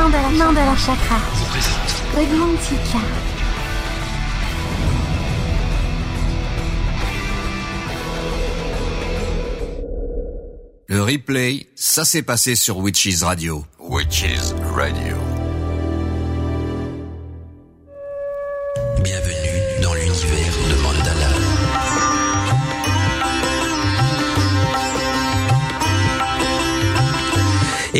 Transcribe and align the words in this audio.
Mandala, 0.00 0.30
Mandala 0.30 0.76
Chakra. 0.76 1.18
Le 10.86 11.02
replay, 11.02 11.66
ça 11.74 12.06
s'est 12.06 12.22
passé 12.22 12.54
sur 12.54 12.78
Witches 12.78 13.22
Radio. 13.22 13.62
Witches 13.78 14.54
Radio. 14.74 15.16
Bienvenue 19.04 19.82
dans 19.82 19.92
l'univers 19.92 20.54
de 20.70 20.82
Mandala. 20.82 21.39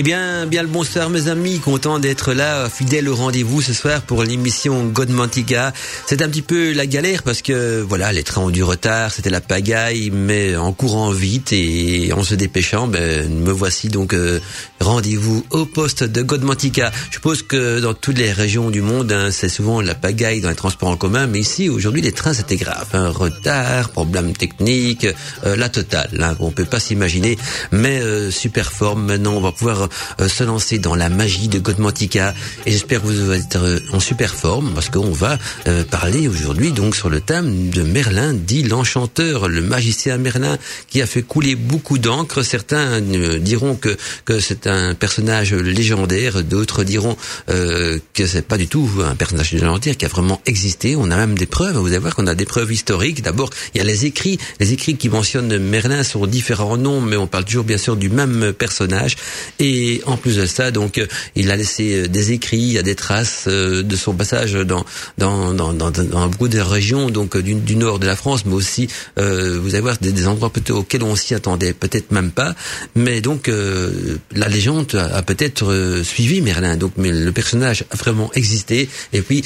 Eh 0.00 0.02
bien, 0.02 0.46
bien 0.46 0.62
le 0.62 0.68
bonsoir 0.68 1.10
mes 1.10 1.28
amis, 1.28 1.58
content 1.58 1.98
d'être 1.98 2.32
là, 2.32 2.70
fidèle 2.70 3.06
au 3.06 3.14
rendez-vous 3.14 3.60
ce 3.60 3.74
soir 3.74 4.00
pour 4.00 4.24
l'émission 4.24 4.86
Godmantica. 4.86 5.74
C'est 6.06 6.22
un 6.22 6.28
petit 6.30 6.40
peu 6.40 6.72
la 6.72 6.86
galère 6.86 7.22
parce 7.22 7.42
que 7.42 7.82
voilà, 7.86 8.10
les 8.10 8.22
trains 8.22 8.40
ont 8.40 8.48
du 8.48 8.62
retard, 8.62 9.12
c'était 9.12 9.28
la 9.28 9.42
pagaille, 9.42 10.10
mais 10.10 10.56
en 10.56 10.72
courant 10.72 11.10
vite 11.10 11.52
et 11.52 12.14
en 12.14 12.24
se 12.24 12.34
dépêchant, 12.34 12.86
ben 12.86 13.28
me 13.28 13.52
voici 13.52 13.88
donc 13.88 14.14
euh, 14.14 14.40
rendez-vous 14.80 15.44
au 15.50 15.66
poste 15.66 16.02
de 16.02 16.22
Godmantica. 16.22 16.90
Je 17.10 17.16
suppose 17.16 17.42
que 17.42 17.80
dans 17.80 17.92
toutes 17.92 18.16
les 18.16 18.32
régions 18.32 18.70
du 18.70 18.80
monde, 18.80 19.12
hein, 19.12 19.30
c'est 19.30 19.50
souvent 19.50 19.82
la 19.82 19.94
pagaille 19.94 20.40
dans 20.40 20.48
les 20.48 20.54
transports 20.54 20.88
en 20.88 20.96
commun, 20.96 21.26
mais 21.26 21.40
ici 21.40 21.68
aujourd'hui 21.68 22.00
les 22.00 22.12
trains 22.12 22.32
c'était 22.32 22.56
grave, 22.56 22.88
un 22.94 23.10
retard, 23.10 23.90
problème 23.90 24.32
technique, 24.32 25.06
euh, 25.44 25.56
la 25.56 25.68
totale. 25.68 26.08
Hein, 26.22 26.36
on 26.40 26.52
peut 26.52 26.64
pas 26.64 26.80
s'imaginer, 26.80 27.36
mais 27.70 28.00
euh, 28.00 28.30
super 28.30 28.72
forme. 28.72 29.04
Maintenant, 29.04 29.34
on 29.34 29.40
va 29.42 29.52
pouvoir 29.52 29.82
euh, 29.82 29.89
se 30.18 30.44
lancer 30.44 30.78
dans 30.78 30.94
la 30.94 31.08
magie 31.08 31.48
de 31.48 31.58
Godmantica 31.58 32.34
et 32.66 32.72
j'espère 32.72 33.02
que 33.02 33.06
vous 33.06 33.30
allez 33.30 33.40
être 33.40 33.56
euh, 33.56 33.78
en 33.92 34.00
super 34.00 34.34
forme 34.34 34.72
parce 34.74 34.88
qu'on 34.90 35.12
va 35.12 35.38
euh, 35.66 35.84
parler 35.84 36.28
aujourd'hui 36.28 36.72
donc 36.72 36.96
sur 36.96 37.10
le 37.10 37.20
thème 37.20 37.70
de 37.70 37.82
Merlin 37.82 38.34
dit 38.34 38.62
l'enchanteur, 38.62 39.48
le 39.48 39.60
magicien 39.62 40.18
Merlin 40.18 40.58
qui 40.88 41.02
a 41.02 41.06
fait 41.06 41.22
couler 41.22 41.54
beaucoup 41.54 41.98
d'encre. 41.98 42.42
Certains 42.42 43.00
euh, 43.02 43.38
diront 43.38 43.74
que 43.74 43.96
que 44.24 44.40
c'est 44.40 44.66
un 44.66 44.94
personnage 44.94 45.54
légendaire, 45.54 46.42
d'autres 46.42 46.84
diront 46.84 47.16
euh, 47.48 47.98
que 48.14 48.26
c'est 48.26 48.46
pas 48.46 48.58
du 48.58 48.68
tout 48.68 48.88
un 49.04 49.14
personnage 49.14 49.52
légendaire 49.52 49.96
qui 49.96 50.04
a 50.04 50.08
vraiment 50.08 50.40
existé. 50.46 50.96
On 50.96 51.10
a 51.10 51.16
même 51.16 51.36
des 51.36 51.46
preuves. 51.46 51.76
Vous 51.76 51.88
allez 51.88 51.98
voir 51.98 52.14
qu'on 52.14 52.26
a 52.26 52.34
des 52.34 52.46
preuves 52.46 52.72
historiques. 52.72 53.22
D'abord, 53.22 53.50
il 53.74 53.78
y 53.78 53.80
a 53.80 53.84
les 53.84 54.06
écrits, 54.06 54.38
les 54.58 54.72
écrits 54.72 54.96
qui 54.96 55.08
mentionnent 55.08 55.56
Merlin 55.58 56.02
sur 56.02 56.26
différents 56.26 56.76
noms, 56.76 57.00
mais 57.00 57.16
on 57.16 57.26
parle 57.26 57.44
toujours 57.44 57.64
bien 57.64 57.78
sûr 57.78 57.96
du 57.96 58.08
même 58.08 58.52
personnage. 58.52 59.16
Et 59.58 59.69
en 60.06 60.16
plus 60.16 60.36
de 60.36 60.46
ça, 60.46 60.70
donc, 60.70 60.98
euh, 60.98 61.06
il 61.36 61.50
a 61.50 61.56
laissé 61.56 61.84
euh, 61.94 62.08
des 62.08 62.32
écrits, 62.32 62.58
il 62.58 62.72
y 62.72 62.78
a 62.78 62.82
des 62.82 62.94
traces 62.94 63.44
euh, 63.46 63.82
de 63.82 63.96
son 63.96 64.14
passage 64.14 64.52
dans 64.52 64.84
dans 65.18 65.52
dans 65.54 65.72
dans, 65.72 65.90
dans 65.90 66.28
beaucoup 66.28 66.48
de 66.48 66.60
régions, 66.60 67.10
donc 67.10 67.36
du, 67.36 67.54
du 67.54 67.76
nord 67.76 67.98
de 67.98 68.06
la 68.06 68.16
France, 68.16 68.44
mais 68.46 68.54
aussi 68.54 68.88
euh, 69.18 69.58
vous 69.62 69.74
allez 69.74 69.82
voir 69.82 69.98
des, 70.00 70.12
des 70.12 70.26
endroits 70.26 70.50
peut-être 70.50 70.70
auxquels 70.70 71.02
on 71.02 71.16
s'y 71.16 71.34
attendait 71.34 71.72
peut-être 71.72 72.10
même 72.10 72.30
pas. 72.30 72.54
Mais 72.94 73.20
donc 73.20 73.48
euh, 73.48 74.16
la 74.34 74.48
légende 74.48 74.94
a, 74.94 75.22
peut-être 75.22 76.02
suivi 76.02 76.40
Merlin. 76.40 76.76
Donc, 76.76 76.92
mais 76.96 77.12
le 77.12 77.32
personnage 77.32 77.84
a 77.90 77.96
vraiment 77.96 78.30
existé. 78.34 78.88
Et 79.12 79.22
puis, 79.22 79.42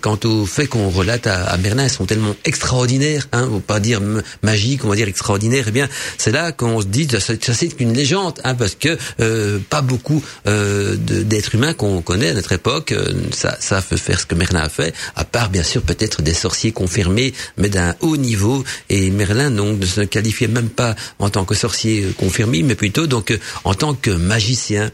quant 0.00 0.18
au 0.24 0.46
fait 0.46 0.66
qu'on 0.66 0.90
relate 0.90 1.26
à, 1.26 1.44
à 1.44 1.56
Merlin, 1.56 1.84
ils 1.84 1.90
sont 1.90 2.06
tellement 2.06 2.34
extraordinaires, 2.44 3.28
hein, 3.32 3.48
on 3.52 3.60
pas 3.60 3.80
dire 3.80 4.00
magique, 4.42 4.84
on 4.84 4.88
va 4.88 4.96
dire 4.96 5.08
extraordinaire. 5.08 5.64
Eh 5.68 5.70
bien, 5.70 5.88
c'est 6.18 6.32
là 6.32 6.52
qu'on 6.52 6.80
se 6.80 6.86
dit, 6.86 7.06
ça, 7.10 7.20
ça 7.20 7.54
c'est 7.54 7.68
qu'une 7.68 7.94
légende, 7.94 8.38
hein, 8.44 8.54
parce 8.54 8.74
que 8.74 8.98
pas 9.62 9.82
beaucoup 9.82 10.22
euh, 10.46 10.96
d'êtres 10.96 11.54
humains 11.54 11.74
qu'on 11.74 12.02
connaît 12.02 12.30
à 12.30 12.34
notre 12.34 12.52
époque, 12.52 12.92
euh, 12.92 13.12
ça, 13.32 13.80
fait 13.80 13.96
faire 13.96 14.20
ce 14.20 14.26
que 14.26 14.34
Merlin 14.34 14.60
a 14.60 14.68
fait, 14.68 14.94
à 15.16 15.24
part 15.24 15.50
bien 15.50 15.62
sûr 15.62 15.82
peut-être 15.82 16.22
des 16.22 16.34
sorciers 16.34 16.72
confirmés, 16.72 17.32
mais 17.56 17.68
d'un 17.68 17.94
haut 18.00 18.16
niveau. 18.16 18.64
Et 18.88 19.10
Merlin 19.10 19.50
donc 19.50 19.78
ne 19.80 19.86
se 19.86 20.00
qualifiait 20.02 20.48
même 20.48 20.68
pas 20.68 20.94
en 21.18 21.30
tant 21.30 21.44
que 21.44 21.54
sorcier 21.54 22.12
confirmé, 22.18 22.62
mais 22.62 22.74
plutôt 22.74 23.06
donc 23.06 23.36
en 23.64 23.74
tant 23.74 23.94
que 23.94 24.10
magicien. 24.10 24.90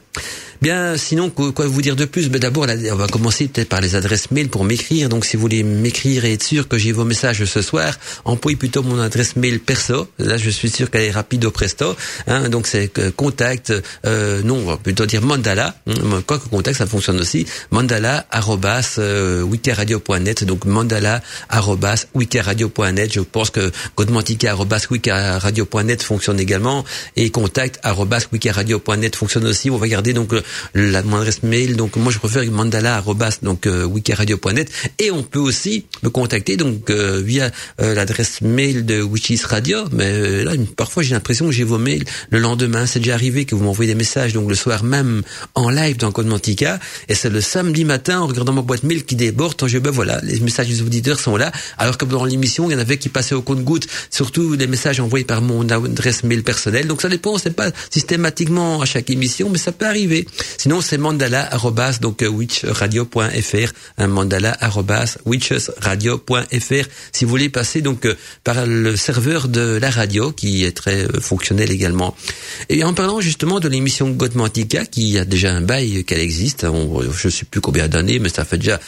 Bien, 0.60 0.96
sinon, 0.96 1.30
quoi 1.30 1.66
vous 1.66 1.82
dire 1.82 1.94
de 1.94 2.04
plus? 2.04 2.28
Ben, 2.30 2.40
D'abord, 2.40 2.66
on 2.90 2.96
va 2.96 3.06
commencer 3.06 3.46
peut-être 3.46 3.68
par 3.68 3.80
les 3.80 3.94
adresses 3.94 4.32
mail 4.32 4.48
pour 4.48 4.64
m'écrire. 4.64 5.08
Donc, 5.08 5.24
si 5.24 5.36
vous 5.36 5.42
voulez 5.42 5.62
m'écrire 5.62 6.24
et 6.24 6.32
être 6.32 6.42
sûr 6.42 6.66
que 6.66 6.76
j'ai 6.76 6.90
vos 6.90 7.04
messages 7.04 7.44
ce 7.44 7.62
soir, 7.62 7.96
employez 8.24 8.56
plutôt 8.56 8.82
mon 8.82 8.98
adresse 8.98 9.36
mail 9.36 9.60
perso. 9.60 10.08
Là, 10.18 10.36
je 10.36 10.50
suis 10.50 10.68
sûr 10.68 10.90
qu'elle 10.90 11.04
est 11.04 11.12
rapide 11.12 11.44
au 11.44 11.52
presto. 11.52 11.94
Hein, 12.26 12.48
donc, 12.48 12.66
c'est 12.66 12.88
que 12.88 13.10
contact, 13.10 13.72
euh, 14.04 14.42
non, 14.42 14.56
on 14.56 14.64
va 14.64 14.76
plutôt 14.78 15.06
dire 15.06 15.22
mandala. 15.22 15.76
Hum, 15.86 16.22
Quoi 16.26 16.38
que 16.40 16.48
contact, 16.48 16.78
ça 16.78 16.86
fonctionne 16.86 17.20
aussi. 17.20 17.46
Mandala 17.70 18.26
arrobas 18.30 18.96
euh. 18.98 19.44
Donc, 20.42 20.64
mandala 20.64 21.22
arrobas 21.48 22.06
wikiradio.net. 22.14 23.12
Je 23.14 23.20
pense 23.20 23.50
que 23.50 23.70
godmantica 23.96 24.50
arrobas 24.50 24.86
wikiradio.net 24.90 26.02
fonctionne 26.02 26.40
également 26.40 26.84
et 27.16 27.30
contact 27.30 27.78
arrobas 27.84 28.26
wikiradio.net 28.32 29.14
fonctionne 29.14 29.46
aussi. 29.46 29.70
On 29.70 29.76
va 29.76 29.86
garder 29.86 30.07
donc 30.12 30.32
euh, 30.32 30.42
la 30.74 31.02
mail. 31.42 31.76
Donc 31.76 31.96
moi 31.96 32.12
je 32.12 32.18
préfère 32.18 32.44
mandala 32.50 33.02
donc 33.42 33.66
euh, 33.66 33.84
wikiradio.net 33.84 34.70
et 34.98 35.10
on 35.10 35.22
peut 35.22 35.38
aussi 35.38 35.84
me 36.02 36.10
contacter 36.10 36.56
donc 36.56 36.90
euh, 36.90 37.20
via 37.24 37.50
euh, 37.80 37.94
l'adresse 37.94 38.40
mail 38.40 38.84
de 38.86 39.02
Witches 39.02 39.44
Radio. 39.44 39.84
Mais 39.92 40.04
euh, 40.06 40.44
là 40.44 40.52
parfois 40.76 41.02
j'ai 41.02 41.14
l'impression 41.14 41.46
que 41.46 41.52
j'ai 41.52 41.64
vos 41.64 41.78
mails 41.78 42.04
le 42.30 42.38
lendemain. 42.38 42.86
C'est 42.86 43.00
déjà 43.00 43.14
arrivé 43.14 43.44
que 43.44 43.54
vous 43.54 43.64
m'envoyez 43.64 43.92
des 43.92 43.98
messages 43.98 44.32
donc 44.32 44.48
le 44.48 44.54
soir 44.54 44.84
même 44.84 45.22
en 45.54 45.70
live 45.70 45.96
dans 45.96 46.12
Code 46.12 46.26
Mantica 46.26 46.78
et 47.08 47.14
c'est 47.14 47.30
le 47.30 47.40
samedi 47.40 47.84
matin 47.84 48.20
en 48.20 48.26
regardant 48.26 48.52
ma 48.52 48.62
boîte 48.62 48.82
mail 48.82 49.04
qui 49.04 49.16
déborde. 49.16 49.56
Je 49.66 49.78
ben 49.78 49.90
voilà 49.90 50.20
les 50.22 50.40
messages 50.40 50.68
des 50.68 50.82
auditeurs 50.82 51.20
sont 51.20 51.36
là 51.36 51.52
alors 51.76 51.98
que 51.98 52.04
dans 52.04 52.24
l'émission 52.24 52.70
il 52.70 52.72
y 52.72 52.76
en 52.76 52.78
avait 52.78 52.96
qui 52.96 53.08
passaient 53.08 53.34
au 53.34 53.42
compte-goutte 53.42 53.86
surtout 54.10 54.54
les 54.54 54.66
messages 54.66 55.00
envoyés 55.00 55.24
par 55.24 55.42
mon 55.42 55.68
adresse 55.68 56.24
mail 56.24 56.42
personnelle. 56.42 56.86
Donc 56.86 57.02
ça 57.02 57.08
dépend, 57.08 57.38
c'est 57.38 57.54
pas 57.54 57.70
systématiquement 57.90 58.80
à 58.80 58.84
chaque 58.84 59.10
émission, 59.10 59.48
mais 59.50 59.58
ça 59.58 59.72
peut 59.72 59.86
arriver. 59.86 59.97
Sinon 60.58 60.80
c'est 60.80 60.98
mandala 60.98 61.50
donc 62.00 62.22
euh, 62.22 62.28
witchradio.fr, 62.28 63.72
un 63.98 64.06
mandala 64.06 64.56
arrobas 64.60 65.18
witchesradio.fr. 65.24 66.88
Si 67.12 67.24
vous 67.24 67.30
voulez 67.30 67.48
passer 67.48 67.80
donc 67.80 68.06
euh, 68.06 68.14
par 68.44 68.66
le 68.66 68.96
serveur 68.96 69.48
de 69.48 69.78
la 69.80 69.90
radio 69.90 70.32
qui 70.32 70.64
est 70.64 70.76
très 70.76 71.04
euh, 71.04 71.20
fonctionnel 71.20 71.70
également. 71.70 72.16
Et 72.68 72.84
en 72.84 72.94
parlant 72.94 73.20
justement 73.20 73.60
de 73.60 73.68
l'émission 73.68 74.10
Godmantica 74.10 74.84
qui 74.86 75.18
a 75.18 75.24
déjà 75.24 75.52
un 75.52 75.60
bail 75.60 76.04
qu'elle 76.04 76.20
existe, 76.20 76.64
on, 76.64 77.02
je 77.10 77.28
sais 77.28 77.44
plus 77.44 77.60
combien 77.60 77.88
d'années, 77.88 78.18
mais 78.18 78.28
ça 78.28 78.44
fait 78.44 78.58
déjà 78.58 78.80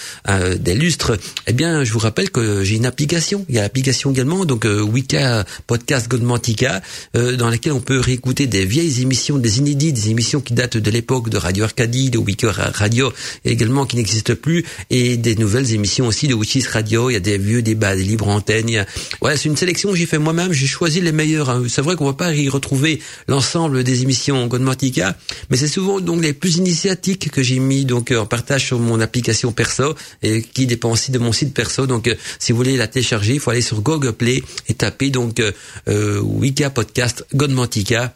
des 0.59 0.75
lustres. 0.75 1.19
Eh 1.47 1.53
bien, 1.53 1.85
je 1.85 1.93
vous 1.93 1.99
rappelle 1.99 2.31
que 2.31 2.63
j'ai 2.65 2.77
une 2.77 2.87
application. 2.87 3.45
Il 3.49 3.55
y 3.55 3.59
a 3.59 3.63
l'application 3.63 4.11
également, 4.11 4.45
donc 4.45 4.65
euh, 4.65 4.81
Wicca 4.81 5.45
Podcast 5.67 6.09
Godmantica, 6.09 6.83
dans 7.15 7.49
laquelle 7.49 7.73
on 7.73 7.81
peut 7.81 7.99
réécouter 7.99 8.47
des 8.47 8.65
vieilles 8.65 9.03
émissions, 9.03 9.39
des 9.39 9.59
inédits, 9.59 9.93
des 9.93 10.11
émissions 10.11 10.41
qui 10.41 10.55
datent 10.55 10.77
de 10.77 10.90
l'époque 10.91 11.29
de 11.29 11.37
Radio 11.37 11.65
Arcadie, 11.65 12.11
de 12.11 12.19
Wicca 12.19 12.51
Radio, 12.53 13.13
également 13.45 13.87
qui 13.87 13.97
n'existent 13.97 14.35
plus, 14.35 14.65
et 14.91 15.17
des 15.17 15.37
nouvelles 15.37 15.73
émissions 15.73 16.07
aussi 16.07 16.29
de 16.29 16.35
Witches 16.35 16.67
Radio. 16.69 17.11
Il 17.11 17.15
y 17.15 17.17
a 17.17 17.21
des 17.21 17.39
vieux 17.39 17.63
débats, 17.63 17.97
des 17.97 18.05
libres 18.05 18.29
antennes. 18.29 18.87
Ouais, 19.21 19.37
c'est 19.37 19.49
une 19.49 19.57
sélection 19.57 19.91
que 19.91 19.97
j'ai 19.97 20.07
fait 20.07 20.19
moi-même. 20.19 20.53
J'ai 20.53 20.67
choisi 20.67 21.01
les 21.01 21.13
meilleurs. 21.13 21.51
hein. 21.51 21.65
C'est 21.69 21.83
vrai 21.83 21.97
qu'on 21.97 22.07
va 22.07 22.13
pas 22.13 22.35
y 22.35 22.49
retrouver 22.49 23.01
l'ensemble 23.29 23.85
des 23.85 24.03
émissions 24.03 24.47
Godmantica, 24.47 25.17
mais 25.51 25.57
c'est 25.57 25.69
souvent 25.69 26.01
donc 26.01 26.23
les 26.23 26.33
plus 26.33 26.57
initiatiques 26.57 27.31
que 27.31 27.43
j'ai 27.43 27.59
mis 27.59 27.85
donc 27.85 28.11
euh, 28.11 28.19
en 28.21 28.27
partage 28.27 28.67
sur 28.67 28.79
mon 28.79 29.01
application 29.01 29.53
perso 29.53 29.95
et 30.23 30.43
qui 30.43 30.67
dépend 30.67 30.91
aussi 30.93 31.11
de 31.11 31.19
mon 31.19 31.33
site 31.33 31.55
perso. 31.55 31.87
Donc, 31.87 32.07
euh, 32.09 32.15
si 32.39 32.53
vous 32.53 32.59
voulez 32.59 32.77
la 32.77 32.87
télécharger, 32.87 33.35
il 33.35 33.41
faut 33.41 33.51
aller 33.51 33.61
sur 33.61 33.81
Google 33.81 34.13
Play 34.13 34.43
et 34.69 34.75
taper 34.75 35.11
donc 35.11 35.41
euh, 35.41 35.53
euh, 35.89 36.21
Wicca 36.21 36.71
Podcast 36.71 37.25
Godmantica 37.35 38.15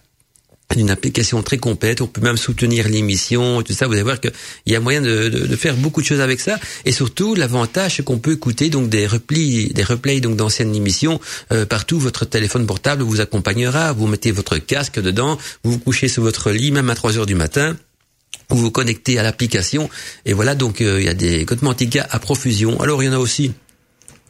une 0.76 0.90
application 0.90 1.42
très 1.42 1.58
complète. 1.58 2.00
On 2.00 2.06
peut 2.06 2.20
même 2.20 2.36
soutenir 2.36 2.88
l'émission, 2.88 3.62
tout 3.62 3.72
ça. 3.72 3.86
Vous 3.86 3.92
allez 3.92 4.02
voir 4.02 4.18
qu'il 4.20 4.32
y 4.66 4.74
a 4.74 4.80
moyen 4.80 5.00
de, 5.02 5.28
de- 5.28 5.46
de 5.46 5.56
faire 5.56 5.76
beaucoup 5.76 6.00
de 6.00 6.06
choses 6.06 6.20
avec 6.20 6.40
ça. 6.40 6.58
Et 6.84 6.90
surtout, 6.90 7.34
l'avantage, 7.36 7.96
c'est 7.96 8.02
qu'on 8.04 8.18
peut 8.18 8.32
écouter 8.32 8.70
donc 8.70 8.88
des 8.88 9.06
replis, 9.06 9.68
des 9.68 9.84
replays 9.84 10.20
donc 10.20 10.36
d'anciennes 10.36 10.74
émissions 10.74 11.20
euh, 11.52 11.64
partout. 11.64 12.00
Votre 12.00 12.24
téléphone 12.24 12.66
portable 12.66 13.02
vous 13.04 13.20
accompagnera. 13.20 13.92
Vous 13.92 14.06
mettez 14.08 14.32
votre 14.32 14.58
casque 14.58 14.98
dedans, 15.00 15.38
vous 15.62 15.72
vous 15.72 15.78
couchez 15.78 16.08
sur 16.08 16.22
votre 16.22 16.50
lit, 16.50 16.72
même 16.72 16.90
à 16.90 16.94
3 16.94 17.18
heures 17.18 17.26
du 17.26 17.34
matin 17.36 17.76
vous 18.50 18.58
vous 18.58 18.70
connectez 18.70 19.18
à 19.18 19.22
l'application 19.22 19.88
et 20.26 20.34
voilà 20.34 20.54
donc 20.54 20.82
euh, 20.82 21.00
il 21.00 21.06
y 21.06 21.08
a 21.08 21.14
des 21.14 21.44
Godmantica 21.44 22.06
à 22.10 22.18
profusion. 22.18 22.78
Alors 22.80 23.02
il 23.02 23.06
y 23.06 23.08
en 23.08 23.14
a 23.14 23.18
aussi 23.18 23.52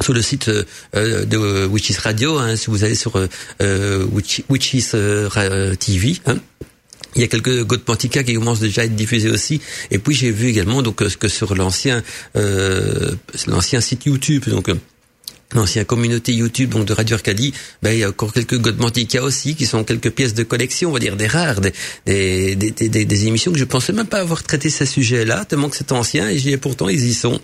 sur 0.00 0.12
le 0.12 0.22
site 0.22 0.48
euh, 0.48 0.64
euh, 0.96 1.24
de 1.24 1.66
Witches 1.66 1.98
Radio, 1.98 2.38
hein, 2.38 2.56
si 2.56 2.66
vous 2.68 2.84
allez 2.84 2.94
sur 2.94 3.16
euh, 3.16 3.26
euh, 3.62 4.04
Witch- 4.06 4.42
Witches 4.48 4.90
TV. 5.78 6.16
Hein, 6.26 6.38
il 7.16 7.20
y 7.20 7.24
a 7.24 7.28
quelques 7.28 7.62
Godmantica 7.64 8.24
qui 8.24 8.34
commencent 8.34 8.60
déjà 8.60 8.82
à 8.82 8.84
être 8.86 8.96
diffusés 8.96 9.30
aussi. 9.30 9.60
Et 9.92 9.98
puis 9.98 10.16
j'ai 10.16 10.32
vu 10.32 10.48
également 10.48 10.82
donc 10.82 10.96
que 10.96 11.28
sur 11.28 11.54
l'ancien 11.54 12.02
l'ancien 13.46 13.80
site 13.80 14.06
YouTube, 14.06 14.48
donc 14.48 14.68
l'ancienne 15.54 15.84
communauté 15.84 16.32
YouTube 16.32 16.70
donc 16.70 16.86
de 16.86 16.92
Radio 16.92 17.14
Arcadie, 17.14 17.54
ben, 17.82 17.92
il 17.92 18.00
y 18.00 18.04
a 18.04 18.08
encore 18.08 18.32
quelques 18.32 18.58
Godmantica 18.58 19.22
aussi, 19.22 19.54
qui 19.54 19.66
sont 19.66 19.84
quelques 19.84 20.10
pièces 20.10 20.34
de 20.34 20.42
collection, 20.42 20.90
on 20.90 20.92
va 20.92 20.98
dire 20.98 21.16
des 21.16 21.26
rares, 21.26 21.60
des, 21.60 22.56
des, 22.56 23.26
émissions 23.26 23.52
que 23.52 23.58
je 23.58 23.64
pensais 23.64 23.92
même 23.92 24.06
pas 24.06 24.20
avoir 24.20 24.42
traité 24.42 24.68
ces 24.70 24.86
sujets-là, 24.86 25.44
tellement 25.44 25.68
que 25.68 25.76
c'est 25.76 25.92
ancien, 25.92 26.28
et 26.28 26.56
pourtant, 26.56 26.88
ils 26.88 27.04
y 27.04 27.14
sont. 27.14 27.40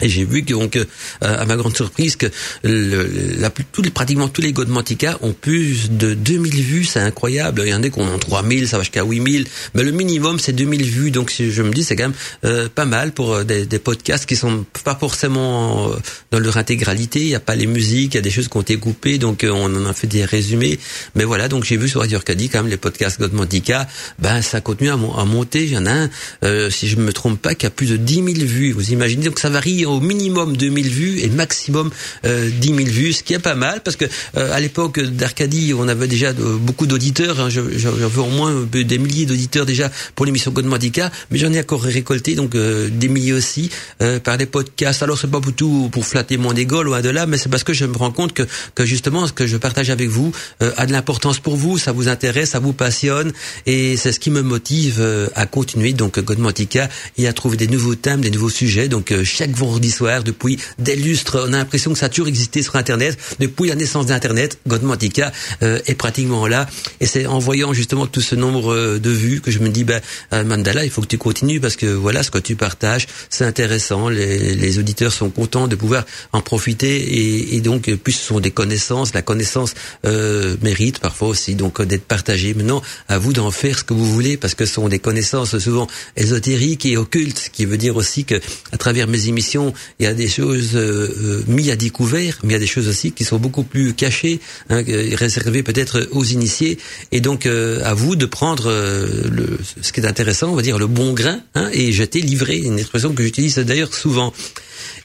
Et 0.00 0.08
j'ai 0.08 0.24
vu 0.24 0.42
que, 0.44 0.52
donc, 0.52 0.76
euh, 0.76 0.84
à 1.20 1.44
ma 1.44 1.56
grande 1.56 1.76
surprise, 1.76 2.16
que 2.16 2.26
le, 2.62 3.08
la, 3.38 3.50
les, 3.82 3.90
pratiquement 3.90 4.28
tous 4.28 4.42
les 4.42 4.52
Godmantica 4.52 5.18
ont 5.22 5.32
plus 5.32 5.90
de 5.90 6.14
2000 6.14 6.62
vues, 6.62 6.84
c'est 6.84 7.00
incroyable. 7.00 7.62
Il 7.64 7.70
y 7.70 7.74
en 7.74 7.82
a 7.82 7.88
qui 7.88 7.98
ont 7.98 8.18
3000, 8.18 8.68
ça 8.68 8.76
va 8.76 8.82
jusqu'à 8.82 9.04
8000, 9.04 9.46
mais 9.74 9.82
le 9.82 9.92
minimum 9.92 10.38
c'est 10.38 10.52
2000 10.52 10.84
vues. 10.84 11.10
Donc 11.10 11.32
je 11.38 11.62
me 11.62 11.72
dis 11.72 11.84
c'est 11.84 11.96
quand 11.96 12.04
même 12.04 12.12
euh, 12.44 12.68
pas 12.72 12.84
mal 12.84 13.12
pour 13.12 13.34
euh, 13.34 13.44
des, 13.44 13.66
des, 13.66 13.78
podcasts 13.78 14.26
qui 14.26 14.36
sont 14.36 14.64
pas 14.84 14.94
forcément 14.94 15.90
dans 16.30 16.38
leur 16.38 16.56
intégralité. 16.56 17.20
Il 17.20 17.28
y 17.28 17.34
a 17.34 17.40
pas 17.40 17.56
les 17.56 17.66
musiques, 17.66 18.14
il 18.14 18.16
y 18.16 18.18
a 18.18 18.22
des 18.22 18.30
choses 18.30 18.48
qui 18.48 18.56
ont 18.56 18.62
été 18.62 18.76
coupées, 18.76 19.18
donc 19.18 19.44
on 19.48 19.74
en 19.74 19.86
a 19.86 19.92
fait 19.92 20.06
des 20.06 20.24
résumés. 20.24 20.78
Mais 21.14 21.24
voilà, 21.24 21.48
donc 21.48 21.64
j'ai 21.64 21.76
vu 21.76 21.88
sur 21.88 22.00
Radio 22.00 22.18
Arcadie 22.18 22.48
quand 22.48 22.62
même 22.62 22.70
les 22.70 22.76
podcasts 22.76 23.18
Godmantica, 23.18 23.88
ben 24.18 24.42
ça 24.42 24.60
continue 24.60 24.90
à, 24.90 24.94
à 24.94 25.24
monter. 25.24 25.64
Il 25.64 25.72
y 25.72 25.78
en 25.78 25.86
a 25.86 26.08
un, 26.42 26.70
si 26.70 26.88
je 26.88 26.96
me 26.96 27.12
trompe 27.12 27.40
pas, 27.40 27.54
qui 27.54 27.66
a 27.66 27.70
plus 27.70 27.90
de 27.90 27.96
10 27.96 28.14
000 28.14 28.26
vues. 28.40 28.72
Vous 28.72 28.90
imaginez 28.92 29.24
donc 29.24 29.38
ça 29.38 29.48
varie 29.48 29.86
au 29.88 30.00
minimum 30.00 30.56
2000 30.56 30.88
vues 30.88 31.20
et 31.20 31.28
maximum 31.28 31.90
euh, 32.24 32.50
10 32.50 32.68
000 32.68 32.78
vues, 32.88 33.12
ce 33.12 33.22
qui 33.22 33.34
est 33.34 33.38
pas 33.38 33.54
mal 33.54 33.80
parce 33.84 33.96
que 33.96 34.04
euh, 34.36 34.52
à 34.52 34.60
l'époque 34.60 35.00
d'Arcadie, 35.00 35.74
on 35.74 35.88
avait 35.88 36.08
déjà 36.08 36.32
beaucoup 36.32 36.86
d'auditeurs. 36.86 37.40
Hein, 37.40 37.48
J'avais 37.50 38.18
au 38.18 38.26
moins 38.26 38.66
des 38.72 38.98
milliers 38.98 39.26
d'auditeurs 39.26 39.66
déjà 39.66 39.90
pour 40.14 40.26
l'émission 40.26 40.50
Godmadica, 40.50 41.10
mais 41.30 41.38
j'en 41.38 41.52
ai 41.52 41.60
encore 41.60 41.82
récolté 41.82 42.34
donc 42.34 42.54
euh, 42.54 42.88
des 42.90 43.08
milliers 43.08 43.32
aussi 43.32 43.70
euh, 44.02 44.20
par 44.20 44.38
des 44.38 44.46
podcasts. 44.46 45.02
Alors 45.02 45.18
c'est 45.18 45.30
pas 45.30 45.40
pour 45.40 45.52
tout 45.52 45.88
pour 45.90 46.04
flatter 46.06 46.36
mon 46.36 46.54
ego 46.54 46.82
loin 46.82 47.00
de 47.00 47.08
là, 47.08 47.26
mais 47.26 47.38
c'est 47.38 47.48
parce 47.48 47.64
que 47.64 47.72
je 47.72 47.84
me 47.84 47.96
rends 47.96 48.10
compte 48.10 48.32
que, 48.32 48.42
que 48.74 48.84
justement 48.84 49.26
ce 49.26 49.32
que 49.32 49.46
je 49.46 49.56
partage 49.56 49.90
avec 49.90 50.08
vous 50.08 50.32
euh, 50.62 50.72
a 50.76 50.86
de 50.86 50.92
l'importance 50.92 51.38
pour 51.38 51.56
vous, 51.56 51.78
ça 51.78 51.92
vous 51.92 52.08
intéresse, 52.08 52.50
ça 52.50 52.58
vous 52.58 52.72
passionne 52.72 53.32
et 53.66 53.96
c'est 53.96 54.12
ce 54.12 54.20
qui 54.20 54.30
me 54.30 54.42
motive 54.42 55.02
à 55.34 55.46
continuer 55.46 55.92
donc 55.92 56.18
Godmadica 56.18 56.88
et 57.16 57.28
à 57.28 57.32
trouver 57.32 57.56
des 57.56 57.66
nouveaux 57.66 57.94
thèmes, 57.94 58.20
des 58.20 58.30
nouveaux 58.30 58.50
sujets. 58.50 58.88
Donc 58.88 59.12
chaque 59.24 59.50
soir 59.86 60.22
depuis 60.24 60.58
des 60.78 60.96
lustres. 60.96 61.44
On 61.48 61.52
a 61.52 61.58
l'impression 61.58 61.92
que 61.92 61.98
ça 61.98 62.06
a 62.06 62.08
toujours 62.08 62.28
existé 62.28 62.62
sur 62.62 62.76
Internet. 62.76 63.18
Depuis 63.38 63.68
la 63.68 63.74
naissance 63.74 64.06
d'Internet, 64.06 64.58
Godmantica 64.66 65.32
euh, 65.62 65.80
est 65.86 65.94
pratiquement 65.94 66.46
là. 66.46 66.68
Et 67.00 67.06
c'est 67.06 67.26
en 67.26 67.38
voyant 67.38 67.72
justement 67.72 68.06
tout 68.06 68.20
ce 68.20 68.34
nombre 68.34 68.72
euh, 68.72 68.98
de 68.98 69.10
vues 69.10 69.40
que 69.40 69.50
je 69.50 69.58
me 69.60 69.68
dis, 69.68 69.84
ben, 69.84 70.00
euh, 70.32 70.44
Mandala, 70.44 70.84
il 70.84 70.90
faut 70.90 71.02
que 71.02 71.06
tu 71.06 71.18
continues 71.18 71.60
parce 71.60 71.76
que 71.76 71.86
voilà, 71.86 72.22
ce 72.22 72.30
que 72.30 72.38
tu 72.38 72.56
partages, 72.56 73.06
c'est 73.30 73.44
intéressant. 73.44 74.08
Les, 74.08 74.54
les, 74.54 74.78
auditeurs 74.78 75.12
sont 75.12 75.30
contents 75.30 75.66
de 75.66 75.76
pouvoir 75.76 76.04
en 76.32 76.40
profiter 76.40 76.96
et, 76.96 77.56
et 77.56 77.60
donc 77.60 77.92
plus 77.96 78.12
ce 78.12 78.26
sont 78.26 78.40
des 78.40 78.50
connaissances. 78.50 79.14
La 79.14 79.22
connaissance 79.22 79.74
euh, 80.04 80.56
mérite 80.62 80.98
parfois 80.98 81.28
aussi 81.28 81.54
donc 81.54 81.82
d'être 81.82 82.04
partagée. 82.04 82.54
Maintenant, 82.54 82.82
à 83.08 83.18
vous 83.18 83.32
d'en 83.32 83.50
faire 83.50 83.78
ce 83.78 83.84
que 83.84 83.94
vous 83.94 84.06
voulez 84.06 84.36
parce 84.36 84.54
que 84.54 84.66
ce 84.66 84.74
sont 84.74 84.88
des 84.88 84.98
connaissances 84.98 85.58
souvent 85.58 85.86
ésotériques 86.16 86.86
et 86.86 86.96
occultes, 86.96 87.38
ce 87.38 87.50
qui 87.50 87.64
veut 87.64 87.76
dire 87.76 87.96
aussi 87.96 88.24
que 88.24 88.40
à 88.72 88.76
travers 88.76 89.06
mes 89.06 89.28
émissions, 89.28 89.67
il 89.98 90.04
y 90.04 90.06
a 90.06 90.14
des 90.14 90.28
choses 90.28 90.70
euh, 90.74 91.08
euh, 91.22 91.42
mises 91.46 91.70
à 91.70 91.76
découvert, 91.76 92.38
mais 92.42 92.50
il 92.50 92.52
y 92.52 92.56
a 92.56 92.60
des 92.60 92.66
choses 92.66 92.88
aussi 92.88 93.12
qui 93.12 93.24
sont 93.24 93.38
beaucoup 93.38 93.62
plus 93.62 93.94
cachées, 93.94 94.40
hein, 94.70 94.82
réservées 95.14 95.62
peut-être 95.62 96.08
aux 96.12 96.24
initiés. 96.24 96.78
Et 97.12 97.20
donc 97.20 97.46
euh, 97.46 97.82
à 97.84 97.94
vous 97.94 98.16
de 98.16 98.26
prendre 98.26 98.68
le, 98.68 99.58
ce 99.80 99.92
qui 99.92 100.00
est 100.00 100.06
intéressant, 100.06 100.50
on 100.50 100.56
va 100.56 100.62
dire 100.62 100.78
le 100.78 100.86
bon 100.86 101.12
grain, 101.12 101.40
hein, 101.54 101.70
et 101.72 101.92
jeter, 101.92 102.20
livrer, 102.20 102.58
une 102.58 102.78
expression 102.78 103.12
que 103.12 103.22
j'utilise 103.22 103.56
d'ailleurs 103.58 103.94
souvent. 103.94 104.32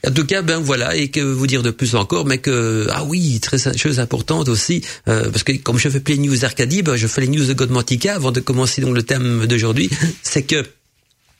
En 0.06 0.10
tout 0.10 0.26
cas, 0.26 0.42
ben 0.42 0.58
voilà, 0.58 0.94
et 0.96 1.08
que 1.08 1.20
vous 1.20 1.46
dire 1.46 1.62
de 1.62 1.70
plus 1.70 1.94
encore, 1.94 2.26
mais 2.26 2.38
que 2.38 2.86
ah 2.90 3.04
oui, 3.04 3.40
très 3.40 3.58
chose 3.76 4.00
importante 4.00 4.48
aussi, 4.48 4.82
parce 5.06 5.42
que 5.42 5.52
comme 5.52 5.78
je 5.78 5.88
fais 5.88 6.00
plein 6.00 6.16
news 6.16 6.44
Arcadie, 6.44 6.82
ben, 6.82 6.96
je 6.96 7.06
fais 7.06 7.22
les 7.22 7.28
news 7.28 7.44
de 7.44 7.54
Godmantica 7.54 8.14
avant 8.14 8.30
de 8.30 8.40
commencer 8.40 8.82
donc 8.82 8.94
le 8.94 9.02
thème 9.02 9.46
d'aujourd'hui, 9.46 9.90
c'est 10.22 10.42
que 10.42 10.64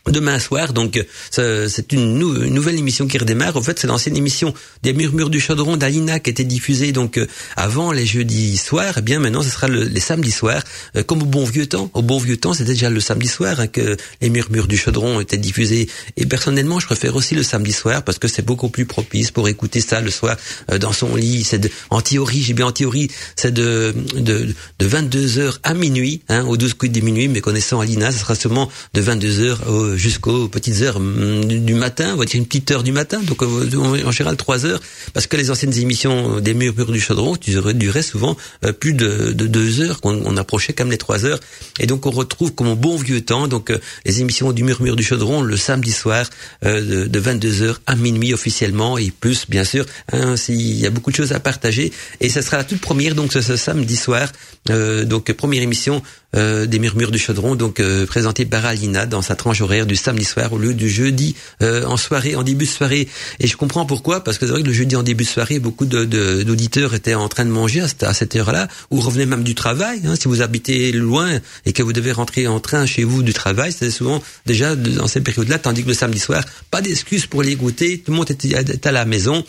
Demain 0.07 0.39
soir, 0.39 0.75
donc 0.75 1.03
c'est 1.31 1.93
une, 1.93 2.19
nouvelle 2.19 2.79
émission 2.79 3.07
qui 3.07 3.17
redémarre. 3.17 3.57
En 3.57 3.63
fait, 3.63 3.79
c'est 3.79 3.87
l'ancienne 3.87 4.17
émission 4.17 4.53
des 4.83 4.93
Murmures 4.93 5.31
du 5.31 5.41
Chaudron 5.41 5.79
d'Alina 5.79 6.21
qui 6.21 6.29
était 6.29 6.45
diffusée 6.45 6.93
donc 6.93 7.17
euh, 7.17 7.27
avant 7.57 7.91
les 7.91 8.05
jeudis 8.05 8.59
soirs. 8.59 8.97
Eh 8.99 9.01
bien 9.01 9.19
maintenant, 9.19 9.43
ce 9.43 9.49
sera 9.49 9.67
le, 9.67 9.85
les 9.85 10.01
samedis 10.01 10.31
soirs, 10.31 10.63
euh, 10.97 11.03
comme 11.03 11.23
au 11.23 11.27
bon 11.27 11.45
vieux 11.45 11.67
temps. 11.67 11.91
Au 11.95 12.03
bon 12.03 12.19
vieux 12.19 12.37
temps, 12.37 12.53
c'était 12.53 12.73
déjà 12.73 12.91
le 12.91 13.01
samedi 13.01 13.29
soir 13.29 13.61
hein, 13.61 13.67
que 13.67 13.97
les 14.21 14.29
Murmures 14.29 14.67
du 14.67 14.77
Chaudron 14.77 15.21
étaient 15.21 15.39
diffusés. 15.39 15.89
Et 16.19 16.27
personnellement, 16.27 16.81
je 16.81 16.87
préfère 16.87 17.17
aussi 17.17 17.35
le 17.35 17.43
samedi 17.43 17.73
soir 17.73 18.03
parce 18.03 18.19
que 18.19 18.29
c'est 18.29 18.45
beaucoup 18.45 18.69
plus 18.69 18.85
propice 18.85 19.31
pour 19.31 19.49
écouter 19.49 19.81
ça 19.81 20.03
le 20.03 20.11
soir 20.11 20.37
euh, 20.71 20.79
dans 20.79 20.93
son 20.93 21.17
lit. 21.17 21.45
C'est 21.45 21.71
en 21.89 22.03
théorie, 22.03 22.43
j'ai 22.43 22.53
bien 22.53 22.67
en 22.67 22.73
théorie, 22.73 23.11
c'est 23.37 23.55
de, 23.55 23.95
de, 24.17 24.55
de 24.79 24.87
22 24.87 25.27
h 25.27 25.59
à 25.63 25.73
minuit, 25.73 26.21
hein, 26.29 26.45
aux 26.45 26.59
12 26.59 26.75
coups 26.75 26.93
de 26.93 27.01
minuit. 27.01 27.29
Mais 27.29 27.41
connaissant 27.41 27.81
Alina, 27.81 28.13
ce 28.13 28.19
sera 28.19 28.35
seulement 28.35 28.71
de 28.93 29.01
22 29.01 29.29
h 29.29 29.67
au 29.67 29.94
jusqu'aux 29.97 30.49
petites 30.49 30.83
heures 30.83 31.01
mm, 31.01 31.45
du 31.45 31.75
matin, 31.75 32.13
on 32.15 32.17
va 32.17 32.25
dire 32.25 32.37
une 32.37 32.47
petite 32.47 32.71
heure 32.71 32.83
du 32.83 32.93
matin, 32.93 33.21
donc 33.23 33.43
euh, 33.43 34.05
en 34.05 34.11
général 34.11 34.37
trois 34.37 34.67
heures, 34.67 34.81
parce 35.13 35.27
que 35.27 35.37
les 35.37 35.51
anciennes 35.51 35.77
émissions 35.79 36.41
des 36.41 36.55
murmures 36.55 36.93
du 36.93 37.01
chaudron 37.01 37.37
duraient 37.37 38.03
souvent 38.03 38.37
euh, 38.65 38.73
plus 38.73 38.95
de, 38.95 39.33
deux 39.33 39.81
heures, 39.81 40.01
qu'on 40.01 40.37
approchait 40.37 40.73
comme 40.73 40.91
les 40.91 40.99
trois 40.99 41.25
heures, 41.25 41.41
et 41.81 41.87
donc 41.87 42.07
on 42.07 42.11
retrouve 42.11 42.55
comme 42.55 42.69
au 42.69 42.77
bon 42.77 42.97
vieux 42.97 43.21
temps, 43.21 43.49
donc 43.49 43.71
euh, 43.71 43.79
les 44.05 44.21
émissions 44.21 44.53
du 44.53 44.65
murmure 44.65 44.97
du 44.97 45.03
chaudron 45.03 45.43
le 45.43 45.57
samedi 45.57 45.93
soir 45.93 46.29
de, 46.63 47.19
22 47.19 47.63
heures 47.63 47.81
à 47.87 47.97
minuit 47.97 48.35
officiellement, 48.35 48.99
et 48.99 49.11
plus 49.11 49.49
bien 49.49 49.65
sûr, 49.65 49.87
hein, 50.13 50.35
il 50.49 50.79
y 50.79 50.87
a 50.87 50.91
beaucoup 50.91 51.11
de 51.11 51.17
choses 51.17 51.33
à 51.33 51.41
partager, 51.41 51.93
et 52.21 52.29
ça 52.29 52.43
sera 52.43 52.57
la 52.59 52.65
toute 52.65 52.81
première 52.81 53.15
donc 53.15 53.33
ce, 53.33 53.57
samedi 53.57 53.97
soir, 53.97 54.31
donc 54.69 55.33
première 55.33 55.63
émission 55.63 56.03
des 56.35 56.79
murmures 56.79 57.11
du 57.11 57.19
chaudron, 57.19 57.55
donc 57.55 57.81
présentée 58.07 58.45
par 58.45 58.65
Alina 58.67 59.07
dans 59.07 59.23
sa 59.23 59.37
tranche 59.37 59.61
horaire 59.61 59.87
du 59.87 59.97
samedi 59.97 60.25
soir 60.25 60.53
au 60.53 60.59
lieu 60.59 60.75
du 60.75 60.89
jeudi 60.89 61.35
euh, 61.63 61.85
en 61.85 61.97
soirée, 61.97 62.37
en 62.37 62.43
début 62.43 62.65
de 62.65 62.71
soirée. 62.71 63.09
Et 63.41 63.47
je 63.47 63.57
comprends 63.57 63.87
pourquoi, 63.87 64.23
parce 64.25 64.39
que 64.39 64.47
c'est 64.47 64.53
vrai 64.53 64.63
que 64.63 64.67
le 64.67 64.73
jeudi 64.73 64.97
en 64.97 65.03
début 65.03 65.25
de 65.25 65.29
soirée, 65.29 65.59
beaucoup 65.59 65.87
d'auditeurs 65.87 66.91
de, 66.91 66.97
étaient 66.97 67.15
en 67.15 67.29
train 67.29 67.45
de 67.45 67.51
manger 67.51 67.83
à 67.83 68.15
cette, 68.15 68.37
heure-là, 68.37 68.69
ou 68.91 69.01
revenaient 69.01 69.27
même 69.27 69.45
du 69.45 69.55
travail. 69.55 70.01
Hein, 70.07 70.15
si 70.17 70.29
vous 70.29 70.43
habitez 70.43 70.93
loin 70.93 71.39
et 71.67 71.73
que 71.73 71.83
vous 71.83 71.93
devez 71.93 72.13
rentrer 72.13 72.47
en 72.47 72.61
train 72.61 72.87
chez 72.87 73.05
vous 73.05 73.23
du 73.23 73.33
travail, 73.33 73.73
c'est 73.73 73.91
souvent 73.91 74.23
déjà 74.47 74.77
dans 74.77 75.07
cette 75.07 75.25
période-là, 75.25 75.59
tandis 75.59 75.83
que 75.83 75.89
le 75.89 75.95
samedi 75.95 76.19
soir, 76.19 76.45
pas 76.71 76.81
d'excuses 76.81 77.27
pour 77.27 77.43
les 77.43 77.57
goûter, 77.57 78.01
tout 78.01 78.13
le 78.13 78.17
monde 78.17 78.31
est 78.31 78.87
à 78.87 78.93
la 78.93 79.05
maison. 79.05 79.45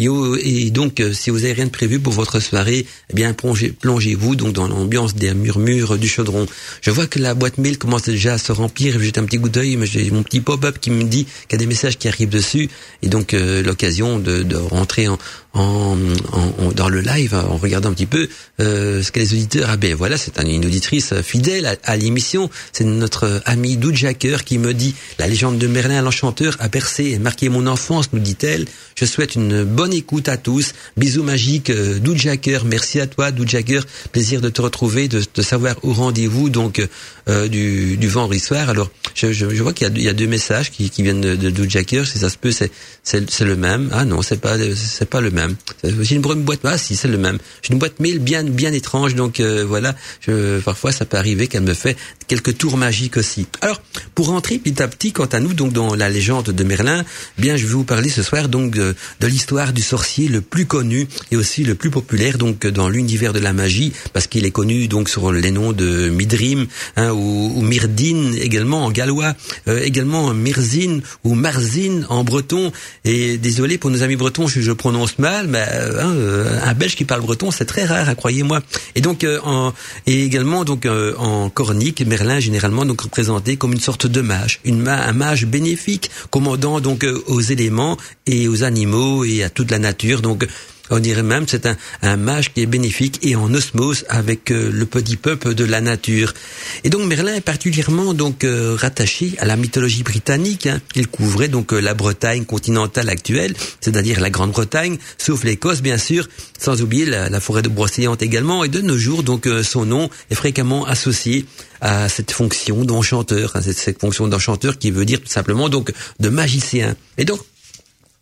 Et, 0.00 0.70
donc, 0.70 1.00
euh, 1.00 1.12
si 1.12 1.30
vous 1.30 1.44
avez 1.44 1.52
rien 1.52 1.66
de 1.66 1.70
prévu 1.70 2.00
pour 2.00 2.12
votre 2.12 2.40
soirée, 2.40 2.86
eh 3.10 3.14
bien, 3.14 3.34
plongez-vous 3.34 4.36
donc 4.36 4.52
dans 4.52 4.68
l'ambiance 4.68 5.14
des 5.14 5.34
murmures 5.34 5.98
du 5.98 6.08
chaudron. 6.08 6.46
Je 6.80 6.90
vois 6.90 7.06
que 7.06 7.18
la 7.18 7.34
boîte 7.34 7.58
mail 7.58 7.78
commence 7.78 8.04
déjà 8.04 8.34
à 8.34 8.38
se 8.38 8.52
remplir. 8.52 9.00
J'ai 9.00 9.12
un 9.16 9.24
petit 9.24 9.38
coup 9.38 9.48
d'œil, 9.48 9.76
mais 9.76 9.86
j'ai 9.86 10.10
mon 10.10 10.22
petit 10.22 10.40
pop-up 10.40 10.78
qui 10.80 10.90
me 10.90 11.04
dit 11.04 11.24
qu'il 11.24 11.52
y 11.52 11.54
a 11.56 11.58
des 11.58 11.66
messages 11.66 11.98
qui 11.98 12.08
arrivent 12.08 12.28
dessus. 12.28 12.68
Et 13.02 13.08
donc, 13.08 13.34
euh, 13.34 13.62
l'occasion 13.62 14.18
de, 14.18 14.42
de, 14.42 14.56
rentrer 14.56 15.08
en, 15.08 15.18
en, 15.54 15.96
en, 16.32 16.72
dans 16.72 16.88
le 16.88 17.00
live 17.00 17.34
en 17.34 17.56
regardant 17.56 17.90
un 17.90 17.92
petit 17.92 18.06
peu 18.06 18.28
euh, 18.60 19.02
ce 19.02 19.10
que 19.12 19.18
les 19.20 19.32
auditeurs. 19.32 19.68
Ah 19.70 19.76
ben 19.76 19.94
voilà, 19.94 20.16
c'est 20.16 20.40
une 20.42 20.64
auditrice 20.64 21.14
fidèle 21.22 21.78
à, 21.82 21.96
l'émission. 21.96 22.50
C'est 22.72 22.84
notre 22.84 23.42
ami 23.44 23.76
Doudjaker 23.76 24.44
qui 24.44 24.58
me 24.58 24.72
dit 24.72 24.94
la 25.18 25.26
légende 25.26 25.58
de 25.58 25.66
Merlin 25.66 26.02
l'enchanteur 26.02 26.56
a 26.60 26.68
percé 26.68 27.06
et 27.06 27.18
marqué 27.18 27.48
mon 27.48 27.66
enfance, 27.66 28.12
nous 28.12 28.20
dit-elle. 28.20 28.66
Je 28.94 29.04
souhaite 29.04 29.34
une 29.34 29.64
bonne 29.64 29.89
écoute 29.90 30.28
à 30.28 30.36
tous. 30.36 30.72
Bisous 30.96 31.22
magiques, 31.22 31.70
euh, 31.70 31.98
Doudjaker. 31.98 32.64
Merci 32.64 33.00
à 33.00 33.06
toi, 33.06 33.30
Doudjaker. 33.30 33.84
Plaisir 34.12 34.40
de 34.40 34.48
te 34.48 34.60
retrouver, 34.62 35.08
de, 35.08 35.22
de 35.34 35.42
savoir 35.42 35.76
au 35.82 35.92
rendez-vous 35.92 36.50
donc 36.50 36.86
euh, 37.28 37.48
du, 37.48 37.96
du 37.96 38.08
vendredi 38.08 38.40
soir. 38.40 38.68
Alors, 38.68 38.90
je, 39.14 39.32
je, 39.32 39.48
je 39.50 39.62
vois 39.62 39.72
qu'il 39.72 39.96
y, 39.98 40.02
y, 40.02 40.08
a 40.08 40.12
deux 40.12 40.26
messages 40.26 40.70
qui, 40.70 40.90
qui 40.90 41.02
viennent 41.02 41.20
de, 41.20 41.36
de. 41.36 41.70
Si 42.04 42.18
ça 42.18 42.30
se 42.30 42.36
peut, 42.36 42.52
c'est 42.52 42.70
c'est 43.02 43.44
le 43.44 43.56
même. 43.56 43.90
Ah 43.92 44.04
non, 44.04 44.22
c'est 44.22 44.40
pas 44.40 44.56
c'est 44.74 45.08
pas 45.08 45.20
le 45.20 45.30
même. 45.30 45.56
J'ai 45.84 46.16
une 46.16 46.22
boîte, 46.22 46.60
ah 46.64 46.78
si, 46.78 46.96
c'est 46.96 47.08
le 47.08 47.18
même. 47.18 47.38
J'ai 47.62 47.72
une 47.72 47.78
boîte 47.78 48.00
mail 48.00 48.18
bien 48.18 48.44
bien 48.44 48.72
étrange, 48.72 49.14
donc 49.14 49.40
euh, 49.40 49.64
voilà. 49.66 49.94
Je, 50.20 50.60
parfois, 50.60 50.92
ça 50.92 51.04
peut 51.04 51.16
arriver 51.16 51.46
qu'elle 51.46 51.62
me 51.62 51.74
fait 51.74 51.96
quelques 52.26 52.56
tours 52.58 52.76
magiques 52.76 53.16
aussi. 53.16 53.46
Alors, 53.60 53.80
pour 54.14 54.26
rentrer 54.26 54.58
petit 54.58 54.82
à 54.82 54.88
petit, 54.88 55.12
quant 55.12 55.26
à 55.26 55.40
nous, 55.40 55.54
donc 55.54 55.72
dans 55.72 55.94
la 55.94 56.08
légende 56.08 56.50
de 56.50 56.64
Merlin, 56.64 57.04
bien, 57.38 57.56
je 57.56 57.66
vais 57.66 57.72
vous 57.72 57.84
parler 57.84 58.08
ce 58.08 58.22
soir 58.22 58.48
donc 58.48 58.72
de, 58.72 58.94
l'histoire 59.22 59.72
du 59.72 59.79
sorcier 59.82 60.28
le 60.28 60.40
plus 60.40 60.66
connu 60.66 61.08
et 61.30 61.36
aussi 61.36 61.64
le 61.64 61.74
plus 61.74 61.90
populaire 61.90 62.38
donc 62.38 62.66
dans 62.66 62.88
l'univers 62.88 63.32
de 63.32 63.38
la 63.38 63.52
magie, 63.52 63.92
parce 64.12 64.26
qu'il 64.26 64.44
est 64.44 64.50
connu 64.50 64.88
donc 64.88 65.08
sur 65.08 65.32
les 65.32 65.50
noms 65.50 65.72
de 65.72 66.08
Midrim 66.08 66.66
hein, 66.96 67.12
ou, 67.12 67.52
ou, 67.56 67.62
Myrdine 67.62 68.34
également 68.40 68.84
en 68.84 68.90
gallois, 68.90 69.34
euh, 69.68 69.80
également 69.82 70.32
Mirzine 70.34 71.02
ou 71.24 71.34
Marzine 71.34 72.06
en 72.08 72.24
breton. 72.24 72.72
Et 73.04 73.38
désolé 73.38 73.78
pour 73.78 73.90
nos 73.90 74.02
amis 74.02 74.16
bretons, 74.16 74.46
je, 74.46 74.72
prononce 74.72 75.18
mal 75.18 75.48
mais 75.48 75.64
euh, 75.70 76.02
hein, 76.02 76.12
euh, 76.14 76.60
un 76.62 76.74
Belge 76.74 76.96
qui 76.96 77.04
parle 77.04 77.22
breton, 77.22 77.50
c'est 77.50 77.64
très 77.64 77.84
rare, 77.84 78.08
hein, 78.08 78.14
croyez-moi. 78.14 78.60
Et 78.94 79.00
donc, 79.00 79.24
euh, 79.24 79.40
en, 79.44 79.72
et 80.06 80.24
également 80.24 80.64
donc 80.64 80.86
en 81.18 81.50
cornique, 81.50 82.04
Merlin 82.06 82.40
généralement 82.40 82.84
donc 82.84 83.00
représenté 83.02 83.56
comme 83.56 83.72
une 83.72 83.80
sorte 83.80 84.06
de 84.06 84.20
mage, 84.20 84.60
une 84.64 84.86
un 84.88 85.12
mage 85.12 85.46
bénéfique, 85.46 86.10
commandant 86.30 86.80
donc 86.80 87.06
aux 87.26 87.40
éléments 87.40 87.96
et 88.26 88.48
aux 88.48 88.62
animaux 88.64 89.24
et 89.24 89.42
à 89.42 89.50
toute 89.60 89.70
la 89.70 89.78
nature. 89.78 90.22
Donc 90.22 90.46
On 90.92 90.98
dirait 90.98 91.22
même 91.22 91.44
c'est 91.46 91.66
un, 91.66 91.76
un 92.02 92.16
mage 92.16 92.52
qui 92.52 92.62
est 92.62 92.66
bénéfique 92.66 93.20
et 93.22 93.36
en 93.36 93.54
osmose 93.54 94.04
avec 94.08 94.50
euh, 94.50 94.70
le 94.72 94.86
petit 94.86 95.16
peuple 95.16 95.54
de 95.54 95.64
la 95.64 95.80
nature. 95.80 96.34
Et 96.82 96.90
donc 96.90 97.06
Merlin 97.06 97.34
est 97.36 97.40
particulièrement 97.40 98.12
donc 98.12 98.42
euh, 98.42 98.74
rattaché 98.76 99.34
à 99.38 99.44
la 99.44 99.56
mythologie 99.56 100.02
britannique. 100.02 100.66
Hein. 100.66 100.80
Il 100.96 101.06
couvrait 101.06 101.46
donc 101.46 101.70
la 101.70 101.94
Bretagne 101.94 102.44
continentale 102.44 103.08
actuelle, 103.08 103.54
c'est-à-dire 103.80 104.18
la 104.18 104.30
Grande-Bretagne, 104.30 104.98
sauf 105.16 105.44
l'Écosse 105.44 105.80
bien 105.80 105.98
sûr, 105.98 106.28
sans 106.58 106.82
oublier 106.82 107.06
la, 107.06 107.40
forêt 107.40 107.62
de 107.62 107.68
Brocéliande 107.68 108.20
également. 108.20 108.64
Et 108.64 108.68
de 108.68 108.80
nos 108.80 108.98
jours 108.98 109.22
donc 109.22 109.48
son 109.62 109.84
nom 109.86 110.10
est 110.30 110.34
fréquemment 110.34 110.86
associé 110.86 111.46
à 111.80 112.08
cette 112.08 112.32
fonction 112.32 112.84
d'enchanteur, 112.84 113.52
hein, 113.54 113.60
cette 113.62 114.00
fonction 114.00 114.26
d'enchanteur 114.26 114.76
qui 114.76 114.90
veut 114.90 115.04
dire 115.04 115.20
tout 115.20 115.30
simplement 115.30 115.68
donc 115.68 115.92
de 116.18 116.28
magicien. 116.28 116.96
Et 117.16 117.24
donc 117.24 117.40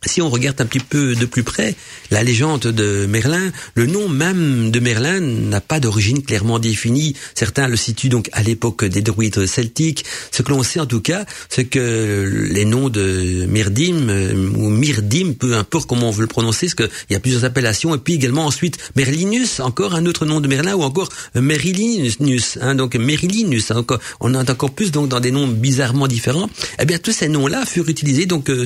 si 0.07 0.23
on 0.23 0.31
regarde 0.31 0.61
un 0.61 0.67
petit 0.67 0.78
peu 0.78 1.14
de 1.17 1.26
plus 1.26 1.43
près 1.43 1.75
la 2.11 2.23
légende 2.23 2.61
de 2.61 3.07
Merlin, 3.07 3.50
le 3.75 3.87
nom 3.87 4.09
même 4.09 4.71
de 4.71 4.78
Merlin 4.78 5.21
n'a 5.21 5.61
pas 5.61 5.81
d'origine 5.81 6.23
clairement 6.23 6.59
définie. 6.59 7.14
Certains 7.35 7.67
le 7.67 7.76
situent 7.76 8.09
donc 8.09 8.28
à 8.33 8.43
l'époque 8.43 8.85
des 8.85 9.02
druides 9.02 9.47
celtiques. 9.47 10.05
Ce 10.31 10.43
que 10.43 10.50
l'on 10.50 10.62
sait 10.62 10.78
en 10.78 10.87
tout 10.87 11.00
cas, 11.00 11.25
c'est 11.49 11.64
que 11.64 12.49
les 12.52 12.64
noms 12.64 12.88
de 12.88 13.45
Myrdim 13.49 14.09
euh, 14.09 14.50
ou 14.57 14.71
Myrdim, 14.71 15.33
peu 15.33 15.57
importe 15.57 15.88
comment 15.88 16.09
on 16.09 16.12
veut 16.12 16.23
le 16.23 16.28
prononcer, 16.28 16.67
parce 16.67 16.75
qu'il 16.75 17.11
y 17.11 17.17
a 17.17 17.21
plusieurs 17.21 17.45
appellations, 17.45 17.95
et 17.95 17.99
puis 17.99 18.14
également 18.14 18.47
ensuite 18.47 18.78
Merlinus, 18.95 19.61
encore 19.61 19.95
un 19.95 20.07
autre 20.07 20.26
nom 20.26 20.40
de 20.40 20.47
Merlin, 20.47 20.75
ou 20.76 20.83
encore 20.83 21.09
Merilinus, 21.35 22.59
hein, 22.61 22.75
donc 22.75 22.95
Merilinus. 22.95 23.71
Encore, 23.73 23.99
on 24.21 24.35
a 24.35 24.50
encore 24.50 24.71
plus 24.71 24.93
donc 24.93 25.09
dans 25.09 25.21
des 25.21 25.33
noms 25.33 25.49
bizarrement 25.49 26.07
différents. 26.07 26.49
Eh 26.81 26.85
bien, 26.85 26.99
tous 26.99 27.12
ces 27.12 27.28
noms-là 27.28 27.67
furent 27.67 27.88
utilisés 27.88 28.26
donc 28.26 28.49
euh, 28.49 28.64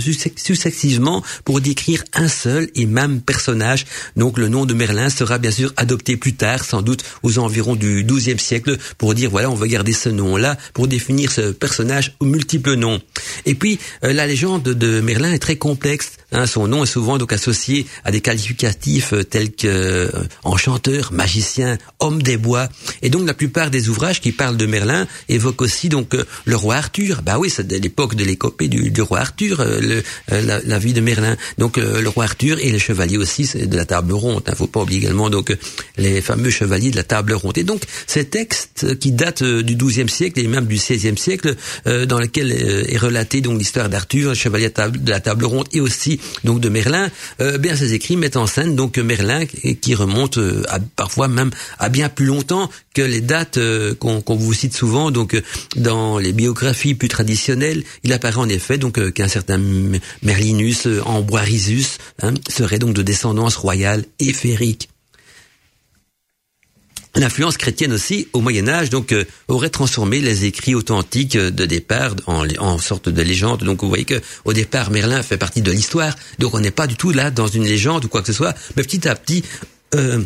pour 1.45 1.61
décrire 1.61 2.05
un 2.15 2.29
seul 2.29 2.69
et 2.75 2.87
même 2.87 3.21
personnage. 3.21 3.87
Donc 4.17 4.39
le 4.39 4.49
nom 4.49 4.67
de 4.67 4.75
Merlin 4.75 5.09
sera 5.09 5.39
bien 5.39 5.51
sûr 5.51 5.73
adopté 5.77 6.17
plus 6.17 6.35
tard, 6.35 6.65
sans 6.65 6.83
doute 6.83 7.05
aux 7.23 7.39
environs 7.39 7.77
du 7.77 8.05
XIIe 8.05 8.39
siècle, 8.39 8.79
pour 8.99 9.15
dire 9.15 9.31
voilà, 9.31 9.51
on 9.51 9.55
va 9.55 9.67
garder 9.69 9.93
ce 9.93 10.09
nom-là 10.09 10.57
pour 10.75 10.89
définir 10.89 11.31
ce 11.31 11.53
personnage 11.53 12.17
aux 12.21 12.25
multiples 12.25 12.75
noms. 12.75 13.01
Et 13.47 13.55
puis 13.55 13.79
euh, 14.05 14.13
la 14.13 14.27
légende 14.27 14.63
de 14.63 15.01
Merlin 15.01 15.33
est 15.33 15.39
très 15.39 15.57
complexe. 15.57 16.13
Hein, 16.33 16.47
son 16.47 16.67
nom 16.67 16.83
est 16.85 16.87
souvent 16.87 17.19
donc 17.19 17.33
associé 17.33 17.87
à 18.05 18.11
des 18.11 18.21
qualificatifs 18.21 19.13
euh, 19.13 19.23
tels 19.23 19.53
que 19.53 19.67
euh, 19.67 20.11
enchanteur, 20.45 21.13
magicien, 21.13 21.79
homme 22.01 22.23
des 22.23 22.37
bois. 22.37 22.69
Et 23.03 23.11
donc 23.11 23.27
la 23.27 23.35
plupart 23.35 23.71
des 23.71 23.89
ouvrages 23.89 24.21
qui 24.21 24.33
parlent 24.33 24.57
de 24.57 24.67
Merlin 24.67 25.07
évoquent 25.29 25.63
aussi 25.63 25.89
donc 25.89 26.17
le 26.45 26.57
roi 26.57 26.77
Arthur. 26.77 27.23
Bah 27.23 27.39
oui, 27.39 27.51
c'est 27.51 27.67
de 27.67 27.77
l'époque 27.77 28.15
de 28.15 28.25
l'épopée 28.25 28.69
du, 28.69 29.03
roi 29.03 29.21
Arthur, 29.21 29.65
le, 29.65 30.03
la, 30.29 30.61
la, 30.61 30.79
vie 30.79 30.93
de 30.93 31.01
Merlin 31.01 31.12
donc 31.59 31.79
euh, 31.79 32.01
le 32.01 32.09
roi 32.09 32.25
Arthur 32.25 32.59
et 32.59 32.71
les 32.71 32.79
chevaliers 32.79 33.17
aussi 33.17 33.49
de 33.55 33.77
la 33.77 33.85
table 33.85 34.13
ronde. 34.13 34.43
Il 34.47 34.51
hein, 34.51 34.55
faut 34.57 34.67
pas 34.67 34.81
oublier 34.81 35.01
également 35.01 35.31
donc 35.31 35.51
euh, 35.51 35.57
les 35.97 36.21
fameux 36.21 36.51
chevaliers 36.51 36.91
de 36.91 36.97
la 36.97 37.03
table 37.03 37.33
ronde. 37.35 37.59
Et 37.59 37.65
donc 37.65 37.83
ces 38.07 38.25
textes 38.25 38.99
qui 38.99 39.13
datent 39.13 39.43
euh, 39.43 39.63
du 39.63 39.77
XIIe 39.77 40.09
siècle 40.09 40.41
et 40.41 40.47
même 40.47 40.67
du 40.67 40.77
XVIe 40.77 41.17
siècle, 41.17 41.57
dans 41.85 42.19
lesquels 42.19 42.53
est 42.53 42.97
relatée 42.97 43.41
donc 43.41 43.59
l'histoire 43.59 43.89
d'Arthur, 43.89 44.35
chevalier 44.35 44.71
de 44.71 45.11
la 45.11 45.21
table 45.21 45.45
ronde, 45.45 45.67
et 45.73 45.81
aussi 45.81 46.21
donc 46.45 46.61
de 46.61 46.69
Merlin, 46.69 47.11
bien 47.59 47.77
ces 47.77 47.95
écrits 47.95 48.17
mettent 48.17 48.37
en 48.37 48.47
scène 48.47 48.77
donc 48.77 48.99
Merlin 48.99 49.45
qui 49.81 49.95
remonte 49.95 50.39
à, 50.69 50.79
parfois 50.97 51.29
même 51.29 51.51
à 51.79 51.89
bien 51.89 52.09
plus 52.09 52.27
longtemps 52.27 52.71
que 52.95 53.03
les 53.03 53.21
dates 53.21 53.59
qu'on 53.99 54.23
vous 54.29 54.55
cite 54.55 54.75
souvent. 54.75 55.11
Donc 55.11 55.41
dans 55.77 56.19
les 56.19 56.33
biographies 56.33 56.95
plus 56.95 57.09
traditionnelles, 57.09 57.83
il 58.05 58.13
apparaît 58.13 58.39
en 58.39 58.49
effet 58.49 58.79
donc 58.79 59.13
qu'un 59.13 59.29
certain 59.29 59.59
Merlinus 60.23 60.87
en 61.05 61.23
Boirisus 61.23 61.99
hein, 62.23 62.35
serait 62.49 62.79
donc 62.79 62.95
de 62.95 63.03
descendance 63.03 63.57
royale 63.57 64.05
et 64.19 64.33
férique. 64.33 64.89
L'influence 67.15 67.59
chrétienne 67.59 67.93
aussi, 67.93 68.29
au 68.33 68.41
Moyen 68.41 68.69
Âge, 68.69 68.89
donc 68.89 69.13
euh, 69.13 69.25
aurait 69.47 69.69
transformé 69.69 70.21
les 70.21 70.47
écrits 70.47 70.75
authentiques 70.75 71.37
de 71.37 71.67
départ 71.67 72.15
en, 72.27 72.47
en 72.59 72.79
sorte 72.79 73.11
de 73.11 73.23
légende. 73.23 73.65
Donc 73.65 73.83
vous 73.83 73.89
voyez 73.89 74.07
que 74.07 74.21
au 74.47 74.55
départ, 74.55 74.91
Merlin 74.91 75.23
fait 75.23 75.37
partie 75.37 75.61
de 75.61 75.71
l'histoire, 75.71 76.17
donc 76.39 76.55
on 76.55 76.61
n'est 76.61 76.71
pas 76.71 76.87
du 76.87 76.97
tout 76.97 77.11
là 77.11 77.31
dans 77.31 77.49
une 77.49 77.65
légende 77.65 78.07
ou 78.07 78.09
quoi 78.09 78.23
que 78.23 78.29
ce 78.29 78.33
soit, 78.33 78.55
mais 78.77 78.83
petit 78.83 79.07
à 79.07 79.15
petit, 79.15 79.45
euh, 79.95 80.23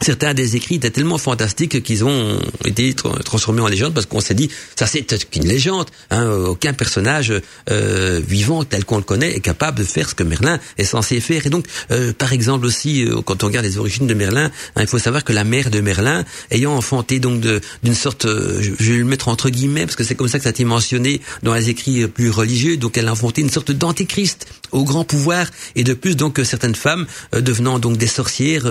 certains 0.00 0.34
des 0.34 0.56
écrits 0.56 0.76
étaient 0.76 0.90
tellement 0.90 1.18
fantastiques 1.18 1.82
qu'ils 1.82 2.04
ont 2.04 2.38
été 2.64 2.94
transformés 3.24 3.62
en 3.62 3.68
légende 3.68 3.94
parce 3.94 4.06
qu'on 4.06 4.20
s'est 4.20 4.34
dit 4.34 4.50
ça 4.74 4.86
c'est 4.86 5.02
qu'une 5.30 5.46
légende 5.46 5.86
hein, 6.10 6.28
aucun 6.28 6.72
personnage 6.72 7.32
euh, 7.70 8.20
vivant 8.26 8.64
tel 8.64 8.84
qu'on 8.84 8.98
le 8.98 9.02
connaît 9.02 9.32
est 9.32 9.40
capable 9.40 9.78
de 9.78 9.84
faire 9.84 10.08
ce 10.08 10.14
que 10.14 10.22
Merlin 10.22 10.60
est 10.78 10.84
censé 10.84 11.20
faire. 11.20 11.46
Et 11.46 11.50
donc 11.50 11.66
euh, 11.90 12.12
par 12.12 12.32
exemple 12.32 12.66
aussi 12.66 13.04
euh, 13.04 13.20
quand 13.22 13.42
on 13.44 13.46
regarde 13.46 13.64
les 13.64 13.78
origines 13.78 14.06
de 14.06 14.14
Merlin 14.14 14.50
hein, 14.76 14.80
il 14.80 14.86
faut 14.86 14.98
savoir 14.98 15.24
que 15.24 15.32
la 15.32 15.44
mère 15.44 15.70
de 15.70 15.80
Merlin 15.80 16.24
ayant 16.50 16.76
enfanté 16.76 17.18
donc 17.18 17.40
d'une 17.82 17.94
sorte 17.94 18.26
je, 18.26 18.92
vais 18.92 18.98
le 18.98 19.04
mettre 19.04 19.28
entre 19.28 19.50
guillemets 19.50 19.86
parce 19.86 19.96
que 19.96 20.04
c'est 20.04 20.14
comme 20.14 20.28
ça 20.28 20.38
que 20.38 20.44
ça 20.44 20.50
a 20.50 20.52
été 20.52 20.64
mentionné 20.64 21.20
dans 21.42 21.54
les 21.54 21.70
écrits 21.70 22.06
plus 22.06 22.30
religieux 22.30 22.76
donc 22.76 22.98
elle 22.98 23.08
a 23.08 23.12
enfanté 23.12 23.40
une 23.40 23.50
sorte 23.50 23.72
d'antéchrist 23.72 24.46
au 24.72 24.84
grand 24.84 25.04
pouvoir 25.04 25.46
et 25.74 25.84
de 25.84 25.94
plus 25.94 26.16
donc 26.16 26.40
certaines 26.44 26.74
femmes 26.74 27.06
devenant 27.32 27.78
donc 27.78 27.96
des 27.96 28.06
sorcières 28.06 28.66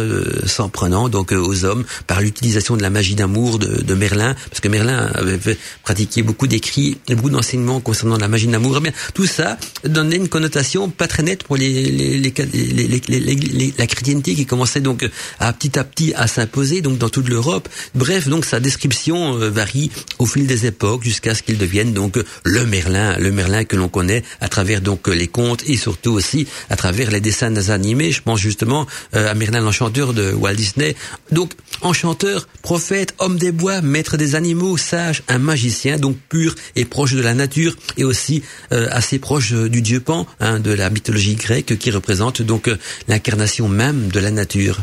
s'en 0.45 0.69
prenant 0.69 1.09
donc 1.09 1.31
euh, 1.31 1.37
aux 1.37 1.65
hommes 1.65 1.83
par 2.07 2.21
l'utilisation 2.21 2.77
de 2.77 2.81
la 2.81 2.89
magie 2.89 3.15
d'amour 3.15 3.59
de, 3.59 3.93
Merlin, 3.95 4.35
parce 4.49 4.59
que 4.59 4.67
Merlin 4.67 5.09
avait 5.13 5.39
pratiqué 5.83 6.21
beaucoup 6.21 6.47
d'écrits, 6.47 6.97
beaucoup 7.09 7.29
d'enseignements 7.29 7.79
concernant 7.79 8.17
la 8.17 8.27
magie 8.27 8.47
d'amour. 8.47 8.81
Eh 8.85 8.91
tout 9.13 9.25
ça 9.25 9.57
donnait 9.85 10.17
une 10.17 10.27
connotation 10.27 10.89
pas 10.89 11.07
très 11.07 11.23
nette 11.23 11.43
pour 11.43 11.55
les, 11.55 12.19
la 13.77 13.87
chrétienté 13.87 14.35
qui 14.35 14.45
commençait 14.45 14.81
donc 14.81 15.07
à 15.39 15.53
petit 15.53 15.79
à 15.79 15.83
petit 15.83 16.13
à 16.15 16.27
s'imposer 16.27 16.81
donc 16.81 16.97
dans 16.97 17.09
toute 17.09 17.29
l'Europe. 17.29 17.69
Bref, 17.93 18.27
donc 18.27 18.45
sa 18.45 18.59
description 18.59 19.39
euh, 19.39 19.49
varie 19.49 19.91
au 20.19 20.25
fil 20.25 20.45
des 20.47 20.65
époques 20.65 21.03
jusqu'à 21.03 21.35
ce 21.35 21.43
qu'il 21.43 21.57
devienne 21.57 21.93
donc 21.93 22.19
le 22.43 22.65
Merlin, 22.65 23.17
le 23.17 23.31
Merlin 23.31 23.63
que 23.63 23.75
l'on 23.75 23.87
connaît 23.87 24.23
à 24.41 24.49
travers 24.49 24.81
donc 24.81 25.07
les 25.07 25.27
contes 25.27 25.63
et 25.67 25.77
surtout 25.85 26.13
aussi 26.13 26.47
à 26.71 26.75
travers 26.75 27.11
les 27.11 27.21
dessins 27.21 27.55
animés. 27.69 28.11
Je 28.11 28.23
pense 28.27 28.39
justement 28.39 28.87
euh, 29.15 29.31
à 29.31 29.33
Merlin 29.35 29.61
l'enchanteur 29.61 30.13
de 30.13 30.33
Walt 30.33 30.55
Disney 30.55 30.95
donc, 31.31 31.51
enchanteur, 31.81 32.47
prophète, 32.61 33.13
homme 33.19 33.37
des 33.37 33.51
bois, 33.51 33.81
maître 33.81 34.17
des 34.17 34.35
animaux, 34.35 34.77
sage, 34.77 35.21
un 35.27 35.37
magicien, 35.37 35.97
donc 35.97 36.17
pur 36.29 36.55
et 36.75 36.85
proche 36.85 37.13
de 37.13 37.21
la 37.21 37.33
nature, 37.33 37.75
et 37.97 38.03
aussi 38.03 38.41
euh, 38.71 38.87
assez 38.91 39.19
proche 39.19 39.53
euh, 39.53 39.69
du 39.69 39.81
dieu 39.81 39.99
Pan, 39.99 40.25
hein, 40.39 40.59
de 40.59 40.71
la 40.71 40.89
mythologie 40.89 41.35
grecque, 41.35 41.77
qui 41.77 41.91
représente 41.91 42.41
donc 42.41 42.69
l'incarnation 43.07 43.67
même 43.67 44.09
de 44.09 44.19
la 44.19 44.31
nature. 44.31 44.81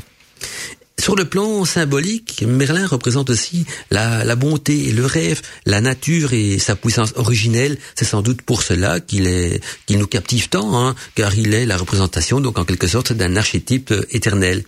Sur 0.99 1.17
le 1.17 1.25
plan 1.25 1.65
symbolique, 1.65 2.45
Merlin 2.47 2.87
représente 2.87 3.31
aussi 3.31 3.67
la, 3.91 4.37
bonté 4.37 4.89
et 4.89 4.93
le 4.93 5.05
rêve, 5.05 5.41
la 5.67 5.81
nature 5.81 6.33
et 6.33 6.59
sa 6.59 6.77
puissance 6.77 7.15
originelle. 7.17 7.79
C'est 7.95 8.05
sans 8.05 8.23
doute 8.23 8.43
pour 8.43 8.63
cela 8.63 9.01
qu'il 9.01 9.27
est 9.27 9.61
qu'il 9.87 9.99
nous 9.99 10.07
captive 10.07 10.49
tant, 10.49 10.79
hein, 10.79 10.95
car 11.15 11.35
il 11.37 11.55
est 11.55 11.67
la 11.67 11.77
représentation, 11.77 12.41
donc 12.41 12.59
en 12.59 12.65
quelque 12.65 12.87
sorte, 12.87 13.13
d'un 13.13 13.37
archétype 13.37 13.93
éternel. 14.11 14.65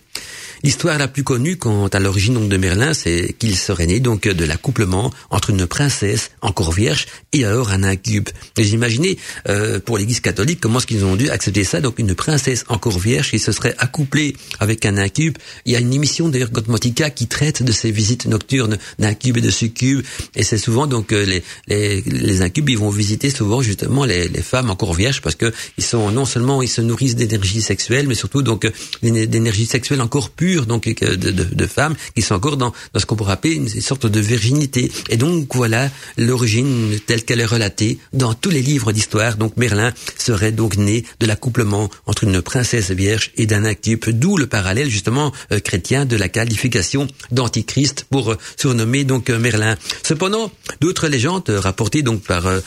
L'histoire 0.63 0.97
la 0.97 1.07
plus 1.07 1.23
connue 1.23 1.57
quant 1.57 1.87
à 1.87 1.99
l'origine 1.99 2.47
de 2.47 2.57
Merlin, 2.57 2.93
c'est 2.93 3.35
qu'il 3.37 3.55
serait 3.57 3.87
né 3.87 3.99
donc 3.99 4.27
de 4.27 4.45
l'accouplement 4.45 5.11
entre 5.29 5.49
une 5.49 5.67
princesse 5.67 6.31
encore 6.41 6.71
vierge 6.71 7.05
et 7.33 7.45
alors 7.45 7.71
un 7.71 7.83
incube. 7.83 8.29
Vous 8.57 8.73
imaginez, 8.73 9.17
euh, 9.47 9.79
pour 9.79 9.97
l'Église 9.97 10.19
catholique, 10.19 10.59
comment 10.61 10.79
est-ce 10.79 10.87
qu'ils 10.87 11.05
ont 11.05 11.15
dû 11.15 11.29
accepter 11.29 11.63
ça? 11.63 11.81
Donc 11.81 11.99
une 11.99 12.15
princesse 12.15 12.65
encore 12.67 12.97
vierge 12.97 13.31
qui 13.31 13.39
se 13.39 13.51
serait 13.51 13.75
accouplée 13.77 14.35
avec 14.59 14.85
un 14.85 14.97
incube. 14.97 15.37
Il 15.65 15.73
y 15.73 15.75
a 15.75 15.79
une 15.79 15.93
émission 15.93 16.29
d'ailleurs 16.29 16.51
Gotmotica 16.51 17.09
qui 17.09 17.27
traite 17.27 17.63
de 17.63 17.71
ces 17.71 17.91
visites 17.91 18.25
nocturnes 18.25 18.77
d'incubes 18.99 19.37
et 19.37 19.41
de 19.41 19.51
succubes, 19.51 20.03
et 20.35 20.43
c'est 20.43 20.57
souvent 20.57 20.87
donc 20.87 21.11
euh, 21.11 21.25
les, 21.25 21.43
les, 21.67 22.01
les 22.01 22.41
incubes, 22.41 22.69
ils 22.69 22.77
vont 22.77 22.89
visiter 22.89 23.29
souvent 23.29 23.61
justement 23.61 24.05
les, 24.05 24.27
les 24.27 24.41
femmes 24.41 24.69
encore 24.69 24.93
vierges 24.93 25.21
parce 25.21 25.35
que 25.35 25.51
ils 25.77 25.83
sont 25.83 26.11
non 26.11 26.25
seulement 26.25 26.61
ils 26.61 26.69
se 26.69 26.81
nourrissent 26.81 27.15
d'énergie 27.15 27.61
sexuelle, 27.61 28.07
mais 28.07 28.15
surtout 28.15 28.41
donc 28.41 28.65
euh, 28.65 28.71
d'énergie 29.01 29.65
sexuelle 29.65 30.01
encore 30.01 30.29
pure 30.29 30.44
donc 30.65 30.87
de, 30.87 31.15
de, 31.15 31.31
de, 31.31 31.67
femmes 31.67 31.95
qui 32.15 32.21
sont 32.21 32.35
encore 32.35 32.57
dans, 32.57 32.73
dans 32.93 32.99
ce 32.99 33.05
qu'on 33.05 33.15
pourrait 33.15 33.33
appeler 33.33 33.55
une 33.55 33.69
sorte 33.69 34.05
de 34.05 34.19
virginité. 34.19 34.91
Et 35.09 35.17
donc 35.17 35.55
voilà 35.55 35.89
l'origine 36.17 36.97
telle 37.05 37.23
qu'elle 37.23 37.39
est 37.39 37.45
relatée 37.45 37.97
dans 38.13 38.33
tous 38.33 38.49
les 38.49 38.61
livres 38.61 38.91
d'histoire. 38.91 39.37
Donc 39.37 39.57
Merlin 39.57 39.93
serait 40.17 40.51
donc 40.51 40.77
né 40.77 41.03
de 41.19 41.25
l'accouplement 41.25 41.89
entre 42.05 42.23
une 42.23 42.41
princesse 42.41 42.91
vierge 42.91 43.31
et 43.37 43.45
d'un 43.45 43.65
actype, 43.65 44.09
d'où 44.09 44.37
le 44.37 44.47
parallèle 44.47 44.89
justement 44.89 45.31
euh, 45.51 45.59
chrétien 45.59 46.05
de 46.05 46.15
la 46.15 46.29
qualification 46.29 47.07
d'antichrist 47.31 48.05
pour 48.09 48.31
euh, 48.31 48.37
surnommer 48.57 49.03
donc 49.03 49.29
euh, 49.29 49.39
Merlin. 49.39 49.75
Cependant, 50.03 50.51
D'autres 50.81 51.07
légendes 51.07 51.49
rapportées 51.49 52.01
donc 52.01 52.21
par 52.21 52.47
euh, 52.47 52.59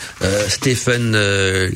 Stephen 0.49 1.13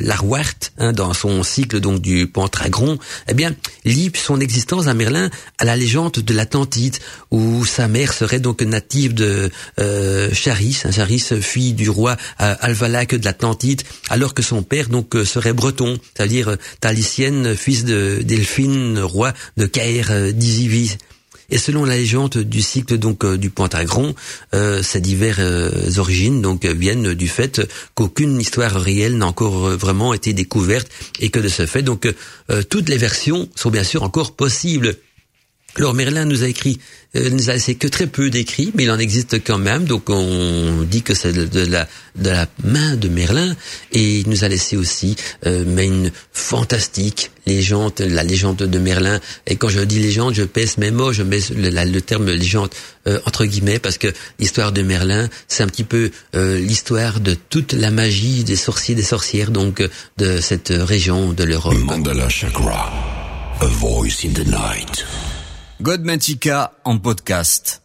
Larwart 0.01 0.73
hein, 0.79 0.93
dans 0.93 1.13
son 1.13 1.43
cycle 1.43 1.79
donc 1.81 2.01
du 2.01 2.27
Pendragon, 2.27 2.99
eh 3.29 3.35
bien 3.35 3.55
lie 3.85 4.11
son 4.15 4.41
existence 4.41 4.87
à 4.87 4.95
Merlin 4.95 5.31
à 5.59 5.65
la 5.65 5.77
légende 5.77 5.92
de 5.93 6.35
l'Atlantide 6.35 6.97
où 7.31 7.65
sa 7.65 7.89
mère 7.89 8.13
serait 8.13 8.41
donc 8.41 8.63
native 8.63 9.15
de 9.15 9.51
Charis, 10.33 10.83
hein, 10.85 10.91
Charis 10.91 11.25
fille 11.41 11.73
du 11.75 11.91
roi 11.91 12.17
Alvalac 12.39 13.15
de 13.15 13.25
l'Atlantide, 13.25 13.83
alors 14.09 14.35
que 14.35 14.43
son 14.43 14.63
père 14.63 14.89
donc 14.89 15.15
serait 15.25 15.53
breton, 15.53 15.99
c'est-à-dire 16.15 16.57
Talicienne, 16.81 17.57
fils 17.57 17.85
de 17.85 18.23
Delphine, 18.25 18.99
roi 19.01 19.33
de 19.57 19.67
Caer 19.67 20.33
d'Isivis. 20.33 20.97
Et 21.53 21.59
selon 21.59 21.85
la 21.85 21.97
légende 21.97 22.39
du 22.39 22.63
cycle 22.63 22.97
donc 22.97 23.25
euh, 23.25 23.37
du 23.37 23.51
Pentagron, 23.51 24.15
euh, 24.55 24.83
ces 24.83 25.03
diverses 25.03 25.39
euh, 25.41 25.99
origines 25.99 26.41
donc 26.41 26.65
viennent 26.65 27.13
du 27.13 27.29
fait 27.29 27.61
qu'aucune 27.95 28.41
histoire 28.41 28.73
réelle 28.73 29.19
n'a 29.19 29.27
encore 29.27 29.69
vraiment 29.77 30.15
été 30.15 30.33
découverte 30.33 30.89
et 31.21 31.29
que 31.29 31.39
de 31.39 31.49
ce 31.49 31.67
fait 31.67 31.83
donc 31.83 32.09
toutes 32.71 32.89
les 32.89 32.97
versions 32.97 33.49
sont 33.55 33.71
bien 33.71 33.85
sûr 33.85 34.03
encore 34.03 34.35
possibles. 34.35 34.97
Alors 35.77 35.95
Merlin 35.95 36.27
nous 36.27 36.43
a 36.43 36.49
écrit, 36.49 36.79
euh, 37.17 37.31
nous 37.31 37.49
a 37.49 37.55
laissé 37.55 37.77
que 37.77 37.89
très 37.89 38.07
peu 38.07 38.29
d'écrits, 38.29 38.73
mais 38.75 38.85
il 38.85 38.91
en 38.91 38.99
existe 38.99 39.43
quand 39.43 39.57
même. 39.57 39.85
Donc 39.85 40.11
on 40.11 40.83
dit 40.83 41.03
que 41.03 41.15
c'est 41.15 41.33
de, 41.33 41.65
la 41.65 41.89
de 42.15 42.29
la 42.29 42.47
main 42.63 42.97
de 42.97 43.09
Merlin, 43.09 43.57
et 43.93 44.19
il 44.19 44.29
nous 44.29 44.45
a 44.45 44.49
laissé 44.49 44.77
aussi, 44.77 45.17
euh, 45.47 45.65
mais 45.67 45.87
une 45.87 46.13
fantastique 46.33 47.31
légende, 47.47 47.95
la 48.01 48.23
légende 48.23 48.57
de 48.57 48.79
Merlin. 48.79 49.19
Et 49.47 49.57
quand 49.57 49.71
je 49.71 49.81
dis 49.81 49.99
légende, 49.99 50.35
je 50.35 50.43
pèse 50.43 50.77
mes 50.77 50.91
mots, 50.91 51.13
je 51.13 51.23
mets 51.23 51.41
le, 51.57 52.01
terme 52.01 52.31
légende 52.31 52.69
euh, 53.07 53.19
entre 53.25 53.47
guillemets 53.47 53.79
parce 53.79 53.97
que 53.97 54.09
l'histoire 54.39 54.73
de 54.73 54.83
Merlin, 54.83 55.31
c'est 55.49 55.63
un 55.63 55.69
petit 55.69 55.85
peu 55.85 56.11
euh, 56.35 56.59
l'histoire 56.59 57.21
de 57.21 57.35
toute 57.49 57.73
la 57.73 57.91
magie 57.91 58.45
des 58.45 58.57
sorciers, 58.57 58.95
des 58.95 59.03
sorcières, 59.03 59.51
donc 59.51 59.83
de 60.19 60.41
cette 60.43 60.71
région 60.71 61.33
de 61.33 61.45
l'Europe. 61.45 61.79
Mandala 61.79 62.29
Chakra, 62.29 62.93
a 63.61 63.67
voice 63.67 64.27
in 64.27 64.35
the 64.35 64.47
night. 64.47 65.07
Godmantica 65.83 66.71
en 66.85 67.01
podcast. 67.01 67.83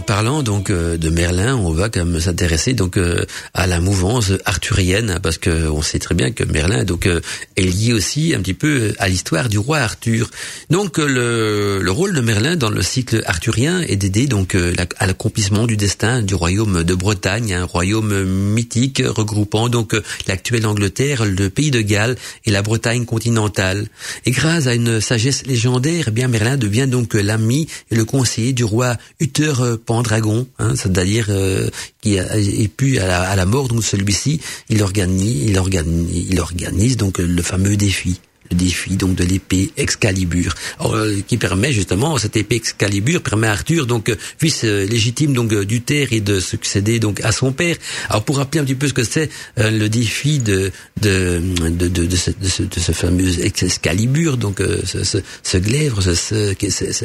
Parlant 0.00 0.42
donc 0.42 0.70
euh, 0.70 0.96
de 0.96 1.10
Merlin, 1.10 1.56
on 1.56 1.72
va 1.72 1.88
quand 1.88 2.04
même 2.04 2.20
s'intéresser 2.20 2.72
donc 2.72 2.96
euh, 2.96 3.24
à 3.54 3.66
la 3.66 3.80
mouvance 3.80 4.32
arthurienne 4.44 5.18
parce 5.22 5.38
que 5.38 5.68
on 5.68 5.82
sait 5.82 5.98
très 5.98 6.14
bien 6.14 6.30
que 6.30 6.44
Merlin 6.44 6.84
donc 6.84 7.06
euh, 7.06 7.20
est 7.56 7.62
lié 7.62 7.92
aussi 7.92 8.34
un 8.34 8.40
petit 8.40 8.54
peu 8.54 8.94
à 8.98 9.08
l'histoire 9.08 9.48
du 9.48 9.58
roi 9.58 9.78
Arthur. 9.78 10.30
Donc 10.70 10.98
le, 10.98 11.80
le, 11.82 11.90
rôle 11.90 12.14
de 12.14 12.20
Merlin 12.20 12.56
dans 12.56 12.70
le 12.70 12.82
cycle 12.82 13.22
arthurien 13.26 13.80
est 13.80 13.96
d'aider 13.96 14.26
donc 14.26 14.54
à 14.54 15.06
l'accomplissement 15.06 15.66
du 15.66 15.76
destin 15.76 16.22
du 16.22 16.34
royaume 16.34 16.84
de 16.84 16.94
Bretagne, 16.94 17.54
un 17.54 17.64
royaume 17.64 18.24
mythique 18.24 19.02
regroupant 19.04 19.68
donc 19.68 19.96
l'actuelle 20.26 20.66
Angleterre, 20.66 21.24
le 21.24 21.50
pays 21.50 21.70
de 21.70 21.80
Galles 21.80 22.16
et 22.44 22.50
la 22.50 22.62
Bretagne 22.62 23.04
continentale. 23.04 23.86
Et 24.26 24.30
grâce 24.30 24.66
à 24.66 24.74
une 24.74 25.00
sagesse 25.00 25.46
légendaire, 25.46 26.06
eh 26.08 26.10
bien 26.10 26.28
Merlin 26.28 26.56
devient 26.56 26.86
donc 26.86 27.14
l'ami 27.14 27.68
et 27.90 27.94
le 27.94 28.04
conseiller 28.04 28.52
du 28.52 28.64
roi 28.64 28.96
Uther 29.20 29.52
Pendragon, 29.88 30.46
hein, 30.58 30.74
c'est-à-dire 30.76 31.28
euh, 31.30 31.70
qui 32.02 32.18
a, 32.18 32.36
et 32.36 32.68
puis 32.68 32.98
à 32.98 33.34
la, 33.34 33.46
mort 33.46 33.68
donc 33.68 33.82
celui-ci, 33.82 34.38
il 34.68 34.82
organise, 34.82 35.44
il 35.48 35.58
organise, 35.58 36.28
il 36.30 36.38
organise 36.40 36.98
donc 36.98 37.16
le 37.16 37.42
fameux 37.42 37.74
défi 37.74 38.20
le 38.50 38.56
défi 38.56 38.96
donc 38.96 39.14
de 39.14 39.24
l'épée 39.24 39.70
Excalibur, 39.76 40.54
euh, 40.80 41.20
qui 41.26 41.36
permet 41.36 41.72
justement 41.72 42.18
cette 42.18 42.36
épée 42.36 42.56
Excalibur 42.56 43.22
permet 43.22 43.46
à 43.46 43.52
Arthur 43.52 43.86
donc 43.86 44.14
fils 44.38 44.62
euh, 44.64 44.86
légitime 44.86 45.32
donc 45.32 45.52
euh, 45.52 45.64
du 45.64 45.80
terre 45.82 46.08
et 46.12 46.20
de 46.20 46.40
succéder 46.40 46.98
donc 46.98 47.20
à 47.22 47.32
son 47.32 47.52
père. 47.52 47.76
Alors 48.08 48.24
pour 48.24 48.36
rappeler 48.38 48.60
un 48.60 48.64
petit 48.64 48.74
peu 48.74 48.88
ce 48.88 48.94
que 48.94 49.04
c'est 49.04 49.30
le 49.56 49.88
défi 49.88 50.38
de 50.38 50.70
de 51.00 51.40
de, 51.70 51.88
de, 51.88 52.06
de, 52.06 52.16
ce, 52.16 52.30
de, 52.30 52.80
ce, 52.80 52.92
fameux 52.92 53.44
Excalibur 53.44 54.36
donc 54.36 54.62
ce, 54.84 55.04
ce, 55.04 55.18
ce 55.42 55.58
glaive 55.58 56.00
ce, 56.00 56.14
ce, 56.14 56.54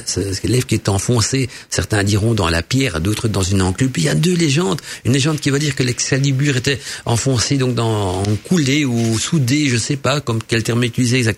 ce, 0.05 0.41
glaive 0.41 0.65
qui 0.65 0.75
est 0.75 0.89
enfoncé 0.89 1.50
certains 1.69 2.03
diront 2.03 2.33
dans 2.33 2.50
la 2.50 2.62
pierre 2.62 3.01
d'autres 3.01 3.27
dans 3.27 3.43
une 3.43 3.62
enclume 3.62 3.91
il 3.97 4.03
y 4.03 4.09
a 4.09 4.15
deux 4.15 4.35
légendes. 4.35 4.81
Une 5.05 5.13
légende 5.13 5.39
qui 5.39 5.50
va 5.50 5.59
dire 5.59 5.75
que 5.75 5.83
l'Excalibur 5.83 6.57
était 6.57 6.79
enfoncé 7.05 7.57
donc 7.57 7.75
dans 7.75 8.21
en 8.21 8.35
coulé 8.43 8.85
ou 8.85 9.17
soudé 9.17 9.67
je 9.69 9.77
sais 9.77 9.95
pas 9.95 10.21
comme 10.21 10.39
quel 10.45 10.63
terme 10.63 10.83
utiliser 10.83 11.17
exactement 11.17 11.32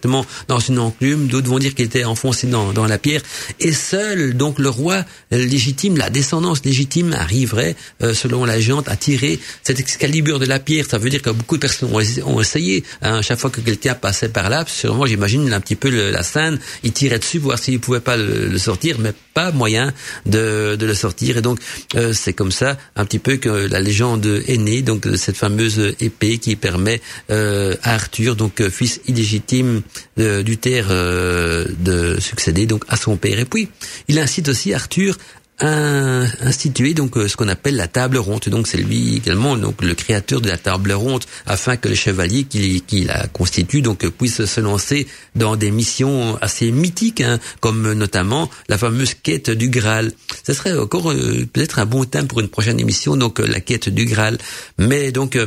dans 0.47 0.59
une 0.59 0.79
enclume, 0.79 1.27
d'autres 1.27 1.47
vont 1.47 1.59
dire 1.59 1.73
qu'il 1.75 1.85
était 1.85 2.05
enfoncé 2.05 2.47
dans, 2.47 2.73
dans 2.73 2.85
la 2.85 2.97
pierre, 2.97 3.21
et 3.59 3.71
seul 3.71 4.35
donc 4.35 4.59
le 4.59 4.69
roi 4.69 5.03
légitime, 5.31 5.97
la 5.97 6.09
descendance 6.09 6.63
légitime 6.63 7.13
arriverait, 7.13 7.75
euh, 8.01 8.13
selon 8.13 8.45
la 8.45 8.59
géante, 8.59 8.89
à 8.89 8.95
tirer 8.95 9.39
cette 9.63 9.79
excalibur 9.79 10.39
de 10.39 10.46
la 10.46 10.59
pierre. 10.59 10.85
Ça 10.89 10.98
veut 10.98 11.09
dire 11.09 11.22
que 11.22 11.29
beaucoup 11.29 11.55
de 11.55 11.61
personnes 11.61 11.89
ont, 11.91 12.41
essayé, 12.41 12.83
hein, 13.01 13.22
chaque 13.22 13.39
fois 13.39 13.50
que 13.50 13.61
quelqu'un 13.61 13.96
passait 13.96 14.29
par 14.29 14.50
là, 14.50 14.65
sûrement 14.67 15.05
j'imagine 15.05 15.51
un 15.53 15.59
petit 15.59 15.75
peu 15.75 15.89
la 15.89 16.24
scène, 16.24 16.59
il 16.83 16.91
tirait 16.91 17.20
dessus 17.20 17.39
pour 17.39 17.50
voir 17.50 17.59
s'il 17.59 17.79
pouvait 17.79 18.00
pas 18.00 18.17
le, 18.17 18.57
sortir, 18.57 18.98
mais 19.00 19.13
pas 19.33 19.51
moyen 19.51 19.93
de, 20.25 20.75
de 20.79 20.85
le 20.85 20.93
sortir, 20.93 21.37
et 21.37 21.41
donc 21.41 21.59
euh, 21.96 22.13
c'est 22.13 22.33
comme 22.33 22.51
ça 22.51 22.77
un 22.96 23.05
petit 23.05 23.20
peu 23.20 23.37
que 23.37 23.50
la 23.50 23.79
légende 23.79 24.25
est 24.48 24.57
née, 24.57 24.81
donc 24.81 25.07
cette 25.15 25.37
fameuse 25.37 25.96
épée 26.00 26.37
qui 26.37 26.55
permet 26.55 27.01
euh, 27.29 27.75
à 27.83 27.96
Arthur, 27.96 28.35
donc 28.35 28.67
fils 28.70 29.01
illégitime 29.07 29.81
du 30.17 30.57
terre 30.57 30.87
euh, 30.89 31.65
de 31.79 32.19
succéder 32.19 32.65
donc 32.65 32.83
à 32.87 32.98
son 32.98 33.17
père. 33.17 33.39
Et 33.39 33.45
puis, 33.45 33.69
il 34.07 34.19
incite 34.19 34.50
aussi 34.50 34.74
Arthur 34.74 35.17
à 35.59 36.25
instituer 36.41 36.93
donc 36.93 37.15
euh, 37.17 37.29
ce 37.29 37.37
qu'on 37.37 37.48
appelle 37.48 37.77
la 37.77 37.87
table 37.87 38.17
ronde. 38.17 38.41
Donc 38.48 38.67
c'est 38.67 38.77
lui 38.77 39.15
également 39.15 39.55
donc 39.55 39.81
le 39.81 39.95
créateur 39.95 40.41
de 40.41 40.50
la 40.50 40.57
table 40.57 40.91
ronde 40.91 41.24
afin 41.45 41.77
que 41.77 41.87
les 41.87 41.95
chevaliers 41.95 42.43
qui, 42.43 42.81
qui 42.81 43.05
la 43.05 43.27
constituent 43.27 43.81
donc 43.81 44.05
puissent 44.09 44.43
se 44.45 44.59
lancer 44.59 45.07
dans 45.35 45.55
des 45.55 45.71
missions 45.71 46.37
assez 46.41 46.71
mythiques 46.71 47.21
hein, 47.21 47.39
comme 47.61 47.93
notamment 47.93 48.50
la 48.67 48.77
fameuse 48.77 49.13
quête 49.13 49.50
du 49.50 49.69
Graal. 49.69 50.11
Ce 50.45 50.53
serait 50.53 50.77
encore 50.77 51.11
euh, 51.11 51.48
peut-être 51.51 51.79
un 51.79 51.85
bon 51.85 52.03
thème 52.03 52.27
pour 52.27 52.41
une 52.41 52.50
prochaine 52.50 52.79
émission 52.79 53.15
donc 53.15 53.39
la 53.39 53.61
quête 53.61 53.87
du 53.87 54.05
Graal. 54.05 54.37
Mais 54.77 55.13
donc 55.13 55.37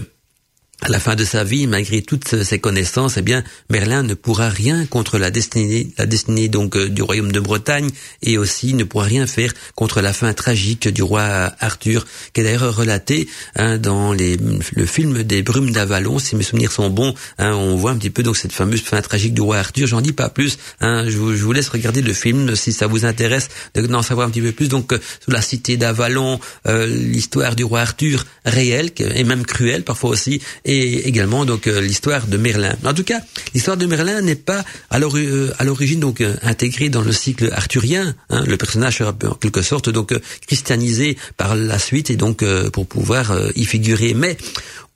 à 0.81 0.91
la 0.91 1.01
fin 1.01 1.17
de 1.17 1.25
sa 1.25 1.43
vie, 1.43 1.67
malgré 1.67 2.03
toutes 2.03 2.43
ses 2.45 2.61
connaissances, 2.61 3.17
eh 3.17 3.23
bien, 3.23 3.43
Merlin 3.69 4.05
ne 4.05 4.15
pourra 4.15 4.49
rien 4.49 4.87
contre 4.87 5.19
la 5.19 5.33
destinée, 5.33 5.89
la 5.99 6.07
destinée 6.07 6.49
donc 6.49 6.77
euh, 6.77 6.89
du 6.89 7.03
royaume 7.03 7.33
de 7.33 7.41
Bretagne, 7.41 7.91
et 8.23 8.39
aussi 8.39 8.75
ne 8.75 8.85
pourra 8.85 9.07
rien 9.07 9.27
faire 9.27 9.53
contre 9.75 10.01
la 10.01 10.13
fin 10.13 10.33
tragique 10.33 10.87
du 10.87 11.03
roi 11.03 11.53
Arthur, 11.59 12.07
qui 12.33 12.41
est 12.41 12.45
d'ailleurs 12.45 12.77
relaté 12.77 13.29
hein, 13.57 13.77
dans 13.77 14.13
les, 14.13 14.37
le 14.37 14.87
film 14.87 15.25
des 15.25 15.43
Brumes 15.43 15.73
d'Avalon. 15.73 16.21
Si 16.21 16.37
mes 16.37 16.45
souvenirs 16.45 16.71
sont 16.71 16.91
bons, 16.91 17.13
hein, 17.39 17.55
on 17.55 17.75
voit 17.75 17.91
un 17.91 17.97
petit 17.97 18.11
peu 18.11 18.23
donc 18.23 18.37
cette 18.37 18.53
fameuse 18.53 18.83
fin 18.83 19.03
tragique 19.03 19.35
du 19.35 19.41
roi 19.41 19.59
Arthur. 19.59 19.89
J'en 19.89 20.01
dis 20.01 20.13
pas 20.13 20.29
plus. 20.29 20.59
Hein, 20.81 21.07
je, 21.09 21.17
vous, 21.19 21.35
je, 21.35 21.43
vous, 21.43 21.53
laisse 21.53 21.71
regarder 21.71 22.03
le 22.03 22.13
film 22.13 22.55
si 22.55 22.73
ça 22.73 22.87
vous 22.87 23.05
intéresse 23.05 23.49
d'en 23.75 24.03
savoir 24.03 24.29
un 24.29 24.31
petit 24.31 24.43
peu 24.43 24.53
plus. 24.53 24.69
Donc, 24.69 24.93
euh, 24.93 25.01
sous 25.25 25.33
la 25.33 25.43
cité 25.43 25.77
d'Avalon, 25.77 26.39
euh, 26.69 26.87
l'histoire 26.87 27.57
du 27.57 27.65
roi 27.65 27.81
Arthur 27.81 28.25
réelle 28.45 28.91
et 29.01 29.25
même 29.25 29.45
cruelle 29.45 29.83
parfois 29.83 30.11
aussi 30.11 30.41
et 30.69 31.09
également 31.09 31.47
donc 31.47 31.67
euh, 31.67 31.81
l'histoire 31.81 32.27
de 32.27 32.37
Merlin. 32.37 32.77
En 32.85 32.93
tout 32.93 33.03
cas, 33.03 33.21
l'histoire 33.55 33.79
de 33.79 33.87
Merlin 33.87 34.21
n'est 34.21 34.35
pas 34.35 34.63
à 34.91 34.99
euh, 34.99 35.51
l'origine 35.65 35.99
donc 35.99 36.21
euh, 36.21 36.37
intégrée 36.43 36.91
dans 36.91 37.01
le 37.01 37.11
cycle 37.11 37.51
arthurien. 37.53 38.15
Hein. 38.29 38.45
Le 38.47 38.57
personnage 38.59 38.99
sera 38.99 39.17
en 39.25 39.35
quelque 39.35 39.63
sorte 39.63 39.89
donc 39.89 40.15
christianisé 40.47 41.17
par 41.39 41.57
la 41.57 41.79
suite 41.79 42.11
et 42.11 42.17
donc 42.17 42.45
pour 42.71 42.87
pouvoir 42.87 43.35
y 43.57 43.65
figurer. 43.65 44.13
Mais 44.13 44.37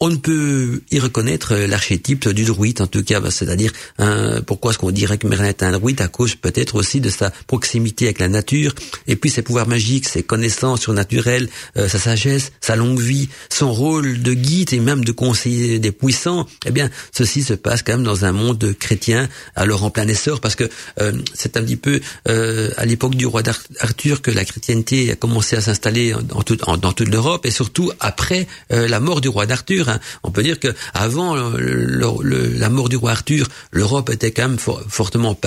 on 0.02 0.08
ne 0.08 0.16
peut 0.16 0.82
y 0.90 0.98
reconnaître 0.98 1.54
l'archétype 1.54 2.28
du 2.30 2.44
druide, 2.44 2.82
en 2.82 2.88
tout 2.88 3.04
cas, 3.04 3.20
bah, 3.20 3.30
c'est-à-dire 3.30 3.70
hein, 4.00 4.40
pourquoi 4.44 4.72
est-ce 4.72 4.78
qu'on 4.80 4.90
dirait 4.90 5.16
que 5.16 5.28
Merlin 5.28 5.50
est 5.50 5.62
un 5.62 5.70
druide? 5.70 6.00
À 6.00 6.08
cause 6.08 6.34
peut-être 6.34 6.74
aussi 6.74 7.00
de 7.00 7.08
sa 7.08 7.30
proximité 7.46 8.06
avec 8.06 8.18
la 8.18 8.26
nature, 8.26 8.74
et 9.06 9.14
puis 9.14 9.30
ses 9.30 9.42
pouvoirs 9.42 9.68
magiques, 9.68 10.08
ses 10.08 10.24
connaissances 10.24 10.80
surnaturelles, 10.80 11.48
euh, 11.76 11.88
sa 11.88 12.00
sagesse, 12.00 12.50
sa 12.60 12.74
longue 12.74 12.98
vie, 12.98 13.28
son 13.48 13.72
rôle 13.72 14.20
de 14.22 14.34
guide 14.34 14.72
et 14.72 14.80
même 14.80 15.04
de 15.04 15.12
conseiller 15.12 15.78
des 15.78 15.92
puissants. 15.92 16.48
Eh 16.66 16.72
bien, 16.72 16.90
ceci 17.12 17.44
se 17.44 17.54
passe 17.54 17.84
quand 17.84 17.92
même 17.92 18.02
dans 18.02 18.24
un 18.24 18.32
monde 18.32 18.74
chrétien, 18.80 19.28
alors 19.54 19.84
en 19.84 19.90
plein 19.90 20.08
essor, 20.08 20.40
parce 20.40 20.56
que 20.56 20.68
euh, 21.00 21.12
c'est 21.32 21.56
un 21.56 21.62
petit 21.62 21.76
peu 21.76 22.00
euh, 22.28 22.70
à 22.76 22.86
l'époque 22.86 23.14
du 23.14 23.26
roi 23.26 23.42
d'Arthur 23.44 24.20
que 24.20 24.32
la 24.32 24.44
chrétienté 24.44 25.12
a 25.12 25.14
commencé 25.14 25.54
à 25.54 25.60
s'installer 25.60 26.12
dans, 26.24 26.42
toute 26.42 27.08
l'Europe, 27.08 27.46
et 27.46 27.52
surtout 27.52 27.92
après 28.00 28.48
la 28.70 28.98
mort 28.98 29.20
du 29.20 29.28
roi 29.28 29.46
d'Arthur 29.46 29.91
On 30.22 30.30
peut 30.30 30.42
dire 30.42 30.58
que 30.58 30.68
avant 30.94 31.36
la 31.36 32.68
mort 32.70 32.88
du 32.88 32.96
roi 32.96 33.12
Arthur, 33.12 33.48
l'Europe 33.70 34.10
était 34.10 34.30
quand 34.30 34.48
même 34.48 34.58
fortement 34.58 35.38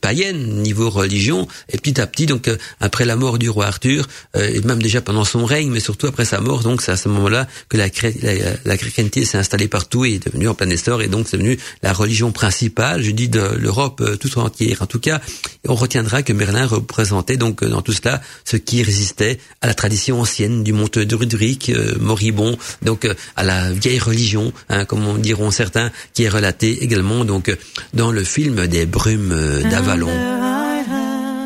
païenne 0.00 0.62
niveau 0.62 0.90
religion, 0.90 1.48
et 1.70 1.78
petit 1.78 2.00
à 2.00 2.06
petit, 2.06 2.26
donc 2.26 2.50
après 2.80 3.04
la 3.04 3.16
mort 3.16 3.38
du 3.38 3.48
roi 3.48 3.66
Arthur, 3.66 4.08
et 4.38 4.60
même 4.60 4.82
déjà 4.82 5.00
pendant 5.00 5.24
son 5.24 5.44
règne, 5.44 5.70
mais 5.70 5.80
surtout 5.80 6.06
après 6.06 6.24
sa 6.24 6.40
mort, 6.40 6.62
donc 6.62 6.82
c'est 6.82 6.92
à 6.92 6.96
ce 6.96 7.08
moment-là 7.08 7.46
que 7.68 7.76
la, 7.76 7.86
la, 8.64 8.76
chrétienté 8.76 9.24
s'est 9.24 9.38
installée 9.38 9.68
partout 9.68 10.04
et 10.04 10.14
est 10.14 10.26
devenue 10.26 10.48
en 10.48 10.54
plein 10.54 10.70
essor, 10.70 11.02
et 11.02 11.08
donc 11.08 11.26
c'est 11.28 11.36
devenu 11.36 11.58
la 11.82 11.92
religion 11.92 12.32
principale, 12.32 13.02
je 13.02 13.10
dis 13.10 13.28
de 13.28 13.40
l'Europe 13.40 14.02
tout 14.18 14.38
entière. 14.38 14.82
En 14.82 14.86
tout 14.86 15.00
cas, 15.00 15.20
on 15.68 15.74
retiendra 15.74 16.22
que 16.22 16.32
Merlin 16.32 16.66
représentait 16.66 17.36
donc 17.36 17.64
dans 17.64 17.82
tout 17.82 17.92
cela 17.92 18.20
ce 18.44 18.56
qui 18.56 18.82
résistait 18.82 19.38
à 19.60 19.66
la 19.66 19.74
tradition 19.74 20.20
ancienne 20.20 20.62
du 20.62 20.72
monte 20.72 20.98
de 20.98 21.14
Rudric, 21.14 21.70
euh, 21.70 21.96
moribond, 22.00 22.56
donc 22.82 23.04
euh, 23.04 23.14
à 23.36 23.44
la 23.44 23.72
vieille 23.72 23.91
religion, 23.98 24.52
hein, 24.68 24.84
comme 24.84 25.20
diront 25.20 25.50
certains, 25.50 25.90
qui 26.14 26.24
est 26.24 26.28
relaté 26.28 26.82
également 26.82 27.24
donc 27.24 27.54
dans 27.94 28.10
le 28.12 28.24
film 28.24 28.66
des 28.66 28.86
brumes 28.86 29.62
d'Avalon. 29.70 30.10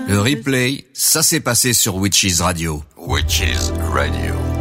Le 0.08 0.20
replay, 0.20 0.84
ça 0.92 1.22
s'est 1.22 1.40
passé 1.40 1.72
sur 1.72 1.96
Witches 1.96 2.40
Radio. 2.40 2.82
Witches 2.96 3.72
Radio. 3.92 4.55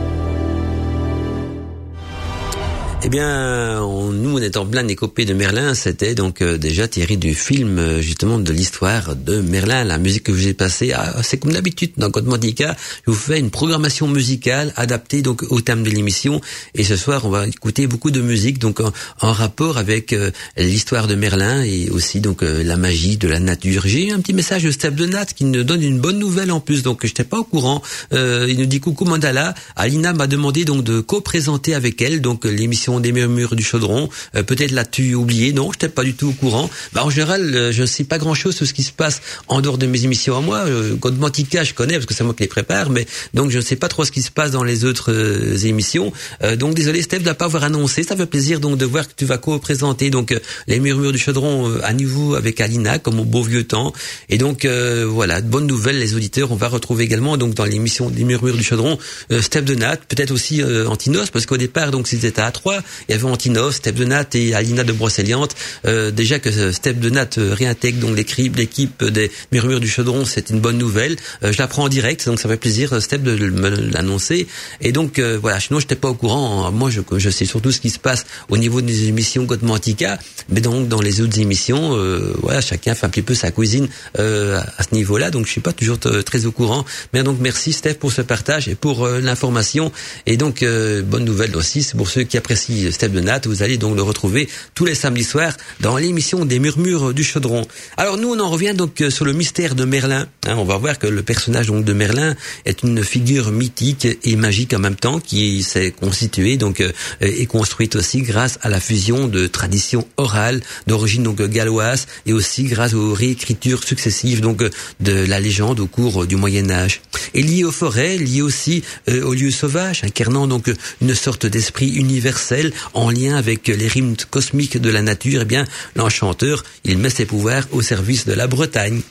Eh 3.05 3.09
bien, 3.09 3.81
nous, 3.81 4.35
on 4.35 4.39
est 4.39 4.57
en 4.57 4.65
plein 4.65 4.87
écopée 4.87 5.25
de 5.25 5.35
Merlin. 5.35 5.75
C'était 5.75 6.15
donc 6.15 6.41
euh, 6.41 6.57
déjà 6.57 6.87
tiré 6.87 7.17
du 7.17 7.35
film, 7.35 7.77
euh, 7.77 8.01
justement, 8.01 8.39
de 8.39 8.51
l'histoire 8.51 9.15
de 9.15 9.41
Merlin. 9.41 9.83
La 9.83 9.99
musique 9.99 10.23
que 10.23 10.31
vous 10.31 10.47
ai 10.47 10.55
passée, 10.55 10.91
ah, 10.91 11.21
c'est 11.21 11.37
comme 11.37 11.53
d'habitude 11.53 11.91
dans 11.97 12.09
Code 12.09 12.25
Mantica. 12.25 12.75
Je 13.05 13.11
vous 13.11 13.17
fais 13.17 13.37
une 13.37 13.51
programmation 13.51 14.07
musicale 14.07 14.73
adaptée 14.75 15.21
donc 15.21 15.43
au 15.51 15.61
thème 15.61 15.83
de 15.83 15.91
l'émission. 15.91 16.41
Et 16.73 16.83
ce 16.83 16.95
soir, 16.95 17.25
on 17.25 17.29
va 17.29 17.47
écouter 17.47 17.85
beaucoup 17.85 18.09
de 18.09 18.21
musique 18.21 18.57
donc 18.57 18.79
en, 18.79 18.91
rapport 19.21 19.77
avec 19.77 20.11
euh, 20.11 20.31
l'histoire 20.57 21.05
de 21.05 21.13
Merlin 21.13 21.61
et 21.61 21.91
aussi 21.91 22.21
donc 22.21 22.41
la 22.41 22.75
magie 22.75 23.17
de 23.17 23.27
la 23.27 23.39
nature. 23.39 23.83
J'ai 23.85 24.07
eu 24.07 24.13
un 24.13 24.19
petit 24.19 24.33
message 24.33 24.63
de 24.63 24.71
Steph 24.71 24.91
de 24.91 25.05
Nat 25.05 25.27
qui 25.27 25.45
nous 25.45 25.63
donne 25.63 25.83
une 25.83 25.99
bonne 25.99 26.17
nouvelle 26.17 26.51
en 26.51 26.59
plus. 26.59 26.81
Donc, 26.81 27.01
je 27.03 27.09
n'étais 27.09 27.23
pas 27.23 27.37
au 27.37 27.43
courant. 27.43 27.83
il 28.11 28.55
nous 28.57 28.65
dit 28.65 28.79
coucou 28.79 29.05
Mandala. 29.05 29.53
Alina 29.75 30.13
m'a 30.13 30.25
demandé 30.25 30.65
donc 30.65 30.83
de 30.83 31.01
co-présenter 31.01 31.75
avec 31.75 32.01
elle 32.01 32.19
donc 32.19 32.45
l'émission 32.45 32.94
des 32.99 33.11
murmures 33.11 33.55
du 33.55 33.63
chaudron. 33.63 34.09
Euh, 34.35 34.43
peut-être 34.43 34.71
l'as-tu 34.71 35.15
oublié? 35.15 35.53
Non, 35.53 35.71
je 35.71 35.77
n'étais 35.77 35.89
pas 35.89 36.03
du 36.03 36.13
tout 36.13 36.29
au 36.29 36.31
courant. 36.31 36.69
Bah, 36.93 37.03
en 37.03 37.09
général, 37.09 37.53
euh, 37.55 37.71
je 37.71 37.81
ne 37.81 37.85
sais 37.85 38.03
pas 38.03 38.17
grand-chose 38.17 38.55
sur 38.55 38.65
ce 38.65 38.73
qui 38.73 38.83
se 38.83 38.91
passe 38.91 39.21
en 39.47 39.61
dehors 39.61 39.77
de 39.77 39.85
mes 39.85 40.03
émissions 40.03 40.37
à 40.37 40.41
moi. 40.41 40.59
Euh, 40.67 40.95
Mantica, 41.17 41.63
je 41.63 41.73
connais 41.73 41.95
parce 41.95 42.05
que 42.05 42.13
c'est 42.13 42.23
moi 42.23 42.33
qui 42.33 42.43
les 42.43 42.47
prépare, 42.47 42.89
mais 42.89 43.05
donc 43.33 43.51
je 43.51 43.57
ne 43.57 43.61
sais 43.61 43.75
pas 43.75 43.87
trop 43.87 44.05
ce 44.05 44.11
qui 44.11 44.21
se 44.21 44.31
passe 44.31 44.51
dans 44.51 44.63
les 44.63 44.85
autres 44.85 45.11
euh, 45.11 45.57
émissions. 45.65 46.11
donc 46.57 46.73
désolé, 46.73 47.01
Steph, 47.01 47.19
de 47.19 47.29
ne 47.29 47.33
pas 47.33 47.45
avoir 47.45 47.63
annoncé. 47.63 48.03
Ça 48.03 48.15
fait 48.15 48.25
plaisir 48.25 48.59
donc 48.59 48.77
de 48.77 48.85
voir 48.85 49.07
que 49.07 49.13
tu 49.15 49.25
vas 49.25 49.37
co-présenter 49.37 50.09
donc 50.09 50.35
les 50.67 50.79
murmures 50.79 51.11
du 51.11 51.17
chaudron 51.17 51.73
à 51.83 51.93
nouveau 51.93 52.35
avec 52.35 52.59
Alina, 52.59 52.99
comme 52.99 53.19
au 53.19 53.23
beau 53.23 53.43
vieux 53.43 53.63
temps. 53.63 53.93
Et 54.29 54.37
donc 54.37 54.65
voilà, 54.65 55.41
bonne 55.41 55.67
nouvelle, 55.67 55.99
les 55.99 56.15
auditeurs. 56.15 56.51
On 56.51 56.55
va 56.55 56.67
retrouver 56.67 57.03
également 57.03 57.37
donc 57.37 57.53
dans 57.53 57.65
l'émission 57.65 58.09
des 58.09 58.23
murmures 58.23 58.57
du 58.57 58.63
chaudron 58.63 58.97
Steph 59.41 59.61
de 59.61 59.75
Nat, 59.75 59.97
peut-être 59.97 60.31
aussi 60.31 60.63
Antinos, 60.63 61.29
parce 61.29 61.45
qu'au 61.45 61.57
départ 61.57 61.91
donc 61.91 62.07
c'était 62.07 62.39
à 62.39 62.51
trois, 62.51 62.79
il 63.07 63.11
y 63.11 63.15
avait 63.15 63.25
Antinov, 63.25 63.73
Step 63.73 63.95
de 63.95 64.05
Nat 64.05 64.27
et 64.33 64.53
Alina 64.53 64.83
de 64.83 64.91
Brocéliande. 64.91 65.49
Euh, 65.85 66.11
déjà 66.11 66.39
que 66.39 66.71
Step 66.71 66.99
de 66.99 67.09
Nat 67.09 67.29
euh, 67.37 67.53
réintègre 67.53 67.99
donc 67.99 68.15
l'équipe 68.15 69.03
des 69.03 69.31
Murmures 69.51 69.79
du 69.79 69.87
Chaudron, 69.87 70.25
c'est 70.25 70.49
une 70.49 70.59
bonne 70.59 70.77
nouvelle. 70.77 71.15
Euh, 71.43 71.51
je 71.51 71.57
l'apprends 71.57 71.83
en 71.83 71.89
direct, 71.89 72.25
donc 72.25 72.39
ça 72.39 72.49
fait 72.49 72.57
plaisir 72.57 73.01
Step 73.01 73.21
de 73.21 73.35
me 73.35 73.69
l'annoncer. 73.69 74.47
Et 74.81 74.91
donc 74.91 75.19
voilà, 75.19 75.59
sinon 75.59 75.79
j'étais 75.79 75.95
pas 75.95 76.09
au 76.09 76.13
courant. 76.13 76.71
Moi, 76.71 76.89
je, 76.89 77.01
je, 77.17 77.29
sais 77.29 77.45
surtout 77.45 77.71
ce 77.71 77.79
qui 77.79 77.89
se 77.89 77.99
passe 77.99 78.25
au 78.49 78.57
niveau 78.57 78.81
des 78.81 79.07
émissions 79.07 79.43
Godmantica, 79.43 80.19
mais 80.49 80.61
donc 80.61 80.87
dans 80.87 81.01
les 81.01 81.21
autres 81.21 81.39
émissions, 81.39 81.97
voilà, 82.41 82.61
chacun 82.61 82.95
fait 82.95 83.05
un 83.05 83.09
petit 83.09 83.21
peu 83.21 83.33
sa 83.33 83.51
cuisine 83.51 83.87
à 84.15 84.83
ce 84.83 84.93
niveau-là. 84.93 85.31
Donc 85.31 85.45
je 85.45 85.51
suis 85.51 85.61
pas 85.61 85.73
toujours 85.73 85.99
très 85.99 86.45
au 86.45 86.51
courant. 86.51 86.85
Mais 87.13 87.23
donc 87.23 87.37
merci 87.39 87.73
Steph 87.73 87.95
pour 87.95 88.11
ce 88.11 88.21
partage 88.21 88.67
et 88.67 88.75
pour 88.75 89.07
l'information. 89.07 89.91
Et 90.25 90.37
donc 90.37 90.63
bonne 90.63 91.25
nouvelle 91.25 91.55
aussi, 91.55 91.83
c'est 91.83 91.97
pour 91.97 92.09
ceux 92.09 92.23
qui 92.23 92.37
apprécient 92.37 92.74
Step 92.91 93.11
de. 93.11 93.47
Vous 93.47 93.63
allez 93.63 93.77
donc 93.77 93.95
le 93.95 94.01
retrouver 94.01 94.47
tous 94.73 94.85
les 94.85 94.95
samedis 94.95 95.23
soirs 95.23 95.55
dans 95.79 95.97
l'émission 95.97 96.45
des 96.45 96.59
murmures 96.59 97.13
du 97.13 97.23
chaudron. 97.23 97.65
Alors 97.97 98.17
nous, 98.17 98.29
on 98.33 98.39
en 98.39 98.49
revient 98.49 98.73
donc 98.75 99.01
euh, 99.01 99.09
sur 99.09 99.25
le 99.25 99.33
mystère 99.33 99.75
de 99.75 99.85
Merlin. 99.85 100.27
Hein, 100.47 100.55
on 100.57 100.65
va 100.65 100.77
voir 100.77 100.99
que 100.99 101.07
le 101.07 101.23
personnage 101.23 101.67
donc 101.67 101.85
de 101.85 101.93
Merlin 101.93 102.35
est 102.65 102.83
une 102.83 103.03
figure 103.03 103.51
mythique 103.51 104.07
et 104.23 104.35
magique 104.35 104.73
en 104.73 104.79
même 104.79 104.95
temps 104.95 105.19
qui 105.19 105.63
s'est 105.63 105.91
constituée 105.91 106.57
donc 106.57 106.81
euh, 106.81 106.91
et 107.21 107.45
construite 107.45 107.95
aussi 107.95 108.21
grâce 108.21 108.59
à 108.61 108.69
la 108.69 108.79
fusion 108.79 109.27
de 109.27 109.47
traditions 109.47 110.07
orales 110.17 110.61
d'origine 110.87 111.23
donc 111.23 111.41
galloise 111.41 112.07
et 112.25 112.33
aussi 112.33 112.63
grâce 112.63 112.93
aux 112.93 113.13
réécritures 113.13 113.83
successives 113.83 114.41
donc 114.41 114.63
de 114.99 115.25
la 115.25 115.39
légende 115.39 115.79
au 115.79 115.87
cours 115.87 116.25
du 116.25 116.35
Moyen 116.35 116.69
Âge. 116.69 117.01
Et 117.33 117.41
lié 117.41 117.63
aux 117.63 117.71
forêts, 117.71 118.17
lié 118.17 118.41
aussi 118.41 118.83
euh, 119.09 119.23
aux 119.23 119.33
lieux 119.33 119.51
sauvages, 119.51 120.03
incarnant 120.03 120.47
donc 120.47 120.71
une 121.01 121.15
sorte 121.15 121.45
d'esprit 121.45 121.89
universel 121.95 122.54
en 122.93 123.09
lien 123.09 123.35
avec 123.35 123.67
les 123.67 123.87
rimes 123.87 124.15
cosmiques 124.29 124.79
de 124.79 124.89
la 124.89 125.01
nature, 125.01 125.41
eh 125.41 125.45
bien, 125.45 125.65
l'enchanteur, 125.95 126.63
il 126.83 126.97
met 126.97 127.09
ses 127.09 127.25
pouvoirs 127.25 127.67
au 127.71 127.81
service 127.81 128.25
de 128.25 128.33
la 128.33 128.47
Bretagne. 128.47 129.01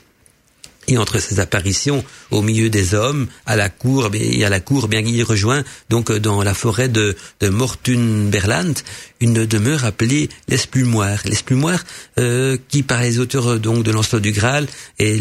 Et 0.88 0.98
entre 0.98 1.18
ses 1.18 1.40
apparitions 1.40 2.04
au 2.30 2.42
milieu 2.42 2.68
des 2.68 2.94
hommes, 2.94 3.26
à 3.46 3.56
la 3.56 3.68
cour, 3.68 4.10
et 4.14 4.44
à 4.44 4.48
la 4.48 4.60
cour, 4.60 4.88
bien 4.88 5.02
qu'il 5.02 5.22
rejoint 5.22 5.64
donc 5.88 6.12
dans 6.12 6.42
la 6.42 6.54
forêt 6.54 6.88
de, 6.88 7.16
de 7.40 7.48
Mortunberland, 7.48 8.74
une 9.20 9.46
demeure 9.46 9.84
appelée 9.84 10.28
l'Esplumoire. 10.48 11.20
L'Esplumoire, 11.24 11.82
euh, 12.18 12.58
qui 12.68 12.82
par 12.82 13.00
les 13.00 13.18
auteurs 13.18 13.58
donc 13.58 13.82
de 13.82 13.90
l'Ancelot 13.90 14.20
du 14.20 14.32
Graal 14.32 14.66
est 14.98 15.16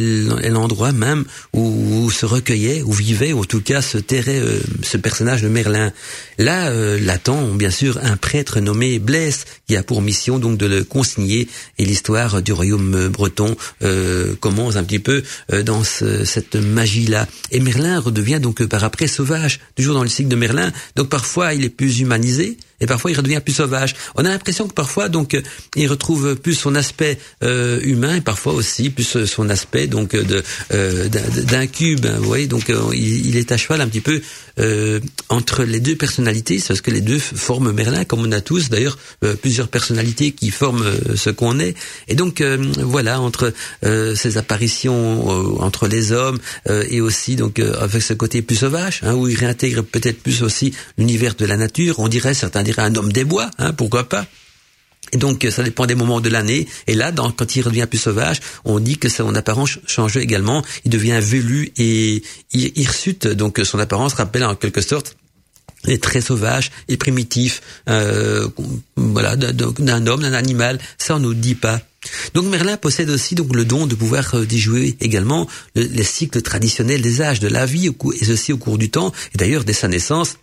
l'endroit 0.49 0.91
même 0.91 1.25
où, 1.53 2.09
se 2.11 2.25
recueillait, 2.25 2.81
où 2.81 2.91
vivait, 2.91 3.33
en 3.33 3.43
tout 3.43 3.61
cas 3.61 3.81
se 3.81 3.97
terrait 3.97 4.39
euh, 4.39 4.59
ce 4.81 4.97
personnage 4.97 5.41
de 5.41 5.47
Merlin. 5.47 5.91
Là, 6.37 6.67
euh, 6.67 6.99
l'attend 7.01 7.47
bien 7.53 7.69
sûr 7.69 7.99
un 8.03 8.17
prêtre 8.17 8.59
nommé 8.59 8.99
Blaise, 8.99 9.45
qui 9.67 9.75
a 9.75 9.83
pour 9.83 10.01
mission 10.01 10.39
donc 10.39 10.57
de 10.57 10.65
le 10.65 10.83
consigner, 10.83 11.47
et 11.77 11.85
l'histoire 11.85 12.41
du 12.41 12.51
royaume 12.51 13.07
breton 13.07 13.55
euh, 13.83 14.35
commence 14.39 14.75
un 14.75 14.83
petit 14.83 14.99
peu 14.99 15.23
euh, 15.53 15.63
dans 15.63 15.83
cette 15.83 16.55
magie-là. 16.55 17.27
Et 17.51 17.59
Merlin 17.59 17.99
redevient 17.99 18.39
donc 18.39 18.61
euh, 18.61 18.67
par 18.67 18.83
après 18.83 19.07
sauvage, 19.07 19.59
toujours 19.75 19.95
dans 19.95 20.03
le 20.03 20.09
cycle 20.09 20.29
de 20.29 20.35
Merlin. 20.35 20.71
Donc 20.95 21.09
parfois 21.09 21.53
il 21.53 21.63
est 21.63 21.69
plus 21.69 21.99
humanisé, 21.99 22.57
et 22.83 22.85
parfois 22.85 23.11
il 23.11 23.17
redevient 23.17 23.39
plus 23.39 23.53
sauvage. 23.53 23.95
On 24.15 24.25
a 24.25 24.29
l'impression 24.29 24.67
que 24.67 24.73
parfois 24.73 25.07
donc 25.07 25.33
euh, 25.33 25.41
il 25.75 25.87
retrouve 25.87 26.35
plus 26.35 26.53
son 26.53 26.75
aspect 26.75 27.17
euh, 27.43 27.79
humain 27.81 28.17
et 28.17 28.21
parfois 28.21 28.53
aussi 28.53 28.89
plus 28.89 29.15
euh, 29.15 29.25
son 29.25 29.49
aspect 29.49 29.87
donc 29.87 30.15
de 30.15 30.43
d'un 30.69 31.67
cube. 31.67 32.05
Hein, 32.05 32.17
vous 32.17 32.25
voyez 32.25 32.47
donc 32.47 32.71
il, 32.93 33.37
est 33.37 33.51
à 33.51 33.57
cheval 33.57 33.79
un 33.79 33.87
petit 33.87 34.01
peu 34.01 34.21
entre 35.29 35.63
les 35.63 35.79
deux 35.79 35.95
personnalités, 35.95 36.61
parce 36.67 36.81
que 36.81 36.91
les 36.91 37.01
deux 37.01 37.19
forment 37.19 37.71
Merlin, 37.71 38.03
comme 38.03 38.19
on 38.19 38.31
a 38.31 38.41
tous 38.41 38.69
d'ailleurs 38.69 38.97
plusieurs 39.41 39.67
personnalités 39.67 40.31
qui 40.31 40.51
forment 40.51 40.91
ce 41.15 41.29
qu'on 41.29 41.59
est. 41.59 41.75
Et 42.07 42.15
donc 42.15 42.41
voilà 42.77 43.21
entre 43.21 43.53
ces 43.81 44.37
apparitions 44.37 45.27
entre 45.61 45.87
les 45.87 46.11
hommes 46.11 46.39
et 46.69 47.01
aussi 47.01 47.35
donc 47.35 47.59
avec 47.59 48.01
ce 48.01 48.13
côté 48.13 48.41
plus 48.41 48.57
sauvage, 48.57 49.01
hein, 49.03 49.13
où 49.13 49.27
il 49.27 49.37
réintègre 49.37 49.83
peut-être 49.83 50.21
plus 50.21 50.43
aussi 50.43 50.73
l'univers 50.97 51.35
de 51.35 51.45
la 51.45 51.57
nature. 51.57 51.99
On 51.99 52.07
dirait 52.07 52.33
certains 52.33 52.63
un 52.81 52.95
homme 52.95 53.11
des 53.11 53.23
bois, 53.23 53.49
hein, 53.57 53.73
pourquoi 53.73 54.09
pas 54.09 54.25
et 55.11 55.17
donc, 55.17 55.45
ça 55.51 55.61
dépend 55.61 55.85
des 55.85 55.93
moments 55.93 56.21
de 56.21 56.29
l'année. 56.29 56.67
Et 56.87 56.95
là, 56.95 57.11
quand 57.11 57.55
il 57.55 57.61
redevient 57.61 57.85
plus 57.87 57.99
sauvage, 57.99 58.39
on 58.65 58.79
dit 58.79 58.97
que 58.97 59.09
son 59.09 59.35
apparence 59.35 59.77
change 59.85 60.17
également. 60.17 60.63
Il 60.85 60.91
devient 60.91 61.19
velu 61.21 61.71
et 61.77 62.23
hirsute. 62.51 63.27
Donc, 63.27 63.61
son 63.63 63.77
apparence 63.77 64.15
rappelle 64.15 64.43
en 64.43 64.55
quelque 64.55 64.81
sorte 64.81 65.15
est 65.87 66.01
très 66.01 66.21
sauvage 66.21 66.71
et 66.87 66.97
primitif, 66.97 67.61
euh, 67.89 68.47
voilà, 68.95 69.35
d'un 69.35 70.07
homme, 70.07 70.21
d'un 70.21 70.33
animal. 70.33 70.79
Ça, 70.97 71.15
on 71.15 71.19
nous 71.19 71.33
dit 71.33 71.55
pas. 71.55 71.81
Donc 72.33 72.45
Merlin 72.45 72.75
possède 72.75 73.09
aussi 73.09 73.33
donc 73.33 73.55
le 73.55 73.63
don 73.63 73.87
de 73.87 73.95
pouvoir 73.95 74.35
euh, 74.35 74.45
déjouer 74.45 74.97
également 74.99 75.47
les 75.75 76.03
cycles 76.03 76.41
traditionnels 76.41 77.01
des 77.01 77.21
âges 77.21 77.39
de 77.39 77.47
la 77.47 77.65
vie 77.65 77.87
et 77.87 78.25
ceci 78.25 78.51
au 78.51 78.57
cours 78.57 78.77
du 78.77 78.89
temps. 78.89 79.13
Et 79.33 79.37
d'ailleurs, 79.37 79.63
dès 79.63 79.73
sa 79.73 79.87
naissance, 79.87 80.37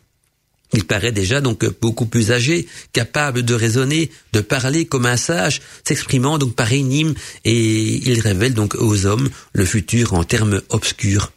il 0.73 0.85
paraît 0.85 1.13
déjà 1.13 1.41
donc 1.41 1.65
beaucoup 1.81 2.07
plus 2.07 2.33
âgé, 2.33 2.67
capable 2.93 3.43
de 3.43 3.55
raisonner, 3.55 4.11
de 4.33 4.41
parler 4.41 4.87
comme 4.87 5.07
un 5.07 5.17
sage, 5.17 5.61
s'exprimant 5.85 6.39
donc 6.39 6.55
par 6.55 6.73
énigmes, 6.73 7.15
et 7.45 8.11
il 8.11 8.21
révèle 8.21 8.55
donc 8.55 8.75
aux 8.77 9.07
hommes 9.07 9.29
le 9.53 9.65
futur 9.65 10.15
en 10.15 10.25
termes 10.25 10.63
obscurs. 10.71 11.33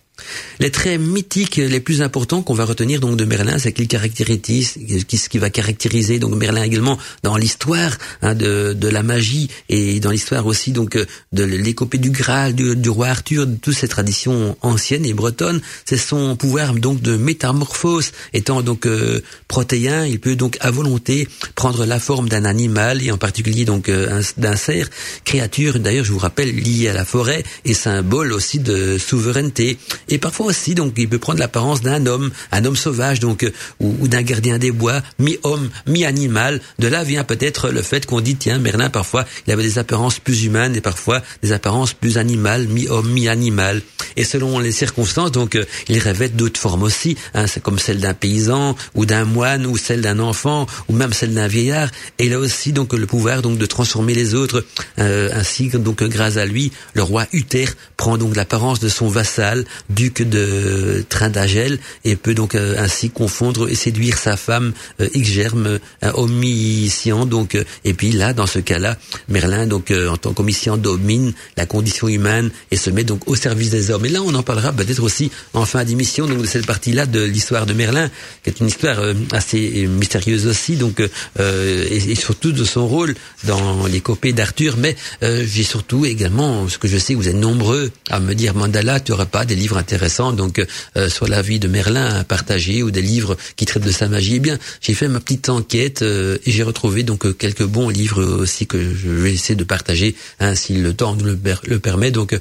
Les 0.59 0.71
traits 0.71 0.99
mythiques 0.99 1.57
les 1.57 1.79
plus 1.79 2.01
importants 2.01 2.41
qu'on 2.41 2.53
va 2.53 2.65
retenir 2.65 2.99
donc 2.99 3.17
de 3.17 3.25
Merlin, 3.25 3.57
c'est 3.57 3.71
qu'il 3.71 3.87
caractérise, 3.87 4.77
ce 4.77 5.29
qui 5.29 5.37
va 5.37 5.49
caractériser 5.49 6.19
donc 6.19 6.35
Merlin 6.35 6.63
également 6.63 6.97
dans 7.23 7.37
l'histoire 7.37 7.97
hein, 8.21 8.35
de, 8.35 8.73
de 8.73 8.87
la 8.87 9.03
magie 9.03 9.49
et 9.69 9.99
dans 9.99 10.11
l'histoire 10.11 10.45
aussi 10.45 10.71
donc 10.71 10.97
de 11.31 11.43
l'écopée 11.43 11.97
du 11.97 12.11
Graal, 12.11 12.53
du, 12.53 12.75
du, 12.75 12.89
roi 12.89 13.07
Arthur, 13.07 13.47
de 13.47 13.55
toutes 13.55 13.75
ces 13.75 13.87
traditions 13.87 14.57
anciennes 14.61 15.05
et 15.05 15.13
bretonnes, 15.13 15.61
c'est 15.85 15.97
son 15.97 16.35
pouvoir 16.35 16.73
donc 16.73 17.01
de 17.01 17.17
métamorphose. 17.17 18.11
Étant 18.33 18.61
donc 18.61 18.85
euh, 18.85 19.21
protéin, 19.47 20.05
il 20.05 20.19
peut 20.19 20.35
donc 20.35 20.57
à 20.61 20.71
volonté 20.71 21.27
prendre 21.55 21.85
la 21.85 21.99
forme 21.99 22.29
d'un 22.29 22.45
animal 22.45 23.03
et 23.03 23.11
en 23.11 23.17
particulier 23.17 23.65
donc 23.65 23.89
euh, 23.89 24.21
d'un 24.37 24.55
cerf, 24.55 24.89
créature 25.23 25.79
d'ailleurs 25.79 26.05
je 26.05 26.11
vous 26.11 26.19
rappelle 26.19 26.53
liée 26.55 26.89
à 26.89 26.93
la 26.93 27.05
forêt 27.05 27.43
et 27.65 27.73
symbole 27.73 28.33
aussi 28.33 28.59
de 28.59 28.97
souveraineté. 28.97 29.77
Et 30.09 30.12
parfois 30.17 30.47
aussi 30.47 30.75
donc 30.75 30.93
il 30.97 31.09
peut 31.09 31.19
prendre 31.19 31.39
l'apparence 31.39 31.81
d'un 31.81 32.05
homme, 32.05 32.31
un 32.51 32.65
homme 32.65 32.75
sauvage 32.75 33.19
donc 33.19 33.43
euh, 33.43 33.53
ou, 33.79 33.95
ou 33.99 34.07
d'un 34.07 34.21
gardien 34.21 34.57
des 34.57 34.71
bois, 34.71 35.01
mi-homme, 35.19 35.69
mi-animal. 35.87 36.61
De 36.79 36.87
là 36.87 37.03
vient 37.03 37.23
peut-être 37.23 37.69
le 37.69 37.81
fait 37.81 38.05
qu'on 38.05 38.21
dit 38.21 38.35
tiens 38.35 38.59
Merlin 38.59 38.89
parfois 38.89 39.25
il 39.47 39.53
avait 39.53 39.63
des 39.63 39.79
apparences 39.79 40.19
plus 40.19 40.43
humaines 40.43 40.75
et 40.75 40.81
parfois 40.81 41.21
des 41.41 41.51
apparences 41.51 41.93
plus 41.93 42.17
animales, 42.17 42.67
mi-homme, 42.67 43.09
mi-animal. 43.11 43.81
Et 44.15 44.23
selon 44.23 44.59
les 44.59 44.71
circonstances, 44.71 45.31
donc, 45.31 45.55
euh, 45.55 45.65
il 45.89 45.97
rêvait 45.99 46.29
d'autres 46.29 46.59
formes 46.59 46.83
aussi, 46.83 47.17
hein, 47.33 47.47
c'est 47.47 47.61
comme 47.61 47.79
celle 47.79 47.99
d'un 47.99 48.13
paysan 48.13 48.75
ou 48.95 49.05
d'un 49.05 49.25
moine 49.25 49.65
ou 49.65 49.77
celle 49.77 50.01
d'un 50.01 50.19
enfant 50.19 50.67
ou 50.87 50.93
même 50.93 51.13
celle 51.13 51.33
d'un 51.33 51.47
vieillard. 51.47 51.89
Et 52.19 52.31
a 52.33 52.39
aussi 52.39 52.73
donc 52.73 52.93
le 52.93 53.05
pouvoir 53.05 53.41
donc 53.41 53.57
de 53.57 53.65
transformer 53.65 54.13
les 54.13 54.33
autres. 54.33 54.65
Euh, 54.99 55.29
ainsi 55.33 55.69
donc 55.69 56.03
grâce 56.03 56.37
à 56.37 56.45
lui, 56.45 56.71
le 56.93 57.03
roi 57.03 57.25
Uther 57.31 57.65
prend 57.97 58.17
donc 58.17 58.35
l'apparence 58.35 58.79
de 58.79 58.89
son 58.89 59.07
vassal, 59.07 59.65
duc 60.03 60.21
de 60.21 61.05
Trindagel, 61.09 61.79
et 62.03 62.15
peut 62.15 62.33
donc 62.33 62.55
euh, 62.55 62.75
ainsi 62.77 63.09
confondre 63.09 63.69
et 63.69 63.75
séduire 63.75 64.17
sa 64.17 64.35
femme 64.37 64.73
euh, 64.99 65.07
Xgerme, 65.15 65.79
omniscient. 66.15 67.25
Donc, 67.25 67.57
et 67.85 67.93
puis 67.93 68.11
là, 68.11 68.33
dans 68.33 68.47
ce 68.47 68.59
cas-là, 68.59 68.97
Merlin 69.29 69.67
donc 69.67 69.91
en 69.91 70.17
tant 70.17 70.33
qu'omniscient 70.33 70.77
domine 70.77 71.33
la 71.57 71.65
condition 71.65 72.07
humaine 72.07 72.49
et 72.71 72.77
se 72.77 72.89
met 72.89 73.03
donc 73.03 73.27
au 73.27 73.35
service 73.35 73.69
des 73.69 73.91
hommes. 73.91 74.05
Et 74.05 74.09
là, 74.09 74.21
on 74.21 74.33
en 74.33 74.43
parlera 74.43 74.71
peut-être 74.71 75.01
aussi 75.01 75.31
en 75.53 75.65
fin 75.65 75.83
d'émission 75.83 76.27
donc 76.27 76.41
de 76.41 76.47
cette 76.47 76.65
partie-là 76.65 77.05
de 77.05 77.21
l'histoire 77.23 77.65
de 77.65 77.73
Merlin, 77.73 78.09
qui 78.43 78.49
est 78.49 78.59
une 78.59 78.67
histoire 78.67 78.99
euh, 78.99 79.13
assez 79.31 79.87
mystérieuse 79.87 80.47
aussi, 80.47 80.75
donc 80.75 81.01
euh, 81.39 81.87
et, 81.89 82.15
surtout 82.15 82.51
de 82.51 82.63
son 82.63 82.87
rôle 82.87 83.15
dans 83.45 83.87
l'épopée 83.87 84.33
d'Arthur. 84.33 84.77
Mais 84.77 84.95
euh, 85.23 85.45
j'ai 85.47 85.63
surtout 85.63 86.05
également, 86.05 86.67
ce 86.67 86.77
que 86.77 86.87
je 86.87 86.97
sais, 86.97 87.13
vous 87.15 87.27
êtes 87.27 87.35
nombreux 87.35 87.91
à 88.09 88.19
me 88.19 88.33
dire 88.33 88.55
Mandala, 88.55 88.99
tu 88.99 89.11
auras 89.11 89.25
pas 89.25 89.45
des 89.45 89.55
livres 89.55 89.77
intéressants 89.77 89.92
donc 90.33 90.65
sur 91.07 91.27
la 91.27 91.41
vie 91.41 91.59
de 91.59 91.67
Merlin 91.67 92.05
à 92.05 92.23
partager 92.23 92.83
ou 92.83 92.91
des 92.91 93.01
livres 93.01 93.37
qui 93.55 93.65
traitent 93.65 93.83
de 93.83 93.91
sa 93.91 94.07
magie. 94.07 94.35
Eh 94.35 94.39
bien, 94.39 94.57
j'ai 94.81 94.93
fait 94.93 95.07
ma 95.07 95.19
petite 95.19 95.49
enquête 95.49 96.01
et 96.01 96.39
j'ai 96.51 96.63
retrouvé 96.63 97.03
donc 97.03 97.37
quelques 97.37 97.63
bons 97.65 97.89
livres 97.89 98.23
aussi 98.23 98.67
que 98.67 98.77
je 98.81 99.09
vais 99.09 99.33
essayer 99.33 99.55
de 99.55 99.63
partager 99.63 100.15
hein, 100.39 100.55
si 100.55 100.75
le 100.75 100.93
temps 100.93 101.15
le, 101.15 101.37
le 101.65 101.79
permet. 101.79 102.11
Donc 102.11 102.39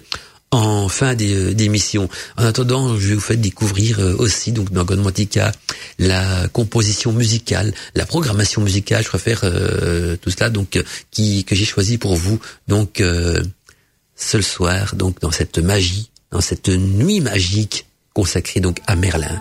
en 0.53 0.88
fin 0.88 1.17
euh, 1.21 1.55
d'émission. 1.55 2.09
En 2.37 2.45
attendant, 2.45 2.97
je 2.99 3.09
vais 3.09 3.15
vous 3.15 3.21
faire 3.21 3.37
découvrir 3.37 3.99
euh, 3.99 4.15
aussi 4.19 4.53
donc 4.53 4.71
dans 4.71 4.85
Godmantica 4.85 5.51
la 5.99 6.47
composition 6.49 7.12
musicale, 7.12 7.73
la 7.95 8.07
programmation 8.07 8.61
musicale. 8.61 9.03
Je 9.03 9.09
préfère 9.09 9.41
euh, 9.45 10.17
tout 10.17 10.31
cela 10.31 10.51
donc 10.51 10.81
qui 11.11 11.45
que 11.45 11.57
j'ai 11.57 11.65
choisi 11.65 11.99
pour 11.99 12.15
vous 12.15 12.38
donc 12.69 13.01
euh, 13.01 13.43
ce 14.15 14.41
soir 14.43 14.95
donc 14.95 15.21
dans 15.21 15.33
cette 15.33 15.59
magie, 15.59 16.11
dans 16.33 16.40
cette 16.40 16.68
nuit 16.68 17.21
magique 17.21 17.87
consacrée 18.14 18.61
donc 18.61 18.81
à 18.87 18.97
Merlin. 18.97 19.38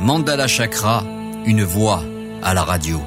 Mandala 0.00 0.46
Chakra, 0.46 1.04
une 1.46 1.64
voix 1.64 2.04
à 2.42 2.54
la 2.54 2.62
radio. 2.62 3.00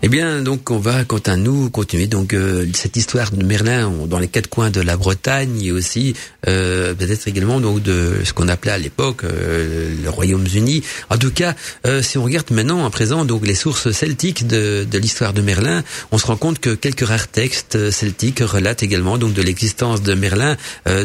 Eh 0.00 0.08
bien, 0.08 0.42
donc 0.42 0.70
on 0.70 0.78
va, 0.78 1.04
quant 1.04 1.18
à 1.26 1.34
nous, 1.34 1.70
continuer 1.70 2.06
donc 2.06 2.32
euh, 2.32 2.66
cette 2.72 2.96
histoire 2.96 3.32
de 3.32 3.42
Merlin 3.44 3.92
dans 4.06 4.20
les 4.20 4.28
quatre 4.28 4.46
coins 4.46 4.70
de 4.70 4.80
la 4.80 4.96
Bretagne 4.96 5.60
et 5.60 5.72
aussi 5.72 6.14
euh, 6.46 6.94
peut-être 6.94 7.26
également 7.26 7.58
donc 7.58 7.82
de 7.82 8.18
ce 8.22 8.32
qu'on 8.32 8.46
appelait 8.46 8.70
à 8.70 8.78
l'époque 8.78 9.24
euh, 9.24 9.92
le 10.00 10.08
Royaume-Uni. 10.08 10.84
En 11.10 11.18
tout 11.18 11.32
cas, 11.32 11.56
si 12.00 12.16
on 12.16 12.22
regarde 12.22 12.48
maintenant 12.52 12.86
à 12.86 12.90
présent 12.90 13.24
donc 13.24 13.44
les 13.44 13.56
sources 13.56 13.90
celtiques 13.90 14.46
de, 14.46 14.86
de 14.88 14.98
l'histoire 14.98 15.32
de 15.32 15.42
Merlin, 15.42 15.82
on 16.12 16.18
se 16.18 16.26
rend 16.26 16.36
compte 16.36 16.60
que 16.60 16.76
quelques 16.76 17.04
rares 17.04 17.26
textes 17.26 17.90
celtiques 17.90 18.38
relatent 18.38 18.84
également 18.84 19.18
donc 19.18 19.32
de 19.32 19.42
l'existence 19.42 20.00
de 20.02 20.14
Merlin 20.14 20.56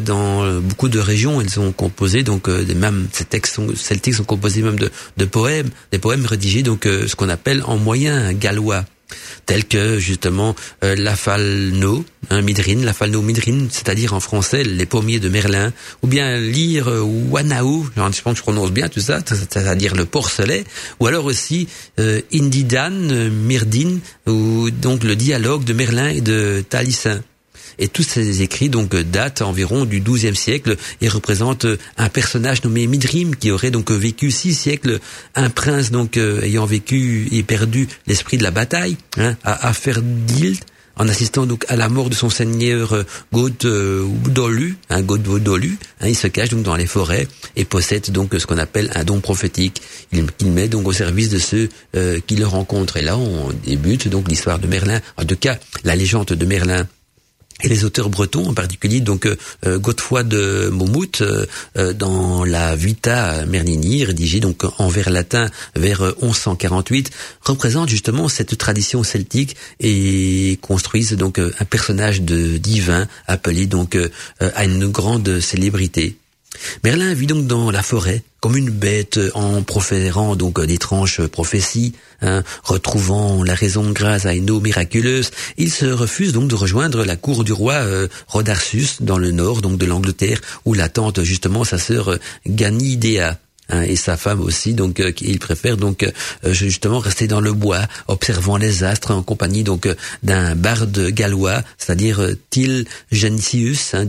dans 0.01 0.59
beaucoup 0.59 0.89
de 0.89 0.99
régions. 0.99 1.41
Ils 1.41 1.49
sont 1.49 1.71
composés 1.71 2.21
donc 2.21 2.47
des 2.49 2.75
mêmes 2.75 3.07
ces 3.11 3.25
textes 3.25 3.59
celtiques 3.75 4.15
sont 4.15 4.23
composés 4.23 4.61
même 4.61 4.77
de, 4.77 4.91
de 5.17 5.25
poèmes, 5.25 5.69
des 5.91 5.99
poèmes 5.99 6.25
rédigés 6.25 6.61
donc 6.61 6.83
ce 6.83 7.15
qu'on 7.15 7.29
appelle 7.29 7.63
en 7.65 7.77
moyen 7.77 8.33
gallois 8.33 8.82
tels 9.45 9.65
que 9.65 9.99
justement 9.99 10.55
euh, 10.83 10.95
la 10.95 11.15
falno, 11.15 12.03
hein, 12.29 12.41
midrine, 12.41 12.85
la 12.85 12.93
falno 12.93 13.21
midrine, 13.21 13.67
c'est-à-dire 13.71 14.13
en 14.13 14.19
français 14.19 14.63
les 14.63 14.85
pommiers 14.85 15.19
de 15.19 15.29
Merlin, 15.29 15.73
ou 16.01 16.07
bien 16.07 16.37
lire 16.37 16.89
euh, 16.89 17.01
Wanaou, 17.01 17.89
je 17.95 18.21
pense 18.21 18.33
que 18.33 18.37
je 18.37 18.41
prononce 18.41 18.71
bien 18.71 18.89
tout 18.89 19.01
ça, 19.01 19.19
c'est-à-dire 19.25 19.95
le 19.95 20.05
porcelet, 20.05 20.63
ou 20.99 21.07
alors 21.07 21.25
aussi 21.25 21.67
euh, 21.99 22.21
Indidan, 22.33 22.91
euh, 22.91 23.29
Myrdine, 23.29 23.99
ou 24.27 24.69
donc 24.71 25.03
le 25.03 25.15
dialogue 25.15 25.63
de 25.63 25.73
Merlin 25.73 26.09
et 26.09 26.21
de 26.21 26.63
Talissin. 26.67 27.21
Et 27.79 27.87
tous 27.87 28.03
ces 28.03 28.41
écrits 28.41 28.69
donc 28.69 28.95
datent 28.95 29.41
environ 29.41 29.85
du 29.85 30.01
XIIe 30.01 30.35
siècle 30.35 30.75
et 31.01 31.09
représentent 31.09 31.67
un 31.97 32.09
personnage 32.09 32.63
nommé 32.63 32.87
Midrim 32.87 33.35
qui 33.35 33.51
aurait 33.51 33.71
donc 33.71 33.91
vécu 33.91 34.31
six 34.31 34.53
siècles, 34.53 34.99
un 35.35 35.49
prince 35.49 35.91
donc 35.91 36.17
euh, 36.17 36.41
ayant 36.41 36.65
vécu 36.65 37.27
et 37.31 37.43
perdu 37.43 37.87
l'esprit 38.07 38.37
de 38.37 38.43
la 38.43 38.51
bataille 38.51 38.97
hein, 39.17 39.35
à 39.43 39.67
Aferdild 39.67 40.59
en 40.95 41.07
assistant 41.07 41.45
donc 41.45 41.65
à 41.69 41.75
la 41.75 41.89
mort 41.89 42.09
de 42.09 42.15
son 42.15 42.29
seigneur 42.29 42.93
euh, 42.93 43.03
Godolu, 43.31 44.77
hein, 44.89 45.01
hein, 45.01 46.07
il 46.07 46.15
se 46.15 46.27
cache 46.27 46.49
donc 46.49 46.63
dans 46.63 46.75
les 46.75 46.85
forêts 46.85 47.27
et 47.55 47.65
possède 47.65 48.11
donc 48.11 48.35
ce 48.37 48.45
qu'on 48.45 48.57
appelle 48.57 48.91
un 48.95 49.03
don 49.03 49.19
prophétique. 49.19 49.81
Il, 50.11 50.51
met 50.51 50.67
donc 50.67 50.87
au 50.87 50.93
service 50.93 51.29
de 51.29 51.39
ceux 51.39 51.69
euh, 51.95 52.19
qui 52.25 52.35
le 52.35 52.45
rencontrent. 52.45 52.97
Et 52.97 53.01
là, 53.01 53.17
on 53.17 53.51
débute 53.65 54.07
donc 54.07 54.29
l'histoire 54.29 54.59
de 54.59 54.67
Merlin. 54.67 54.99
En 55.17 55.25
tout 55.25 55.37
cas, 55.37 55.57
la 55.83 55.95
légende 55.95 56.27
de 56.27 56.45
Merlin 56.45 56.87
et 57.63 57.69
les 57.69 57.85
auteurs 57.85 58.09
bretons 58.09 58.47
en 58.47 58.53
particulier, 58.53 58.99
donc 58.99 59.25
euh, 59.25 59.35
euh 59.65 59.79
de 60.23 60.69
Montmout 60.69 61.21
euh, 61.21 61.93
dans 61.93 62.43
la 62.43 62.75
Vita 62.75 63.45
Merlini, 63.45 64.03
rédigée 64.05 64.39
donc 64.39 64.63
en 64.77 64.87
vers 64.89 65.09
latin 65.09 65.49
vers 65.75 66.01
1148, 66.21 67.11
représente 67.41 67.89
justement 67.89 68.27
cette 68.27 68.57
tradition 68.57 69.03
celtique 69.03 69.55
et 69.79 70.59
construisent 70.61 71.13
donc 71.13 71.39
un 71.39 71.65
personnage 71.65 72.21
de 72.21 72.57
divin 72.57 73.07
appelé 73.27 73.65
donc 73.65 73.97
à 74.39 74.65
une 74.65 74.87
grande 74.87 75.39
célébrité. 75.39 76.17
Merlin 76.83 77.13
vit 77.13 77.27
donc 77.27 77.47
dans 77.47 77.71
la 77.71 77.83
forêt 77.83 78.23
comme 78.43 78.57
une 78.57 78.71
bête 78.71 79.21
en 79.35 79.63
proférant 79.63 80.35
donc 80.35 80.59
d'étranges 80.65 81.25
prophéties, 81.27 81.93
hein, 82.21 82.43
retrouvant 82.61 83.41
la 83.41 83.55
raison 83.55 83.91
grâce 83.91 84.25
à 84.25 84.33
une 84.33 84.51
eau 84.51 84.59
miraculeuse. 84.59 85.31
Il 85.55 85.71
se 85.71 85.85
refuse 85.85 86.33
donc 86.33 86.49
de 86.49 86.55
rejoindre 86.55 87.05
la 87.05 87.15
cour 87.15 87.45
du 87.45 87.53
roi 87.53 87.75
euh, 87.75 88.09
Rodarsus 88.27 88.97
dans 89.01 89.17
le 89.17 89.31
nord 89.31 89.61
donc 89.61 89.77
de 89.77 89.85
l'Angleterre 89.85 90.41
où 90.65 90.73
l'attente 90.73 91.23
justement 91.23 91.63
sa 91.63 91.77
sœur 91.77 92.09
euh, 92.09 92.17
Ganidea. 92.45 93.37
Hein, 93.69 93.83
et 93.83 93.95
sa 93.95 94.17
femme 94.17 94.41
aussi, 94.41 94.73
donc 94.73 94.99
euh, 94.99 95.13
il 95.21 95.39
préfère 95.39 95.77
donc 95.77 96.05
justement 96.43 96.99
rester 96.99 97.27
dans 97.27 97.39
le 97.39 97.53
bois, 97.53 97.79
observant 98.09 98.57
les 98.57 98.83
astres 98.83 99.11
en 99.11 99.23
compagnie 99.23 99.63
donc 99.63 99.87
d'un 100.21 100.53
barde 100.53 101.11
gallois, 101.11 101.63
c'est-à-dire 101.77 102.27
Til 102.49 102.85
Gensius, 103.09 103.93
hein, 103.93 104.03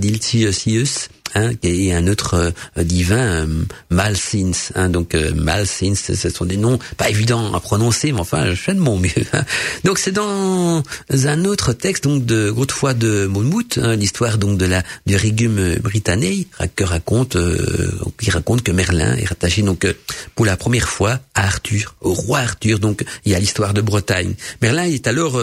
hein, 1.35 1.51
et 1.63 1.95
un 1.95 2.07
autre 2.07 2.53
euh, 2.79 2.85
divin, 2.85 3.17
euh, 3.17 3.65
Malsins. 3.91 4.73
Hein, 4.75 4.89
donc 4.89 5.15
euh, 5.15 5.33
Malsins, 5.35 5.95
ce 5.95 6.31
sont 6.31 6.45
des 6.45 6.57
noms 6.57 6.79
pas 6.97 7.11
évidents 7.11 7.55
à 7.55 7.61
prononcer, 7.61 8.13
mais 8.13 8.21
enfin, 8.21 8.51
je 8.51 8.55
fais 8.55 8.75
de 8.75 8.81
mon 8.81 8.99
mieux. 8.99 9.11
Hein. 9.33 9.45
Donc 9.85 9.99
c'est 9.99 10.13
dans 10.13 10.83
un 11.11 11.45
autre 11.45 11.73
texte 11.73 12.05
donc 12.05 12.25
de 12.25 12.51
Godefroy 12.51 12.95
de 12.95 13.27
Monmouth, 13.27 13.79
hein, 13.83 13.97
l'histoire 13.97 14.39
donc 14.39 14.59
de 14.59 14.67
la 14.67 14.83
du 15.07 15.17
régime 15.17 15.77
britannique, 15.77 16.49
que 16.77 16.85
raconte 16.85 17.37
qui 18.21 18.31
raconte 18.31 18.63
que 18.63 18.73
Merlin 18.73 19.17
est 19.17 19.27
rattaché 19.27 19.63
donc 19.63 19.87
pour 20.35 20.47
la 20.47 20.57
première 20.57 20.89
fois 20.89 21.21
à 21.35 21.47
Arthur, 21.47 21.97
au 22.01 22.15
roi 22.15 22.41
Arthur. 22.41 22.79
Donc 22.79 23.05
il 23.25 23.33
y 23.33 23.35
a 23.35 23.39
l'histoire 23.39 23.75
de 23.75 23.81
Bretagne. 23.81 24.35
Merlin 24.63 24.85
est 24.85 25.07
alors 25.07 25.41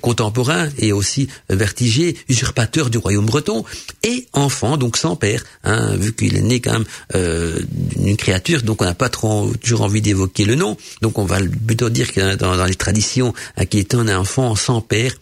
contemporain 0.00 0.68
et 0.78 0.92
aussi 0.92 1.28
vertigé, 1.50 2.16
usurpateur 2.28 2.90
du 2.90 2.98
royaume 2.98 3.26
breton 3.26 3.64
et 4.02 4.26
enfant 4.32 4.76
donc 4.76 4.96
sans 4.96 5.16
père 5.16 5.25
hein, 5.64 5.96
vu 5.96 6.12
qu'il 6.12 6.36
est 6.36 6.42
né 6.42 6.60
quand 6.60 6.72
même 6.72 6.84
euh, 7.14 7.58
d'une 7.70 8.16
créature, 8.16 8.62
donc 8.62 8.82
on 8.82 8.84
n'a 8.84 8.94
pas 8.94 9.08
trop 9.08 9.52
toujours 9.60 9.82
envie 9.82 10.00
d'évoquer 10.00 10.44
le 10.44 10.54
nom. 10.54 10.76
Donc 11.02 11.18
on 11.18 11.24
va 11.24 11.38
plutôt 11.66 11.90
dire 11.90 12.12
que 12.12 12.34
dans, 12.36 12.64
les 12.64 12.74
traditions, 12.74 13.34
hein, 13.56 13.66
qu'il 13.66 13.80
est 13.80 13.94
un 13.94 14.08
enfant 14.16 14.54
sans 14.54 14.80
père, 14.80 15.12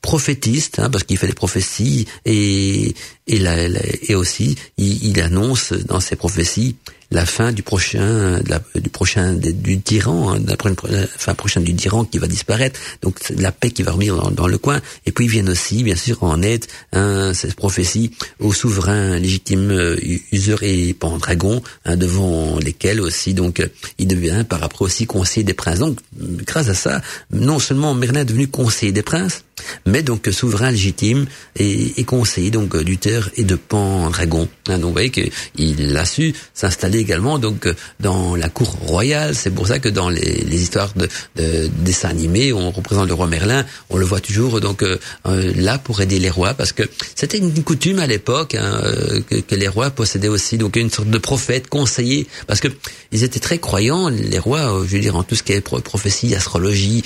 prophétiste, 0.00 0.78
hein, 0.78 0.90
parce 0.90 1.04
qu'il 1.04 1.18
fait 1.18 1.26
des 1.26 1.34
prophéties 1.34 2.06
et 2.24 2.94
aussi 4.14 4.56
il, 4.78 5.04
il 5.04 5.20
annonce 5.20 5.72
dans 5.72 6.00
ses 6.00 6.16
prophéties 6.16 6.76
la 7.12 7.26
fin 7.26 7.52
du 7.52 7.62
prochain, 7.62 8.40
du 8.74 8.88
prochain 8.88 9.34
du 9.34 9.80
tyran, 9.80 10.34
hein, 10.34 11.06
fin 11.16 11.34
prochaine 11.34 11.62
du 11.62 11.74
tyran 11.74 12.04
qui 12.04 12.18
va 12.18 12.26
disparaître. 12.26 12.80
Donc 13.02 13.20
la 13.30 13.52
paix 13.52 13.70
qui 13.70 13.82
va 13.82 13.92
revenir 13.92 14.30
dans, 14.30 14.46
le 14.46 14.58
coin. 14.58 14.80
Et 15.06 15.12
puis 15.12 15.28
viennent 15.28 15.50
aussi, 15.50 15.84
bien 15.84 15.96
sûr, 15.96 16.22
en 16.22 16.42
aide 16.42 16.64
hein, 16.92 17.32
cette 17.34 17.54
prophétie 17.54 18.12
aux 18.40 18.52
souverains 18.52 19.18
légitimes 19.18 19.70
euh, 19.70 19.96
Useur 20.32 20.62
et 20.62 20.94
Pendragon, 20.94 21.62
hein, 21.84 21.96
devant 21.96 22.58
lesquels 22.58 23.00
aussi 23.00 23.34
donc 23.34 23.66
il 23.98 24.08
devient 24.08 24.44
par 24.48 24.62
après 24.62 24.84
aussi 24.84 25.06
conseiller 25.06 25.44
des 25.44 25.54
princes. 25.54 25.78
Donc 25.78 25.98
grâce 26.16 26.68
à 26.68 26.74
ça, 26.74 27.02
non 27.30 27.58
seulement 27.58 27.94
Merlin 27.94 28.20
est 28.20 28.24
devenu 28.24 28.48
conseiller 28.48 28.92
des 28.92 29.02
princes, 29.02 29.44
mais 29.86 30.02
donc 30.02 30.28
souverain 30.32 30.70
légitime 30.70 31.26
et, 31.56 32.00
et 32.00 32.04
conseiller 32.04 32.50
donc 32.50 32.76
d'Uther 32.82 33.30
et 33.36 33.44
de 33.44 33.54
Pendragon. 33.54 34.48
Hein, 34.68 34.78
donc 34.78 34.88
vous 34.88 34.92
voyez 34.92 35.10
qu'il 35.10 35.96
a 35.96 36.04
su 36.04 36.34
s'installer 36.54 36.98
également 36.98 37.38
donc 37.38 37.68
dans 38.00 38.36
la 38.36 38.48
cour 38.48 38.68
royale. 38.68 39.34
C'est 39.34 39.50
pour 39.50 39.66
ça 39.66 39.78
que 39.78 39.88
dans 39.88 40.08
les, 40.08 40.44
les 40.44 40.62
histoires 40.62 40.92
de, 40.94 41.08
de, 41.36 41.68
dessins 41.78 42.08
animés, 42.08 42.52
on 42.52 42.70
représente 42.70 43.08
le 43.08 43.14
roi 43.14 43.26
Merlin, 43.26 43.64
on 43.90 43.96
le 43.96 44.04
voit 44.04 44.20
toujours 44.20 44.60
donc 44.60 44.82
euh, 44.82 44.98
euh, 45.26 45.52
là 45.56 45.78
pour 45.78 46.00
aider 46.00 46.18
les 46.18 46.30
rois, 46.30 46.54
parce 46.54 46.72
que 46.72 46.82
c'était 47.14 47.38
une 47.38 47.62
coutume 47.62 47.98
à 47.98 48.06
l'époque 48.06 48.54
hein, 48.54 48.80
euh, 48.84 49.20
que, 49.28 49.36
que, 49.36 49.54
les 49.54 49.68
rois 49.68 49.90
possédaient 49.90 50.28
aussi 50.28 50.58
donc 50.58 50.76
une 50.76 50.90
sorte 50.90 51.10
de 51.10 51.18
prophète, 51.18 51.68
conseiller, 51.68 52.26
parce 52.46 52.60
que 52.60 52.68
ils 53.12 53.24
étaient 53.24 53.40
très 53.40 53.58
croyants, 53.58 54.08
les 54.08 54.38
rois, 54.38 54.82
je 54.86 54.96
veux 54.96 55.00
dire 55.00 55.16
en 55.16 55.22
tout 55.22 55.34
ce 55.34 55.42
qui 55.42 55.52
est 55.52 55.60
prophétie, 55.60 56.34
astrologie, 56.34 57.04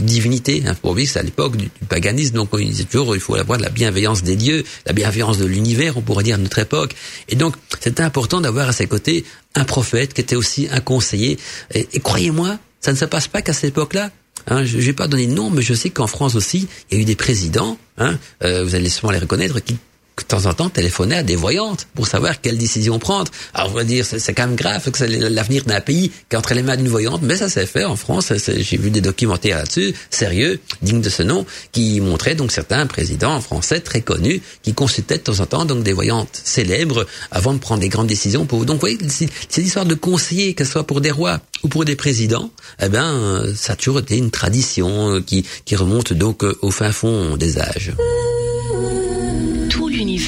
divinité. 0.00 0.62
Hein, 0.66 0.74
pour 0.74 0.94
vivre, 0.94 1.10
c'est 1.12 1.20
à 1.20 1.22
l'époque 1.22 1.56
paganisme, 1.88 2.34
donc 2.34 2.50
ils 2.58 2.70
disaient 2.70 2.84
toujours 2.84 3.14
il 3.14 3.20
faut 3.20 3.34
avoir 3.34 3.58
la 3.58 3.68
bienveillance 3.68 4.22
des 4.22 4.36
dieux, 4.36 4.64
la 4.86 4.92
bienveillance 4.92 5.38
de 5.38 5.44
l'univers, 5.44 5.96
on 5.96 6.02
pourrait 6.02 6.24
dire 6.24 6.36
à 6.36 6.38
notre 6.38 6.58
époque. 6.58 6.94
Et 7.28 7.36
donc 7.36 7.54
c'était 7.80 8.02
important 8.02 8.40
d'avoir 8.40 8.68
à 8.68 8.72
ses 8.72 8.86
côtés 8.86 9.24
un 9.54 9.64
prophète 9.64 10.14
qui 10.14 10.20
était 10.20 10.36
aussi 10.36 10.68
un 10.70 10.80
conseiller. 10.80 11.38
Et, 11.74 11.86
croyez-moi, 12.00 12.58
ça 12.80 12.92
ne 12.92 12.96
se 12.96 13.04
passe 13.04 13.28
pas 13.28 13.42
qu'à 13.42 13.52
cette 13.52 13.70
époque-là. 13.70 14.10
Hein, 14.46 14.64
je 14.64 14.76
ne 14.76 14.82
vais 14.82 14.92
pas 14.92 15.06
donner 15.06 15.26
de 15.26 15.32
nom, 15.32 15.50
mais 15.50 15.62
je 15.62 15.74
sais 15.74 15.90
qu'en 15.90 16.06
France 16.06 16.34
aussi, 16.34 16.66
il 16.90 16.96
y 16.96 16.98
a 16.98 17.02
eu 17.02 17.04
des 17.04 17.16
présidents, 17.16 17.76
hein, 17.98 18.18
euh, 18.42 18.64
vous 18.64 18.74
allez 18.74 18.88
sûrement 18.88 19.12
les 19.12 19.18
reconnaître, 19.18 19.60
qui 19.60 19.76
de 20.22 20.28
temps 20.28 20.46
en 20.46 20.54
temps 20.54 20.68
téléphoner 20.68 21.16
à 21.16 21.22
des 21.22 21.36
voyantes 21.36 21.86
pour 21.94 22.06
savoir 22.06 22.40
quelle 22.40 22.58
décision 22.58 22.98
prendre. 22.98 23.30
Alors 23.54 23.70
on 23.70 23.74
va 23.74 23.84
dire 23.84 24.04
c'est 24.04 24.32
quand 24.32 24.46
même 24.46 24.56
grave 24.56 24.90
que 24.90 25.04
l'avenir 25.04 25.64
d'un 25.64 25.80
pays 25.80 26.10
qui 26.10 26.34
est 26.34 26.36
entre 26.36 26.54
les 26.54 26.62
mains 26.62 26.76
d'une 26.76 26.88
voyante, 26.88 27.22
mais 27.22 27.36
ça 27.36 27.48
s'est 27.48 27.66
fait 27.66 27.84
en 27.84 27.96
France. 27.96 28.32
J'ai 28.46 28.76
vu 28.76 28.90
des 28.90 29.00
documentaires 29.00 29.58
là-dessus, 29.58 29.94
sérieux, 30.10 30.60
dignes 30.82 31.00
de 31.00 31.08
ce 31.08 31.22
nom, 31.22 31.46
qui 31.72 32.00
montraient 32.00 32.34
donc 32.34 32.52
certains 32.52 32.86
présidents 32.86 33.40
français 33.40 33.80
très 33.80 34.00
connus 34.00 34.40
qui 34.62 34.74
consultaient 34.74 35.18
de 35.18 35.22
temps 35.22 35.40
en 35.40 35.46
temps 35.46 35.64
donc 35.64 35.82
des 35.82 35.92
voyantes 35.92 36.40
célèbres 36.44 37.06
avant 37.30 37.54
de 37.54 37.58
prendre 37.58 37.80
des 37.80 37.88
grandes 37.88 38.08
décisions. 38.08 38.46
Pour 38.46 38.64
donc 38.64 38.76
vous 38.76 38.80
voyez, 38.80 38.98
c'est 39.08 39.62
l'histoire 39.62 39.86
de 39.86 39.94
conseiller, 39.94 40.54
que 40.54 40.64
ce 40.64 40.72
soit 40.72 40.86
pour 40.86 41.00
des 41.00 41.10
rois 41.10 41.40
ou 41.62 41.68
pour 41.68 41.84
des 41.84 41.96
présidents. 41.96 42.50
Eh 42.82 42.88
ben, 42.88 43.44
ça 43.54 43.74
a 43.74 43.76
toujours 43.76 44.00
été 44.00 44.16
une 44.16 44.30
tradition 44.30 45.22
qui 45.22 45.44
qui 45.64 45.76
remonte 45.76 46.12
donc 46.12 46.42
au 46.42 46.70
fin 46.70 46.92
fond 46.92 47.36
des 47.36 47.58
âges 47.58 47.92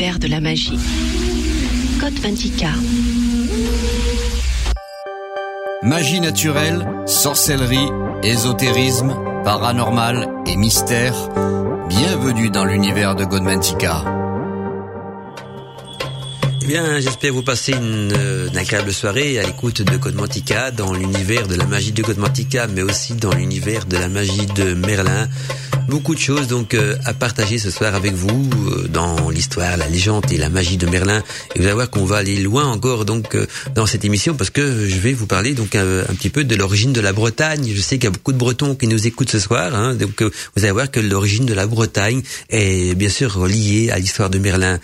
de 0.03 0.27
la 0.27 0.41
magie. 0.41 0.79
Code 2.01 2.15
20K. 2.15 2.67
Magie 5.85 6.21
naturelle, 6.21 6.89
sorcellerie, 7.07 7.89
ésotérisme, 8.25 9.15
paranormal 9.45 10.29
et 10.47 10.57
mystère. 10.57 11.15
Bienvenue 11.89 12.51
dans 12.51 12.65
l'univers 12.65 13.15
de 13.15 13.25
Godmantica. 13.25 14.22
Bien, 16.67 17.01
j'espère 17.01 17.33
vous 17.33 17.43
passer 17.43 17.73
une, 17.73 18.13
euh, 18.17 18.49
une, 18.49 18.57
agréable 18.57 18.93
soirée 18.93 19.39
à 19.39 19.43
l'écoute 19.43 19.83
de 19.83 19.97
Godmantica, 19.97 20.71
dans 20.71 20.93
l'univers 20.93 21.49
de 21.49 21.57
la 21.57 21.67
magie 21.67 21.93
de 21.93 22.03
Godmantica, 22.03 22.67
mais 22.69 22.83
aussi 22.83 23.15
dans 23.15 23.33
l'univers 23.33 23.85
de 23.85 23.97
la 23.97 24.09
magie 24.09 24.47
de 24.47 24.75
Merlin 24.75 25.29
beaucoup 25.93 26.15
de 26.15 26.21
choses 26.21 26.49
donc 26.49 26.73
euh, 26.73 26.97
à 27.05 27.13
partager 27.13 27.59
ce 27.59 27.71
soir 27.71 27.95
avec 27.95 28.15
vous 28.15 28.49
euh, 28.71 28.89
dans 28.89 29.29
l'histoire, 29.29 29.77
la 29.77 29.89
légende 29.89 30.25
et 30.33 30.39
la 30.39 30.49
magie 30.49 30.79
de 30.79 30.87
Merlin. 30.87 31.23
Et 31.55 31.59
vous 31.59 31.65
allez 31.67 31.75
voir 31.75 31.91
qu'on 31.91 32.07
va 32.07 32.17
aller 32.17 32.39
loin 32.39 32.65
encore 32.65 33.05
donc 33.05 33.35
euh, 33.35 33.47
dans 33.75 33.85
cette 33.85 34.05
émission 34.05 34.35
parce 34.35 34.49
que 34.49 34.89
je 34.89 34.97
vais 34.97 35.13
vous 35.13 35.27
parler 35.27 35.53
donc 35.53 35.75
un, 35.75 36.05
petit 36.15 36.31
peu 36.31 36.45
de 36.45 36.55
l'origine 36.55 36.95
de 36.95 37.01
la 37.03 37.13
Bretagne. 37.13 37.71
Je 37.75 37.81
sais 37.83 37.97
qu'il 37.97 38.05
y 38.05 38.07
a 38.07 38.11
beaucoup 38.11 38.33
de 38.33 38.39
Bretons 38.39 38.75
qui 38.75 38.87
nous 38.87 39.07
écoutent 39.07 39.31
ce 39.31 39.39
soir, 39.39 39.75
hein, 39.75 39.95
donc 39.95 40.23
vous 40.23 40.65
allez 40.65 40.71
voir 40.71 40.91
que 40.91 40.99
l'origine 40.99 41.45
de 41.45 41.53
la 41.55 41.67
Bretagne 41.67 42.23
est 42.49 42.95
bien 42.95 43.11
sûr 43.11 43.47
liée 43.47 43.91
à 43.91 43.99
l'histoire 43.99 44.31
de 44.31 44.39
Merlin. 44.39 44.79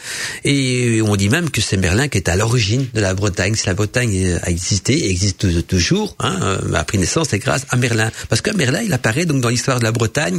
Et 0.45 1.01
on 1.03 1.17
dit 1.17 1.31
même 1.31 1.49
que 1.49 1.63
Merlin 1.77 2.09
qui 2.09 2.19
est 2.19 2.29
à 2.29 2.37
l'origine 2.37 2.87
de 2.95 3.01
la 3.01 3.15
Bretagne. 3.15 3.55
Si 3.55 3.67
la 3.67 3.75
Bretagne 3.75 4.39
a 4.43 4.51
existé 4.51 5.11
existe 5.11 5.67
toujours, 5.67 6.17
hein, 6.19 6.59
a 6.75 6.85
pris 6.85 6.99
naissance, 6.99 7.29
c'est 7.31 7.39
grâce 7.39 7.67
à 7.71 7.77
Merlin. 7.77 8.11
Parce 8.29 8.41
que 8.41 8.51
Merlin, 8.51 8.83
il 8.83 8.93
apparaît 8.93 9.27
donc 9.27 9.41
dans 9.41 9.49
l'histoire 9.49 9.79
de 9.79 9.85
la 9.85 9.93
Bretagne 9.93 10.39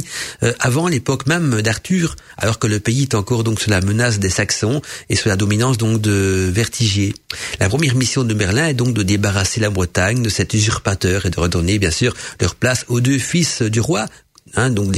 avant 0.58 0.88
l'époque 0.88 1.26
même 1.26 1.62
d'Arthur, 1.62 2.16
alors 2.36 2.58
que 2.58 2.66
le 2.66 2.80
pays 2.80 3.02
est 3.02 3.14
encore 3.14 3.44
donc 3.44 3.60
sous 3.60 3.70
la 3.70 3.80
menace 3.80 4.18
des 4.18 4.30
Saxons 4.30 4.82
et 5.08 5.16
sous 5.16 5.28
la 5.28 5.36
dominance 5.36 5.78
donc 5.78 6.00
de 6.00 6.50
Vertigier. 6.52 7.14
La 7.58 7.68
première 7.68 7.94
mission 7.94 8.24
de 8.24 8.34
Merlin 8.34 8.68
est 8.68 8.74
donc 8.74 8.94
de 8.94 9.02
débarrasser 9.02 9.60
la 9.60 9.70
Bretagne 9.70 10.22
de 10.22 10.28
cet 10.28 10.54
usurpateur 10.54 11.26
et 11.26 11.30
de 11.30 11.40
redonner 11.40 11.78
bien 11.78 11.90
sûr 11.90 12.14
leur 12.40 12.54
place 12.54 12.84
aux 12.88 13.00
deux 13.00 13.18
fils 13.18 13.62
du 13.62 13.80
roi, 13.80 14.06
hein, 14.54 14.70
donc 14.70 14.90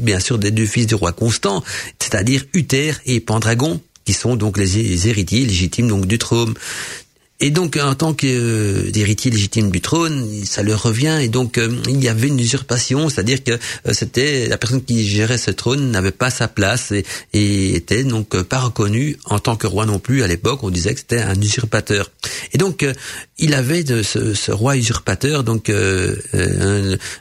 bien 0.00 0.20
sûr 0.20 0.38
des 0.38 0.50
deux 0.50 0.66
fils 0.66 0.86
du 0.86 0.94
roi 0.94 1.12
Constant, 1.12 1.62
c'est-à-dire 1.98 2.44
Uther 2.54 2.92
et 3.04 3.20
Pendragon, 3.20 3.80
qui 4.06 4.14
sont 4.14 4.36
donc 4.36 4.56
les 4.56 5.08
héritiers 5.08 5.44
légitimes 5.44 5.88
donc 5.88 6.06
du 6.06 6.16
trône. 6.16 6.54
Et 7.38 7.50
donc, 7.50 7.76
en 7.76 7.94
tant 7.94 8.14
qu'héritier 8.14 9.30
légitime 9.30 9.70
du 9.70 9.82
trône, 9.82 10.26
ça 10.46 10.62
leur 10.62 10.82
revient. 10.82 11.18
Et 11.20 11.28
donc, 11.28 11.58
euh, 11.58 11.68
il 11.86 12.02
y 12.02 12.08
avait 12.08 12.28
une 12.28 12.40
usurpation, 12.40 13.10
c'est-à-dire 13.10 13.44
que 13.44 13.52
euh, 13.52 13.92
c'était 13.92 14.46
la 14.48 14.56
personne 14.56 14.82
qui 14.82 15.06
gérait 15.06 15.36
ce 15.36 15.50
trône 15.50 15.90
n'avait 15.90 16.12
pas 16.12 16.30
sa 16.30 16.48
place 16.48 16.92
et, 16.92 17.04
et, 17.34 17.76
était 17.76 18.04
donc 18.04 18.34
euh, 18.34 18.42
pas 18.42 18.60
reconnu 18.60 19.18
en 19.26 19.38
tant 19.38 19.56
que 19.56 19.66
roi 19.66 19.84
non 19.84 19.98
plus. 19.98 20.22
À 20.22 20.28
l'époque, 20.28 20.60
on 20.62 20.70
disait 20.70 20.94
que 20.94 21.00
c'était 21.00 21.20
un 21.20 21.38
usurpateur. 21.38 22.10
Et 22.54 22.58
donc, 22.58 22.86
il 23.38 23.52
avait 23.52 23.84
de 23.84 24.02
ce, 24.02 24.32
ce, 24.32 24.50
roi 24.50 24.78
usurpateur 24.78 25.44
donc 25.44 25.68
euh, 25.68 26.16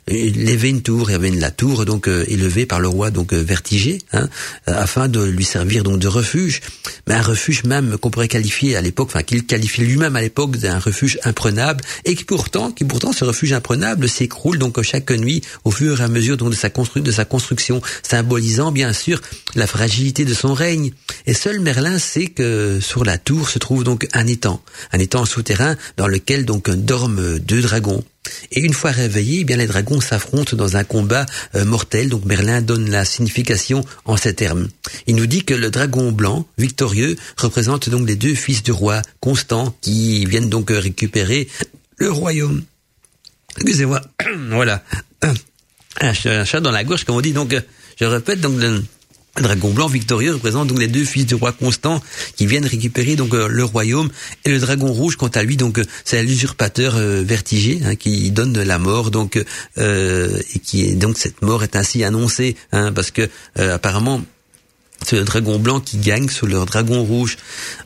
élevé 0.08 0.70
une 0.70 0.82
tour. 0.82 1.12
Il 1.12 1.16
avait 1.16 1.28
une, 1.28 1.42
la 1.42 1.52
tour 1.52 1.84
donc 1.84 2.08
élevée 2.08 2.66
par 2.66 2.80
le 2.80 2.88
roi 2.88 3.12
donc 3.12 3.34
Vertigé, 3.34 3.98
hein, 4.14 4.30
afin 4.66 5.10
de 5.10 5.22
lui 5.22 5.44
servir 5.44 5.84
donc 5.84 6.00
de 6.00 6.08
refuge, 6.08 6.62
mais 7.08 7.16
un 7.16 7.22
refuge 7.22 7.64
même 7.66 7.98
qu'on 7.98 8.12
pourrait 8.12 8.30
qualifier 8.30 8.78
à 8.78 8.82
l'époque, 8.82 9.10
enfin 9.10 9.24
qu'il 9.24 9.46
qualifiait 9.46 9.84
lui-même 9.84 10.05
même 10.06 10.16
à 10.16 10.22
l'époque 10.22 10.58
d'un 10.58 10.80
refuge 10.80 11.20
imprenable 11.24 11.84
et 12.06 12.16
qui 12.16 12.24
pourtant, 12.24 12.72
qui 12.72 12.86
pourtant 12.86 13.12
ce 13.12 13.26
refuge 13.26 13.54
imprenable 13.54 14.08
s'écroule 14.08 14.60
donc 14.60 14.82
chaque 14.84 15.12
nuit 15.12 15.42
au 15.64 15.72
fur 15.72 16.00
et 16.00 16.04
à 16.04 16.08
mesure 16.08 16.38
donc 16.38 16.52
de 16.52 16.56
sa, 16.56 16.70
de 16.70 17.12
sa 17.12 17.26
construction, 17.26 17.82
symbolisant 18.04 18.72
bien 18.72 18.94
sûr 18.94 19.22
la 19.56 19.68
fragilité 19.68 20.26
de 20.26 20.34
son 20.34 20.54
règne. 20.54 20.92
Et 21.26 21.34
seul 21.34 21.60
Merlin 21.60 21.98
sait 21.98 22.28
que 22.28 22.80
sur 22.82 23.04
la 23.04 23.18
tour 23.18 23.50
se 23.50 23.60
trouve 23.60 23.84
donc 23.84 24.08
un 24.14 24.28
étang, 24.28 24.62
un 24.92 25.00
étang 25.00 25.26
souterrain 25.26 25.76
dans 25.98 26.08
lequel 26.08 26.46
donc 26.46 26.70
dorment 26.70 27.40
deux 27.40 27.62
dragons. 27.62 28.04
Et 28.52 28.62
une 28.62 28.74
fois 28.74 28.92
réveillés, 28.92 29.42
eh 29.42 29.44
bien 29.44 29.58
les 29.58 29.68
dragons 29.68 30.02
s'affrontent 30.02 30.56
dans 30.56 30.78
un 30.78 30.84
combat 30.84 31.26
euh, 31.56 31.66
mortel. 31.66 32.10
Donc 32.10 32.26
Merlin 32.26 32.62
donne 32.62 32.90
la 32.90 33.06
signification 33.06 33.84
en 34.06 34.18
ces 34.18 34.34
termes. 34.34 34.68
Il 35.08 35.16
nous 35.16 35.28
dit 35.28 35.44
que 35.44 35.54
le 35.54 35.70
dragon 35.70 36.12
blanc, 36.12 36.48
victorieux, 36.58 37.16
représente 37.38 37.90
donc 37.90 38.08
les 38.08 38.16
deux 38.16 38.36
fils 38.36 38.64
du 38.64 38.72
roi, 38.72 39.02
Constant, 39.20 39.76
qui 39.82 40.26
viennent 40.26 40.50
donc 40.50 40.70
récupérer 40.70 41.48
le 41.98 42.12
royaume. 42.12 42.64
Excusez-moi, 43.58 44.02
voilà. 44.50 44.84
Un 46.02 46.14
chat 46.14 46.60
dans 46.60 46.72
la 46.72 46.84
gorge, 46.84 47.06
comme 47.06 47.16
on 47.16 47.22
dit. 47.22 47.32
Donc, 47.32 47.54
euh, 47.54 47.62
je 48.00 48.06
répète, 48.06 48.42
donc 48.42 48.60
dragon 49.42 49.72
blanc 49.72 49.88
victorieux 49.88 50.34
représente 50.34 50.68
donc 50.68 50.80
les 50.80 50.88
deux 50.88 51.04
fils 51.04 51.26
du 51.26 51.36
roi 51.36 51.52
Constant 51.52 52.02
qui 52.36 52.46
viennent 52.46 52.66
récupérer 52.66 53.16
donc 53.16 53.34
euh, 53.34 53.48
le 53.48 53.64
royaume. 53.64 54.10
Et 54.46 54.50
le 54.50 54.60
dragon 54.60 54.92
rouge 54.92 55.16
quant 55.16 55.28
à 55.28 55.44
lui 55.44 55.58
donc 55.58 55.80
euh, 55.80 55.86
c'est 56.04 56.24
l'usurpateur 56.24 56.96
euh, 56.96 57.24
vertigé 57.26 57.82
hein, 57.86 57.96
qui 57.96 58.32
donne 58.32 58.62
la 58.62 58.80
mort 58.80 59.12
donc 59.12 59.38
et 59.78 60.60
qui 60.64 60.96
donc 60.96 61.18
cette 61.18 61.42
mort 61.42 61.64
est 61.64 61.76
ainsi 61.76 62.04
annoncée 62.04 62.56
hein, 62.72 62.92
parce 62.94 63.12
que 63.12 63.30
apparemment 63.56 64.22
le 65.12 65.24
dragon 65.24 65.60
blanc 65.60 65.80
qui 65.80 65.98
gagne 65.98 66.30
sur 66.30 66.48
le 66.48 66.64
dragon 66.66 67.04
rouge. 67.04 67.38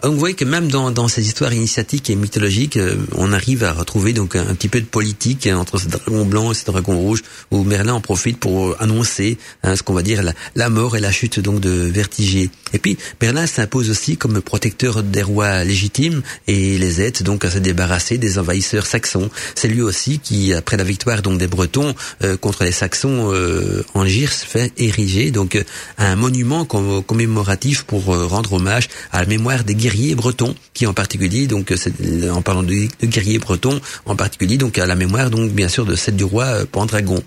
Donc 0.04 0.14
vous 0.14 0.20
voyez 0.20 0.36
que 0.36 0.46
même 0.46 0.70
dans, 0.70 0.92
dans 0.92 1.08
ces 1.08 1.26
histoires 1.26 1.54
initiatiques 1.54 2.10
et 2.10 2.16
mythologiques, 2.16 2.78
euh, 2.78 2.96
on 3.16 3.34
arrive 3.34 3.64
à 3.64 3.74
retrouver 3.74 4.14
donc 4.14 4.36
un, 4.36 4.56
petit 4.56 4.70
peu 4.70 4.82
de 4.82 4.86
politique 4.86 5.48
hein, 5.48 5.58
entre 5.58 5.78
ce 5.78 5.88
dragon 5.88 6.26
blanc 6.26 6.52
et 6.52 6.56
ce 6.56 6.66
dragon 6.66 6.98
rouge, 6.98 7.24
où 7.52 7.64
Merlin 7.64 7.94
en 7.94 8.02
profite 8.02 8.40
pour 8.40 8.80
annoncer 8.82 9.38
hein, 9.64 9.76
ce 9.76 9.84
qu'on 9.84 9.94
va 9.94 10.02
dire 10.02 10.22
la, 10.56 10.70
mort 10.70 10.96
et 10.96 11.00
la 11.00 11.12
chute 11.12 11.40
donc 11.40 11.60
de 11.60 11.70
Vertigé. 11.70 12.50
Et 12.74 12.80
puis 12.80 12.98
Merlin 13.22 13.48
s'impose 13.48 13.90
aussi 13.90 14.18
comme 14.18 14.42
protecteur 14.42 15.04
des 15.04 15.24
rois 15.24 15.64
légitimes 15.64 16.22
et 16.48 16.78
les 16.78 17.02
aide 17.02 17.24
donc 17.24 17.46
à 17.46 17.52
se 17.52 17.58
débarrasser 17.58 18.18
des 18.18 18.38
envahisseurs 18.38 18.86
saxons. 18.86 19.30
C'est 19.56 19.68
lui 19.68 19.82
aussi 19.82 20.20
qui, 20.20 20.54
après 20.54 20.78
la 20.78 20.84
victoire 20.84 21.22
donc 21.22 21.38
des 21.38 21.48
Bretons 21.48 21.96
euh, 22.24 22.38
contre 22.38 22.64
les 22.64 22.72
Saxons 22.72 23.32
euh, 23.34 23.84
en 23.94 24.06
Gers, 24.06 24.30
fait 24.32 24.72
ériger 24.78 25.32
donc 25.32 25.62
un 25.98 26.16
monument 26.16 26.66
comme 26.66 27.04
commémoratif 27.10 27.84
pour 27.84 28.14
euh, 28.14 28.28
rendre 28.28 28.54
hommage 28.54 28.88
à 29.12 29.22
la 29.22 29.26
mémoire 29.26 29.64
des 29.64 29.74
guerriers 29.74 30.14
bretons, 30.14 30.54
qui 30.76 30.86
en 30.86 30.94
particulier, 30.94 31.48
donc 31.48 31.72
euh, 31.72 32.30
en 32.30 32.44
parlant 32.44 32.62
de, 32.62 32.88
guerriers 33.04 33.40
bretons, 33.40 33.82
en 34.06 34.16
particulier 34.16 34.58
donc 34.58 34.78
à 34.78 34.86
la 34.86 34.96
mémoire 34.96 35.32
donc 35.32 35.50
bien 35.52 35.70
sûr 35.70 35.86
de 35.88 35.96
celle 35.96 36.16
du 36.16 36.24
roi 36.24 36.46
euh, 36.46 36.66
Pendragon. 36.72 37.20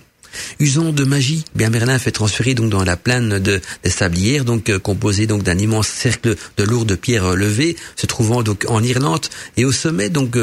Usons 0.60 0.92
de 0.92 1.04
magie, 1.04 1.44
bien 1.56 1.68
Merlin 1.68 1.98
fait 1.98 2.12
transférer 2.12 2.54
donc 2.54 2.70
dans 2.70 2.84
la 2.84 2.96
plaine 2.96 3.40
de, 3.40 3.60
des 3.82 3.90
Sablières, 3.90 4.44
donc 4.44 4.70
euh, 4.70 4.78
composée 4.78 5.26
donc 5.26 5.42
d'un 5.42 5.58
immense 5.58 5.88
cercle 5.88 6.36
de 6.56 6.62
lourdes 6.62 6.94
pierres 6.94 7.34
levées, 7.34 7.74
se 7.96 8.06
trouvant 8.06 8.44
donc 8.44 8.64
en 8.68 8.84
Irlande 8.84 9.26
et 9.56 9.64
au 9.64 9.72
sommet 9.72 10.10
donc 10.10 10.38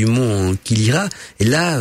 du 0.00 0.06
mont 0.06 0.56
Kilira. 0.64 1.08
Et 1.38 1.44
là, 1.44 1.78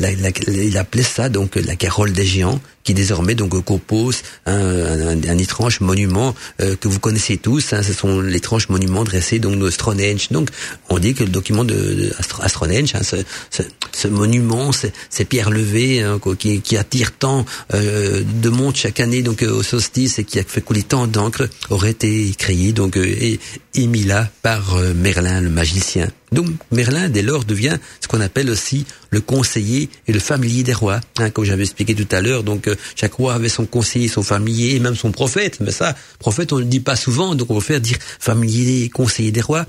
il 0.00 0.78
appelait 0.78 1.02
ça 1.02 1.28
donc 1.28 1.56
la 1.56 1.76
Carole 1.76 2.12
des 2.12 2.24
géants, 2.24 2.60
qui 2.88 2.94
désormais 2.94 3.34
donc 3.34 3.62
compose 3.64 4.22
un, 4.46 5.22
un, 5.22 5.38
étrange 5.38 5.80
monument 5.80 6.34
euh, 6.62 6.74
que 6.74 6.88
vous 6.88 6.98
connaissez 6.98 7.36
tous. 7.36 7.74
Hein, 7.74 7.82
ce 7.82 7.92
sont 7.92 8.22
l'étrange 8.22 8.70
monument 8.70 9.04
dressé 9.04 9.38
donc 9.38 9.58
de 9.58 9.68
Stonehenge. 9.68 10.28
Donc 10.30 10.48
on 10.88 10.98
dit 10.98 11.12
que 11.12 11.22
le 11.22 11.28
document 11.28 11.64
de, 11.64 11.74
de 11.74 12.12
hein, 12.16 13.02
ce, 13.02 13.16
ce, 13.50 13.62
ce, 13.92 14.08
monument, 14.08 14.70
ces, 14.72 15.24
pierres 15.26 15.50
levées 15.50 16.00
hein, 16.00 16.18
qui, 16.38 16.62
qui 16.62 16.78
attirent 16.78 17.12
tant 17.12 17.44
euh, 17.74 18.22
de 18.24 18.48
monde 18.48 18.74
chaque 18.74 19.00
année 19.00 19.20
donc 19.20 19.42
au 19.42 19.62
solstice 19.62 20.18
et 20.18 20.24
qui 20.24 20.38
a 20.38 20.42
fait 20.42 20.62
couler 20.62 20.82
tant 20.82 21.06
d'encre, 21.06 21.46
aurait 21.68 21.90
été 21.90 22.32
créé 22.38 22.72
donc 22.72 22.96
euh, 22.96 23.04
et 23.04 23.38
émis 23.74 24.04
là 24.04 24.30
par 24.40 24.76
euh, 24.76 24.94
Merlin 24.94 25.42
le 25.42 25.50
magicien. 25.50 26.08
Donc 26.32 26.48
Merlin, 26.70 27.08
dès 27.08 27.22
lors, 27.22 27.44
devient 27.44 27.78
ce 28.00 28.08
qu'on 28.08 28.20
appelle 28.20 28.50
aussi 28.50 28.84
le 29.10 29.20
conseiller 29.20 29.88
et 30.06 30.12
le 30.12 30.20
familier 30.20 30.62
des 30.62 30.74
rois. 30.74 31.00
Hein, 31.18 31.30
comme 31.30 31.44
j'avais 31.44 31.62
expliqué 31.62 31.94
tout 31.94 32.08
à 32.14 32.20
l'heure, 32.20 32.42
donc 32.42 32.68
euh, 32.68 32.74
chaque 32.94 33.14
roi 33.14 33.34
avait 33.34 33.48
son 33.48 33.66
conseiller, 33.66 34.08
son 34.08 34.22
familier 34.22 34.74
et 34.74 34.80
même 34.80 34.96
son 34.96 35.10
prophète. 35.12 35.58
Mais 35.60 35.70
ça, 35.70 35.96
prophète, 36.18 36.52
on 36.52 36.56
ne 36.56 36.62
le 36.62 36.66
dit 36.66 36.80
pas 36.80 36.96
souvent, 36.96 37.34
donc 37.34 37.50
on 37.50 37.60
faire 37.60 37.80
dire 37.80 37.96
familier 38.18 38.82
et 38.82 38.88
conseiller 38.88 39.32
des 39.32 39.40
rois. 39.40 39.66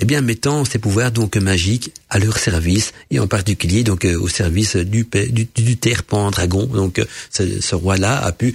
Eh 0.00 0.04
bien, 0.04 0.20
mettant 0.20 0.64
ses 0.64 0.78
pouvoirs 0.78 1.12
donc 1.12 1.36
magiques 1.36 1.92
à 2.10 2.18
leur 2.18 2.38
service 2.38 2.92
et 3.10 3.20
en 3.20 3.26
particulier 3.26 3.84
donc 3.84 4.04
euh, 4.04 4.18
au 4.18 4.28
service 4.28 4.76
du, 4.76 5.06
du, 5.30 5.48
du 5.54 5.76
terpent 5.76 6.30
dragon. 6.30 6.66
Donc 6.66 6.98
euh, 6.98 7.04
ce, 7.30 7.60
ce 7.60 7.74
roi-là 7.74 8.18
a 8.24 8.32
pu 8.32 8.54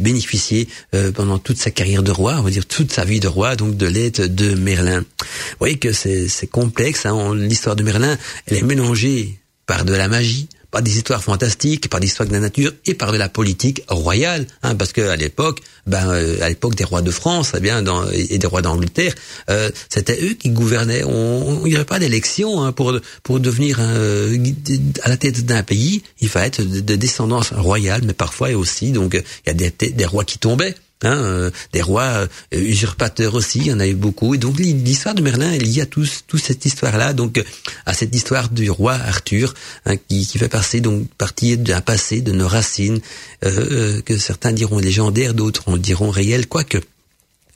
bénéficier 0.00 0.68
pendant 1.14 1.38
toute 1.38 1.58
sa 1.58 1.70
carrière 1.70 2.02
de 2.02 2.10
roi, 2.10 2.36
on 2.38 2.42
va 2.42 2.50
dire 2.50 2.66
toute 2.66 2.92
sa 2.92 3.04
vie 3.04 3.20
de 3.20 3.28
roi, 3.28 3.56
donc 3.56 3.76
de 3.76 3.86
l'aide 3.86 4.34
de 4.34 4.54
Merlin. 4.54 5.00
Vous 5.00 5.56
voyez 5.58 5.76
que 5.76 5.92
c'est 5.92 6.46
Hein. 6.84 7.34
L'histoire 7.34 7.76
de 7.76 7.82
Merlin, 7.82 8.16
elle 8.46 8.58
est 8.58 8.62
mélangée 8.62 9.38
par 9.66 9.84
de 9.84 9.94
la 9.94 10.08
magie, 10.08 10.48
par 10.70 10.82
des 10.82 10.96
histoires 10.96 11.22
fantastiques, 11.22 11.88
par 11.88 12.00
des 12.00 12.08
histoires 12.08 12.28
de 12.28 12.34
la 12.34 12.40
nature 12.40 12.72
et 12.84 12.94
par 12.94 13.12
de 13.12 13.16
la 13.16 13.28
politique 13.28 13.82
royale, 13.88 14.46
hein, 14.62 14.74
parce 14.74 14.92
que 14.92 15.00
à 15.02 15.16
l'époque, 15.16 15.60
ben 15.86 16.10
euh, 16.10 16.42
à 16.42 16.48
l'époque 16.48 16.74
des 16.74 16.84
rois 16.84 17.00
de 17.00 17.10
France, 17.10 17.52
eh 17.54 18.32
et 18.32 18.38
des 18.38 18.46
rois 18.46 18.60
d'Angleterre, 18.60 19.14
euh, 19.50 19.70
c'était 19.88 20.18
eux 20.22 20.34
qui 20.34 20.50
gouvernaient. 20.50 21.02
Il 21.06 21.68
n'y 21.68 21.76
avait 21.76 21.84
pas 21.84 21.98
d'élection 21.98 22.62
hein, 22.62 22.72
pour 22.72 22.98
pour 23.22 23.40
devenir 23.40 23.78
euh, 23.80 24.36
à 25.02 25.08
la 25.08 25.16
tête 25.16 25.46
d'un 25.46 25.62
pays. 25.62 26.02
Il 26.20 26.28
fallait 26.28 26.48
être 26.48 26.62
de, 26.62 26.96
descendance 26.96 27.52
royale, 27.52 28.02
mais 28.04 28.12
parfois 28.12 28.50
aussi 28.50 28.90
donc 28.90 29.14
il 29.14 29.48
y 29.48 29.50
a 29.50 29.54
des, 29.54 29.70
des 29.70 30.06
rois 30.06 30.24
qui 30.24 30.38
tombaient. 30.38 30.74
Hein, 31.02 31.16
euh, 31.16 31.50
des 31.72 31.82
rois 31.82 32.02
euh, 32.02 32.26
usurpateurs 32.52 33.34
aussi, 33.34 33.58
il 33.58 33.66
y 33.66 33.72
en 33.72 33.80
a 33.80 33.86
eu 33.86 33.94
beaucoup. 33.94 34.34
Et 34.34 34.38
donc 34.38 34.58
l'histoire 34.58 35.14
de 35.14 35.22
Merlin 35.22 35.52
est 35.52 35.58
liée 35.58 35.82
à 35.82 35.86
tout, 35.86 36.06
cette 36.06 36.64
histoire-là, 36.64 37.12
donc 37.12 37.42
à 37.84 37.92
cette 37.92 38.14
histoire 38.14 38.48
du 38.48 38.70
roi 38.70 38.94
Arthur, 38.94 39.52
hein, 39.84 39.96
qui, 39.96 40.26
qui, 40.26 40.38
fait 40.38 40.48
passer 40.48 40.80
donc 40.80 41.06
partie 41.18 41.58
d'un 41.58 41.80
passé, 41.80 42.22
de 42.22 42.32
nos 42.32 42.48
racines, 42.48 43.00
euh, 43.44 44.00
que 44.02 44.16
certains 44.16 44.52
diront 44.52 44.78
légendaires, 44.78 45.34
d'autres 45.34 45.76
diront 45.76 46.10
réels, 46.10 46.46
quoique 46.46 46.78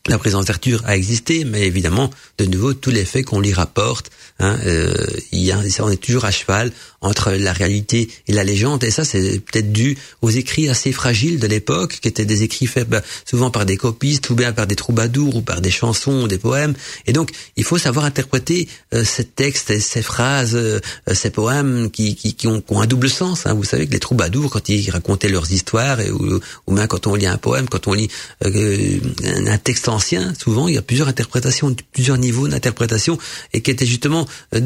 la 0.09 0.19
présence 0.19 0.47
d'Arthur 0.47 0.83
a 0.87 0.97
existé, 0.97 1.45
mais 1.45 1.67
évidemment, 1.67 2.11
de 2.39 2.47
nouveau, 2.47 2.75
tous 2.75 2.91
les 2.91 3.05
faits 3.05 3.27
qu'on 3.27 3.41
lui 3.41 3.53
rapporte, 3.53 4.11
hein, 4.39 4.57
euh, 4.67 4.95
il 5.33 5.41
y 5.41 5.53
a, 5.53 5.59
on 5.81 5.91
est 5.91 5.97
toujours 5.97 6.25
à 6.25 6.31
cheval 6.31 6.73
entre 7.01 7.33
la 7.33 7.53
réalité 7.53 8.09
et 8.27 8.33
la 8.33 8.45
légende, 8.45 8.83
et 8.83 8.91
ça, 8.91 9.05
c'est 9.05 9.41
peut-être 9.41 9.73
dû 9.73 9.97
aux 10.21 10.31
écrits 10.31 10.69
assez 10.69 10.93
fragiles 10.93 11.39
de 11.39 11.47
l'époque, 11.47 11.99
qui 12.01 12.09
étaient 12.09 12.25
des 12.25 12.43
écrits 12.43 12.67
faits 12.67 12.89
bah, 12.89 13.03
souvent 13.25 13.51
par 13.51 13.67
des 13.67 13.77
copistes, 13.77 14.31
ou 14.31 14.35
bien 14.35 14.53
par 14.53 14.67
des 14.67 14.75
troubadours, 14.75 15.37
ou 15.37 15.41
par 15.43 15.61
des 15.61 15.71
chansons, 15.71 16.23
ou 16.23 16.29
des 16.29 16.39
poèmes, 16.39 16.75
et 17.07 17.13
donc, 17.13 17.31
il 17.57 17.65
faut 17.65 17.79
savoir 17.79 18.05
interpréter 18.05 18.69
euh, 18.95 19.05
ces 19.05 19.25
textes, 19.25 19.79
ces 19.79 20.03
phrases, 20.03 20.55
euh, 20.55 20.81
ces 21.13 21.31
poèmes 21.31 21.91
qui, 21.91 22.17
qui, 22.17 22.35
qui, 22.35 22.47
ont, 22.47 22.61
qui, 22.61 22.73
ont, 22.73 22.81
un 22.81 22.87
double 22.87 23.09
sens. 23.09 23.47
Hein. 23.47 23.55
Vous 23.55 23.65
savez 23.65 23.87
que 23.87 23.93
les 23.93 24.01
troubadours, 24.01 24.51
quand 24.51 24.69
ils 24.69 24.91
racontaient 24.91 25.29
leurs 25.29 25.51
histoires, 25.53 26.01
et, 26.01 26.11
ou, 26.11 26.41
ou 26.67 26.73
même 26.73 26.87
quand 26.89 27.07
on 27.07 27.15
lit 27.15 27.27
un 27.27 27.39
poème, 27.39 27.69
quand 27.69 27.87
on 27.87 27.93
lit 27.93 28.09
euh, 28.45 28.99
un 29.47 29.59
texte 29.59 29.89
ancien, 29.89 30.33
souvent 30.39 30.69
il 30.69 30.75
y 30.75 30.79
a 30.79 30.83
plusieurs 30.83 31.09
interprétations, 31.09 31.75
plusieurs 31.93 32.19
niveaux 32.19 32.49
d'interprétation, 32.49 33.19
et 33.53 33.63
qui 33.63 33.71
étaient 33.71 33.87
justement 33.87 34.28
euh, 34.55 34.61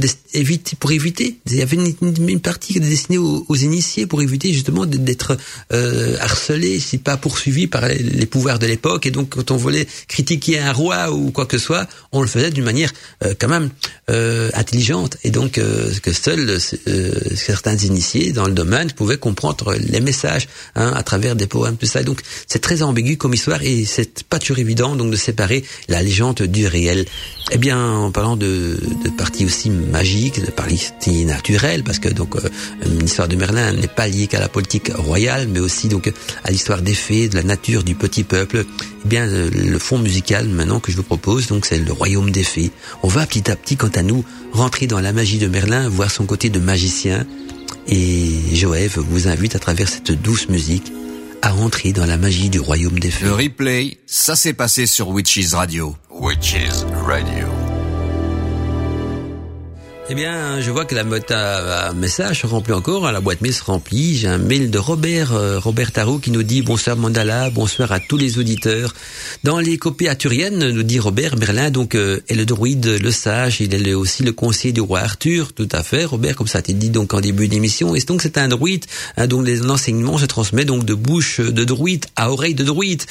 pour 0.78 0.92
éviter. 0.92 1.36
Il 1.46 1.56
y 1.56 1.62
avait 1.62 1.76
une, 1.76 2.40
partie 2.40 2.72
qui 2.72 2.78
était 2.78 2.88
destinée 2.88 3.18
aux, 3.18 3.56
initiés 3.56 4.06
pour 4.06 4.22
éviter 4.22 4.52
justement 4.52 4.86
d'être 4.86 5.36
euh, 5.72 6.16
harcelés, 6.20 6.80
si 6.80 6.98
pas 6.98 7.16
poursuivis 7.16 7.66
par 7.66 7.86
les, 7.88 8.26
pouvoirs 8.26 8.58
de 8.58 8.66
l'époque. 8.66 9.06
Et 9.06 9.10
donc 9.10 9.30
quand 9.30 9.50
on 9.50 9.56
voulait 9.56 9.86
critiquer 10.08 10.58
un 10.58 10.72
roi 10.72 11.12
ou 11.12 11.30
quoi 11.30 11.46
que 11.46 11.58
ce 11.58 11.64
soit, 11.64 11.86
on 12.12 12.20
le 12.20 12.26
faisait 12.26 12.50
d'une 12.50 12.64
manière 12.64 12.92
euh, 13.24 13.34
quand 13.38 13.48
même 13.48 13.70
euh, 14.10 14.50
intelligente. 14.54 15.16
Et 15.24 15.30
donc 15.30 15.52
que 15.52 16.12
seuls 16.12 16.58
certains 17.36 17.76
initiés 17.76 18.32
dans 18.32 18.46
le 18.46 18.52
domaine 18.52 18.90
pouvaient 18.92 19.18
comprendre 19.18 19.74
les 19.74 20.00
messages 20.00 20.48
hein, 20.74 20.92
à 20.94 21.02
travers 21.02 21.36
des 21.36 21.46
poèmes, 21.46 21.76
tout 21.76 21.86
ça. 21.86 22.00
Et 22.00 22.04
donc 22.04 22.22
c'est 22.46 22.60
très 22.60 22.82
ambigu 22.82 23.16
comme 23.16 23.34
histoire 23.34 23.62
et 23.62 23.84
c'est 23.84 24.22
pas 24.24 24.38
toujours 24.38 24.58
évident 24.58 24.96
donc 24.96 25.10
de 25.10 25.16
séparer 25.16 25.64
la 25.88 26.02
légende 26.02 26.42
du 26.42 26.66
réel. 26.66 27.06
Eh 27.50 27.58
bien, 27.58 27.78
en 27.78 28.10
parlant 28.10 28.36
de, 28.36 28.78
de 29.04 29.10
partie 29.10 29.44
magique, 29.70 30.44
de 30.44 30.50
partie 30.50 31.24
naturelle, 31.24 31.82
parce 31.84 31.98
que 31.98 32.08
donc 32.08 32.36
euh, 32.36 32.48
l'histoire 33.00 33.28
de 33.28 33.36
Merlin 33.36 33.72
n'est 33.72 33.88
pas 33.88 34.06
liée 34.06 34.26
qu'à 34.26 34.40
la 34.40 34.48
politique 34.48 34.90
royale, 34.94 35.48
mais 35.48 35.60
aussi 35.60 35.88
donc 35.88 36.12
à 36.44 36.50
l'histoire 36.50 36.82
des 36.82 36.94
fées, 36.94 37.28
de 37.28 37.36
la 37.36 37.42
nature 37.42 37.84
du 37.84 37.94
petit 37.94 38.24
peuple. 38.24 38.64
Eh 39.04 39.08
bien, 39.08 39.26
le 39.26 39.78
fond 39.78 39.98
musical 39.98 40.48
maintenant 40.48 40.80
que 40.80 40.92
je 40.92 40.96
vous 40.96 41.02
propose, 41.02 41.46
donc 41.46 41.66
c'est 41.66 41.78
le 41.78 41.92
royaume 41.92 42.30
des 42.30 42.44
fées. 42.44 42.70
On 43.02 43.08
va 43.08 43.26
petit 43.26 43.50
à 43.50 43.56
petit, 43.56 43.76
quant 43.76 43.90
à 43.94 44.02
nous, 44.02 44.24
rentrer 44.52 44.86
dans 44.86 45.00
la 45.00 45.12
magie 45.12 45.38
de 45.38 45.48
Merlin, 45.48 45.88
voir 45.88 46.10
son 46.10 46.26
côté 46.26 46.48
de 46.50 46.58
magicien. 46.58 47.26
Et 47.88 48.54
Joëv 48.54 48.98
vous 48.98 49.28
invite 49.28 49.56
à 49.56 49.58
travers 49.58 49.88
cette 49.88 50.12
douce 50.12 50.48
musique 50.48 50.92
à 51.42 51.54
entrer 51.54 51.92
dans 51.92 52.06
la 52.06 52.16
magie 52.16 52.48
du 52.48 52.60
royaume 52.60 52.98
des 52.98 53.10
fées. 53.10 53.24
Le 53.24 53.34
replay, 53.34 53.98
ça 54.06 54.36
s'est 54.36 54.52
passé 54.52 54.86
sur 54.86 55.08
Witches 55.08 55.52
Radio. 55.52 55.96
Witches 56.10 56.84
Radio. 57.04 57.61
Eh 60.10 60.16
bien, 60.16 60.60
je 60.60 60.68
vois 60.72 60.84
que 60.84 60.96
la 60.96 61.04
boîte 61.04 61.30
à, 61.30 61.92
message 61.94 62.44
remplit 62.44 62.72
encore, 62.72 63.06
hein, 63.06 63.12
la 63.12 63.20
boîte 63.20 63.40
mail 63.40 63.54
se 63.54 63.62
remplit. 63.62 64.16
J'ai 64.16 64.26
un 64.26 64.36
mail 64.36 64.68
de 64.68 64.78
Robert, 64.78 65.32
euh, 65.32 65.60
Robert 65.60 65.92
Tarot 65.92 66.18
qui 66.18 66.32
nous 66.32 66.42
dit 66.42 66.60
bonsoir 66.60 66.96
Mandala, 66.96 67.50
bonsoir 67.50 67.92
à 67.92 68.00
tous 68.00 68.16
les 68.16 68.36
auditeurs. 68.36 68.94
Dans 69.44 69.60
les 69.60 69.78
copies 69.78 70.08
arthuriennes, 70.08 70.70
nous 70.70 70.82
dit 70.82 70.98
Robert, 70.98 71.36
Merlin 71.36 71.70
donc 71.70 71.94
euh, 71.94 72.18
est 72.28 72.34
le 72.34 72.44
druide, 72.44 72.84
le 73.00 73.10
sage, 73.12 73.60
il 73.60 73.88
est 73.88 73.94
aussi 73.94 74.24
le 74.24 74.32
conseiller 74.32 74.72
du 74.72 74.80
roi 74.80 74.98
Arthur, 75.00 75.52
tout 75.52 75.68
à 75.70 75.84
fait, 75.84 76.04
Robert, 76.04 76.34
comme 76.34 76.48
ça 76.48 76.58
été 76.58 76.72
dit 76.72 76.90
donc 76.90 77.14
en 77.14 77.20
début 77.20 77.46
d'émission. 77.46 77.94
Et 77.94 78.00
donc 78.00 78.22
c'est 78.22 78.38
un 78.38 78.48
druide, 78.48 78.86
hein, 79.16 79.28
donc 79.28 79.46
les 79.46 79.70
enseignements 79.70 80.18
se 80.18 80.26
transmettent 80.26 80.66
donc 80.66 80.84
de 80.84 80.94
bouche 80.94 81.38
de 81.38 81.64
druide 81.64 82.06
à 82.16 82.32
oreille 82.32 82.54
de 82.54 82.64
druide. 82.64 83.02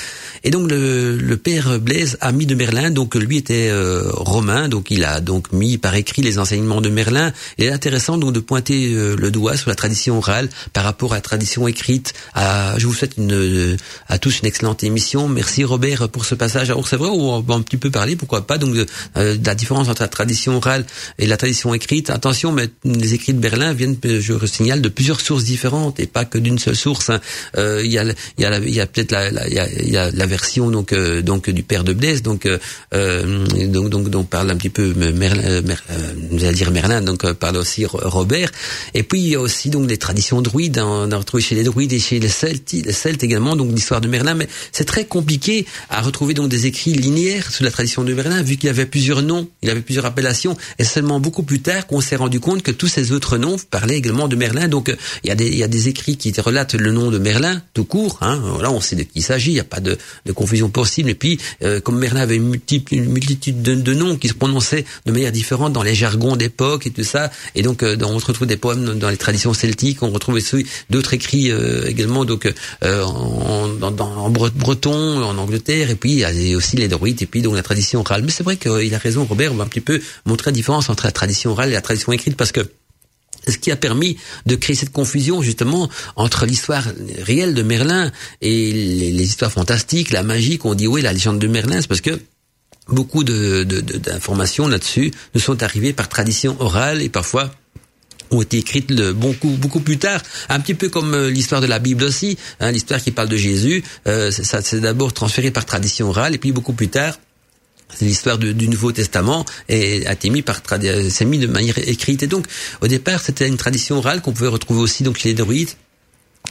Et 0.44 0.50
donc 0.50 0.70
le, 0.70 1.16
le 1.16 1.38
père 1.38 1.80
Blaise, 1.80 2.18
ami 2.20 2.46
de 2.46 2.54
Merlin, 2.54 2.92
donc 2.92 3.16
lui 3.16 3.38
était 3.38 3.70
euh, 3.70 4.10
romain, 4.12 4.68
donc 4.68 4.92
il 4.92 5.06
a 5.06 5.22
donc 5.22 5.54
mis 5.54 5.78
par 5.78 5.96
écrit 5.96 6.22
les 6.22 6.38
enseignements 6.38 6.81
de 6.82 6.90
Merlin. 6.90 7.34
Il 7.58 7.66
est 7.66 7.72
intéressant 7.72 8.18
donc 8.18 8.34
de 8.34 8.40
pointer 8.40 8.94
le 8.94 9.32
doigt 9.32 9.58
sur 9.58 9.70
la 9.70 9.76
tradition 9.76 10.18
orale 10.18 10.50
par 10.74 10.84
rapport 10.84 11.14
à 11.14 11.16
la 11.16 11.22
tradition 11.22 11.68
écrite. 11.68 12.14
À, 12.34 12.76
je 12.78 12.88
vous 12.88 12.94
souhaite 12.94 13.18
une, 13.18 13.78
à 14.08 14.18
tous 14.18 14.40
une 14.40 14.48
excellente 14.48 14.84
émission. 14.84 15.28
Merci 15.28 15.64
Robert 15.64 16.10
pour 16.10 16.26
ce 16.26 16.36
passage. 16.36 16.70
Alors 16.70 16.88
c'est 16.88 16.98
vrai, 16.98 17.10
on 17.10 17.40
va 17.42 17.56
un 17.56 17.62
petit 17.62 17.78
peu 17.78 17.92
parler, 17.92 18.16
pourquoi 18.16 18.48
pas, 18.48 18.58
donc 18.58 18.74
de, 18.74 18.86
la 19.16 19.56
différence 19.56 19.90
entre 19.90 20.02
la 20.02 20.08
tradition 20.08 20.58
orale 20.58 20.86
et 21.20 21.28
la 21.28 21.38
tradition 21.38 21.74
écrite. 21.74 22.10
Attention, 22.10 22.52
mais 22.52 22.70
les 22.84 23.14
écrits 23.14 23.34
de 23.34 23.40
Berlin 23.40 23.74
viennent, 23.74 23.98
je 24.04 24.34
le 24.34 24.48
signale, 24.48 24.82
de 24.82 24.90
plusieurs 24.90 25.20
sources 25.20 25.44
différentes 25.44 26.00
et 26.00 26.08
pas 26.08 26.26
que 26.26 26.38
d'une 26.38 26.60
seule 26.60 26.76
source. 26.76 27.10
Hein. 27.10 27.22
Euh, 27.58 27.82
il 27.84 27.92
y 27.92 27.98
a, 27.98 28.04
il 28.04 28.44
y 28.44 28.46
a, 28.46 28.58
il 28.58 28.74
y 28.74 28.82
a 28.82 28.88
peut-être 28.88 29.12
la, 29.12 29.32
la, 29.32 29.48
il 29.48 29.90
y 29.90 29.98
a, 29.98 30.12
la 30.12 30.26
version 30.26 30.70
donc 30.72 30.94
euh, 30.94 31.22
donc 31.22 31.50
du 31.50 31.64
père 31.64 31.84
de 31.84 31.94
Blaise, 31.94 32.22
donc 32.22 32.46
euh, 32.46 32.58
donc 33.68 33.90
donc 33.90 34.10
dont 34.10 34.24
parle 34.24 34.52
un 34.52 34.56
petit 34.56 34.70
peu 34.70 34.94
Merlin, 34.94 35.62
Mer, 35.62 35.84
allez 36.32 36.64
Merlin, 36.72 37.02
donc 37.02 37.32
parle 37.34 37.58
aussi 37.58 37.86
Robert. 37.86 38.52
Et 38.94 39.04
puis 39.04 39.20
il 39.20 39.28
y 39.30 39.36
a 39.36 39.40
aussi 39.40 39.70
donc 39.70 39.88
des 39.88 39.98
traditions 39.98 40.42
druides, 40.42 40.80
hein. 40.80 40.86
on 40.88 41.12
a 41.12 41.18
retrouvé 41.18 41.44
chez 41.44 41.56
les 41.56 41.64
druides 41.64 41.94
et 41.94 42.00
chez 42.00 42.20
les 42.20 42.28
Celtes, 42.28 42.74
les 42.74 42.94
Celtes 42.94 43.24
également, 43.24 43.56
donc 43.56 43.72
l'histoire 43.72 44.02
de 44.02 44.08
Merlin. 44.08 44.34
Mais 44.34 44.48
c'est 44.72 44.86
très 44.86 45.06
compliqué 45.06 45.66
à 45.90 46.02
retrouver 46.02 46.34
donc 46.34 46.50
des 46.50 46.66
écrits 46.66 46.94
linéaires 46.94 47.52
sur 47.52 47.64
la 47.64 47.72
tradition 47.72 48.04
de 48.04 48.14
Merlin, 48.14 48.42
vu 48.42 48.58
qu'il 48.58 48.68
y 48.68 48.70
avait 48.70 48.86
plusieurs 48.86 49.22
noms, 49.22 49.48
il 49.62 49.68
y 49.68 49.72
avait 49.72 49.82
plusieurs 49.82 50.06
appellations, 50.06 50.58
et 50.80 50.84
seulement 50.84 51.20
beaucoup 51.20 51.44
plus 51.44 51.62
tard 51.62 51.88
qu'on 51.88 52.02
s'est 52.02 52.16
rendu 52.16 52.40
compte 52.40 52.64
que 52.64 52.72
tous 52.72 52.88
ces 52.88 53.12
autres 53.12 53.38
noms 53.38 53.58
parlaient 53.70 53.98
également 53.98 54.28
de 54.28 54.36
Merlin. 54.36 54.68
Donc 54.68 54.94
il 55.24 55.28
y 55.28 55.32
a 55.32 55.36
des 55.36 55.48
il 55.48 55.58
y 55.58 55.64
a 55.64 55.68
des 55.68 55.88
écrits 55.88 56.18
qui 56.18 56.34
relatent 56.40 56.76
le 56.76 56.92
nom 56.92 57.12
de 57.12 57.18
Merlin 57.18 57.62
tout 57.74 57.86
court. 57.86 58.18
Hein, 58.22 58.42
voilà, 58.44 58.72
on 58.72 58.82
sait 58.82 58.96
de 58.96 59.04
qui 59.04 59.22
il 59.22 59.24
s'agit, 59.24 59.52
il 59.52 59.56
n'y 59.56 59.60
a 59.60 59.66
pas 59.66 59.80
de, 59.80 59.98
de, 60.26 60.32
confusion 60.32 60.70
possible. 60.70 61.10
Et 61.10 61.16
puis 61.16 61.40
euh, 61.64 61.80
comme 61.80 62.00
Merlin 62.00 62.22
avait 62.22 62.38
une, 62.38 62.48
multitude 62.48 63.62
de, 63.62 63.76
de, 63.76 63.94
noms 63.94 64.18
qui 64.18 64.28
se 64.28 64.34
prononçaient 64.34 64.86
de 65.06 65.12
manière 65.12 65.32
différente 65.32 65.74
dans 65.74 65.84
les 65.84 65.96
jargons 65.96 66.36
et 66.86 66.92
tout 66.92 67.04
ça, 67.04 67.32
et 67.56 67.62
donc 67.62 67.84
euh, 67.84 67.98
on 68.02 68.18
retrouve 68.18 68.48
des 68.48 68.58
poèmes 68.58 69.00
dans 69.00 69.10
les 69.10 69.18
traditions 69.18 69.54
celtiques, 69.54 70.04
on 70.04 70.12
retrouve 70.12 70.36
aussi 70.36 70.66
d'autres 70.90 71.14
écrits 71.14 71.52
euh, 71.52 71.88
également. 71.88 72.26
Donc 72.26 72.52
en, 72.84 73.70
en, 73.82 74.30
breton, 74.30 75.24
en 75.24 75.38
Angleterre, 75.38 75.90
et 75.90 75.96
puis 75.96 76.12
il 76.12 76.20
y 76.20 76.54
a 76.54 76.58
aussi 76.58 76.78
les 76.78 76.88
druides 76.88 77.22
et 77.22 77.26
puis 77.26 77.42
donc 77.42 77.56
la 77.56 77.64
tradition 77.64 78.02
orale. 78.02 78.24
Mais 78.24 78.32
c'est 78.32 78.44
vrai 78.44 78.58
qu'il 78.58 78.94
a 78.94 78.98
raison, 78.98 79.26
Robert, 79.26 79.54
on 79.54 79.56
va 79.56 79.64
un 79.64 79.68
petit 79.68 79.82
peu 79.82 80.00
montrer 80.26 80.52
la 80.52 80.56
différence 80.56 80.90
entre 80.90 81.06
la 81.06 81.12
tradition 81.12 81.52
orale 81.52 81.70
et 81.70 81.74
la 81.74 81.82
tradition 81.82 82.12
écrite 82.12 82.38
parce 82.38 82.52
que 82.52 82.62
ce 83.48 83.58
qui 83.58 83.72
a 83.72 83.76
permis 83.76 84.18
de 84.46 84.56
créer 84.56 84.76
cette 84.76 84.92
confusion 84.92 85.42
justement 85.42 85.90
entre 86.16 86.46
l'histoire 86.46 86.84
réelle 87.24 87.54
de 87.54 87.64
Merlin 87.64 88.12
et 88.42 88.72
les, 88.72 89.24
histoires 89.24 89.52
fantastiques, 89.52 90.12
la 90.12 90.24
magie 90.24 90.58
qu'on 90.58 90.76
dit 90.76 90.88
oui 90.88 91.02
la 91.02 91.14
légende 91.14 91.40
de 91.40 91.48
Merlin, 91.48 91.82
c'est 91.82 91.88
parce 91.88 92.02
que 92.02 92.20
beaucoup 92.88 93.24
de, 93.24 93.64
d'informations 93.64 94.68
là-dessus 94.68 95.12
nous 95.34 95.42
sont 95.42 95.64
arrivées 95.64 95.94
par 95.94 96.10
tradition 96.10 96.56
orale 96.60 97.02
et 97.02 97.10
parfois 97.10 97.52
ont 98.32 98.42
été 98.42 98.58
écrites 98.58 98.94
beaucoup 98.94 99.50
beaucoup 99.50 99.82
plus 99.82 99.98
tard, 99.98 100.22
un 100.50 100.60
petit 100.60 100.74
peu 100.74 100.90
comme 100.90 101.14
euh, 101.14 101.30
l'histoire 101.30 101.60
de 101.60 101.68
la 101.68 101.80
Bible 101.80 102.04
aussi, 102.04 102.38
hein, 102.62 102.72
l'histoire 102.72 103.02
qui 103.02 103.12
parle 103.12 103.28
de 103.28 103.36
Jésus, 103.36 103.84
euh, 104.08 104.32
ça 104.32 104.62
c'est 104.62 104.80
d'abord 104.80 105.14
transféré 105.14 105.52
par 105.52 105.66
tradition 105.66 106.10
orale 106.10 106.34
et 106.34 106.38
puis 106.38 106.52
beaucoup 106.52 106.74
plus 106.74 106.88
tard 106.88 107.18
l'histoire 108.00 108.38
du 108.38 108.70
Nouveau 108.70 108.94
Testament 108.94 109.46
et 109.68 110.08
a 110.08 110.14
été 110.14 110.30
mis 110.30 110.42
par 110.42 110.62
c'est 111.10 111.26
mis 111.26 111.40
de 111.40 111.48
manière 111.48 111.78
écrite. 111.78 112.24
Et 112.24 112.28
donc 112.28 112.46
au 112.80 112.88
départ 112.88 113.20
c'était 113.20 113.48
une 113.48 113.58
tradition 113.58 113.98
orale 113.98 114.22
qu'on 114.22 114.32
pouvait 114.32 114.48
retrouver 114.48 114.80
aussi 114.80 115.04
donc 115.04 115.18
chez 115.18 115.30
les 115.30 115.36
druides 115.36 115.72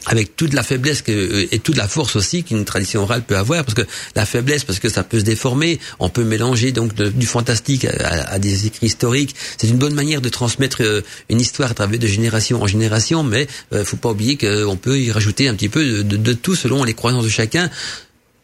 avec 0.06 0.36
toute 0.36 0.54
la 0.54 0.62
faiblesse 0.62 1.02
que, 1.02 1.12
euh, 1.12 1.48
et 1.52 1.58
toute 1.58 1.76
la 1.76 1.88
force 1.88 2.16
aussi 2.16 2.44
qu'une 2.44 2.64
tradition 2.64 3.02
orale 3.02 3.22
peut 3.22 3.36
avoir, 3.36 3.64
parce 3.64 3.74
que 3.74 3.86
la 4.16 4.26
faiblesse, 4.26 4.64
parce 4.64 4.78
que 4.78 4.88
ça 4.88 5.02
peut 5.04 5.18
se 5.18 5.24
déformer, 5.24 5.78
on 5.98 6.08
peut 6.08 6.24
mélanger 6.24 6.72
donc 6.72 6.94
du 6.94 7.26
fantastique 7.26 7.84
à, 7.84 8.38
des 8.38 8.66
écrits 8.66 8.86
historiques. 8.86 9.34
C'est 9.58 9.68
une 9.68 9.78
bonne 9.78 9.94
manière 9.94 10.20
de 10.20 10.28
transmettre 10.28 10.78
euh, 10.82 11.02
une 11.28 11.40
histoire 11.40 11.70
à 11.70 11.74
travers 11.74 11.98
de 11.98 12.06
génération 12.06 12.62
en 12.62 12.66
génération, 12.66 13.22
mais 13.22 13.46
euh, 13.72 13.84
faut 13.84 13.96
pas 13.96 14.10
oublier 14.10 14.36
qu'on 14.36 14.76
peut 14.76 14.98
y 14.98 15.12
rajouter 15.12 15.48
un 15.48 15.54
petit 15.54 15.68
peu 15.68 16.02
de 16.02 16.32
tout 16.32 16.54
selon 16.54 16.84
les 16.84 16.94
croyances 16.94 17.24
de 17.24 17.28
chacun. 17.28 17.70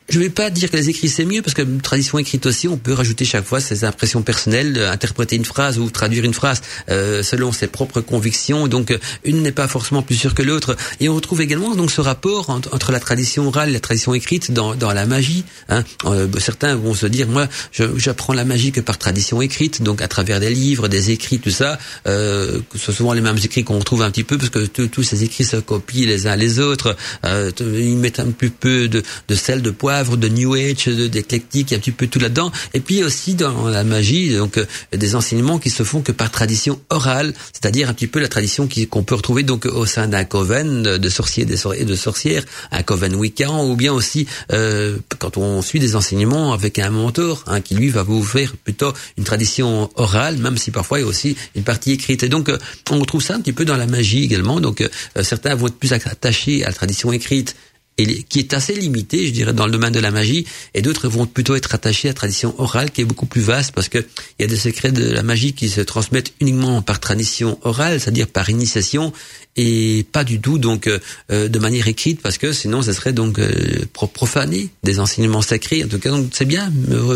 Je 0.09 0.21
vais 0.21 0.31
pas 0.31 0.51
dire 0.51 0.71
que 0.71 0.77
les 0.77 0.89
écrits 0.89 1.09
c'est 1.09 1.25
mieux 1.25 1.43
parce 1.43 1.55
que 1.55 1.63
tradition 1.81 2.19
écrite 2.19 2.47
aussi, 2.47 2.69
on 2.69 2.77
peut 2.77 2.93
rajouter 2.93 3.25
chaque 3.25 3.45
fois 3.45 3.59
ses 3.61 3.85
impressions 3.85 4.23
personnelles, 4.23 4.79
interpréter 4.79 5.35
une 5.35 5.45
phrase 5.45 5.79
ou 5.79 5.91
traduire 5.91 6.25
une 6.25 6.35
phrase 6.35 6.63
euh, 6.91 7.25
selon 7.25 7.51
ses 7.51 7.67
propres 7.67 8.01
convictions. 8.01 8.69
Donc 8.69 8.93
euh, 8.93 8.99
une 9.25 9.43
n'est 9.43 9.53
pas 9.53 9.67
forcément 9.67 10.03
plus 10.03 10.15
sûre 10.15 10.35
que 10.35 10.43
l'autre. 10.43 10.77
Et 11.01 11.09
on 11.09 11.17
retrouve 11.17 11.41
également 11.41 11.75
donc 11.75 11.91
ce 11.91 12.01
rapport 12.01 12.51
entre, 12.51 12.93
la 12.93 13.01
tradition 13.01 13.49
orale 13.49 13.71
et 13.71 13.73
la 13.73 13.81
tradition 13.81 14.15
écrite 14.15 14.53
dans, 14.53 14.77
dans 14.77 14.93
la 14.93 15.07
magie. 15.07 15.45
Hein. 15.69 15.83
Euh, 16.05 16.29
certains 16.39 16.77
vont 16.77 16.95
se 16.95 17.07
dire 17.07 17.27
moi 17.27 17.49
j'apprends 17.73 18.33
la 18.33 18.45
magie 18.45 18.71
que 18.71 18.81
par 18.81 18.99
tradition 18.99 19.43
écrite, 19.43 19.83
donc 19.83 20.03
à 20.03 20.09
travers 20.09 20.39
des 20.39 20.51
livres, 20.51 20.87
des 20.87 21.11
écrits, 21.11 21.41
tout 21.41 21.51
ça. 21.51 21.79
Euh, 22.07 22.61
ce 22.75 22.79
sont 22.79 22.93
souvent 22.93 23.13
les 23.13 23.21
mêmes 23.21 23.39
écrits 23.43 23.65
qu'on 23.65 23.79
retrouve 23.79 24.03
un 24.03 24.11
petit 24.11 24.25
peu 24.25 24.39
parce 24.39 24.51
que 24.51 24.67
tous 24.87 25.03
ces 25.03 25.25
écrits 25.25 25.45
se 25.45 25.57
copient 25.57 26.07
les 26.07 26.29
uns 26.29 26.37
les 26.37 26.61
autres. 26.61 26.97
Euh, 27.25 27.51
ils 27.61 27.97
mettent 27.97 28.21
un 28.21 28.31
petit 28.31 28.51
peu 28.51 28.89
de, 28.89 29.03
de 29.29 29.35
sel, 29.35 29.63
de 29.63 29.71
de 30.05 30.29
New 30.29 30.55
Age, 30.55 30.87
d'éclectique, 30.87 31.73
un 31.73 31.79
petit 31.79 31.91
peu 31.91 32.07
tout 32.07 32.19
là-dedans. 32.19 32.53
Et 32.75 32.81
puis 32.81 33.03
aussi 33.03 33.35
dans 33.35 33.69
la 33.69 33.85
magie, 33.85 34.35
donc 34.35 34.59
euh, 34.59 34.67
des 34.93 35.15
enseignements 35.15 35.59
qui 35.59 35.71
se 35.71 35.83
font 35.83 36.03
que 36.03 36.13
par 36.13 36.31
tradition 36.31 36.81
orale, 36.91 37.33
c'est-à-dire 37.53 37.89
un 37.89 37.95
petit 37.95 38.07
peu 38.07 38.21
la 38.21 38.29
tradition 38.29 38.69
qu'on 38.91 39.03
peut 39.03 39.15
retrouver 39.15 39.43
donc 39.43 39.67
au 39.67 39.87
sein 39.87 40.09
d'un 40.09 40.25
coven 40.25 40.83
de 40.83 41.09
sorciers 41.09 41.45
et 41.45 41.85
de 41.85 41.95
sorcières, 41.97 42.45
un 42.71 42.83
coven 42.83 43.15
wiccan, 43.15 43.67
ou 43.69 43.77
bien 43.77 43.93
aussi 43.93 44.27
euh, 44.53 44.99
quand 45.19 45.37
on 45.37 45.63
suit 45.63 45.81
des 45.81 45.97
enseignements 45.97 46.53
avec 46.53 46.79
un 46.79 46.91
mentor 46.91 47.45
hein, 47.47 47.61
qui 47.61 47.75
lui 47.75 47.89
va 47.89 48.03
vous 48.03 48.23
faire 48.23 48.57
plutôt 48.57 48.93
une 49.17 49.25
tradition 49.25 49.91
orale, 49.97 50.37
même 50.39 50.59
si 50.59 50.71
parfois 50.71 50.99
il 50.99 51.03
y 51.03 51.05
a 51.05 51.09
aussi 51.09 51.37
une 51.55 51.63
partie 51.63 51.93
écrite. 51.93 52.23
Et 52.23 52.29
donc 52.29 52.49
euh, 52.49 52.59
on 52.91 52.99
retrouve 52.99 53.23
ça 53.23 53.35
un 53.35 53.41
petit 53.41 53.53
peu 53.53 53.65
dans 53.65 53.77
la 53.77 53.87
magie 53.87 54.25
également. 54.25 54.61
Donc 54.61 54.87
certains 55.23 55.55
vont 55.55 55.69
être 55.69 55.77
plus 55.77 55.93
attachés 55.93 56.65
à 56.65 56.69
la 56.69 56.73
tradition 56.73 57.13
écrite 57.13 57.57
et 57.99 58.23
qui 58.25 58.41
est 58.41 58.53
assez 58.53 58.75
limité, 58.75 59.27
je 59.27 59.33
dirais, 59.33 59.53
dans 59.53 59.67
le 59.67 59.73
domaine 59.73 59.93
de 59.93 60.01
la 60.01 60.11
magie, 60.11 60.47
et 60.75 60.83
d'autres 60.83 61.09
vont 61.09 61.27
plutôt 61.27 61.55
être 61.55 61.75
attachés 61.75 62.09
à 62.09 62.11
la 62.11 62.15
tradition 62.15 62.55
orale, 62.59 62.91
qui 62.91 63.01
est 63.01 63.05
beaucoup 63.05 63.27
plus 63.27 63.41
vaste, 63.41 63.73
parce 63.73 63.89
que 63.89 63.99
il 64.39 64.43
y 64.43 64.45
a 64.45 64.49
des 64.49 64.57
secrets 64.57 64.93
de 64.93 65.09
la 65.13 65.23
magie 65.23 65.55
qui 65.55 65.69
se 65.69 65.81
transmettent 65.81 66.35
uniquement 66.41 66.83
par 66.83 67.01
tradition 67.01 67.59
orale, 67.63 68.01
c'est-à-dire 68.01 68.29
par 68.29 68.51
initiation, 68.51 69.13
et 69.57 70.07
pas 70.13 70.25
du 70.25 70.41
tout 70.41 70.59
donc 70.59 70.87
euh, 70.87 70.99
euh, 71.31 71.49
de 71.49 71.59
manière 71.59 71.89
écrite 71.89 72.21
parce 72.21 72.39
que 72.39 72.53
sinon 72.53 72.83
ça 72.83 72.93
serait 72.93 73.13
donc 73.13 73.39
euh, 73.39 73.85
profaner 73.93 74.69
des 74.83 75.01
enseignements 75.01 75.43
sacrés. 75.43 75.85
En 75.85 75.89
tout 75.89 75.99
cas 75.99 76.11
donc 76.11 76.29
c'est 76.33 76.45
bien 76.45 76.73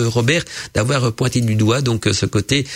Robert 0.07 0.45
d'avoir 0.74 1.12
pointé 1.12 1.41
du 1.41 1.55
doigt 1.55 1.82
donc 1.82 2.09
ce 2.12 2.26
côté 2.26 2.66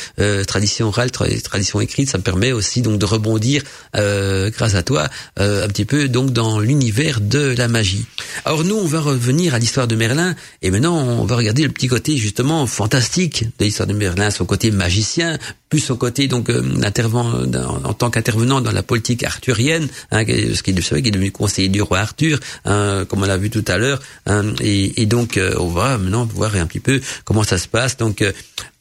tradition 0.47 0.89
orale 0.89 1.11
tradition 1.11 1.81
écrite. 1.81 2.11
Ça 2.11 2.19
me 2.19 2.23
permet 2.23 2.53
aussi 2.53 2.83
donc 2.83 2.99
de 2.99 3.05
rebondir 3.05 3.63
grâce 3.95 4.75
à 4.75 4.83
toi 4.83 5.09
un 5.37 5.69
petit 5.69 5.85
peu 5.85 6.09
donc 6.09 6.33
dans 6.33 6.61
l'univers 6.61 7.21
de 7.21 7.55
la 7.57 7.69
magie. 7.69 8.05
Alors 8.45 8.65
nous 8.65 8.77
on 8.77 8.87
va 8.87 9.01
revenir 9.01 9.55
à 9.55 9.59
l'histoire 9.59 9.89
de 9.89 9.97
Merlin 9.97 10.35
et 10.63 10.71
maintenant 10.71 10.97
on 10.97 11.25
va 11.25 11.37
regarder 11.37 11.63
le 11.63 11.71
petit 11.71 11.89
côté 11.89 12.17
justement 12.17 12.67
fantastique 12.67 13.45
de 13.59 13.65
l'histoire 13.65 13.87
de 13.87 13.95
Merlin 13.95 14.31
son 14.31 14.45
côté 14.45 14.71
magicien 14.71 15.39
son 15.81 15.97
côté 15.97 16.29
donc 16.29 16.51
en 16.51 17.93
tant 17.95 18.11
qu'intervenant 18.11 18.61
dans 18.61 18.73
la 18.73 18.83
politique 18.83 19.25
Arthur 19.25 19.57
hein, 19.59 19.87
ce 20.11 20.63
qui, 20.63 20.71
est 20.71 21.11
devenu 21.11 21.31
conseiller 21.31 21.69
du 21.69 21.83
roi 21.83 22.01
Arthur, 22.01 22.39
hein, 22.65 23.05
comme 23.09 23.23
on 23.23 23.27
l'a 23.27 23.37
vu 23.37 23.51
tout 23.51 23.65
à 23.67 23.79
l'heure. 23.79 24.01
Hein, 24.27 24.55
et, 24.61 25.07
donc, 25.07 25.37
euh, 25.37 25.55
on 25.59 25.69
va 25.69 25.99
maintenant 25.99 26.25
voir 26.25 26.57
un 26.57 26.67
petit 26.67 26.81
peu 26.81 27.01
comment 27.25 27.43
ça 27.43 27.59
se 27.59 27.69
passe. 27.69 27.97
Donc, 27.97 28.23
euh, 28.23 28.33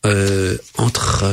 euh 0.05 0.57
entre 0.77 1.23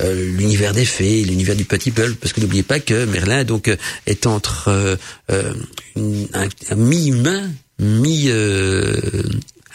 euh, 0.00 0.36
l'univers 0.36 0.72
des 0.72 0.84
fées, 0.84 1.24
l'univers 1.24 1.56
du 1.56 1.64
petit 1.64 1.90
peuple, 1.90 2.14
parce 2.14 2.32
que 2.32 2.40
n'oubliez 2.40 2.62
pas 2.62 2.80
que 2.80 3.04
Merlin 3.06 3.44
donc 3.44 3.70
est 4.06 4.26
entre 4.26 4.98
un, 5.28 6.48
un 6.70 6.74
mi-humain, 6.74 7.50
mi 7.78 8.30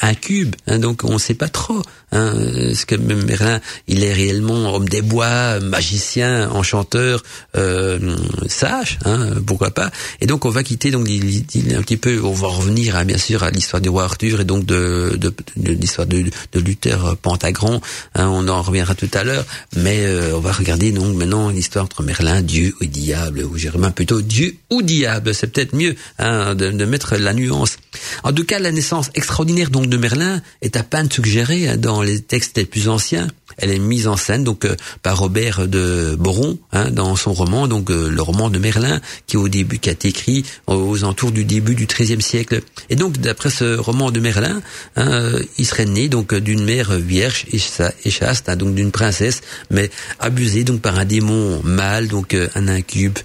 un 0.02 0.14
cube, 0.14 0.56
hein, 0.68 0.80
donc 0.80 1.04
on 1.04 1.14
ne 1.14 1.18
sait 1.18 1.34
pas 1.34 1.50
trop. 1.50 1.82
Hein, 2.12 2.34
ce 2.74 2.86
que 2.86 2.96
Merlin, 2.96 3.60
il 3.88 4.04
est 4.04 4.14
réellement 4.14 4.74
homme 4.74 4.88
des 4.88 5.02
bois, 5.02 5.60
magicien, 5.60 6.50
enchanteur, 6.52 7.22
euh, 7.58 8.16
sage, 8.48 9.00
hein, 9.06 9.32
pourquoi 9.46 9.72
pas. 9.72 9.92
Et 10.22 10.28
donc 10.28 10.46
on 10.46 10.50
va 10.50 10.64
quitter 10.64 10.92
donc 10.92 11.08
un 11.10 11.82
petit 11.82 11.98
peu, 11.98 12.22
on 12.24 12.32
va 12.32 12.48
revenir 12.48 12.96
hein, 12.96 13.06
bien 13.06 13.18
sûr 13.18 13.44
à 13.44 13.52
l'histoire 13.52 13.82
du 13.82 13.90
roi 13.90 14.04
Arthur 14.06 14.42
et 14.42 14.46
donc 14.46 14.66
de, 14.66 15.18
de, 15.18 15.34
de 15.58 15.72
l'histoire 15.74 16.08
de, 16.08 16.24
de, 16.54 16.60
Luther 16.60 17.18
Pentagron. 17.18 17.82
Hein, 18.14 18.30
on 18.30 18.48
en 18.48 18.62
reviendra 18.62 18.96
tout 18.96 19.12
à 19.14 19.24
l'heure, 19.24 19.46
mais 19.76 20.06
euh, 20.06 20.36
on 20.36 20.40
va 20.40 20.54
regarder 20.54 20.92
donc 20.92 21.16
maintenant 21.16 21.50
l'histoire 21.50 21.86
entre 21.86 22.04
Merlin, 22.04 22.42
Dieu 22.42 22.76
et 22.82 22.88
diable, 22.88 23.44
ou 23.44 23.58
Germain 23.58 23.92
plutôt 23.92 24.22
Dieu 24.22 24.56
ou 24.70 24.82
diable. 24.84 25.34
C'est 25.34 25.48
peut-être 25.48 25.76
mieux 25.76 25.96
hein, 26.20 26.56
de, 26.56 26.72
de 26.72 26.86
mettre 26.86 27.16
la 27.18 27.34
nuance. 27.34 27.78
En 28.24 28.32
tout 28.32 28.46
cas, 28.46 28.60
la 28.60 28.72
naissance 28.72 29.10
extraordinaire 29.16 29.70
de 29.88 29.98
Merlin 29.98 30.42
est 30.62 30.78
à 30.78 30.84
peine 30.84 31.12
suggérée 31.12 31.70
hein, 31.70 31.78
dans 31.78 32.02
les 32.02 32.22
textes 32.22 32.58
les 32.58 32.66
plus 32.66 32.88
anciens. 32.90 33.28
elle 33.58 33.72
est 33.72 33.80
mise 33.80 34.08
en 34.08 34.18
scène 34.18 34.44
donc 34.44 34.68
par 35.02 35.20
Robert 35.20 35.68
de 35.68 36.16
Boron 36.20 36.58
hein, 36.72 36.92
dans 36.92 37.16
son 37.16 37.34
roman, 37.34 37.68
donc 37.68 37.90
le 37.90 38.22
roman 38.22 38.50
de 38.50 38.60
Merlin, 38.60 39.00
qui 39.28 39.38
au 39.38 39.48
début 39.48 39.80
qui 39.80 39.90
écrit 39.90 40.46
aux 40.68 41.04
alentours 41.04 41.32
du 41.32 41.46
début 41.46 41.76
du 41.76 41.86
XIIIe 41.86 42.22
siècle. 42.22 42.62
Et 42.90 42.96
donc 42.96 43.18
d'après 43.18 43.50
ce 43.50 43.78
roman 43.78 44.12
de 44.12 44.20
Merlin, 44.20 44.62
hein, 44.96 45.32
il 45.58 45.66
serait 45.66 45.86
né 45.86 46.10
donc 46.10 46.34
d'une 46.34 46.64
mère 46.64 46.92
vierge 46.94 47.46
et 47.52 48.10
chaste, 48.10 48.50
donc 48.52 48.76
d'une 48.76 48.92
princesse, 48.92 49.42
mais 49.70 49.90
abusée 50.20 50.64
donc 50.64 50.82
par 50.82 50.98
un 50.98 51.06
démon 51.06 51.62
mâle, 51.64 52.08
donc 52.08 52.36
un 52.56 52.68
incube 52.68 53.18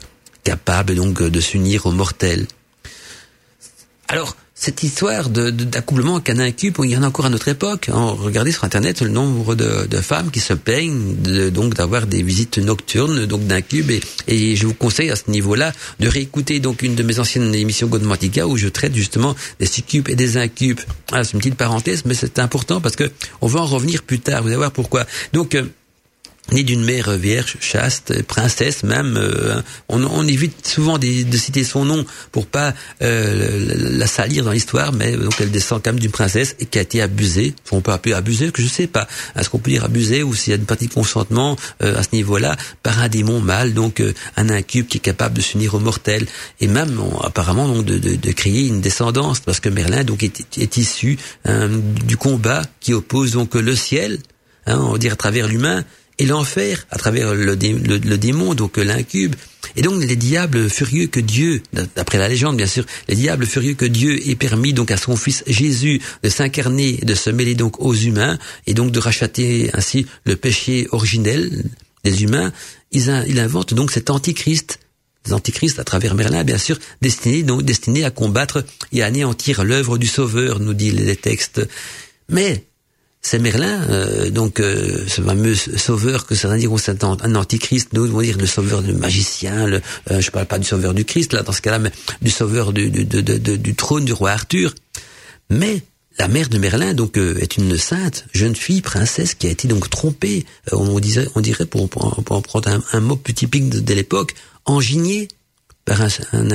capable 0.44 0.94
donc 0.94 1.22
de 1.22 1.40
s'unir 1.40 1.86
aux 1.86 1.92
mortels. 1.92 2.46
Alors, 4.08 4.36
cette 4.60 4.82
histoire 4.82 5.30
d'accouplement 5.30 6.18
de, 6.18 6.22
canin 6.22 6.50
cube, 6.52 6.76
il 6.84 6.90
y 6.90 6.96
en 6.96 7.02
a 7.02 7.06
encore 7.08 7.24
à 7.24 7.30
notre 7.30 7.48
époque. 7.48 7.88
regardez 7.90 8.52
sur 8.52 8.64
Internet 8.64 9.00
le 9.00 9.08
nombre 9.08 9.54
de, 9.54 10.00
femmes 10.02 10.30
qui 10.30 10.40
se 10.40 10.52
plaignent 10.52 11.14
donc 11.50 11.72
d'avoir 11.72 12.06
des 12.06 12.22
visites 12.22 12.58
nocturnes 12.58 13.24
donc 13.24 13.46
d'un 13.46 13.62
cube. 13.62 13.90
Et, 14.28 14.56
je 14.56 14.66
vous 14.66 14.74
conseille 14.74 15.08
à 15.08 15.16
ce 15.16 15.30
niveau-là 15.30 15.72
de 15.98 16.08
réécouter 16.08 16.60
donc 16.60 16.82
une 16.82 16.94
de 16.94 17.02
mes 17.02 17.18
anciennes 17.20 17.54
émissions 17.54 17.86
Godmantica 17.86 18.46
où 18.46 18.58
je 18.58 18.68
traite 18.68 18.94
justement 18.94 19.34
des 19.58 19.66
succubes 19.66 20.10
et 20.10 20.14
des 20.14 20.36
incubes. 20.36 20.80
Ah, 21.10 21.24
c'est 21.24 21.32
une 21.32 21.38
petite 21.38 21.54
parenthèse, 21.54 22.02
mais 22.04 22.12
c'est 22.12 22.38
important 22.38 22.82
parce 22.82 22.96
que 22.96 23.10
on 23.40 23.46
va 23.46 23.60
en 23.60 23.66
revenir 23.66 24.02
plus 24.02 24.20
tard. 24.20 24.42
Vous 24.42 24.48
allez 24.48 24.58
voir 24.58 24.72
pourquoi. 24.72 25.06
Donc 25.32 25.54
euh, 25.54 25.62
ni 26.52 26.64
d'une 26.64 26.84
mère 26.84 27.10
vierge, 27.16 27.56
chaste, 27.60 28.22
princesse 28.22 28.82
même. 28.82 29.16
Euh, 29.16 29.60
on, 29.88 30.26
évite 30.26 30.66
souvent 30.66 30.98
de, 30.98 31.06
citer 31.36 31.64
son 31.64 31.84
nom 31.84 32.04
pour 32.32 32.46
pas 32.46 32.74
euh, 33.02 33.74
la 33.98 34.06
salir 34.06 34.44
dans 34.44 34.52
l'histoire, 34.52 34.92
mais 34.92 35.16
donc 35.16 35.34
elle 35.40 35.50
descend 35.50 35.82
quand 35.82 35.92
même 35.92 36.00
d'une 36.00 36.10
princesse 36.10 36.56
et 36.60 36.66
qui 36.66 36.78
a 36.78 36.82
été 36.82 37.02
abusée. 37.02 37.54
On 37.70 37.80
peut 37.80 37.92
appeler 37.92 38.14
abusée, 38.14 38.50
que 38.50 38.62
je 38.62 38.68
sais 38.68 38.86
pas. 38.86 39.06
Est-ce 39.36 39.50
qu'on 39.50 39.58
peut 39.58 39.70
dire 39.70 39.84
abusée 39.84 40.22
ou 40.22 40.34
s'il 40.34 40.52
y 40.52 40.54
a 40.54 40.56
une 40.56 40.66
partie 40.66 40.88
de 40.88 40.94
consentement 40.94 41.56
euh, 41.82 41.98
à 41.98 42.02
ce 42.02 42.08
niveau-là? 42.12 42.56
Par 42.82 43.00
un 43.00 43.08
démon 43.08 43.40
mâle, 43.40 43.74
donc 43.74 44.02
un 44.36 44.50
incube 44.50 44.86
qui 44.86 44.98
est 44.98 45.00
capable 45.00 45.34
de 45.34 45.40
s'unir 45.40 45.74
aux 45.74 45.80
mortels 45.80 46.26
et 46.60 46.66
même 46.66 47.00
apparemment 47.22 47.68
donc 47.68 47.84
de, 47.84 47.98
de, 47.98 48.32
créer 48.32 48.66
une 48.66 48.80
descendance 48.80 49.40
parce 49.40 49.60
que 49.60 49.68
Merlin 49.68 50.04
donc 50.04 50.22
est, 50.22 50.76
issu 50.76 51.18
hein, 51.44 51.68
du 52.04 52.16
combat 52.16 52.62
qui 52.80 52.94
oppose 52.94 53.32
donc 53.32 53.54
le 53.54 53.74
ciel, 53.74 54.18
hein, 54.66 54.78
on 54.80 54.92
va 54.92 54.98
dire 54.98 55.12
à 55.12 55.16
travers 55.16 55.48
l'humain 55.48 55.84
et 56.18 56.26
l'enfer 56.26 56.86
à 56.90 56.98
travers 56.98 57.34
le, 57.34 57.56
démon, 57.56 58.54
donc 58.54 58.76
l'incube. 58.76 59.34
Et 59.76 59.82
donc 59.82 60.02
les 60.02 60.16
diables 60.16 60.68
furieux 60.68 61.06
que 61.06 61.20
Dieu, 61.20 61.62
d'après 61.94 62.18
la 62.18 62.28
légende 62.28 62.56
bien 62.56 62.66
sûr, 62.66 62.84
les 63.08 63.14
diables 63.14 63.46
furieux 63.46 63.74
que 63.74 63.84
Dieu 63.84 64.28
ait 64.28 64.34
permis 64.34 64.72
donc 64.72 64.90
à 64.90 64.96
son 64.96 65.16
fils 65.16 65.44
Jésus 65.46 66.00
de 66.22 66.28
s'incarner, 66.28 66.98
de 66.98 67.14
se 67.14 67.30
mêler 67.30 67.54
donc 67.54 67.80
aux 67.80 67.94
humains 67.94 68.38
et 68.66 68.74
donc 68.74 68.90
de 68.90 68.98
racheter 68.98 69.70
ainsi 69.74 70.06
le 70.24 70.36
péché 70.36 70.88
originel 70.90 71.64
des 72.04 72.22
humains, 72.22 72.52
ils, 72.92 73.10
inventent 73.10 73.74
donc 73.74 73.90
cet 73.90 74.10
antichrist 74.10 74.80
des 75.24 75.34
antichrists 75.34 75.78
à 75.78 75.84
travers 75.84 76.14
Merlin, 76.14 76.44
bien 76.44 76.56
sûr, 76.56 76.78
destiné 77.02 77.42
donc 77.42 77.62
destiné 77.62 78.04
à 78.04 78.10
combattre 78.10 78.64
et 78.92 79.02
à 79.02 79.06
anéantir 79.06 79.64
l'œuvre 79.64 79.98
du 79.98 80.06
Sauveur, 80.06 80.60
nous 80.60 80.72
dit 80.72 80.90
les 80.90 81.16
textes. 81.16 81.60
Mais 82.30 82.64
c'est 83.22 83.38
Merlin, 83.38 83.82
euh, 83.90 84.30
donc 84.30 84.60
euh, 84.60 85.04
ce 85.06 85.20
fameux 85.20 85.54
sauveur 85.54 86.26
que 86.26 86.34
certains 86.34 86.56
diront 86.56 86.78
c'est 86.78 87.04
un, 87.04 87.34
antichrist, 87.34 87.92
nous 87.92 88.06
vont 88.06 88.22
dire 88.22 88.38
le 88.38 88.46
sauveur 88.46 88.82
du 88.82 88.94
magicien, 88.94 89.66
le, 89.66 89.82
euh, 90.10 90.20
je 90.20 90.30
parle 90.30 90.46
pas 90.46 90.58
du 90.58 90.66
sauveur 90.66 90.94
du 90.94 91.04
Christ 91.04 91.34
là 91.34 91.42
dans 91.42 91.52
ce 91.52 91.60
cas-là, 91.60 91.78
mais 91.78 91.92
du 92.22 92.30
sauveur 92.30 92.72
du, 92.72 92.90
du, 92.90 93.04
du 93.04 93.74
trône 93.74 94.06
du 94.06 94.14
roi 94.14 94.30
Arthur. 94.30 94.74
Mais 95.50 95.82
la 96.18 96.28
mère 96.28 96.48
de 96.48 96.56
Merlin 96.56 96.94
donc 96.94 97.18
est 97.18 97.56
une 97.58 97.76
sainte 97.76 98.24
jeune 98.32 98.56
fille 98.56 98.80
princesse 98.80 99.34
qui 99.34 99.46
a 99.46 99.50
été 99.50 99.68
donc 99.68 99.90
trompée, 99.90 100.46
on 100.72 100.98
disait, 100.98 101.28
on 101.34 101.40
dirait 101.40 101.66
pour, 101.66 101.88
pour 101.88 102.42
prendre 102.42 102.68
un, 102.70 102.82
un, 102.92 103.00
mot 103.00 103.16
plus 103.16 103.34
typique 103.34 103.68
de, 103.68 103.94
l'époque, 103.94 104.34
engignée 104.64 105.28
par 105.84 106.00
un, 106.00 106.08
un 106.32 106.50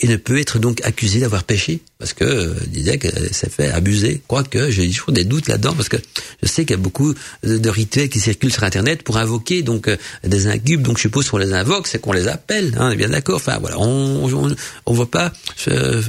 et 0.00 0.08
ne 0.08 0.16
peut 0.16 0.38
être 0.38 0.58
donc 0.58 0.80
accusé 0.84 1.20
d'avoir 1.20 1.44
péché 1.44 1.80
parce 1.98 2.14
que 2.14 2.24
euh, 2.24 2.54
disait 2.66 2.98
qu'elle 2.98 3.32
s'est 3.34 3.50
fait 3.50 3.70
abuser. 3.70 4.22
Quoique 4.26 4.70
j'ai 4.70 4.88
toujours 4.88 5.12
des 5.12 5.24
doutes 5.24 5.48
là-dedans 5.48 5.74
parce 5.74 5.90
que 5.90 5.98
je 6.42 6.48
sais 6.48 6.64
qu'il 6.64 6.70
y 6.74 6.78
a 6.78 6.82
beaucoup 6.82 7.14
de, 7.42 7.68
rituels 7.68 8.08
qui 8.08 8.18
circulent 8.18 8.52
sur 8.52 8.64
Internet 8.64 9.02
pour 9.02 9.18
invoquer 9.18 9.62
donc 9.62 9.88
euh, 9.88 9.96
des 10.24 10.46
incubes. 10.46 10.80
Donc 10.80 10.96
je 10.96 11.02
suppose 11.02 11.28
qu'on 11.28 11.36
les 11.36 11.52
invoque, 11.52 11.86
c'est 11.86 12.00
qu'on 12.00 12.12
les 12.12 12.28
appelle. 12.28 12.74
Hein, 12.78 12.92
on 12.92 12.96
bien 12.96 13.10
d'accord. 13.10 13.36
Enfin 13.36 13.58
voilà, 13.60 13.78
on 13.78 14.30
on, 14.32 14.54
on 14.86 14.94
va 14.94 15.06
pas 15.06 15.32
se, 15.56 16.00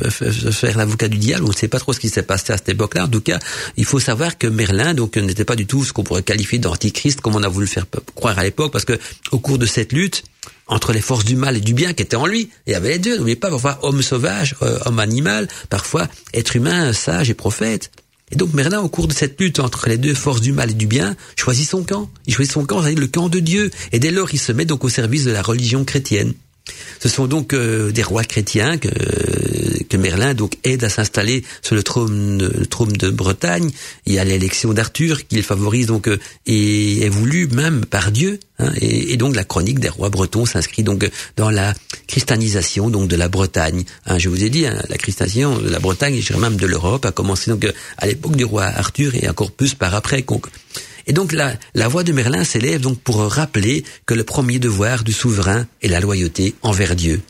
faire 0.52 0.78
l'avocat 0.78 1.10
du 1.10 1.18
diable. 1.18 1.44
On 1.46 1.50
ne 1.50 1.54
sait 1.54 1.68
pas 1.68 1.80
trop 1.80 1.92
ce 1.92 2.00
qui 2.00 2.10
s'est 2.10 2.24
passé 2.24 2.54
à 2.54 2.58
cette 2.58 2.70
époque-là. 2.70 3.06
En 3.06 3.10
tout 3.10 3.22
cas, 3.22 3.40
il 3.76 3.86
faut 3.86 4.00
savoir 4.00 4.38
que 4.38 4.48
Merlin 4.48 4.94
donc 4.94 5.18
n'était 5.18 5.46
pas 5.46 5.58
du 5.58 5.66
tout 5.66 5.84
ce 5.84 5.92
qu'on 5.92 6.04
pourrait 6.04 6.24
qualifier 6.24 6.60
d'antichrist 6.60 7.20
comme 7.20 7.36
on 7.36 7.44
a 7.44 7.50
voulu 7.50 7.68
faire 7.68 7.86
croire 8.16 8.40
à 8.40 8.44
l'époque 8.44 8.72
parce 8.72 8.86
que 8.86 8.98
au 9.32 9.40
cours 9.40 9.58
de 9.58 9.66
cette 9.66 9.92
lutte 9.92 10.24
entre 10.72 10.94
les 10.94 11.02
forces 11.02 11.26
du 11.26 11.36
mal 11.36 11.58
et 11.58 11.62
du 11.62 11.76
bien 11.76 11.94
qui 11.94 12.02
étaient 12.02 12.16
en 12.16 12.26
lui. 12.26 12.50
Il 12.66 12.74
y 12.74 12.76
avait 12.76 12.90
les 12.90 13.00
deux. 13.00 13.18
N'oubliez 13.18 13.36
pas, 13.36 13.50
parfois 13.50 13.78
homme 13.84 14.02
sauvage, 14.02 14.56
euh, 14.64 14.80
homme 14.86 15.00
animal, 15.00 15.48
parfois 15.70 16.08
être 16.34 16.56
humain, 16.56 16.94
sage 16.94 17.30
et 17.30 17.36
prophète. 17.36 17.92
Et 18.32 18.38
donc 18.38 18.54
Merlin, 18.54 18.80
au 18.80 18.88
cours 18.88 19.08
de 19.08 19.14
cette 19.14 19.40
lutte 19.40 19.60
entre 19.60 19.90
les 19.90 19.98
deux 19.98 20.14
forces 20.14 20.40
du 20.40 20.54
mal 20.54 20.72
et 20.72 20.74
du 20.74 20.88
bien, 20.88 21.16
choisit 21.36 21.70
son 21.70 21.84
camp. 21.84 22.10
Il 22.26 22.34
choisit 22.34 22.54
son 22.54 22.66
camp, 22.66 22.82
c'est-à-dire 22.82 23.02
le 23.02 23.08
camp 23.08 23.28
de 23.28 23.40
Dieu. 23.40 23.70
Et 23.92 24.00
dès 24.00 24.12
lors, 24.12 24.34
il 24.34 24.40
se 24.40 24.54
met 24.54 24.66
donc 24.66 24.86
au 24.86 24.90
service 24.90 25.26
de 25.26 25.32
la 25.32 25.42
religion 25.42 25.84
chrétienne. 25.84 26.34
Ce 27.00 27.10
sont 27.10 27.28
donc 27.28 27.54
euh, 27.54 27.92
des 27.92 28.04
rois 28.04 28.24
chrétiens 28.24 28.78
que, 28.78 28.90
que 29.84 29.98
Merlin 29.98 30.34
donc 30.34 30.58
aide 30.64 30.84
à 30.84 30.90
s'installer 30.90 31.44
sur 31.62 31.76
le 31.76 31.84
trône, 31.84 32.38
le 32.38 32.66
trône 32.68 32.94
de 32.94 33.10
Bretagne. 33.10 33.72
Il 34.06 34.14
y 34.14 34.20
a 34.20 34.24
l'élection 34.24 34.74
d'Arthur 34.74 35.28
qu'il 35.28 35.42
favorise 35.44 35.88
donc 35.88 36.08
euh, 36.08 36.20
et 36.46 37.02
est 37.04 37.10
voulu 37.10 37.48
même 37.48 37.86
par 37.86 38.12
Dieu. 38.12 38.40
Hein, 38.60 38.72
et, 38.80 39.18
donc 39.18 39.36
la 39.36 39.44
chronique 39.44 39.80
des 39.80 39.90
rois 39.90 40.10
bretons 40.10 40.46
s'inscrit 40.46 40.84
donc 40.84 41.10
dans 41.38 41.50
la 41.50 41.74
christianisation 42.08 42.90
donc 42.90 43.08
de 43.08 43.16
la 43.16 43.28
Bretagne. 43.28 43.84
Hein, 44.06 44.20
je 44.20 44.30
vous 44.30 44.44
ai 44.44 44.50
dit, 44.50 44.68
hein, 44.68 44.80
la 44.90 44.98
christianisation 44.98 45.58
de 45.58 45.70
la 45.70 45.80
Bretagne 45.80 46.16
et 46.16 46.38
même 46.38 46.58
de 46.58 46.68
l'Europe 46.68 47.06
a 47.06 47.12
commencé 47.12 47.50
donc 47.50 47.68
à 47.98 48.06
l'époque 48.06 48.36
du 48.36 48.46
roi 48.46 48.66
Arthur 48.66 49.16
et 49.16 49.28
encore 49.28 49.52
plus 49.52 49.74
par 49.74 49.96
après. 49.96 50.24
Et 51.08 51.14
donc 51.14 51.32
la, 51.32 51.54
la 51.74 51.88
voix 51.88 52.04
de 52.04 52.14
Merlin 52.14 52.44
s'élève 52.44 52.82
donc 52.82 53.00
pour 53.00 53.22
rappeler 53.22 53.84
que 54.06 54.14
le 54.14 54.24
premier 54.24 54.60
devoir 54.60 55.04
du 55.04 55.14
souverain 55.14 55.68
est 55.82 55.88
la 55.88 56.00
loyauté 56.00 56.56
envers 56.62 56.96
Dieu. 56.96 57.22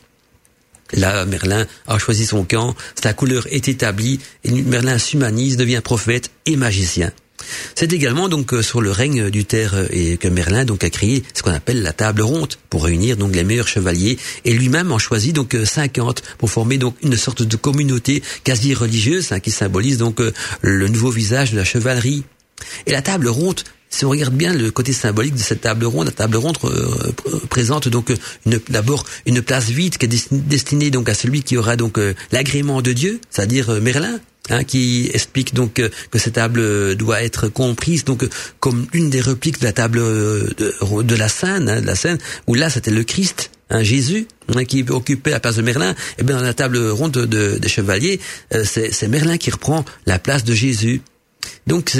Là, 0.92 1.24
Merlin 1.24 1.66
a 1.86 1.98
choisi 1.98 2.26
son 2.26 2.44
camp, 2.44 2.74
sa 3.00 3.14
couleur 3.14 3.46
est 3.50 3.68
établie, 3.68 4.20
et 4.44 4.50
Merlin 4.50 4.98
s'humanise, 4.98 5.56
devient 5.56 5.80
prophète 5.82 6.30
et 6.44 6.56
magicien. 6.56 7.12
C'est 7.74 7.92
également 7.92 8.28
donc 8.28 8.52
euh, 8.52 8.62
sur 8.62 8.80
le 8.80 8.90
règne 8.90 9.30
du 9.30 9.44
terre 9.44 9.74
euh, 9.74 9.86
et 9.90 10.16
que 10.16 10.28
Merlin 10.28 10.64
donc 10.64 10.84
a 10.84 10.90
créé 10.90 11.24
ce 11.34 11.42
qu'on 11.42 11.52
appelle 11.52 11.82
la 11.82 11.92
table 11.92 12.22
ronde 12.22 12.54
pour 12.70 12.84
réunir 12.84 13.16
donc 13.16 13.34
les 13.34 13.42
meilleurs 13.42 13.68
chevaliers 13.68 14.18
et 14.44 14.52
lui-même 14.52 14.92
en 14.92 14.98
choisit 14.98 15.34
donc 15.34 15.56
50 15.64 16.20
euh, 16.20 16.34
pour 16.38 16.50
former 16.50 16.78
donc 16.78 16.94
une 17.02 17.16
sorte 17.16 17.42
de 17.42 17.56
communauté 17.56 18.22
quasi 18.44 18.74
religieuse 18.74 19.32
hein, 19.32 19.40
qui 19.40 19.50
symbolise 19.50 19.98
donc 19.98 20.20
le 20.60 20.88
nouveau 20.88 21.10
visage 21.10 21.52
de 21.52 21.56
la 21.56 21.64
chevalerie. 21.64 22.24
Et 22.86 22.92
la 22.92 23.02
table 23.02 23.28
ronde, 23.28 23.62
si 23.92 24.06
on 24.06 24.10
regarde 24.10 24.34
bien 24.34 24.54
le 24.54 24.70
côté 24.70 24.92
symbolique 24.92 25.34
de 25.34 25.40
cette 25.40 25.60
table 25.60 25.84
ronde, 25.84 26.06
la 26.06 26.12
table 26.12 26.36
ronde 26.36 26.56
euh, 26.64 27.12
présente 27.50 27.88
donc 27.88 28.12
d'abord 28.70 29.04
une 29.26 29.42
place 29.42 29.68
vide 29.68 29.98
qui 29.98 30.06
est 30.06 30.32
destinée 30.32 30.90
donc 30.90 31.08
à 31.10 31.14
celui 31.14 31.42
qui 31.42 31.58
aura 31.58 31.76
donc 31.76 31.98
euh, 31.98 32.14
l'agrément 32.32 32.80
de 32.80 32.92
Dieu, 32.92 33.20
c'est-à-dire 33.30 33.70
euh, 33.70 33.80
Merlin. 33.80 34.18
Hein, 34.50 34.64
qui 34.64 35.08
explique 35.14 35.54
donc 35.54 35.74
que 35.74 36.18
cette 36.18 36.32
table 36.32 36.96
doit 36.96 37.22
être 37.22 37.46
comprise 37.46 38.04
donc 38.04 38.28
comme 38.58 38.88
une 38.92 39.08
des 39.08 39.20
répliques 39.20 39.60
de 39.60 39.64
la 39.64 39.72
table 39.72 40.00
de, 40.00 41.14
la 41.14 41.28
scène, 41.28 41.68
hein, 41.68 41.80
de 41.80 41.86
la 41.86 41.94
scène 41.94 42.18
où 42.48 42.56
là 42.56 42.68
c'était 42.68 42.90
le 42.90 43.04
Christ, 43.04 43.52
hein, 43.70 43.84
Jésus, 43.84 44.26
hein, 44.52 44.64
qui 44.64 44.84
occupait 44.88 45.30
la 45.30 45.38
place 45.38 45.54
de 45.54 45.62
Merlin. 45.62 45.94
Et 46.18 46.24
bien 46.24 46.34
dans 46.34 46.42
la 46.42 46.54
table 46.54 46.76
ronde 46.88 47.12
de, 47.12 47.56
des 47.56 47.68
chevaliers, 47.68 48.18
c'est 48.64 49.06
Merlin 49.06 49.36
qui 49.36 49.52
reprend 49.52 49.84
la 50.06 50.18
place 50.18 50.42
de 50.42 50.54
Jésus. 50.54 51.02
Donc 51.66 51.96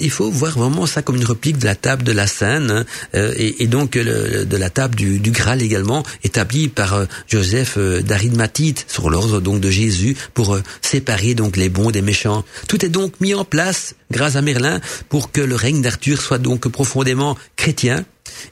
il 0.00 0.10
faut 0.10 0.30
voir 0.30 0.58
vraiment 0.58 0.86
ça 0.86 1.02
comme 1.02 1.16
une 1.16 1.24
réplique 1.24 1.58
de 1.58 1.66
la 1.66 1.74
table 1.74 2.02
de 2.02 2.12
la 2.12 2.26
Seine 2.26 2.70
hein, 2.70 2.84
euh, 3.14 3.34
et, 3.36 3.66
donc 3.66 3.92
de 3.92 4.56
la 4.56 4.70
table 4.70 4.94
du, 4.94 5.18
du, 5.18 5.30
Graal 5.30 5.62
également 5.62 6.02
établie 6.24 6.68
par 6.68 6.94
euh, 6.94 7.04
Joseph 7.28 7.74
euh, 7.76 8.00
d'Arimathite 8.00 8.86
sur 8.88 9.10
l'ordre 9.10 9.40
donc 9.40 9.60
de 9.60 9.70
Jésus 9.70 10.16
pour 10.32 10.58
séparer 10.80 11.34
donc 11.34 11.56
les 11.56 11.68
bons 11.68 11.90
des 11.90 12.02
méchants. 12.02 12.44
Tout 12.68 12.84
est 12.84 12.88
donc 12.88 13.20
mis 13.20 13.34
en 13.34 13.44
place 13.44 13.94
grâce 14.10 14.36
à 14.36 14.42
Merlin 14.42 14.80
pour 15.08 15.30
que 15.30 15.40
le 15.40 15.54
règne 15.54 15.82
d'Arthur 15.82 16.20
soit 16.20 16.38
donc 16.38 16.68
profondément 16.68 17.36
chrétien 17.56 18.04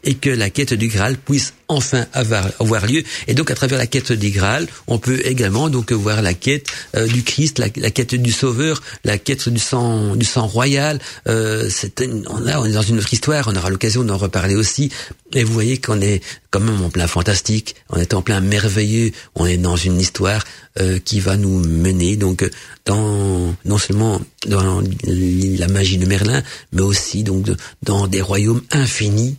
et 0.03 0.15
que 0.15 0.31
la 0.31 0.51
quête 0.51 0.75
du 0.75 0.89
Graal 0.89 1.17
puisse 1.17 1.55
enfin 1.69 2.07
avoir, 2.13 2.87
lieu. 2.87 3.03
Et 3.27 3.35
donc 3.35 3.51
à 3.51 3.55
travers 3.55 3.79
la 3.79 3.87
quête 3.87 4.13
du 4.13 4.31
Graal, 4.31 4.67
on 4.87 4.99
peut 4.99 5.21
également 5.25 5.71
donc 5.71 5.93
voir 5.93 6.23
la 6.23 6.35
quête 6.35 6.69
euh, 6.97 7.07
du 7.07 7.23
Christ, 7.23 7.59
la, 7.59 7.69
quête 7.69 8.15
du 8.15 8.33
Sauveur, 8.33 8.83
la 9.05 9.19
quête 9.19 9.49
du 9.49 9.59
sang 9.59 10.17
du 10.17 10.27
sang 10.27 10.47
royal. 10.47 11.01
Euh, 11.29 11.69
c'est 11.71 12.03
on, 12.03 12.47
on 12.47 12.65
est 12.65 12.73
dans 12.73 12.83
une 12.83 12.99
autre 12.99 13.13
histoire. 13.13 13.49
On 13.49 13.57
aura 13.57 13.71
l'occasion 13.71 14.05
d'en 14.05 14.17
reparler 14.17 14.55
aussi. 14.55 14.91
Et 15.35 15.43
vous 15.43 15.53
voyez 15.53 15.79
qu'on 15.79 16.01
est 16.01 16.23
quand 16.51 16.61
même 16.61 16.81
en 16.83 16.91
plein 16.91 17.09
fantastique, 17.09 17.75
on 17.91 17.97
est 17.97 18.15
en 18.15 18.23
plein 18.23 18.41
merveilleux, 18.41 19.11
on 19.35 19.47
est 19.47 19.57
dans 19.57 19.75
une 19.75 20.01
histoire 20.01 20.45
euh, 20.81 21.01
qui 21.05 21.19
va 21.19 21.37
nous 21.37 21.59
mener 21.59 22.17
donc 22.17 22.49
dans 22.85 23.55
non 23.65 23.79
seulement 23.79 24.21
dans 24.47 24.81
la 25.05 25.69
magie 25.69 25.99
de 25.99 26.07
Merlin, 26.07 26.43
mais 26.73 26.83
aussi 26.83 27.25
donc 27.25 27.49
dans 27.83 28.07
des 28.07 28.21
royaumes 28.21 28.63
infinis 28.71 29.37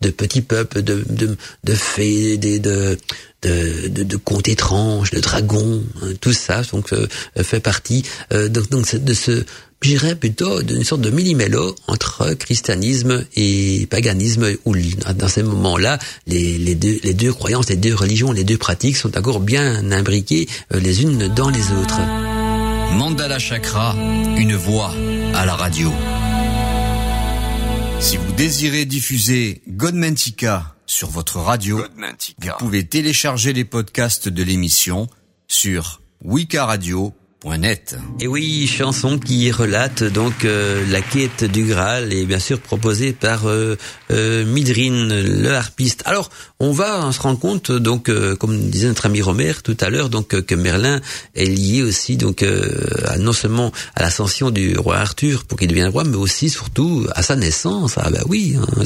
de 0.00 0.10
petits 0.10 0.42
peuples, 0.42 0.82
de, 0.82 1.04
de, 1.08 1.36
de 1.64 1.74
fées, 1.74 2.36
de, 2.36 2.58
de, 2.58 2.98
de, 3.42 4.02
de, 4.02 4.16
contes 4.16 4.48
étranges, 4.48 5.10
de 5.10 5.20
dragons, 5.20 5.82
hein, 6.02 6.08
tout 6.20 6.32
ça 6.32 6.62
donc 6.72 6.92
euh, 6.92 7.06
fait 7.42 7.60
partie 7.60 8.02
euh, 8.32 8.48
donc, 8.48 8.68
donc 8.70 8.94
de 8.94 9.14
ce 9.14 9.44
j'irais 9.82 10.16
plutôt 10.16 10.62
d'une 10.62 10.84
sorte 10.84 11.00
de 11.00 11.10
millimélo 11.10 11.74
entre 11.86 12.34
christianisme 12.34 13.24
et 13.36 13.86
paganisme 13.88 14.46
où 14.64 14.74
dans 15.14 15.28
ces 15.28 15.42
moments-là 15.42 15.98
les, 16.26 16.58
les, 16.58 16.74
deux, 16.74 16.98
les 17.04 17.14
deux 17.14 17.32
croyances, 17.32 17.68
les 17.68 17.76
deux 17.76 17.94
religions, 17.94 18.32
les 18.32 18.44
deux 18.44 18.58
pratiques 18.58 18.96
sont 18.96 19.16
encore 19.16 19.40
bien 19.40 19.92
imbriquées 19.92 20.48
euh, 20.74 20.80
les 20.80 21.02
unes 21.02 21.28
dans 21.28 21.50
les 21.50 21.70
autres. 21.72 22.00
Mandala 22.94 23.38
Chakra, 23.38 23.94
une 24.36 24.56
voix 24.56 24.92
à 25.34 25.44
la 25.46 25.54
radio. 25.54 25.92
Si 28.00 28.16
vous 28.16 28.32
désirez 28.32 28.84
diffuser 28.84 29.62
Godmantica 29.68 30.76
sur 30.86 31.10
votre 31.10 31.38
radio, 31.38 31.82
vous 32.38 32.50
pouvez 32.58 32.86
télécharger 32.86 33.52
les 33.52 33.64
podcasts 33.64 34.28
de 34.28 34.42
l'émission 34.42 35.08
sur 35.48 36.00
wikaradio.com 36.24 37.25
et 38.18 38.26
oui, 38.26 38.66
chanson 38.66 39.18
qui 39.18 39.52
relate 39.52 40.02
donc 40.02 40.44
euh, 40.44 40.84
la 40.90 41.00
quête 41.00 41.44
du 41.44 41.64
Graal 41.64 42.12
et 42.12 42.24
bien 42.24 42.40
sûr 42.40 42.58
proposée 42.58 43.12
par 43.12 43.46
euh, 43.46 43.76
euh, 44.10 44.44
Midrine, 44.44 45.42
le 45.42 45.54
harpiste. 45.54 46.02
Alors, 46.06 46.30
on 46.58 46.72
va 46.72 47.12
se 47.12 47.20
rendre 47.20 47.38
compte 47.38 47.70
donc, 47.70 48.10
comme 48.38 48.58
disait 48.70 48.88
notre 48.88 49.06
ami 49.06 49.20
Romer 49.20 49.52
tout 49.62 49.76
à 49.80 49.90
l'heure, 49.90 50.08
donc 50.08 50.28
que 50.28 50.54
Merlin 50.54 51.00
est 51.34 51.44
lié 51.44 51.82
aussi 51.82 52.16
donc 52.16 52.42
non 53.18 53.34
seulement 53.34 53.70
à 53.94 54.02
l'ascension 54.02 54.50
du 54.50 54.76
roi 54.78 54.96
Arthur 54.96 55.44
pour 55.44 55.58
qu'il 55.58 55.68
devienne 55.68 55.88
roi, 55.88 56.04
mais 56.04 56.16
aussi 56.16 56.48
surtout 56.48 57.06
à 57.14 57.22
sa 57.22 57.36
naissance. 57.36 57.96
Ah 57.98 58.08
bah 58.10 58.22
oui, 58.26 58.56
hein, 58.58 58.82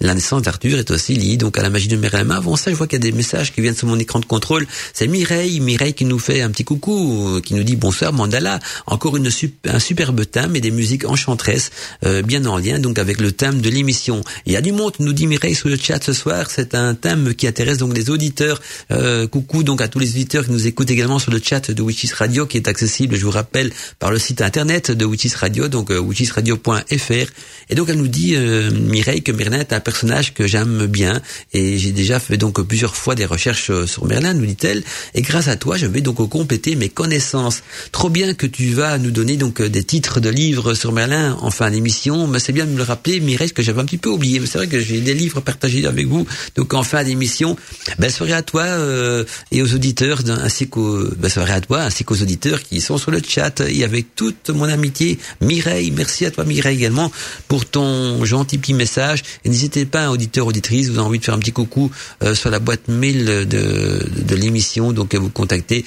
la 0.00 0.14
naissance 0.14 0.42
d'Arthur 0.42 0.78
est 0.78 0.90
aussi 0.90 1.14
liée 1.14 1.38
donc 1.38 1.56
à 1.58 1.62
la 1.62 1.70
magie 1.70 1.88
de 1.88 1.96
Merlin. 1.96 2.24
Mais 2.24 2.34
avant 2.34 2.56
ça, 2.56 2.70
je 2.70 2.76
vois 2.76 2.86
qu'il 2.86 3.02
y 3.02 3.02
a 3.02 3.10
des 3.10 3.16
messages 3.16 3.54
qui 3.54 3.62
viennent 3.62 3.74
sur 3.74 3.88
mon 3.88 3.98
écran 3.98 4.20
de 4.20 4.26
contrôle. 4.26 4.66
C'est 4.92 5.08
Mireille, 5.08 5.60
Mireille 5.60 5.94
qui 5.94 6.04
nous 6.04 6.18
fait 6.18 6.42
un 6.42 6.50
petit 6.50 6.64
coucou, 6.64 7.40
qui 7.42 7.54
nous 7.54 7.64
dit 7.64 7.76
bon 7.76 7.90
bonsoir 7.96 8.12
Mandala. 8.12 8.60
Encore 8.86 9.16
un 9.16 9.78
superbe 9.78 10.30
thème 10.30 10.54
et 10.54 10.60
des 10.60 10.70
musiques 10.70 11.06
enchanteresses, 11.06 11.70
euh, 12.04 12.20
bien 12.20 12.44
en 12.44 12.58
lien 12.58 12.78
donc 12.78 12.98
avec 12.98 13.18
le 13.18 13.32
thème 13.32 13.62
de 13.62 13.70
l'émission. 13.70 14.20
Il 14.44 14.52
y 14.52 14.56
a 14.56 14.60
du 14.60 14.72
monde, 14.72 14.92
nous 14.98 15.14
dit 15.14 15.26
Mireille 15.26 15.54
sur 15.54 15.70
le 15.70 15.78
chat 15.78 16.04
ce 16.04 16.12
soir. 16.12 16.50
C'est 16.50 16.74
un 16.74 16.94
thème 16.94 17.34
qui 17.34 17.46
intéresse 17.46 17.78
donc 17.78 17.96
les 17.96 18.10
auditeurs. 18.10 18.60
Euh, 18.90 19.26
coucou 19.26 19.62
donc 19.62 19.80
à 19.80 19.88
tous 19.88 19.98
les 19.98 20.10
auditeurs 20.10 20.44
qui 20.44 20.50
nous 20.50 20.66
écoutent 20.66 20.90
également 20.90 21.18
sur 21.18 21.32
le 21.32 21.40
chat 21.42 21.70
de 21.70 21.82
Witches 21.82 22.12
Radio 22.12 22.44
qui 22.44 22.58
est 22.58 22.68
accessible, 22.68 23.16
je 23.16 23.24
vous 23.24 23.30
rappelle, 23.30 23.72
par 23.98 24.10
le 24.10 24.18
site 24.18 24.42
internet 24.42 24.90
de 24.90 25.04
Witches 25.06 25.34
Radio, 25.34 25.68
donc 25.68 25.90
euh, 25.90 25.98
witchesradio.fr. 25.98 27.32
Et 27.70 27.74
donc 27.74 27.88
elle 27.88 27.96
nous 27.96 28.08
dit 28.08 28.36
Mireille 28.36 29.22
que 29.22 29.32
Merlin 29.32 29.60
est 29.60 29.72
un 29.72 29.80
personnage 29.80 30.34
que 30.34 30.46
j'aime 30.46 30.86
bien 30.86 31.20
et 31.54 31.78
j'ai 31.78 31.92
déjà 31.92 32.20
fait 32.20 32.36
donc 32.36 32.60
plusieurs 32.60 32.94
fois 32.94 33.14
des 33.14 33.24
recherches 33.24 33.70
sur 33.86 34.04
Merlin, 34.04 34.34
nous 34.34 34.44
dit-elle. 34.44 34.84
Et 35.14 35.22
grâce 35.22 35.48
à 35.48 35.56
toi, 35.56 35.78
je 35.78 35.86
vais 35.86 36.02
donc 36.02 36.16
compléter 36.28 36.76
mes 36.76 36.90
connaissances. 36.90 37.62
Trop 37.92 38.10
bien 38.10 38.34
que 38.34 38.46
tu 38.46 38.72
vas 38.72 38.98
nous 38.98 39.10
donner 39.10 39.36
donc 39.36 39.60
euh, 39.60 39.68
des 39.68 39.84
titres 39.84 40.20
de 40.20 40.28
livres 40.28 40.74
sur 40.74 40.92
Merlin 40.92 41.36
en 41.40 41.50
fin 41.50 41.70
d'émission. 41.70 42.26
Mais 42.26 42.38
c'est 42.38 42.52
bien 42.52 42.66
de 42.66 42.70
me 42.70 42.78
le 42.78 42.82
rappeler, 42.82 43.20
Mireille, 43.20 43.50
que 43.50 43.62
j'avais 43.62 43.80
un 43.80 43.84
petit 43.84 43.98
peu 43.98 44.10
oublié. 44.10 44.40
Mais 44.40 44.46
c'est 44.46 44.58
vrai 44.58 44.66
que 44.66 44.80
j'ai 44.80 45.00
des 45.00 45.14
livres 45.14 45.40
partagés 45.40 45.86
avec 45.86 46.06
vous. 46.06 46.26
Donc 46.56 46.74
en 46.74 46.82
fin 46.82 47.04
d'émission, 47.04 47.56
belle 47.98 48.12
soirée 48.12 48.32
à 48.32 48.42
toi 48.42 48.62
euh, 48.62 49.24
et 49.52 49.62
aux 49.62 49.74
auditeurs, 49.74 50.22
ainsi 50.28 50.68
qu'aux 50.68 51.04
belle 51.16 51.30
soirée 51.30 51.52
à 51.52 51.60
toi 51.60 51.82
ainsi 51.82 52.04
qu'aux 52.04 52.20
auditeurs 52.22 52.62
qui 52.62 52.80
sont 52.80 52.98
sur 52.98 53.10
le 53.10 53.20
chat 53.26 53.60
et 53.60 53.84
avec 53.84 54.14
toute 54.14 54.50
mon 54.50 54.64
amitié. 54.64 55.18
Mireille, 55.40 55.90
merci 55.90 56.26
à 56.26 56.30
toi 56.30 56.44
Mireille 56.44 56.78
également 56.78 57.10
pour 57.48 57.66
ton 57.66 58.24
gentil 58.24 58.58
petit 58.58 58.74
message. 58.74 59.22
Et 59.44 59.48
n'hésitez 59.48 59.84
pas, 59.84 60.10
auditeur, 60.10 60.46
auditrice, 60.46 60.88
vous 60.88 60.98
avez 60.98 61.06
envie 61.06 61.18
de 61.18 61.24
faire 61.24 61.34
un 61.34 61.38
petit 61.38 61.52
coucou 61.52 61.90
euh, 62.22 62.34
sur 62.34 62.50
la 62.50 62.58
boîte 62.58 62.88
mail 62.88 63.24
de, 63.24 63.46
de 63.46 64.34
l'émission, 64.34 64.92
donc 64.92 65.14
vous 65.14 65.30
contacter 65.30 65.84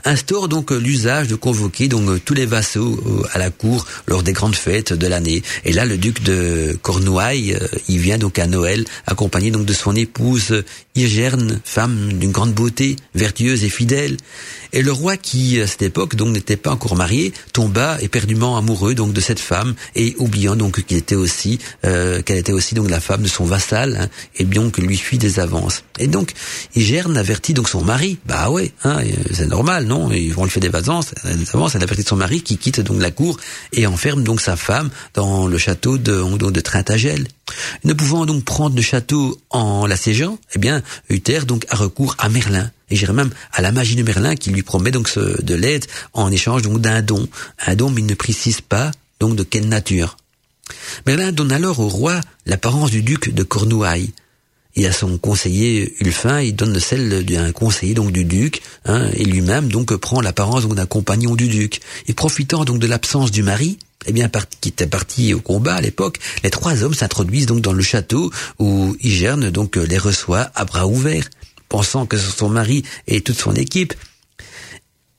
instaure 0.06 0.48
donc 0.48 0.72
l'usage 0.72 1.28
de 1.28 1.36
convoquer 1.36 1.88
donc 1.88 2.24
tous 2.24 2.34
les 2.34 2.46
vassaux 2.46 3.00
euh, 3.06 3.28
à 3.34 3.40
la 3.40 3.50
cour 3.50 3.86
lors 4.08 4.24
des 4.24 4.34
grandes 4.34 4.56
fêtes 4.56 4.94
de 4.94 5.08
l'année. 5.08 5.42
Et 5.66 5.74
là, 5.74 5.86
le 5.86 5.98
duc 5.98 6.24
de 6.24 6.78
Cornouailles, 6.82 7.54
euh, 7.54 7.68
il 7.90 8.00
vient 8.00 8.18
donc 8.18 8.40
à 8.40 8.48
Noël, 8.48 8.86
accompagné 9.08 9.52
donc 9.52 9.66
de 9.66 9.74
son 9.74 9.96
épouse 9.96 10.64
Irgerne, 10.96 11.60
femme 11.66 12.14
d'une 12.14 12.32
grande 12.32 12.54
beauté, 12.54 12.96
vertueuse 13.16 13.64
et 13.64 13.70
fidèle. 13.70 14.18
Et 14.72 14.82
le 14.82 14.92
roi 14.92 15.18
qui, 15.18 15.60
à 15.62 15.68
cette 15.68 15.82
époque, 15.82 16.16
donc 16.16 16.30
n'était 16.30 16.58
pas 16.58 16.72
encore 16.72 16.96
marié, 16.96 17.34
tomba 17.54 17.98
éperdument 18.02 18.58
amoureux 18.58 18.94
donc 18.94 19.14
de 19.14 19.22
cette 19.22 19.40
femme 19.40 19.74
et 19.96 20.16
oubliant 20.20 20.56
donc 20.56 20.84
qu'il 20.84 20.98
était 20.98 21.16
aussi, 21.16 21.60
euh, 21.86 22.22
qu'elle 22.22 22.38
était 22.38 22.52
aussi 22.52 22.76
donc 22.76 22.90
la 22.90 23.00
femme 23.00 23.24
de 23.24 23.28
son 23.28 23.46
vassal, 23.46 23.98
hein, 24.00 24.10
et 24.38 24.44
bien 24.44 24.70
que 24.70 24.82
lui 24.82 24.98
fuit 24.98 25.18
des 25.18 25.40
avances. 25.40 25.84
Et 26.00 26.08
donc, 26.08 26.34
Igerne 26.76 27.18
avertit 27.18 27.54
donc 27.54 27.70
son 27.70 27.84
mari, 27.84 28.18
bah 28.26 28.50
ouais, 28.50 28.72
hein, 28.84 29.02
c'est 29.32 29.48
normal, 29.48 29.86
non? 29.86 29.95
Ils 30.12 30.34
vont 30.34 30.44
lui 30.44 30.52
faire 30.52 30.62
des 30.62 30.76
avances, 30.76 31.14
des 31.24 31.50
avances, 31.54 31.76
elle 31.76 31.84
avertit 31.84 32.04
son 32.04 32.16
mari 32.16 32.42
qui 32.42 32.58
quitte 32.58 32.82
donc 32.82 33.02
la 33.02 33.12
cour 33.12 33.38
et 33.74 33.88
enferme 33.88 34.24
donc 34.24 34.42
sa 34.42 34.56
femme 34.56 34.90
dans 35.14 35.48
le 35.48 35.58
château 35.58 35.98
de, 35.98 36.18
donc 36.38 36.52
de 36.52 36.62
Trintagel. 36.62 37.28
Ne 37.84 37.94
pouvant 37.94 38.26
donc 38.26 38.44
prendre 38.44 38.76
le 38.76 38.82
château 38.82 39.40
en 39.50 39.86
l'assiégeant, 39.86 40.38
eh 40.56 40.60
bien, 40.60 40.82
Uther 41.10 41.46
donc 41.46 41.66
a 41.70 41.76
recours 41.76 42.16
à 42.18 42.30
Merlin 42.30 42.72
et 42.90 42.96
j'irais 42.96 43.14
même 43.14 43.32
à 43.52 43.62
la 43.62 43.72
magie 43.72 43.96
de 43.96 44.04
Merlin 44.04 44.36
qui 44.36 44.52
lui 44.52 44.64
promet 44.64 44.92
donc 44.92 45.18
de 45.18 45.56
l'aide 45.56 45.86
en 46.14 46.32
échange 46.32 46.62
donc 46.62 46.82
d'un 46.82 47.02
don, 47.02 47.28
un 47.66 47.76
don 47.76 47.90
mais 47.90 48.02
il 48.02 48.08
ne 48.08 48.16
précise 48.16 48.62
pas 48.62 48.92
donc 49.20 49.36
de 49.36 49.44
quelle 49.44 49.68
nature. 49.68 50.18
Merlin 51.06 51.32
donne 51.32 51.52
alors 51.52 51.80
au 51.80 51.90
roi 51.90 52.20
l'apparence 52.46 52.92
du 52.92 53.02
duc 53.04 53.34
de 53.34 53.44
Cornouailles 53.44 54.14
et 54.76 54.88
à 54.88 54.92
son 54.92 55.18
conseiller 55.18 55.96
Ulfin, 56.02 56.42
il 56.42 56.56
donne 56.56 56.80
celle 56.80 57.26
d'un 57.26 57.52
conseiller 57.52 57.94
donc 57.94 58.12
du 58.12 58.26
duc, 58.26 58.62
hein, 58.86 59.10
et 59.14 59.24
lui-même 59.24 59.70
donc 59.70 59.96
prend 59.96 60.22
l'apparence 60.22 60.68
d'un 60.68 60.86
compagnon 60.86 61.36
du 61.36 61.48
duc. 61.48 61.80
Et 62.08 62.14
profitant 62.14 62.66
donc 62.66 62.80
de 62.80 62.88
l'absence 62.88 63.32
du 63.32 63.42
mari, 63.44 63.78
eh 64.06 64.12
bien, 64.12 64.30
qui 64.62 64.70
était 64.70 64.88
parti 64.88 65.34
au 65.34 65.40
combat 65.40 65.76
à 65.76 65.82
l'époque, 65.82 66.20
les 66.44 66.50
trois 66.50 66.84
hommes 66.84 66.94
s'introduisent 66.94 67.46
donc 67.46 67.62
dans 67.62 67.74
le 67.74 67.82
château 67.82 68.32
où 68.60 68.96
Igerne 69.02 69.50
donc 69.50 69.78
les 69.78 69.98
reçoit 69.98 70.52
à 70.56 70.66
bras 70.66 70.88
ouverts 70.88 71.30
pensant 71.70 72.06
que 72.06 72.18
son 72.18 72.50
mari 72.50 72.84
et 73.08 73.22
toute 73.22 73.40
son 73.40 73.54
équipe. 73.54 73.94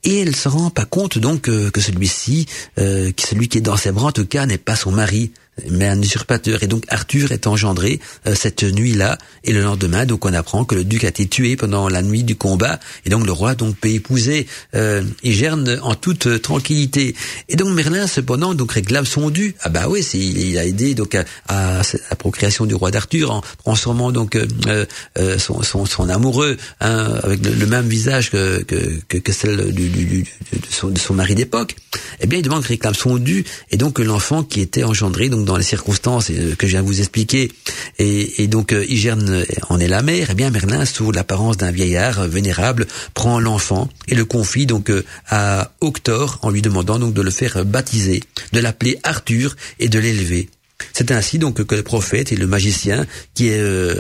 Et 0.05 0.21
elle 0.21 0.37
se 0.37 0.49
rend 0.49 0.71
pas 0.71 0.85
compte 0.85 1.19
donc 1.19 1.49
euh, 1.49 1.71
que 1.71 1.81
celui-ci, 1.81 2.47
euh, 2.79 3.11
celui 3.19 3.49
qui 3.49 3.59
est 3.59 3.63
dans 3.63 3.77
ses 3.77 3.91
bras 3.91 4.07
en 4.07 4.13
tout 4.13 4.27
cas, 4.27 4.47
n'est 4.47 4.57
pas 4.59 4.77
son 4.77 4.93
mari 4.93 5.33
mais 5.71 5.87
un 5.87 6.01
usurpateur. 6.01 6.63
Et 6.63 6.67
donc 6.67 6.85
Arthur 6.89 7.33
est 7.33 7.47
engendré 7.47 8.01
euh, 8.27 8.35
cette 8.35 8.63
nuit-là, 8.63 9.19
et 9.45 9.53
le 9.53 9.63
lendemain, 9.63 10.07
donc 10.07 10.25
on 10.25 10.33
apprend 10.33 10.65
que 10.65 10.75
le 10.75 10.85
duc 10.85 11.05
a 11.05 11.09
été 11.09 11.27
tué 11.27 11.57
pendant 11.57 11.89
la 11.89 12.03
nuit 12.03 12.25
du 12.25 12.37
combat, 12.37 12.79
et 13.05 13.11
donc 13.11 13.27
le 13.27 13.33
roi 13.33 13.55
donc 13.55 13.77
peut 13.77 13.89
épouser 13.89 14.47
euh, 14.75 15.03
Igerne 15.23 15.79
en 15.83 15.95
toute 15.95 16.27
euh, 16.27 16.39
tranquillité. 16.39 17.15
Et 17.49 17.57
donc 17.57 17.69
Merlin 17.69 18.07
cependant 18.07 18.55
donc 18.55 18.73
réclame 18.73 19.07
son 19.07 19.31
dû. 19.31 19.55
Ah 19.61 19.69
bah 19.69 19.87
oui, 19.89 20.03
il 20.15 20.59
a 20.59 20.65
aidé 20.65 20.95
donc 20.95 21.15
à, 21.15 21.25
la 21.49 22.17
procréation 22.17 22.67
du 22.67 22.75
roi 22.75 22.91
d'Arthur 22.91 23.31
en 23.31 23.43
transformant 23.65 24.13
donc 24.13 24.37
euh, 24.37 24.87
son, 25.39 25.63
son, 25.63 26.09
amoureux 26.09 26.57
hein, 26.81 27.15
avec 27.23 27.45
le, 27.45 27.67
même 27.67 27.89
visage 27.89 28.31
que, 28.31 28.65
celle 29.33 29.73
du, 29.73 30.25
de 30.53 30.99
son 30.99 31.15
mari 31.15 31.35
d'époque. 31.35 31.77
Eh 32.21 32.27
bien, 32.27 32.39
il 32.39 32.43
demande 32.43 32.65
réclame 32.65 32.95
son 32.95 33.17
dû, 33.17 33.45
et 33.71 33.77
donc 33.77 33.99
l'enfant 33.99 34.43
qui 34.43 34.61
était 34.61 34.85
engendré 34.85 35.29
donc 35.29 35.45
dans 35.45 35.57
les 35.57 35.65
circonstances 35.65 36.31
euh, 36.31 36.55
que 36.55 36.67
je 36.67 36.73
viens 36.73 36.83
de 36.83 36.87
vous 36.87 37.01
expliquer, 37.01 37.53
et, 37.99 38.47
donc 38.49 38.73
euh, 38.73 38.85
en 39.69 39.79
est 39.79 39.89
la 39.89 40.03
mère, 40.03 40.29
eh 40.31 40.35
bien 40.35 40.51
Merlin, 40.51 40.85
sous 40.85 41.13
l'apparence 41.13 41.57
d'un 41.57 41.71
vieillard 41.71 42.27
vénérable, 42.29 42.87
prend 43.15 43.41
l'enfant 43.41 43.89
et 44.09 44.15
le 44.15 44.25
confie 44.25 44.67
donc 44.67 44.91
à 45.29 45.73
Octor 45.81 46.39
en 46.43 46.51
lui 46.51 46.63
demandant 46.63 46.99
donc 46.99 47.15
de 47.15 47.23
le 47.23 47.31
faire 47.31 47.65
baptiser, 47.65 48.23
de 48.53 48.61
l'appeler 48.61 48.99
Arthur 49.03 49.57
et 49.79 49.89
de 49.89 49.99
l'élever. 49.99 50.49
C'est 50.93 51.11
ainsi 51.11 51.39
donc 51.39 51.65
que 51.65 51.75
le 51.75 51.83
prophète 51.83 52.33
et 52.33 52.37
le 52.37 52.47
magicien 52.47 53.07
qui 53.35 53.49
est 53.49 53.61
euh, 53.61 53.95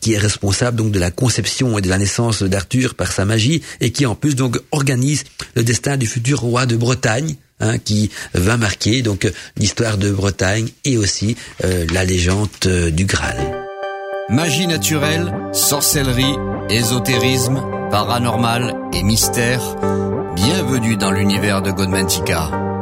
qui 0.00 0.14
est 0.14 0.18
responsable 0.18 0.76
donc 0.76 0.92
de 0.92 0.98
la 0.98 1.10
conception 1.10 1.78
et 1.78 1.82
de 1.82 1.88
la 1.88 1.98
naissance 1.98 2.42
d'Arthur 2.42 2.94
par 2.94 3.12
sa 3.12 3.24
magie 3.24 3.62
et 3.80 3.90
qui 3.90 4.06
en 4.06 4.14
plus 4.14 4.34
donc 4.34 4.58
organise 4.72 5.24
le 5.54 5.62
destin 5.62 5.96
du 5.96 6.06
futur 6.06 6.40
roi 6.40 6.66
de 6.66 6.76
Bretagne. 6.76 7.36
Hein, 7.60 7.78
qui 7.78 8.08
va 8.34 8.56
marquer 8.56 9.02
donc 9.02 9.28
l'histoire 9.56 9.98
de 9.98 10.12
Bretagne 10.12 10.68
et 10.84 10.96
aussi 10.96 11.36
euh, 11.64 11.86
la 11.92 12.04
légende 12.04 12.48
euh, 12.66 12.92
du 12.92 13.04
Graal. 13.04 13.36
Magie 14.28 14.68
naturelle, 14.68 15.34
sorcellerie, 15.52 16.36
ésotérisme, 16.70 17.60
paranormal 17.90 18.76
et 18.92 19.02
mystère. 19.02 19.60
Bienvenue 20.36 20.96
dans 20.96 21.10
l'univers 21.10 21.60
de 21.60 21.72
Godmantica. 21.72 22.77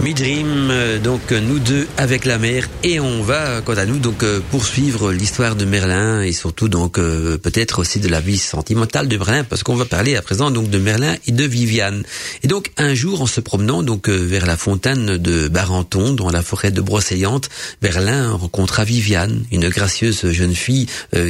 Midrim, 0.00 0.70
euh, 0.70 1.00
donc 1.00 1.32
nous 1.32 1.58
deux 1.58 1.88
avec 1.96 2.24
la 2.24 2.38
mer 2.38 2.68
et 2.84 3.00
on 3.00 3.20
va 3.20 3.60
quant 3.62 3.74
à 3.74 3.84
nous 3.84 3.98
donc 3.98 4.22
euh, 4.22 4.40
poursuivre 4.52 5.10
l'histoire 5.10 5.56
de 5.56 5.64
Merlin 5.64 6.22
et 6.22 6.30
surtout 6.30 6.68
donc 6.68 7.00
euh, 7.00 7.36
peut-être 7.36 7.80
aussi 7.80 7.98
de 7.98 8.06
la 8.06 8.20
vie 8.20 8.38
sentimentale 8.38 9.08
de 9.08 9.16
Merlin 9.16 9.42
parce 9.42 9.64
qu'on 9.64 9.74
va 9.74 9.86
parler 9.86 10.14
à 10.14 10.22
présent 10.22 10.52
donc 10.52 10.70
de 10.70 10.78
Merlin 10.78 11.16
et 11.26 11.32
de 11.32 11.42
Viviane. 11.42 12.04
Et 12.44 12.46
donc 12.46 12.70
un 12.76 12.94
jour 12.94 13.22
en 13.22 13.26
se 13.26 13.40
promenant 13.40 13.82
donc 13.82 14.08
vers 14.08 14.46
la 14.46 14.56
fontaine 14.56 15.16
de 15.16 15.48
Barenton 15.48 16.12
dans 16.12 16.30
la 16.30 16.42
forêt 16.42 16.70
de 16.70 16.80
Brocéliande, 16.80 17.46
Merlin 17.82 18.34
rencontra 18.34 18.84
Viviane, 18.84 19.44
une 19.50 19.68
gracieuse 19.68 20.30
jeune 20.30 20.54
fille 20.54 20.86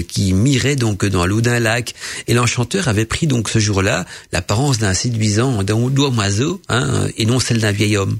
qui 0.08 0.34
mirait 0.34 0.76
donc 0.76 1.06
dans 1.06 1.24
l'eau 1.24 1.40
d'un 1.40 1.58
lac 1.58 1.94
et 2.26 2.34
l'enchanteur 2.34 2.88
avait 2.88 3.06
pris 3.06 3.26
donc 3.26 3.48
ce 3.48 3.60
jour-là 3.60 4.04
l'apparence 4.32 4.76
d'un 4.76 4.92
séduisant 4.92 5.62
d'un 5.62 5.76
oiseau 5.76 6.60
hein, 6.68 7.08
et 7.16 7.24
non 7.24 7.40
celle 7.40 7.60
d'un 7.60 7.72
vieil 7.72 7.96
homme. 7.96 8.18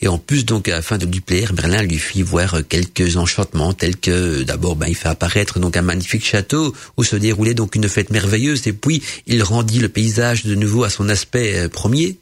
Et 0.00 0.08
en 0.08 0.18
plus, 0.18 0.44
donc, 0.44 0.68
afin 0.68 0.98
de 0.98 1.06
lui 1.06 1.20
plaire, 1.20 1.52
Merlin 1.54 1.82
lui 1.82 1.98
fit 1.98 2.22
voir 2.22 2.56
quelques 2.68 3.16
enchantements, 3.16 3.72
tels 3.72 3.96
que, 3.96 4.42
d'abord, 4.42 4.76
ben, 4.76 4.86
il 4.88 4.94
fait 4.94 5.08
apparaître 5.08 5.58
donc 5.58 5.76
un 5.76 5.82
magnifique 5.82 6.24
château 6.24 6.74
où 6.96 7.04
se 7.04 7.16
déroulait 7.16 7.54
donc 7.54 7.74
une 7.74 7.88
fête 7.88 8.10
merveilleuse, 8.10 8.66
et 8.66 8.72
puis 8.72 9.02
il 9.26 9.42
rendit 9.42 9.78
le 9.78 9.88
paysage 9.88 10.44
de 10.44 10.54
nouveau 10.54 10.84
à 10.84 10.90
son 10.90 11.08
aspect 11.08 11.58
euh, 11.58 11.68
premier. 11.68 12.18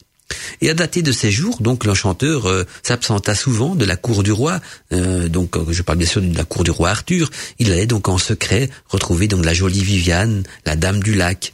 Et 0.60 0.70
à 0.70 0.74
dater 0.74 1.02
de 1.02 1.12
ces 1.12 1.30
jours, 1.30 1.58
donc 1.60 1.84
l'enchanteur 1.84 2.46
euh, 2.46 2.64
s'absenta 2.82 3.34
souvent 3.34 3.74
de 3.74 3.84
la 3.84 3.96
cour 3.96 4.22
du 4.22 4.32
roi. 4.32 4.60
Euh, 4.92 5.28
donc 5.28 5.56
je 5.70 5.82
parle 5.82 5.98
bien 5.98 6.06
sûr 6.06 6.22
de 6.22 6.36
la 6.36 6.44
cour 6.44 6.64
du 6.64 6.70
roi 6.70 6.90
Arthur. 6.90 7.30
Il 7.58 7.70
allait 7.70 7.86
donc 7.86 8.08
en 8.08 8.18
secret 8.18 8.70
retrouver 8.88 9.28
donc 9.28 9.44
la 9.44 9.52
jolie 9.52 9.82
Viviane, 9.82 10.44
la 10.64 10.76
dame 10.76 11.02
du 11.02 11.14
lac. 11.14 11.52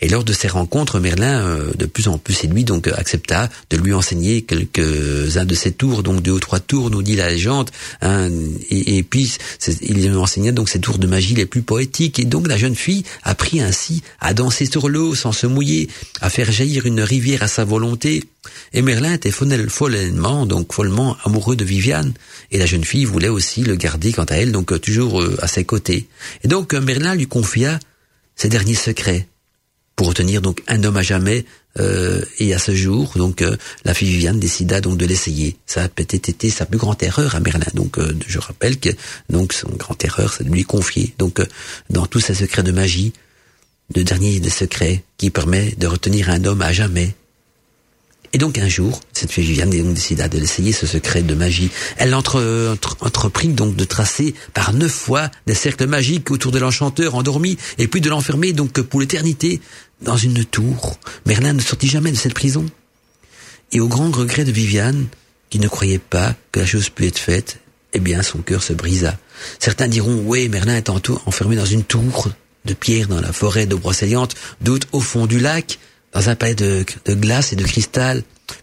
Et 0.00 0.08
lors 0.08 0.24
de 0.24 0.32
ces 0.32 0.48
rencontres, 0.48 1.00
Merlin, 1.00 1.40
euh, 1.46 1.72
de 1.74 1.86
plus 1.86 2.08
en 2.08 2.18
plus 2.18 2.34
séduit, 2.34 2.64
donc 2.64 2.88
accepta 2.88 3.48
de 3.70 3.76
lui 3.76 3.92
enseigner 3.92 4.42
quelques-uns 4.42 5.44
de 5.44 5.54
ses 5.54 5.72
tours, 5.72 6.02
donc 6.02 6.22
deux 6.22 6.32
ou 6.32 6.40
trois 6.40 6.60
tours, 6.60 6.90
nous 6.90 7.02
dit 7.02 7.16
la 7.16 7.30
légende. 7.30 7.70
Hein, 8.02 8.28
et, 8.70 9.02
puis, 9.02 9.36
il 9.82 9.94
lui 9.94 10.16
enseignait 10.16 10.52
donc 10.52 10.68
ses 10.68 10.80
tours 10.80 10.98
de 10.98 11.06
magie 11.06 11.34
les 11.34 11.46
plus 11.46 11.62
poétiques. 11.62 12.18
Et 12.18 12.24
donc 12.24 12.48
la 12.48 12.56
jeune 12.56 12.74
fille 12.74 13.04
apprit 13.22 13.60
ainsi 13.60 14.02
à 14.20 14.34
danser 14.34 14.66
sur 14.66 14.88
l'eau 14.88 15.14
sans 15.14 15.32
se 15.32 15.46
mouiller, 15.46 15.88
à 16.20 16.30
faire 16.30 16.50
jaillir 16.50 16.86
une 16.86 17.00
rivière 17.00 17.42
à 17.42 17.48
sa 17.48 17.64
volonté. 17.64 18.24
Et 18.72 18.82
Merlin 18.82 19.14
était 19.14 19.30
follement, 19.30 20.46
donc 20.46 20.72
follement 20.72 21.16
amoureux 21.24 21.56
de 21.56 21.64
Viviane. 21.64 22.12
Et 22.50 22.58
la 22.58 22.66
jeune 22.66 22.84
fille 22.84 23.04
voulait 23.04 23.28
aussi 23.28 23.62
le 23.62 23.76
garder 23.76 24.12
quant 24.12 24.24
à 24.24 24.34
elle, 24.34 24.52
donc 24.52 24.78
toujours 24.80 25.22
euh, 25.22 25.36
à 25.40 25.48
ses 25.48 25.64
côtés. 25.64 26.08
Et 26.42 26.48
donc 26.48 26.74
Merlin 26.74 27.14
lui 27.14 27.26
confia 27.26 27.78
ses 28.36 28.48
derniers 28.48 28.74
secrets 28.74 29.28
pour 29.96 30.08
retenir 30.08 30.42
donc 30.42 30.62
un 30.66 30.82
homme 30.84 30.96
à 30.96 31.02
jamais. 31.02 31.44
Euh, 31.80 32.24
et 32.38 32.54
à 32.54 32.60
ce 32.60 32.72
jour, 32.72 33.14
donc 33.16 33.42
euh, 33.42 33.56
la 33.84 33.94
fille 33.94 34.08
Viviane 34.08 34.38
décida 34.38 34.80
donc 34.80 34.96
de 34.96 35.06
l'essayer. 35.06 35.56
Ça 35.66 35.82
a 35.82 35.88
peut-être 35.88 36.28
été 36.28 36.48
sa 36.48 36.66
plus 36.66 36.78
grande 36.78 37.02
erreur 37.02 37.34
à 37.34 37.40
Merlin. 37.40 37.66
Donc 37.74 37.98
euh, 37.98 38.16
je 38.28 38.38
rappelle 38.38 38.78
que 38.78 38.90
donc 39.28 39.52
son 39.52 39.70
grande 39.70 39.96
erreur, 40.04 40.32
c'est 40.32 40.44
de 40.44 40.52
lui 40.52 40.62
confier 40.62 41.14
donc 41.18 41.42
dans 41.90 42.06
tous 42.06 42.20
ses 42.20 42.34
secrets 42.34 42.62
de 42.62 42.70
magie, 42.70 43.12
le 43.92 44.04
dernier 44.04 44.38
des 44.38 44.50
secrets 44.50 45.02
qui 45.16 45.30
permet 45.30 45.72
de 45.72 45.88
retenir 45.88 46.30
un 46.30 46.44
homme 46.44 46.62
à 46.62 46.72
jamais. 46.72 47.16
Et 48.34 48.38
donc 48.38 48.58
un 48.58 48.68
jour, 48.68 49.00
cette 49.12 49.30
fille 49.30 49.44
Viviane 49.44 49.70
décida 49.70 50.28
de 50.28 50.38
l'essayer 50.38 50.72
ce 50.72 50.88
secret 50.88 51.22
de 51.22 51.36
magie. 51.36 51.70
Elle 51.98 52.16
entre, 52.16 52.76
entreprit 53.00 53.46
donc 53.46 53.76
de 53.76 53.84
tracer 53.84 54.34
par 54.52 54.72
neuf 54.72 54.90
fois 54.90 55.30
des 55.46 55.54
cercles 55.54 55.86
magiques 55.86 56.32
autour 56.32 56.50
de 56.50 56.58
l'enchanteur 56.58 57.14
endormi 57.14 57.56
et 57.78 57.86
puis 57.86 58.00
de 58.00 58.10
l'enfermer 58.10 58.52
donc 58.52 58.72
pour 58.72 59.00
l'éternité 59.00 59.60
dans 60.02 60.16
une 60.16 60.44
tour. 60.44 60.98
Merlin 61.26 61.52
ne 61.52 61.60
sortit 61.60 61.86
jamais 61.86 62.10
de 62.10 62.16
cette 62.16 62.34
prison. 62.34 62.66
Et 63.70 63.78
au 63.78 63.86
grand 63.86 64.10
regret 64.10 64.44
de 64.44 64.50
Viviane, 64.50 65.06
qui 65.48 65.60
ne 65.60 65.68
croyait 65.68 66.00
pas 66.00 66.34
que 66.50 66.58
la 66.58 66.66
chose 66.66 66.88
pût 66.88 67.06
être 67.06 67.20
faite, 67.20 67.60
eh 67.92 68.00
bien 68.00 68.22
son 68.22 68.38
cœur 68.38 68.64
se 68.64 68.72
brisa. 68.72 69.16
Certains 69.60 69.86
diront, 69.86 70.24
oui, 70.26 70.48
Merlin 70.48 70.76
est 70.76 70.90
enfermé 70.90 71.54
dans 71.54 71.64
une 71.64 71.84
tour 71.84 72.30
de 72.64 72.74
pierre 72.74 73.06
dans 73.06 73.20
la 73.20 73.32
forêt 73.32 73.66
de 73.66 73.76
Brocéliande, 73.76 74.32
d'autres 74.60 74.88
au 74.90 75.00
fond 75.00 75.26
du 75.26 75.38
lac, 75.38 75.78
dans 76.14 76.28
un 76.30 76.36
palais 76.36 76.54
de, 76.54 76.84
glace 77.08 77.52
et 77.52 77.56
de 77.56 77.64
cristal. 77.64 78.22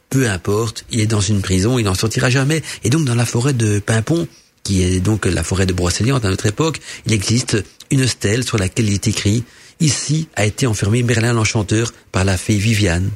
Peu 0.10 0.30
importe, 0.30 0.86
il 0.90 1.00
est 1.00 1.08
dans 1.08 1.22
une 1.22 1.42
prison, 1.42 1.78
il 1.78 1.86
n'en 1.86 1.94
sortira 1.94 2.30
jamais. 2.30 2.62
Et 2.84 2.90
donc 2.90 3.06
dans 3.06 3.16
la 3.16 3.26
forêt 3.26 3.54
de 3.54 3.80
Pimpon, 3.80 4.28
qui 4.64 4.84
est 4.84 5.00
donc 5.00 5.26
la 5.26 5.44
forêt 5.44 5.66
de 5.66 5.74
Brocéliande 5.74 6.26
à 6.26 6.30
notre 6.30 6.46
époque, 6.46 6.80
il 7.06 7.14
existe 7.14 7.64
une 7.90 8.08
stèle 8.08 8.44
sur 8.44 8.58
laquelle 8.58 8.88
il 8.88 8.94
est 8.94 9.08
écrit 9.08 9.44
Ici 9.80 10.28
a 10.36 10.46
été 10.46 10.68
enfermé 10.68 11.02
Merlin 11.02 11.34
l'Enchanteur 11.34 11.92
par 12.12 12.24
la 12.24 12.38
fée 12.38 12.58
Viviane. 12.58 13.10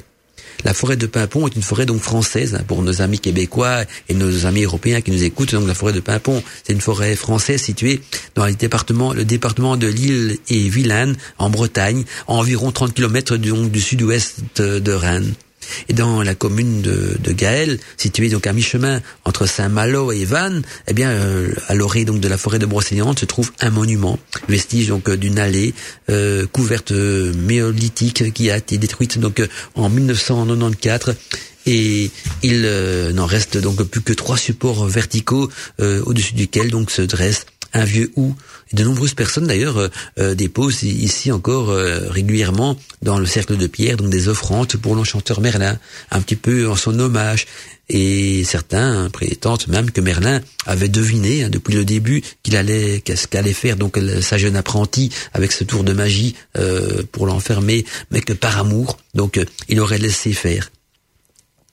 La 0.64 0.74
forêt 0.74 0.96
de 0.96 1.06
Pimpon 1.06 1.46
est 1.46 1.56
une 1.56 1.62
forêt 1.62 1.86
donc 1.86 2.00
française 2.00 2.54
hein, 2.54 2.64
pour 2.66 2.82
nos 2.82 3.02
amis 3.02 3.18
québécois 3.18 3.84
et 4.08 4.14
nos 4.14 4.46
amis 4.46 4.64
européens 4.64 5.00
qui 5.00 5.10
nous 5.10 5.24
écoutent. 5.24 5.52
Donc 5.52 5.68
la 5.68 5.74
forêt 5.74 5.92
de 5.92 6.00
Pimpon, 6.00 6.42
c'est 6.64 6.72
une 6.72 6.80
forêt 6.80 7.14
française 7.16 7.62
située 7.62 8.00
dans 8.34 8.46
le 8.46 8.54
département, 8.54 9.12
le 9.12 9.24
département 9.24 9.76
de 9.76 9.86
l'île 9.86 10.38
et 10.48 10.68
Vilaine 10.68 11.16
en 11.38 11.50
Bretagne, 11.50 12.04
à 12.28 12.32
environ 12.32 12.72
30 12.72 12.94
km 12.94 13.36
du 13.36 13.80
sud-ouest 13.80 14.40
de 14.58 14.92
Rennes. 14.92 15.34
Et 15.88 15.92
dans 15.92 16.22
la 16.22 16.34
commune 16.34 16.82
de, 16.82 17.16
de 17.22 17.32
Gaël, 17.32 17.78
située 17.96 18.28
donc 18.28 18.46
à 18.46 18.52
mi-chemin 18.52 19.00
entre 19.24 19.46
Saint-Malo 19.46 20.12
et 20.12 20.24
Vannes, 20.24 20.62
eh 20.88 20.94
bien, 20.94 21.10
euh, 21.10 21.52
à 21.68 21.74
l'orée 21.74 22.04
donc 22.04 22.20
de 22.20 22.28
la 22.28 22.38
forêt 22.38 22.58
de 22.58 22.66
Brocéliande 22.66 23.18
se 23.18 23.24
trouve 23.24 23.52
un 23.60 23.70
monument, 23.70 24.18
vestige 24.48 24.88
donc 24.88 25.10
d'une 25.10 25.38
allée 25.38 25.74
euh, 26.10 26.46
couverte 26.46 26.92
euh, 26.92 27.32
méolithique 27.34 28.32
qui 28.32 28.50
a 28.50 28.56
été 28.56 28.78
détruite 28.78 29.18
donc 29.18 29.42
en 29.74 29.88
1994 29.88 31.14
et 31.68 32.10
il 32.44 32.62
n'en 33.14 33.26
reste 33.26 33.58
donc 33.58 33.82
plus 33.82 34.00
que 34.00 34.12
trois 34.12 34.36
supports 34.36 34.86
verticaux 34.86 35.50
au-dessus 35.80 36.34
duquel 36.34 36.70
donc 36.70 36.92
se 36.92 37.02
dresse 37.02 37.44
un 37.72 37.84
vieux 37.84 38.12
ou. 38.16 38.34
De 38.72 38.82
nombreuses 38.82 39.14
personnes 39.14 39.46
d'ailleurs 39.46 39.78
euh, 39.78 39.88
euh, 40.18 40.34
déposent 40.34 40.82
ici 40.82 41.30
encore 41.30 41.70
euh, 41.70 42.08
régulièrement 42.10 42.76
dans 43.00 43.18
le 43.18 43.26
cercle 43.26 43.56
de 43.56 43.66
pierre 43.68 43.96
donc 43.96 44.10
des 44.10 44.28
offrandes 44.28 44.74
pour 44.76 44.96
l'enchanteur 44.96 45.40
Merlin, 45.40 45.78
un 46.10 46.20
petit 46.20 46.36
peu 46.36 46.68
en 46.68 46.76
son 46.76 46.98
hommage. 46.98 47.46
Et 47.88 48.42
certains 48.42 49.08
prétendent 49.10 49.68
même 49.68 49.92
que 49.92 50.00
Merlin 50.00 50.40
avait 50.66 50.88
deviné 50.88 51.44
hein, 51.44 51.48
depuis 51.48 51.74
le 51.74 51.84
début 51.84 52.22
qu'il 52.42 52.56
allait 52.56 53.00
qu'est-ce 53.00 53.28
qu'allait 53.28 53.52
faire 53.52 53.76
donc 53.76 53.96
sa 54.22 54.38
jeune 54.38 54.56
apprentie 54.56 55.12
avec 55.32 55.52
ce 55.52 55.62
tour 55.62 55.84
de 55.84 55.92
magie 55.92 56.34
pour 57.12 57.26
l'enfermer, 57.26 57.84
mais 58.10 58.22
que 58.22 58.32
par 58.32 58.58
amour 58.58 58.98
donc 59.14 59.40
il 59.68 59.78
aurait 59.78 59.98
laissé 59.98 60.32
faire 60.32 60.68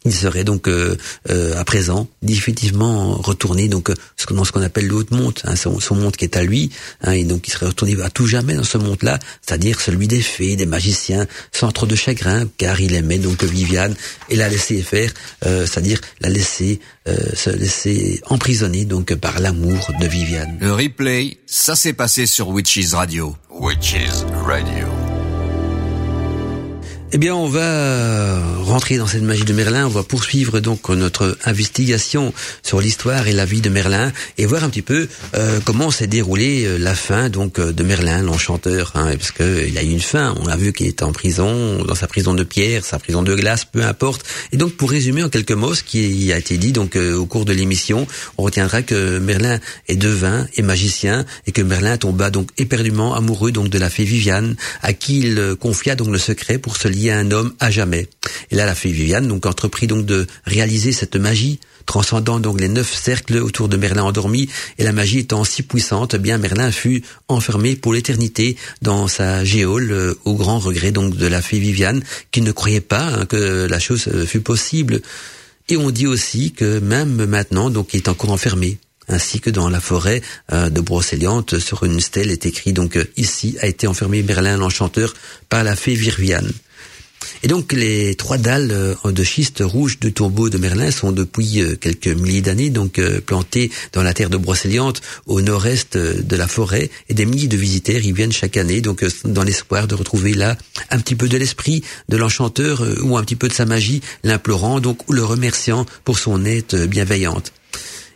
il 0.06 0.14
serait 0.14 0.43
donc 0.43 0.68
euh, 0.68 0.97
euh, 1.30 1.58
à 1.58 1.64
présent 1.64 2.08
définitivement 2.22 3.14
retourné 3.16 3.68
donc 3.68 3.89
euh, 3.89 3.95
dans 4.32 4.43
ce 4.43 4.51
qu'on 4.51 4.62
appelle 4.62 4.88
le 4.88 4.95
haute 4.95 5.12
monte, 5.12 5.41
hein, 5.45 5.56
son, 5.56 5.80
son, 5.80 5.95
monde 5.95 6.16
qui 6.16 6.26
est 6.26 6.38
à 6.38 6.43
lui, 6.43 6.72
hein, 7.01 7.12
et 7.12 7.24
donc 7.24 7.47
il 7.47 7.51
serait 7.51 7.68
retourné 7.68 7.95
à 8.01 8.10
tout 8.10 8.26
jamais 8.26 8.56
dans 8.56 8.64
ce 8.64 8.78
monde-là, 8.78 9.20
c'est-à-dire 9.41 9.80
celui 9.80 10.08
des 10.08 10.22
fées, 10.22 10.56
des 10.56 10.66
magiciens, 10.66 11.28
sans 11.51 11.72
trop 11.72 11.86
de 11.86 11.95
chagrin, 11.95 12.47
car 12.58 12.80
il 12.80 12.93
aimait 12.93 13.20
donc 13.20 13.43
Viviane 13.43 13.95
et 14.30 14.36
la 14.36 14.49
laisser 14.49 14.82
faire, 14.82 15.12
c'est-à-dire 15.41 15.99
la 16.22 16.30
laisser 16.30 16.80
se 17.06 17.49
laisser 17.49 18.22
emprisonner 18.28 18.86
donc 18.86 19.14
par 19.16 19.39
l'amour 19.39 19.91
de 19.99 20.08
Viviane. 20.08 20.58
Le 20.62 20.74
replay, 20.74 21.38
ça 21.45 21.76
s'est 21.76 21.93
passé 21.93 22.26
sur 22.26 22.49
Witches 22.49 22.93
Radio. 22.93 23.36
Witches 23.49 24.24
Radio. 24.45 25.03
Eh 27.16 27.20
bien, 27.20 27.36
on 27.36 27.47
va 27.47 28.41
rentrer 28.64 28.97
dans 28.97 29.05
cette 29.05 29.22
magie 29.22 29.43
de 29.43 29.53
Merlin. 29.53 29.86
On 29.86 29.89
va 29.89 30.01
poursuivre 30.01 30.59
donc 30.59 30.89
notre 30.89 31.38
investigation 31.45 32.34
sur 32.64 32.82
l'histoire 32.82 33.28
et 33.28 33.34
la 33.34 33.45
vie 33.45 33.61
de 33.61 33.70
Merlin 33.70 34.11
et 34.39 34.47
voir 34.47 34.64
un 34.64 34.70
petit 34.70 34.82
peu 34.82 35.07
euh, 35.36 35.59
comment 35.64 35.91
s'est 35.91 36.07
déroulée 36.07 36.66
euh, 36.66 36.80
la 36.80 36.95
fin 36.95 37.30
donc 37.30 37.59
euh, 37.59 37.72
de 37.72 37.84
Merlin, 37.84 38.24
l'enchanteur. 38.24 38.93
Hein, 38.95 39.16
parce 39.16 39.30
que 39.30 39.68
il 39.68 39.78
a 39.78 39.84
eu 39.84 39.91
une 39.91 39.99
fin. 39.99 40.34
On 40.41 40.47
a 40.47 40.57
vu 40.57 40.74
qu'il 40.74 40.88
était 40.88 41.03
en 41.03 41.11
prison, 41.11 41.84
dans 41.84 41.93
sa 41.93 42.07
prison 42.07 42.34
de 42.34 42.43
pierre, 42.43 42.84
sa 42.84 42.97
prison 42.97 43.22
de 43.22 43.36
glace, 43.36 43.64
peu 43.64 43.84
importe. 43.84 44.26
Et 44.51 44.57
donc, 44.57 44.72
pour 44.72 44.89
résumer 44.89 45.24
en 45.24 45.30
quelques 45.30 45.51
mots 45.51 45.76
ce 45.76 45.84
qui 45.84 46.34
a 46.34 46.39
été 46.39 46.57
dit 46.57 46.72
donc 46.72 46.95
au 46.95 47.28
cours 47.28 47.45
de 47.45 47.53
l'émission, 47.53 48.07
on 48.39 48.43
retiendra 48.43 48.82
que 48.82 49.20
Merlin 49.20 49.59
est 49.88 49.97
devin 49.97 50.47
et 50.55 50.64
magicien 50.64 51.26
et 51.45 51.51
que 51.51 51.61
Merlin 51.61 51.95
tomba 51.97 52.32
donc 52.32 52.49
éperdument 52.57 53.14
amoureux 53.14 53.51
donc 53.51 53.70
de 53.70 53.78
la 53.78 53.91
fée 53.91 54.03
Viviane, 54.03 54.55
à 54.82 54.93
qui 54.93 55.20
il 55.20 55.55
confia 55.59 55.95
donc 55.95 56.07
le 56.07 56.18
secret 56.18 56.57
pour 56.57 56.76
se 56.76 56.88
lier 56.88 57.03
un 57.12 57.32
homme 57.32 57.54
à 57.60 57.72
jamais. 57.72 58.08
Et 58.51 58.56
là, 58.56 58.66
la 58.66 58.76
fée 58.76 58.91
Viviane 58.91 59.28
donc 59.28 59.45
entreprit 59.45 59.88
donc 59.88 60.06
de 60.06 60.28
réaliser 60.45 60.91
cette 60.91 61.16
magie, 61.16 61.60
transcendant 61.86 62.39
donc 62.39 62.60
les 62.60 62.68
neuf 62.68 62.93
cercles 62.93 63.38
autour 63.38 63.70
de 63.70 63.78
Merlin 63.78 64.04
endormi. 64.04 64.49
Et 64.78 64.84
la 64.84 64.91
magie 64.91 65.20
étant 65.20 65.43
si 65.43 65.64
puissante, 65.64 66.14
eh 66.14 66.18
bien 66.20 66.38
Merlin 66.38 66.72
fut 66.72 67.04
enfermé 67.28 67.76
pour 67.76 67.93
l'éternité 67.93 68.58
dans 68.82 69.08
sa 69.08 69.43
géole, 69.43 69.91
euh, 69.91 70.14
au 70.26 70.36
grand 70.36 70.60
regret 70.60 70.91
donc 70.91 71.16
de 71.16 71.28
la 71.28 71.41
fée 71.41 71.60
Viviane, 71.60 72.04
qui 72.32 72.41
ne 72.41 72.51
croyait 72.51 72.82
pas 72.82 73.06
hein, 73.06 73.26
que 73.26 73.68
la 73.70 73.80
chose 73.80 74.08
euh, 74.08 74.26
fût 74.26 74.41
possible. 74.41 75.01
Et 75.70 75.78
on 75.78 75.91
dit 75.91 76.08
aussi 76.08 76.51
que 76.51 76.80
même 76.80 77.26
maintenant, 77.26 77.70
donc, 77.70 77.93
il 77.93 77.97
est 77.97 78.10
encore 78.10 78.32
enfermé 78.32 78.78
ainsi 79.10 79.41
que 79.41 79.49
dans 79.49 79.70
la 79.70 79.82
forêt 79.82 80.22
euh, 80.54 80.70
de 80.70 80.80
Brocéliande, 80.80 81.60
sur 81.60 81.84
une 81.84 81.99
stèle 81.99 82.32
est 82.32 82.45
écrit 82.45 82.72
donc 82.72 82.97
ici 83.18 83.58
a 83.60 83.68
été 83.68 83.86
enfermé 83.86 84.24
Merlin 84.24 84.58
l'enchanteur 84.58 85.14
par 85.49 85.64
la 85.64 85.76
fée 85.76 85.95
Viviane. 85.95 86.51
Et 87.41 87.47
donc 87.47 87.73
les 87.73 88.15
trois 88.15 88.38
dalles 88.38 88.71
euh, 88.71 89.11
de 89.11 89.23
schiste 89.23 89.63
rouge 89.65 89.99
de 89.99 90.09
tombeau 90.09 90.49
de 90.49 90.57
Merlin 90.57 90.91
sont 90.91 91.11
depuis 91.11 91.61
euh, 91.61 91.75
quelques 91.75 92.07
milliers 92.07 92.41
d'années 92.41 92.69
donc 92.69 92.99
euh, 92.99 93.21
plantées 93.21 93.71
dans 93.93 94.03
la 94.03 94.13
terre 94.13 94.29
de 94.29 94.38
Brocéliande 94.38 94.99
au 95.25 95.41
nord-est 95.41 95.97
de 95.97 96.36
la 96.36 96.47
forêt 96.47 96.89
et 97.09 97.13
des 97.13 97.25
milliers 97.25 97.47
de 97.47 97.57
visiteurs 97.57 98.01
y 98.03 98.11
viennent 98.11 98.31
chaque 98.31 98.57
année 98.57 98.81
donc 98.81 99.03
dans 99.25 99.43
l'espoir 99.43 99.88
de 99.88 99.95
retrouver 99.95 100.34
là 100.34 100.57
un 100.89 100.99
petit 100.99 101.15
peu 101.15 101.27
de 101.27 101.38
l'esprit 101.38 101.84
de 102.09 102.17
l'enchanteur 102.17 102.84
ou 103.03 103.17
un 103.17 103.23
petit 103.23 103.36
peu 103.36 103.47
de 103.47 103.53
sa 103.53 103.65
magie 103.65 104.01
l'implorant 104.23 104.79
donc 104.79 105.09
ou 105.09 105.13
le 105.13 105.23
remerciant 105.23 105.86
pour 106.03 106.19
son 106.19 106.45
aide 106.45 106.88
bienveillante. 106.88 107.51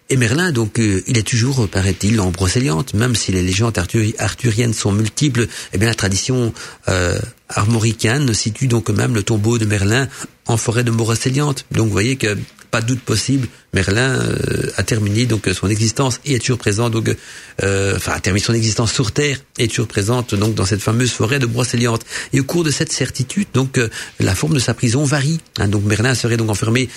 Et 0.09 0.15
Merlin, 0.15 0.51
donc, 0.51 0.77
il 0.79 1.17
est 1.17 1.27
toujours, 1.27 1.67
paraît-il, 1.67 2.21
en 2.21 2.31
Brocéliande, 2.31 2.91
même 2.93 3.15
si 3.15 3.31
les 3.31 3.41
légendes 3.41 3.77
arthuriennes 4.19 4.73
sont 4.73 4.91
multiples. 4.91 5.47
Eh 5.73 5.77
bien, 5.77 5.89
la 5.89 5.95
tradition 5.95 6.53
armoricaine 7.49 8.33
situe 8.33 8.67
donc 8.67 8.89
même 8.89 9.15
le 9.15 9.23
tombeau 9.23 9.57
de 9.57 9.65
Merlin 9.65 10.07
en 10.45 10.57
forêt 10.57 10.83
de 10.83 10.91
Moracéliante. 10.91 11.65
Donc 11.71 11.87
vous 11.87 11.91
voyez 11.91 12.15
que 12.15 12.37
pas 12.71 12.81
de 12.81 12.87
doute 12.87 13.01
possible, 13.01 13.47
Merlin 13.73 14.19
euh, 14.21 14.71
a 14.77 14.83
terminé 14.83 15.25
donc 15.25 15.49
son 15.53 15.69
existence 15.69 16.19
et 16.25 16.35
est 16.35 16.39
toujours 16.39 16.57
présent 16.57 16.89
donc 16.89 17.15
euh, 17.63 17.95
enfin 17.95 18.13
a 18.13 18.19
terminé 18.19 18.43
son 18.43 18.53
existence 18.53 18.93
sur 18.93 19.11
terre 19.11 19.39
et 19.57 19.65
est 19.65 19.67
toujours 19.67 19.87
présente 19.87 20.35
donc 20.35 20.55
dans 20.55 20.65
cette 20.65 20.81
fameuse 20.81 21.11
forêt 21.11 21.39
de 21.39 21.45
Brocéliande. 21.45 22.01
Et 22.33 22.39
au 22.39 22.43
cours 22.43 22.63
de 22.63 22.71
cette 22.71 22.91
certitude 22.91 23.47
donc 23.53 23.77
euh, 23.77 23.89
la 24.19 24.35
forme 24.35 24.53
de 24.53 24.59
sa 24.59 24.73
prison 24.73 25.03
varie. 25.03 25.39
Hein. 25.59 25.67
donc 25.67 25.83
Merlin 25.83 26.15
serait 26.15 26.37
donc 26.37 26.49
enfermé 26.49 26.89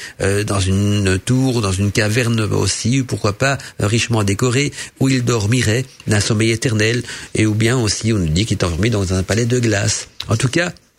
dans 0.46 0.60
une 0.60 1.18
tour, 1.18 1.60
dans 1.60 1.72
une 1.72 1.92
caverne 1.92 2.40
aussi, 2.40 3.02
pourquoi 3.02 3.32
pas 3.32 3.58
richement 3.78 4.22
décorée, 4.22 4.72
où 4.98 5.08
il 5.08 5.24
dormirait 5.24 5.84
d'un 6.06 6.20
sommeil 6.20 6.50
éternel 6.50 7.02
et 7.34 7.46
ou 7.46 7.54
bien 7.54 7.78
aussi 7.78 8.12
on 8.12 8.18
nous 8.18 8.28
dit 8.28 8.46
qu'il 8.46 8.58
est 8.58 8.64
enfermé 8.64 8.90
dans 8.90 9.12
un 9.12 9.22
palais 9.22 9.46
de 9.46 9.58
glace. 9.58 10.08
En 10.28 10.36
tout 10.36 10.48
cas, 10.48 10.68
euh, 10.68 10.89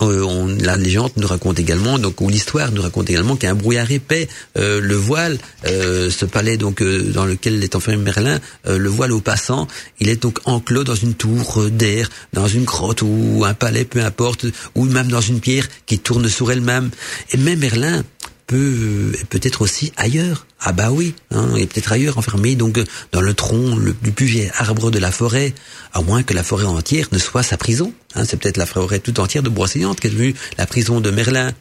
on, 0.00 0.46
la 0.46 0.76
légende 0.76 1.12
nous 1.16 1.26
raconte 1.26 1.58
également, 1.58 1.98
donc 1.98 2.20
ou 2.20 2.28
l'histoire 2.28 2.72
nous 2.72 2.82
raconte 2.82 3.10
également 3.10 3.36
qu'un 3.36 3.54
brouillard 3.54 3.90
épais 3.90 4.28
euh, 4.56 4.80
le 4.80 4.94
voile, 4.94 5.38
euh, 5.66 6.10
ce 6.10 6.24
palais 6.24 6.56
donc 6.56 6.82
dans 6.82 7.26
lequel 7.26 7.62
est 7.62 7.74
enfermé 7.74 8.02
Merlin, 8.02 8.38
le 8.66 8.88
voile 8.88 9.12
au 9.12 9.20
passant. 9.20 9.68
Il 10.00 10.08
est 10.08 10.22
donc 10.22 10.38
enclos 10.44 10.84
dans 10.84 10.94
une 10.94 11.14
tour 11.14 11.64
d'air, 11.70 12.08
dans 12.32 12.48
une 12.48 12.64
grotte 12.64 13.02
ou 13.02 13.44
un 13.46 13.54
palais, 13.54 13.84
peu 13.84 14.00
importe, 14.02 14.46
ou 14.74 14.84
même 14.84 15.08
dans 15.08 15.20
une 15.20 15.40
pierre 15.40 15.68
qui 15.86 15.98
tourne 15.98 16.28
sur 16.28 16.50
elle-même. 16.50 16.90
Et 17.32 17.36
même 17.36 17.58
Merlin 17.58 18.02
peut 18.46 19.12
peut-être 19.30 19.62
aussi 19.62 19.92
ailleurs. 19.96 20.46
Ah 20.66 20.72
bah 20.72 20.90
oui, 20.90 21.14
hein, 21.30 21.50
il 21.56 21.62
est 21.62 21.66
peut-être 21.66 21.92
ailleurs, 21.92 22.16
enfermé 22.16 22.56
donc 22.56 22.80
dans 23.12 23.20
le 23.20 23.34
tronc 23.34 23.76
le, 23.76 23.92
plus 23.92 24.24
vieux 24.24 24.48
arbre 24.56 24.90
de 24.90 24.98
la 24.98 25.12
forêt, 25.12 25.52
à 25.92 26.00
moins 26.00 26.22
que 26.22 26.32
la 26.32 26.42
forêt 26.42 26.64
entière 26.64 27.08
ne 27.12 27.18
soit 27.18 27.42
sa 27.42 27.58
prison. 27.58 27.92
Hein, 28.14 28.24
c'est 28.24 28.38
peut-être 28.38 28.56
la 28.56 28.64
forêt 28.64 28.98
tout 28.98 29.20
entière 29.20 29.42
de 29.42 29.50
Brocéliande 29.50 30.00
qui 30.00 30.06
est 30.06 30.10
devenue 30.10 30.34
la 30.56 30.66
prison 30.66 31.02
de 31.02 31.10
Merlin, 31.10 31.52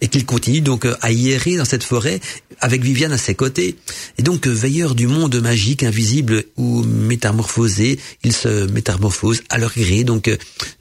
et 0.00 0.06
qu'il 0.06 0.24
continue 0.24 0.60
donc 0.60 0.86
à 1.00 1.10
y 1.10 1.30
errer 1.30 1.56
dans 1.56 1.64
cette 1.64 1.82
forêt 1.82 2.20
avec 2.60 2.82
Viviane 2.82 3.12
à 3.12 3.18
ses 3.18 3.34
côtés. 3.34 3.76
Et 4.18 4.22
donc 4.22 4.46
veilleur 4.46 4.94
du 4.94 5.08
monde 5.08 5.34
magique, 5.40 5.82
invisible 5.82 6.44
ou 6.56 6.84
métamorphosé, 6.84 7.98
il 8.22 8.32
se 8.32 8.70
métamorphose 8.70 9.42
à 9.48 9.58
leur 9.58 9.74
gré. 9.74 10.04
Donc 10.04 10.30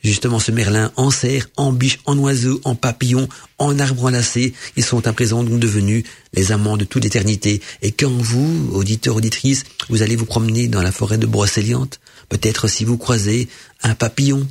justement 0.04 0.38
ce 0.38 0.52
Merlin 0.52 0.92
en 0.98 1.10
cerf, 1.10 1.48
en 1.58 1.72
biche, 1.72 1.98
en 2.06 2.16
oiseau, 2.20 2.62
en 2.64 2.76
papillon, 2.76 3.28
en 3.58 3.80
arbre 3.80 4.06
enlacé, 4.06 4.54
ils 4.76 4.84
sont 4.84 5.08
à 5.08 5.14
présent 5.14 5.44
donc 5.44 5.60
devenus 5.60 6.04
les 6.34 6.52
amants 6.52 6.78
de 6.78 6.86
toute 6.86 7.06
éternité. 7.06 7.62
Et 7.82 7.92
quand 7.92 8.10
vous, 8.10 8.70
auditeurs, 8.74 9.16
auditrices, 9.16 9.64
vous 9.90 10.02
allez 10.02 10.16
vous 10.16 10.26
promener 10.26 10.68
dans 10.68 10.82
la 10.82 10.92
forêt 10.92 11.18
de 11.18 11.26
Brocéliande, 11.26 11.96
peut-être 12.30 12.68
si 12.68 12.86
vous 12.86 12.98
croisez 12.98 13.50
un 13.84 13.96
papillon, 13.96 14.48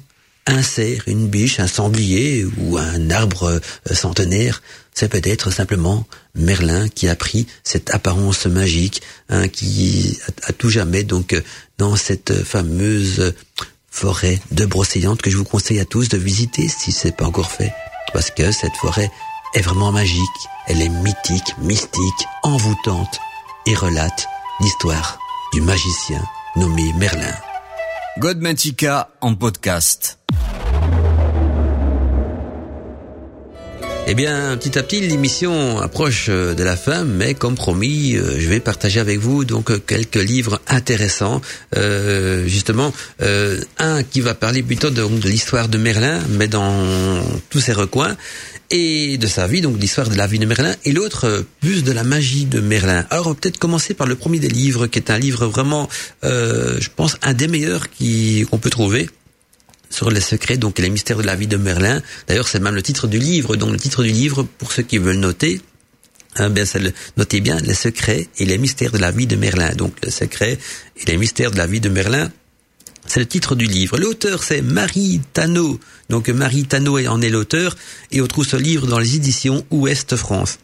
un 0.47 0.63
cerf, 0.63 1.03
une 1.07 1.29
biche, 1.29 1.61
un 1.61 1.67
sanglier 1.67 2.47
ou 2.59 2.77
un 2.77 3.11
arbre 3.11 3.45
euh, 3.45 3.95
centenaire, 3.95 4.63
c'est 4.95 5.09
peut-être 5.09 5.51
simplement 5.51 6.07
Merlin 6.35 6.89
qui 6.89 7.09
a 7.09 7.15
pris 7.15 7.47
cette 7.63 7.95
apparence 7.95 8.47
magique, 8.47 9.03
hein, 9.29 9.49
qui 9.49 10.19
a, 10.45 10.53
tout 10.53 10.71
jamais 10.71 11.05
donc 11.05 11.33
euh, 11.33 11.41
dans 11.79 11.97
cette 11.97 12.43
fameuse 12.45 13.35
forêt 13.91 14.41
de 14.51 14.67
Brocéliande 14.67 15.21
que 15.21 15.31
je 15.31 15.37
vous 15.37 15.45
conseille 15.45 15.81
à 15.81 15.85
tous 15.85 16.09
de 16.09 16.19
visiter 16.19 16.69
si 16.69 16.93
c'est 16.93 17.17
pas 17.17 17.27
encore 17.27 17.51
fait, 17.51 17.73
parce 18.13 18.31
que 18.31 18.51
cette 18.53 18.77
forêt 18.77 19.11
est 19.55 19.63
vraiment 19.63 19.93
magique, 19.93 20.49
elle 20.67 20.83
est 20.83 20.89
mythique, 20.89 21.57
mystique, 21.59 22.27
envoûtante 22.43 23.21
et 23.67 23.75
relate 23.75 24.27
l'histoire 24.61 25.19
du 25.53 25.61
magicien 25.61 26.23
nommé 26.57 26.93
Merlin. 26.95 27.35
Godmantica 28.19 29.11
en 29.21 29.35
podcast. 29.35 30.19
Eh 34.13 34.15
bien, 34.15 34.57
petit 34.57 34.77
à 34.77 34.83
petit, 34.83 35.01
l'émission 35.01 35.79
approche 35.79 36.27
euh, 36.31 36.53
de 36.53 36.65
la 36.65 36.75
fin, 36.77 37.05
mais 37.05 37.35
comme 37.35 37.55
promis, 37.55 38.17
euh, 38.17 38.41
je 38.41 38.49
vais 38.49 38.59
partager 38.59 38.99
avec 38.99 39.21
vous 39.21 39.45
donc 39.45 39.71
euh, 39.71 39.79
quelques 39.79 40.17
livres 40.17 40.61
intéressants. 40.67 41.41
justement, 42.47 42.93
un 43.79 44.03
qui 44.03 44.21
va 44.21 44.35
parler 44.35 44.65
plutôt 44.65 44.91
de, 44.91 45.03
de 45.05 45.29
l'histoire 45.29 45.69
de 45.69 45.79
Merlin, 45.79 46.19
mais 46.31 46.49
dans 46.49 46.75
tous 47.51 47.61
ses 47.61 47.73
recoins, 47.73 48.17
et 48.71 49.19
de 49.19 49.27
sa 49.27 49.47
vie, 49.47 49.61
donc 49.61 49.81
l'histoire 49.81 50.09
de 50.09 50.15
la 50.15 50.27
vie 50.27 50.39
de 50.39 50.47
Merlin, 50.47 50.75
et 50.85 50.93
l'autre 50.93 51.45
plus 51.61 51.83
de 51.83 51.93
la 51.93 52.05
magie 52.05 52.45
de 52.45 52.61
Merlin. 52.61 53.05
Alors, 53.11 53.27
on 53.27 53.31
va 53.31 53.35
peut-être 53.35 53.59
commencer 53.59 53.95
par 53.95 54.07
le 54.07 54.15
premier 54.15 54.39
des 54.39 54.49
livres, 54.49 54.87
qui 54.87 54.99
est 54.99 55.11
un 55.11 55.19
livre 55.19 55.47
vraiment, 55.47 55.89
je 56.23 56.89
pense, 56.95 57.17
un 57.23 57.35
des 57.35 57.49
meilleurs 57.49 57.89
qu'on 57.91 58.59
peut 58.59 58.71
trouver 58.71 59.09
sur 59.91 60.11
les 60.11 60.21
secrets, 60.21 60.57
donc 60.57 60.79
les 60.79 60.89
mystères 60.89 61.19
de 61.19 61.25
la 61.25 61.35
vie 61.35 61.49
de 61.49 61.57
Merlin. 61.57 62.01
D'ailleurs, 62.29 62.49
c'est 62.49 62.61
même 62.61 62.75
le 62.75 62.83
titre 62.83 63.09
du 63.09 63.19
livre. 63.19 63.57
Donc, 63.57 63.73
le 63.73 63.79
titre 63.79 64.03
du 64.03 64.11
livre, 64.11 64.45
pour 64.45 64.73
ceux 64.73 64.85
qui 64.85 64.99
veulent 64.99 65.17
noter, 65.17 65.61
hein, 66.37 66.49
bien, 66.49 66.65
le, 66.75 66.93
notez 67.17 67.41
bien 67.41 67.59
les 67.59 67.75
secrets 67.75 68.29
et 68.39 68.45
les 68.45 68.57
mystères 68.57 68.93
de 68.93 68.99
la 68.99 69.11
vie 69.11 69.27
de 69.27 69.37
Merlin. 69.37 69.71
Donc, 69.75 69.95
les 70.03 70.13
secrets 70.13 70.59
et 70.97 71.05
les 71.07 71.17
mystères 71.17 71.51
de 71.51 71.59
la 71.59 71.67
vie 71.67 71.81
de 71.81 71.89
Merlin. 71.89 72.31
C'est 73.11 73.19
le 73.19 73.27
titre 73.27 73.57
du 73.57 73.65
livre. 73.65 73.99
L'auteur, 73.99 74.45
c'est 74.45 74.63
Marie 74.63 75.21
Tano. 75.33 75.81
Donc, 76.11 76.29
Marie 76.29 76.63
Tano 76.63 76.97
en 77.09 77.21
est 77.21 77.29
l'auteur 77.29 77.77
et 78.13 78.21
on 78.21 78.29
trouve 78.29 78.47
ce 78.47 78.57
livre 78.57 78.87
dans 78.87 79.01
les 79.01 79.17
éditions 79.17 79.67
Ouest 79.73 80.15
France. 80.15 80.61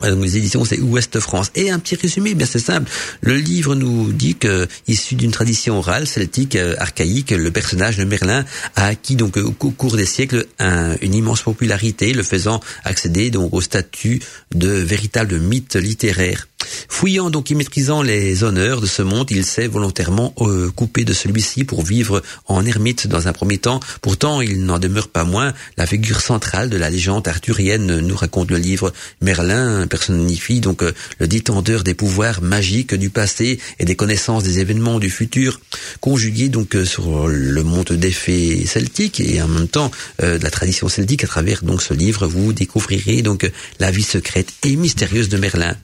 Donc 0.00 0.22
les 0.22 0.36
éditions 0.36 0.64
c'est 0.64 0.80
Ouest 0.80 1.18
France. 1.20 1.50
Et 1.54 1.70
un 1.70 1.78
petit 1.78 1.96
résumé, 1.96 2.34
bien 2.34 2.46
c'est 2.46 2.58
simple. 2.58 2.90
Le 3.20 3.34
livre 3.34 3.74
nous 3.74 4.12
dit 4.12 4.36
que, 4.36 4.66
issu 4.86 5.14
d'une 5.16 5.32
tradition 5.32 5.78
orale 5.78 6.06
celtique 6.06 6.56
euh, 6.56 6.74
archaïque, 6.78 7.30
le 7.30 7.50
personnage 7.50 7.96
de 7.96 8.04
Merlin 8.04 8.44
a 8.76 8.86
acquis 8.86 9.16
donc 9.16 9.36
au 9.36 9.70
cours 9.70 9.96
des 9.96 10.06
siècles 10.06 10.46
une 10.60 11.14
immense 11.14 11.42
popularité, 11.42 12.12
le 12.12 12.22
faisant 12.22 12.60
accéder 12.84 13.30
donc 13.30 13.52
au 13.54 13.60
statut 13.60 14.20
de 14.54 14.68
véritable 14.68 15.38
mythe 15.38 15.76
littéraire. 15.76 16.46
Fouillant 16.88 17.30
donc 17.30 17.50
et 17.50 17.54
maîtrisant 17.54 18.02
les 18.02 18.44
honneurs 18.44 18.80
de 18.80 18.86
ce 18.86 19.02
monde, 19.02 19.30
il 19.30 19.44
s'est 19.44 19.66
volontairement 19.66 20.34
euh, 20.40 20.70
coupé 20.74 21.04
de 21.04 21.12
celui-ci 21.12 21.64
pour 21.64 21.82
vivre 21.82 22.22
en 22.46 22.64
ermite 22.64 23.06
dans 23.06 23.28
un 23.28 23.32
premier 23.32 23.58
temps. 23.58 23.80
Pourtant, 24.02 24.40
il 24.40 24.64
n'en 24.64 24.78
demeure 24.78 25.08
pas 25.08 25.24
moins 25.24 25.52
la 25.76 25.86
figure 25.86 26.20
centrale 26.20 26.70
de 26.70 26.76
la 26.76 26.90
légende 26.90 27.28
arthurienne, 27.28 28.00
nous 28.00 28.16
raconte 28.16 28.50
le 28.50 28.58
livre. 28.58 28.92
Merlin 29.20 29.86
personnifie 29.86 30.60
donc 30.60 30.82
euh, 30.82 30.92
le 31.18 31.28
détendeur 31.28 31.84
des 31.84 31.94
pouvoirs 31.94 32.42
magiques 32.42 32.94
du 32.94 33.10
passé 33.10 33.58
et 33.78 33.84
des 33.84 33.96
connaissances 33.96 34.42
des 34.42 34.58
événements 34.58 34.98
du 34.98 35.10
futur, 35.10 35.60
conjugué 36.00 36.48
donc 36.48 36.74
euh, 36.74 36.84
sur 36.84 37.28
le 37.28 37.62
monde 37.62 37.92
des 37.92 38.12
fées 38.12 38.66
celtiques 38.66 39.20
et 39.20 39.40
en 39.42 39.48
même 39.48 39.68
temps 39.68 39.90
de 40.20 40.42
la 40.42 40.50
tradition 40.50 40.88
celtique 40.88 41.24
à 41.24 41.26
travers 41.26 41.62
donc 41.62 41.82
ce 41.82 41.94
livre, 41.94 42.26
vous 42.26 42.52
découvrirez 42.52 43.22
donc 43.22 43.50
la 43.80 43.90
vie 43.90 44.02
secrète 44.02 44.52
et 44.64 44.76
mystérieuse 44.76 45.28
de 45.28 45.36
Merlin. 45.36 45.76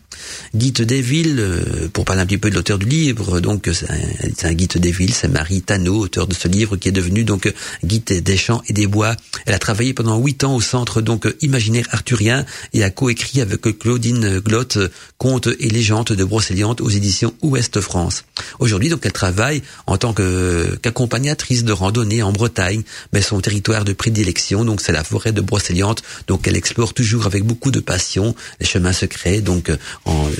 Guy 0.54 0.72
Deville, 0.72 1.36
euh, 1.38 1.88
pour 1.92 2.04
parler 2.04 2.22
un 2.22 2.26
petit 2.26 2.38
peu 2.38 2.50
de 2.50 2.54
l'auteur 2.54 2.78
du 2.78 2.86
livre, 2.86 3.40
donc 3.40 3.70
c'est 3.72 4.46
un, 4.46 4.52
Guy 4.52 4.68
Deville, 4.68 5.12
c'est 5.12 5.28
Marie 5.28 5.62
Tano, 5.62 5.98
auteur 5.98 6.26
de 6.26 6.34
ce 6.34 6.48
livre, 6.48 6.76
qui 6.76 6.88
est 6.88 6.92
devenu 6.92 7.24
donc 7.24 7.52
Guy 7.84 8.00
des 8.00 8.36
champs 8.36 8.62
et 8.68 8.72
des 8.72 8.86
bois. 8.86 9.16
Elle 9.46 9.54
a 9.54 9.58
travaillé 9.58 9.94
pendant 9.94 10.18
huit 10.18 10.44
ans 10.44 10.54
au 10.54 10.60
centre 10.60 11.00
donc 11.00 11.26
imaginaire 11.40 11.86
arthurien 11.90 12.44
et 12.72 12.84
a 12.84 12.90
coécrit 12.90 13.40
avec 13.40 13.60
Claudine 13.78 14.40
Glotte 14.40 14.78
Contes 15.18 15.48
et 15.58 15.68
légendes 15.68 16.12
de 16.12 16.24
Brocéliande 16.24 16.80
aux 16.80 16.90
éditions 16.90 17.34
Ouest 17.42 17.80
France. 17.80 18.24
Aujourd'hui 18.58 18.88
donc 18.88 19.00
elle 19.04 19.12
travaille 19.12 19.62
en 19.86 19.96
tant 19.96 20.12
qu'accompagnatrice 20.12 21.64
de 21.64 21.72
randonnée 21.72 22.22
en 22.22 22.32
Bretagne, 22.32 22.82
mais 23.12 23.22
son 23.22 23.40
territoire 23.40 23.84
de 23.84 23.92
prédilection 23.92 24.64
donc 24.64 24.80
c'est 24.80 24.92
la 24.92 25.04
forêt 25.04 25.32
de 25.32 25.40
Brocéliande, 25.40 26.00
donc 26.26 26.46
elle 26.46 26.56
explore 26.56 26.94
toujours 26.94 27.26
avec 27.26 27.44
beaucoup 27.44 27.70
de 27.70 27.80
passion 27.80 28.34
les 28.60 28.66
chemins 28.66 28.92
secrets 28.92 29.40
donc 29.40 29.70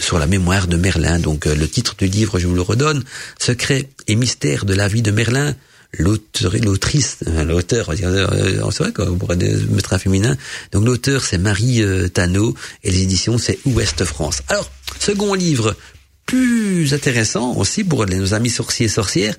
sur 0.01 0.19
la 0.19 0.27
mémoire 0.27 0.67
de 0.67 0.77
Merlin. 0.77 1.19
Donc 1.19 1.47
euh, 1.47 1.55
le 1.55 1.69
titre 1.69 1.95
du 1.97 2.07
livre, 2.07 2.39
je 2.39 2.47
vous 2.47 2.55
le 2.55 2.63
redonne, 2.63 3.03
Secret 3.39 3.89
et 4.07 4.17
mystère 4.17 4.65
de 4.65 4.75
la 4.75 4.89
vie 4.89 5.03
de 5.03 5.11
Merlin. 5.11 5.55
L'auteur, 5.97 6.53
l'autrice, 6.61 7.19
euh, 7.29 7.45
l'auteur, 7.45 7.91
euh, 7.91 8.71
c'est 8.73 8.83
vrai 8.83 8.93
qu'on 8.93 9.17
pourrait 9.17 9.37
mettre 9.37 9.93
un 9.93 9.99
féminin. 9.99 10.37
Donc 10.73 10.85
l'auteur 10.85 11.25
c'est 11.25 11.39
Marie 11.39 11.83
Tano 12.13 12.55
et 12.83 12.91
les 12.91 13.03
éditions 13.03 13.39
c'est 13.39 13.59
Ouest 13.67 14.05
France. 14.05 14.43
Alors 14.49 14.71
second 14.99 15.35
livre 15.35 15.77
plus 16.27 16.93
intéressant 16.95 17.55
aussi 17.57 17.85
pour 17.85 18.07
nos 18.07 18.35
amis 18.35 18.51
sorciers 18.51 18.87
et 18.87 18.89
sorcières. 18.89 19.37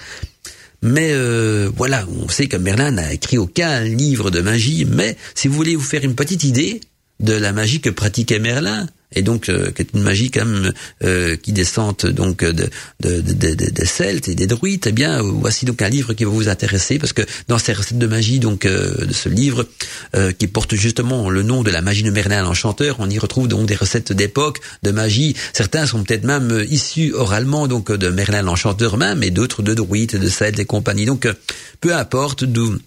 Mais 0.81 1.13
voilà, 1.75 2.05
on 2.21 2.29
sait 2.29 2.47
que 2.47 2.57
Merlin 2.57 2.91
n'a 2.91 3.11
écrit 3.11 3.37
aucun 3.37 3.81
livre 3.81 4.29
de 4.29 4.39
magie, 4.39 4.85
mais 4.85 5.17
si 5.33 5.47
vous 5.47 5.55
voulez 5.55 5.75
vous 5.75 5.83
faire 5.83 6.03
une 6.03 6.15
petite 6.15 6.43
idée 6.43 6.79
de 7.19 7.33
la 7.33 7.53
magie 7.53 7.81
que 7.81 7.89
pratiquait 7.89 8.39
Merlin, 8.39 8.87
et 9.13 9.21
donc 9.21 9.49
euh, 9.49 9.71
qui 9.71 9.81
est 9.81 9.89
une 9.93 10.01
magie 10.01 10.31
quand 10.31 10.45
même 10.45 10.73
euh, 11.03 11.35
qui 11.35 11.51
descend 11.51 11.95
donc 12.05 12.43
de, 12.43 12.69
de, 13.01 13.21
de, 13.21 13.53
des 13.53 13.85
Celtes 13.85 14.27
et 14.27 14.35
des 14.35 14.47
druides, 14.47 14.85
eh 14.87 14.91
bien 14.91 15.21
voici 15.21 15.65
donc 15.65 15.81
un 15.81 15.89
livre 15.89 16.13
qui 16.13 16.23
va 16.23 16.31
vous 16.31 16.49
intéresser 16.49 16.99
parce 16.99 17.13
que 17.13 17.21
dans 17.47 17.57
ces 17.57 17.73
recettes 17.73 17.97
de 17.97 18.07
magie 18.07 18.39
donc 18.39 18.65
euh, 18.65 19.05
de 19.05 19.13
ce 19.13 19.29
livre 19.29 19.67
qui 20.37 20.47
porte 20.47 20.75
justement 20.75 21.29
le 21.29 21.43
nom 21.43 21.61
de 21.61 21.71
la 21.71 21.81
magie 21.81 22.03
de 22.03 22.09
Merlin 22.09 22.43
l'enchanteur, 22.43 22.97
on 22.99 23.09
y 23.09 23.19
retrouve 23.19 23.47
donc 23.47 23.67
des 23.67 23.75
recettes 23.75 24.13
d'époque 24.13 24.59
de 24.83 24.91
magie. 24.91 25.35
Certains 25.53 25.85
sont 25.85 26.03
peut-être 26.03 26.23
même 26.23 26.65
issus 26.69 27.13
oralement 27.13 27.67
donc 27.67 27.91
de 27.91 28.09
Merlin 28.09 28.41
l'enchanteur 28.41 28.97
même, 28.97 29.23
et 29.23 29.31
d'autres 29.31 29.61
de 29.61 29.73
druides, 29.73 30.17
de 30.17 30.29
Celtes 30.29 30.59
et 30.59 30.65
compagnie. 30.65 31.05
Donc 31.05 31.27
peu 31.81 31.93
importe 31.93 32.45
d'où 32.45 32.77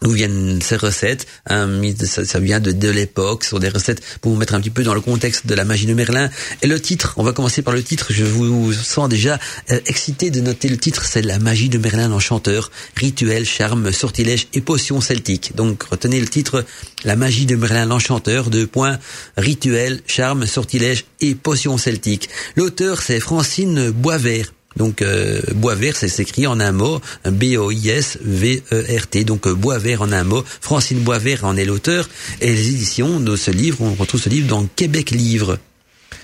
D'où 0.00 0.12
viennent 0.12 0.60
ces 0.62 0.76
recettes 0.76 1.26
hein, 1.46 1.68
ça, 2.04 2.38
vient 2.38 2.60
de, 2.60 2.88
l'époque, 2.88 3.42
ce 3.42 3.50
sont 3.50 3.58
des 3.58 3.68
recettes 3.68 4.00
pour 4.20 4.32
vous 4.32 4.38
mettre 4.38 4.54
un 4.54 4.60
petit 4.60 4.70
peu 4.70 4.84
dans 4.84 4.94
le 4.94 5.00
contexte 5.00 5.46
de 5.46 5.54
la 5.54 5.64
magie 5.64 5.86
de 5.86 5.94
Merlin. 5.94 6.30
Et 6.62 6.68
le 6.68 6.80
titre, 6.80 7.14
on 7.16 7.24
va 7.24 7.32
commencer 7.32 7.62
par 7.62 7.74
le 7.74 7.82
titre, 7.82 8.06
je 8.10 8.24
vous 8.24 8.72
sens 8.72 9.08
déjà 9.08 9.40
euh, 9.72 9.80
excité 9.86 10.30
de 10.30 10.40
noter 10.40 10.68
le 10.68 10.76
titre, 10.76 11.04
c'est 11.04 11.22
la 11.22 11.40
magie 11.40 11.68
de 11.68 11.78
Merlin 11.78 12.08
l'enchanteur, 12.08 12.70
rituel, 12.94 13.44
charme, 13.44 13.90
sortilège 13.90 14.46
et 14.54 14.60
potion 14.60 15.00
celtique. 15.00 15.56
Donc 15.56 15.82
retenez 15.82 16.20
le 16.20 16.28
titre, 16.28 16.64
la 17.04 17.16
magie 17.16 17.46
de 17.46 17.56
Merlin 17.56 17.86
l'enchanteur, 17.86 18.50
deux 18.50 18.68
points, 18.68 18.98
rituel, 19.36 20.00
charme, 20.06 20.46
sortilège 20.46 21.06
et 21.20 21.34
potion 21.34 21.76
celtique. 21.76 22.28
L'auteur 22.54 23.02
c'est 23.02 23.18
Francine 23.18 23.90
Boisvert. 23.90 24.52
Donc 24.78 25.02
euh, 25.02 25.42
bois 25.54 25.74
c'est 25.92 26.08
s'écrit 26.08 26.46
en 26.46 26.60
un 26.60 26.72
mot, 26.72 27.00
B-O-I-S-V-E-R-T. 27.26 29.24
Donc 29.24 29.46
euh, 29.46 29.54
bois 29.54 29.78
vert 29.78 30.00
en 30.02 30.12
un 30.12 30.24
mot. 30.24 30.42
Francine 30.60 31.00
Boisvert 31.00 31.44
en 31.44 31.56
est 31.56 31.64
l'auteur. 31.64 32.08
Et 32.40 32.52
les 32.52 32.68
éditions 32.70 33.20
de 33.20 33.36
ce 33.36 33.50
livre, 33.50 33.82
on 33.82 33.94
retrouve 33.94 34.22
ce 34.22 34.28
livre 34.28 34.48
dans 34.48 34.64
Québec 34.76 35.10
Livre 35.10 35.58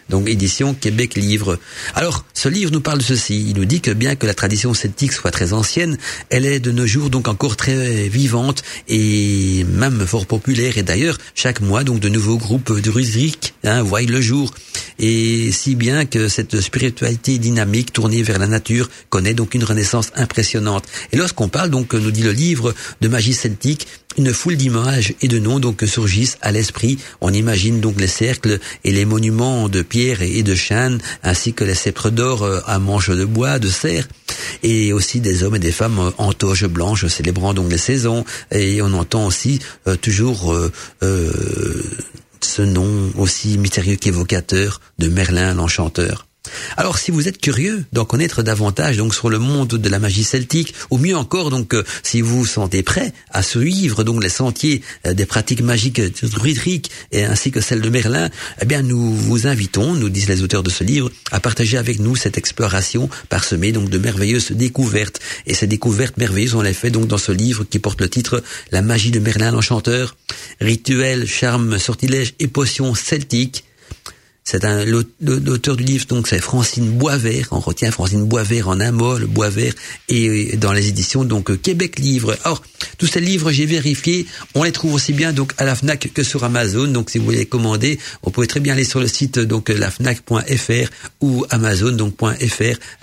donc 0.08 0.28
édition 0.28 0.74
Québec 0.74 1.14
Livre. 1.14 1.58
Alors, 1.94 2.24
ce 2.34 2.48
livre 2.48 2.70
nous 2.72 2.80
parle 2.80 2.98
de 2.98 3.04
ceci. 3.04 3.50
Il 3.50 3.56
nous 3.56 3.64
dit 3.64 3.80
que 3.80 3.90
bien 3.90 4.16
que 4.16 4.26
la 4.26 4.34
tradition 4.34 4.74
celtique 4.74 5.12
soit 5.12 5.30
très 5.30 5.52
ancienne, 5.52 5.98
elle 6.30 6.46
est 6.46 6.60
de 6.60 6.70
nos 6.70 6.86
jours 6.86 7.10
donc 7.10 7.28
encore 7.28 7.56
très 7.56 8.08
vivante 8.08 8.62
et 8.88 9.64
même 9.64 10.06
fort 10.06 10.26
populaire. 10.26 10.78
Et 10.78 10.82
d'ailleurs, 10.82 11.18
chaque 11.34 11.60
mois, 11.60 11.84
donc 11.84 12.00
de 12.00 12.08
nouveaux 12.08 12.38
groupes 12.38 12.80
de 12.80 12.90
rusiques 12.90 13.54
hein, 13.64 13.82
voient 13.82 14.02
le 14.02 14.20
jour. 14.20 14.52
Et 14.98 15.50
si 15.52 15.74
bien 15.74 16.04
que 16.04 16.28
cette 16.28 16.60
spiritualité 16.60 17.38
dynamique 17.38 17.92
tournée 17.92 18.22
vers 18.22 18.38
la 18.38 18.46
nature 18.46 18.88
connaît 19.10 19.34
donc 19.34 19.54
une 19.54 19.64
renaissance 19.64 20.10
impressionnante. 20.14 20.84
Et 21.12 21.16
lorsqu'on 21.16 21.48
parle 21.48 21.70
donc, 21.70 21.94
nous 21.94 22.10
dit 22.10 22.22
le 22.22 22.32
livre, 22.32 22.74
de 23.00 23.08
magie 23.08 23.34
celtique, 23.34 23.86
une 24.16 24.32
foule 24.32 24.56
d'images 24.56 25.14
et 25.20 25.28
de 25.28 25.38
noms 25.38 25.60
donc 25.60 25.82
surgissent 25.86 26.38
à 26.40 26.52
l'esprit. 26.52 26.98
On 27.20 27.32
imagine 27.32 27.80
donc 27.80 28.00
les 28.00 28.06
cercles 28.06 28.58
et 28.84 28.92
les 28.92 29.04
monuments 29.04 29.68
de 29.68 29.82
pierre 29.82 30.22
et 30.22 30.42
de 30.42 30.54
chêne, 30.54 31.00
ainsi 31.22 31.52
que 31.52 31.64
les 31.64 31.74
sceptres 31.74 32.10
d'or 32.10 32.42
euh, 32.42 32.60
à 32.66 32.78
manches 32.78 33.10
de 33.10 33.24
bois, 33.24 33.58
de 33.58 33.68
cerf, 33.68 34.08
et 34.62 34.92
aussi 34.92 35.20
des 35.20 35.42
hommes 35.42 35.56
et 35.56 35.60
des 35.60 35.72
femmes 35.72 36.12
en 36.18 36.32
toge 36.32 36.66
blanche 36.66 37.06
célébrant 37.06 37.54
donc 37.54 37.70
les 37.70 37.78
saisons. 37.78 38.24
Et 38.50 38.82
on 38.82 38.92
entend 38.92 39.26
aussi 39.26 39.60
euh, 39.86 39.96
toujours 39.96 40.54
euh, 40.54 41.82
ce 42.40 42.62
nom 42.62 43.12
aussi 43.16 43.58
mystérieux 43.58 43.96
qu'évocateur 43.96 44.80
de 44.98 45.08
Merlin 45.08 45.54
l'enchanteur. 45.54 46.26
Alors, 46.76 46.98
si 46.98 47.10
vous 47.10 47.28
êtes 47.28 47.40
curieux 47.40 47.84
d'en 47.92 48.04
connaître 48.04 48.42
davantage 48.42 48.96
donc 48.96 49.14
sur 49.14 49.30
le 49.30 49.38
monde 49.38 49.68
de 49.68 49.88
la 49.88 49.98
magie 49.98 50.24
celtique, 50.24 50.74
ou 50.90 50.98
mieux 50.98 51.16
encore 51.16 51.50
donc 51.50 51.74
euh, 51.74 51.84
si 52.02 52.20
vous 52.20 52.40
vous 52.40 52.46
sentez 52.46 52.82
prêt 52.82 53.12
à 53.30 53.42
suivre 53.42 54.04
donc 54.04 54.22
les 54.22 54.28
sentiers 54.28 54.82
euh, 55.06 55.14
des 55.14 55.26
pratiques 55.26 55.62
magiques 55.62 56.00
druidiques 56.22 56.90
et 57.12 57.24
ainsi 57.24 57.50
que 57.50 57.60
celles 57.60 57.80
de 57.80 57.88
Merlin, 57.88 58.28
eh 58.60 58.64
bien 58.64 58.82
nous 58.82 59.14
vous 59.14 59.46
invitons, 59.46 59.94
nous 59.94 60.08
disent 60.08 60.28
les 60.28 60.42
auteurs 60.42 60.62
de 60.62 60.70
ce 60.70 60.84
livre, 60.84 61.10
à 61.30 61.40
partager 61.40 61.78
avec 61.78 62.00
nous 62.00 62.16
cette 62.16 62.38
exploration 62.38 63.08
parsemée 63.28 63.72
donc 63.72 63.88
de 63.88 63.98
merveilleuses 63.98 64.52
découvertes. 64.52 65.20
Et 65.46 65.54
ces 65.54 65.66
découvertes 65.66 66.16
merveilleuses, 66.16 66.54
on 66.54 66.62
les 66.62 66.74
fait 66.74 66.90
donc 66.90 67.06
dans 67.06 67.18
ce 67.18 67.32
livre 67.32 67.64
qui 67.64 67.78
porte 67.78 68.00
le 68.00 68.08
titre 68.08 68.42
La 68.70 68.82
magie 68.82 69.10
de 69.10 69.20
Merlin 69.20 69.50
l'enchanteur, 69.50 70.16
rituel, 70.60 71.26
charme, 71.26 71.78
sortilège 71.78 72.34
et 72.38 72.48
potions 72.48 72.94
celtiques 72.94 73.64
c'est 74.44 74.66
un 74.66 74.84
l'auteur 74.84 75.74
du 75.74 75.84
livre, 75.84 76.04
donc 76.06 76.28
c'est 76.28 76.38
Francine 76.38 76.90
Boisvert. 76.90 77.48
On 77.50 77.60
retient 77.60 77.90
Francine 77.90 78.26
Boisvert 78.26 78.68
en 78.68 78.78
un 78.78 78.92
mot, 78.92 79.16
le 79.16 79.26
Boisvert, 79.26 79.72
et 80.10 80.58
dans 80.58 80.74
les 80.74 80.88
éditions 80.88 81.24
donc 81.24 81.62
Québec 81.62 81.98
Livre. 81.98 82.36
Or, 82.44 82.62
tous 82.98 83.06
ces 83.06 83.20
livres, 83.20 83.50
j'ai 83.52 83.64
vérifié, 83.64 84.26
on 84.54 84.62
les 84.62 84.70
trouve 84.70 84.92
aussi 84.92 85.14
bien 85.14 85.32
donc 85.32 85.54
à 85.56 85.64
la 85.64 85.74
Fnac 85.74 86.10
que 86.12 86.22
sur 86.22 86.44
Amazon. 86.44 86.86
Donc, 86.88 87.08
si 87.08 87.16
vous 87.16 87.24
voulez 87.24 87.38
les 87.38 87.46
commander, 87.46 87.98
vous 88.22 88.30
pouvez 88.30 88.46
très 88.46 88.60
bien 88.60 88.74
aller 88.74 88.84
sur 88.84 89.00
le 89.00 89.06
site 89.06 89.38
donc 89.38 89.70
lafnac.fr 89.70 90.90
ou 91.22 91.46
Amazon. 91.48 91.96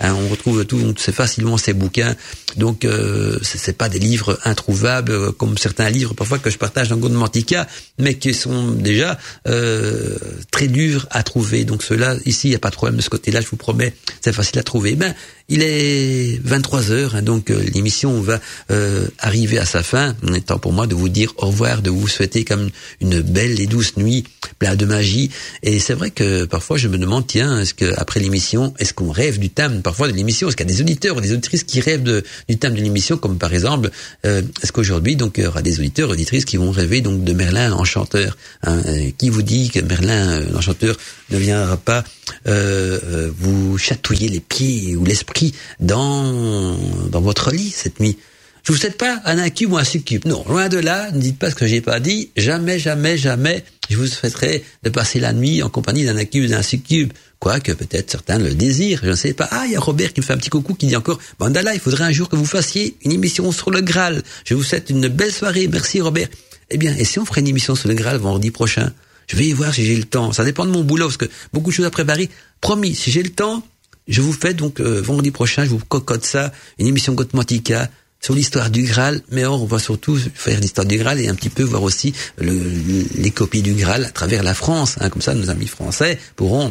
Hein, 0.00 0.14
on 0.14 0.28
retrouve 0.28 0.64
tout, 0.64 0.94
c'est 0.96 1.14
facilement 1.14 1.56
ces 1.56 1.72
bouquins. 1.72 2.14
Donc, 2.56 2.84
euh, 2.84 3.36
c'est 3.42 3.76
pas 3.76 3.88
des 3.88 3.98
livres 3.98 4.38
introuvables 4.44 5.10
euh, 5.10 5.32
comme 5.32 5.58
certains 5.58 5.90
livres 5.90 6.14
parfois 6.14 6.38
que 6.38 6.50
je 6.50 6.58
partage 6.58 6.88
dans 6.88 6.96
Mantica, 7.08 7.66
mais 7.98 8.14
qui 8.14 8.32
sont 8.32 8.70
déjà 8.70 9.18
euh, 9.48 10.16
très 10.50 10.68
durs 10.68 11.06
à 11.10 11.22
trouver 11.22 11.31
donc 11.64 11.82
cela, 11.82 12.16
ici, 12.26 12.48
il 12.48 12.50
n'y 12.50 12.56
a 12.56 12.58
pas 12.58 12.70
de 12.70 12.74
problème 12.74 12.96
de 12.96 13.02
ce 13.02 13.10
côté-là, 13.10 13.40
je 13.40 13.46
vous 13.46 13.56
promets, 13.56 13.94
c'est 14.20 14.32
facile 14.32 14.58
à 14.58 14.62
trouver. 14.62 14.94
Ben, 14.96 15.14
il 15.48 15.62
est 15.62 16.40
23 16.42 16.90
heures, 16.92 17.16
hein, 17.16 17.22
donc 17.22 17.50
euh, 17.50 17.62
l'émission 17.74 18.20
va 18.20 18.40
euh, 18.70 19.06
arriver 19.18 19.58
à 19.58 19.64
sa 19.64 19.82
fin. 19.82 20.14
Il 20.26 20.34
est 20.36 20.46
temps 20.46 20.58
pour 20.58 20.72
moi 20.72 20.86
de 20.86 20.94
vous 20.94 21.08
dire 21.08 21.32
au 21.38 21.46
revoir, 21.46 21.82
de 21.82 21.90
vous 21.90 22.08
souhaiter 22.08 22.44
comme 22.44 22.70
une 23.00 23.20
belle 23.20 23.60
et 23.60 23.66
douce 23.66 23.96
nuit, 23.96 24.24
pleine 24.58 24.76
de 24.76 24.86
magie. 24.86 25.30
Et 25.62 25.78
c'est 25.78 25.94
vrai 25.94 26.10
que 26.10 26.44
parfois 26.44 26.76
je 26.76 26.88
me 26.88 26.98
demande, 26.98 27.26
tiens, 27.26 27.60
est-ce 27.60 27.74
que 27.74 27.92
après 27.98 28.20
l'émission, 28.20 28.72
est-ce 28.78 28.94
qu'on 28.94 29.10
rêve 29.10 29.38
du 29.38 29.50
thème 29.50 29.82
parfois 29.82 30.08
de 30.08 30.12
l'émission? 30.12 30.48
Est-ce 30.48 30.56
qu'il 30.56 30.66
y 30.66 30.70
a 30.70 30.74
des 30.74 30.80
auditeurs 30.80 31.16
ou 31.16 31.20
des 31.20 31.32
auditrices 31.32 31.64
qui 31.64 31.80
rêvent 31.80 32.22
du 32.48 32.58
thème 32.58 32.74
de 32.74 32.80
l'émission, 32.80 33.16
comme 33.16 33.38
par 33.38 33.52
exemple, 33.52 33.90
euh, 34.24 34.42
est-ce 34.62 34.72
qu'aujourd'hui 34.72 35.16
donc 35.16 35.34
il 35.38 35.44
y 35.44 35.46
aura 35.46 35.62
des 35.62 35.78
auditeurs, 35.80 36.10
auditrices 36.10 36.44
qui 36.44 36.56
vont 36.56 36.70
rêver 36.70 37.00
donc 37.00 37.24
de 37.24 37.32
Merlin 37.32 37.68
l'enchanteur 37.68 38.36
hein, 38.62 38.80
Qui 39.18 39.28
vous 39.28 39.42
dit 39.42 39.70
que 39.70 39.80
Merlin 39.80 40.40
l'enchanteur 40.52 40.96
ne 41.32 41.38
viendra 41.38 41.76
pas 41.76 42.04
vous 42.44 43.78
chatouiller 43.78 44.28
les 44.28 44.40
pieds 44.40 44.96
ou 44.96 45.04
l'esprit 45.04 45.54
dans, 45.80 46.76
dans 47.10 47.20
votre 47.20 47.50
lit 47.50 47.70
cette 47.74 48.00
nuit. 48.00 48.18
Je 48.64 48.70
vous 48.70 48.78
souhaite 48.78 48.96
pas 48.96 49.20
un 49.24 49.38
incube 49.38 49.72
ou 49.72 49.76
un 49.76 49.84
succube. 49.84 50.24
Non, 50.24 50.44
loin 50.48 50.68
de 50.68 50.78
là, 50.78 51.10
ne 51.10 51.20
dites 51.20 51.38
pas 51.38 51.50
ce 51.50 51.56
que 51.56 51.66
j'ai 51.66 51.80
pas 51.80 51.98
dit. 51.98 52.30
Jamais, 52.36 52.78
jamais, 52.78 53.18
jamais, 53.18 53.64
je 53.90 53.96
vous 53.96 54.06
souhaiterais 54.06 54.62
de 54.84 54.90
passer 54.90 55.18
la 55.18 55.32
nuit 55.32 55.64
en 55.64 55.68
compagnie 55.68 56.04
d'un 56.04 56.16
incube 56.16 56.44
ou 56.44 56.48
d'un 56.48 56.62
succube. 56.62 57.12
Quoique 57.40 57.72
peut-être 57.72 58.08
certains 58.08 58.38
le 58.38 58.54
désirent, 58.54 59.00
je 59.02 59.10
ne 59.10 59.14
sais 59.16 59.32
pas. 59.32 59.48
Ah, 59.50 59.64
il 59.66 59.72
y 59.72 59.76
a 59.76 59.80
Robert 59.80 60.12
qui 60.12 60.20
me 60.20 60.24
fait 60.24 60.32
un 60.32 60.36
petit 60.36 60.50
coucou 60.50 60.74
qui 60.74 60.86
dit 60.86 60.94
encore, 60.94 61.18
Bandala, 61.40 61.74
il 61.74 61.80
faudrait 61.80 62.04
un 62.04 62.12
jour 62.12 62.28
que 62.28 62.36
vous 62.36 62.44
fassiez 62.44 62.96
une 63.04 63.10
émission 63.10 63.50
sur 63.50 63.72
le 63.72 63.80
Graal. 63.80 64.22
Je 64.44 64.54
vous 64.54 64.62
souhaite 64.62 64.90
une 64.90 65.08
belle 65.08 65.32
soirée. 65.32 65.66
Merci 65.66 66.00
Robert. 66.00 66.28
Eh 66.70 66.78
bien, 66.78 66.94
et 66.94 67.04
si 67.04 67.18
on 67.18 67.24
ferait 67.24 67.40
une 67.40 67.48
émission 67.48 67.74
sur 67.74 67.88
le 67.88 67.94
Graal 67.94 68.18
vendredi 68.18 68.52
prochain? 68.52 68.92
Je 69.32 69.36
vais 69.38 69.50
voir 69.54 69.72
si 69.72 69.82
j'ai 69.86 69.96
le 69.96 70.04
temps. 70.04 70.30
Ça 70.32 70.44
dépend 70.44 70.66
de 70.66 70.70
mon 70.70 70.84
boulot 70.84 71.06
parce 71.06 71.16
que 71.16 71.24
beaucoup 71.54 71.70
de 71.70 71.74
choses 71.74 71.86
à 71.86 71.90
préparer. 71.90 72.28
Promis, 72.60 72.94
si 72.94 73.10
j'ai 73.10 73.22
le 73.22 73.30
temps, 73.30 73.62
je 74.06 74.20
vous 74.20 74.32
fais 74.32 74.52
donc 74.52 74.78
euh, 74.78 75.00
vendredi 75.00 75.30
prochain, 75.30 75.64
je 75.64 75.70
vous 75.70 75.78
cocotte 75.78 76.26
ça, 76.26 76.52
une 76.78 76.86
émission 76.86 77.14
Gotmantica 77.14 77.88
sur 78.20 78.34
l'histoire 78.34 78.68
du 78.68 78.82
Graal, 78.82 79.22
mais 79.30 79.46
on 79.46 79.64
va 79.64 79.78
surtout 79.78 80.18
faire 80.34 80.60
l'histoire 80.60 80.86
du 80.86 80.98
Graal 80.98 81.18
et 81.18 81.28
un 81.28 81.34
petit 81.34 81.48
peu 81.48 81.62
voir 81.62 81.82
aussi 81.82 82.12
les 82.36 83.30
copies 83.30 83.62
du 83.62 83.72
Graal 83.72 84.04
à 84.04 84.10
travers 84.10 84.42
la 84.42 84.52
France. 84.52 84.96
Hein. 85.00 85.08
comme 85.08 85.22
ça, 85.22 85.34
nos 85.34 85.48
amis 85.48 85.66
français 85.66 86.18
pourront 86.36 86.70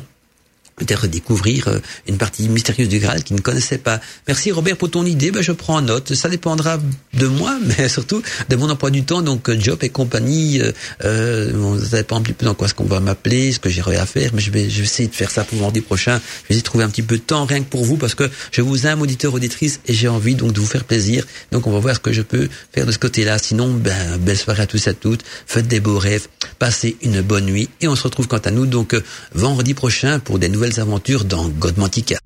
peut-être 0.86 1.08
découvrir 1.08 1.68
euh, 1.68 1.80
une 2.08 2.18
partie 2.18 2.50
mystérieuse 2.50 2.90
du 2.90 3.00
Graal 3.00 3.24
qu'ils 3.24 3.36
ne 3.36 3.42
connaissaient 3.42 3.78
pas. 3.78 4.00
Merci 4.28 4.52
Robert 4.52 4.78
pour 4.78 4.90
ton 4.90 5.06
idée, 5.06 5.32
ben, 5.32 5.42
je 5.42 5.52
prends 5.52 5.78
en 5.78 5.82
note. 5.82 6.14
Ça 6.14 6.30
dépendra 6.30 6.80
de 7.14 7.28
moi, 7.28 7.58
mais 7.78 7.90
surtout 7.90 8.22
de 8.50 8.56
mon 8.56 8.70
emploi 8.70 8.90
du 8.90 9.04
temps, 9.04 9.22
donc 9.22 9.50
euh, 9.50 9.60
job 9.60 9.80
et 9.82 9.90
compagnie. 9.90 10.62
Euh, 10.62 10.72
euh, 11.04 11.80
ça 11.80 11.98
dépend 11.98 12.18
un 12.18 12.22
petit 12.22 12.34
peu 12.34 12.46
dans 12.46 12.54
quoi 12.54 12.68
ce 12.68 12.74
qu'on 12.74 12.86
va 12.86 13.00
m'appeler, 13.00 13.52
ce 13.52 13.60
que 13.60 13.70
j'aurai 13.70 13.98
à 13.98 14.06
faire, 14.06 14.32
mais 14.34 14.42
je 14.42 14.52
vais, 14.52 14.70
je 14.70 14.80
vais 14.80 14.86
essayer 14.86 15.10
de 15.10 15.16
faire 15.16 15.32
ça 15.32 15.44
pour 15.44 15.58
vendredi 15.60 15.82
prochain. 15.82 16.14
Je 16.14 16.20
vais 16.20 16.46
essayer 16.50 16.62
de 16.62 16.66
trouver 16.66 16.84
un 16.84 16.90
petit 16.90 17.02
peu 17.02 17.18
de 17.18 17.22
temps 17.22 17.46
rien 17.46 17.60
que 17.60 17.70
pour 17.70 17.84
vous, 17.84 17.98
parce 17.98 18.16
que 18.16 18.30
je 18.52 18.62
vous 18.62 18.88
aime, 18.88 19.02
auditeur, 19.02 19.34
auditrice, 19.34 19.80
et 19.88 19.94
j'ai 19.94 20.08
envie 20.08 20.36
donc 20.36 20.54
de 20.54 20.60
vous 20.60 20.68
faire 20.68 20.84
plaisir. 20.84 21.26
Donc 21.52 21.68
on 21.68 21.72
va 21.72 21.80
voir 21.80 21.96
ce 21.96 22.00
que 22.00 22.12
je 22.12 22.22
peux 22.22 22.50
faire 22.74 22.86
de 22.86 22.92
ce 22.92 23.00
côté-là. 23.00 23.38
Sinon, 23.38 23.74
ben, 23.74 24.18
belle 24.18 24.38
soirée 24.38 24.64
à 24.64 24.68
tous 24.68 24.88
et 24.88 24.92
à 24.92 24.94
toutes. 24.94 25.22
Faites 25.46 25.68
des 25.68 25.80
beaux 25.80 25.98
rêves, 25.98 26.28
passez 26.60 26.98
une 27.02 27.22
bonne 27.22 27.46
nuit, 27.46 27.70
et 27.82 27.88
on 27.88 27.96
se 27.96 28.04
retrouve 28.04 28.28
quant 28.28 28.38
à 28.38 28.52
nous 28.52 28.66
donc 28.66 28.96
vendredi 29.34 29.74
prochain 29.74 30.20
pour 30.20 30.40
des 30.40 30.50
nouvelles 30.50 30.70
aventures 30.80 31.26
dans 31.26 31.47
Godmantica. 31.49 32.17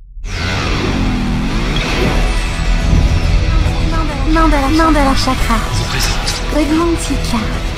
Mandala 4.77 5.15
Chakra. 5.15 5.57
Godmantica. 6.53 7.74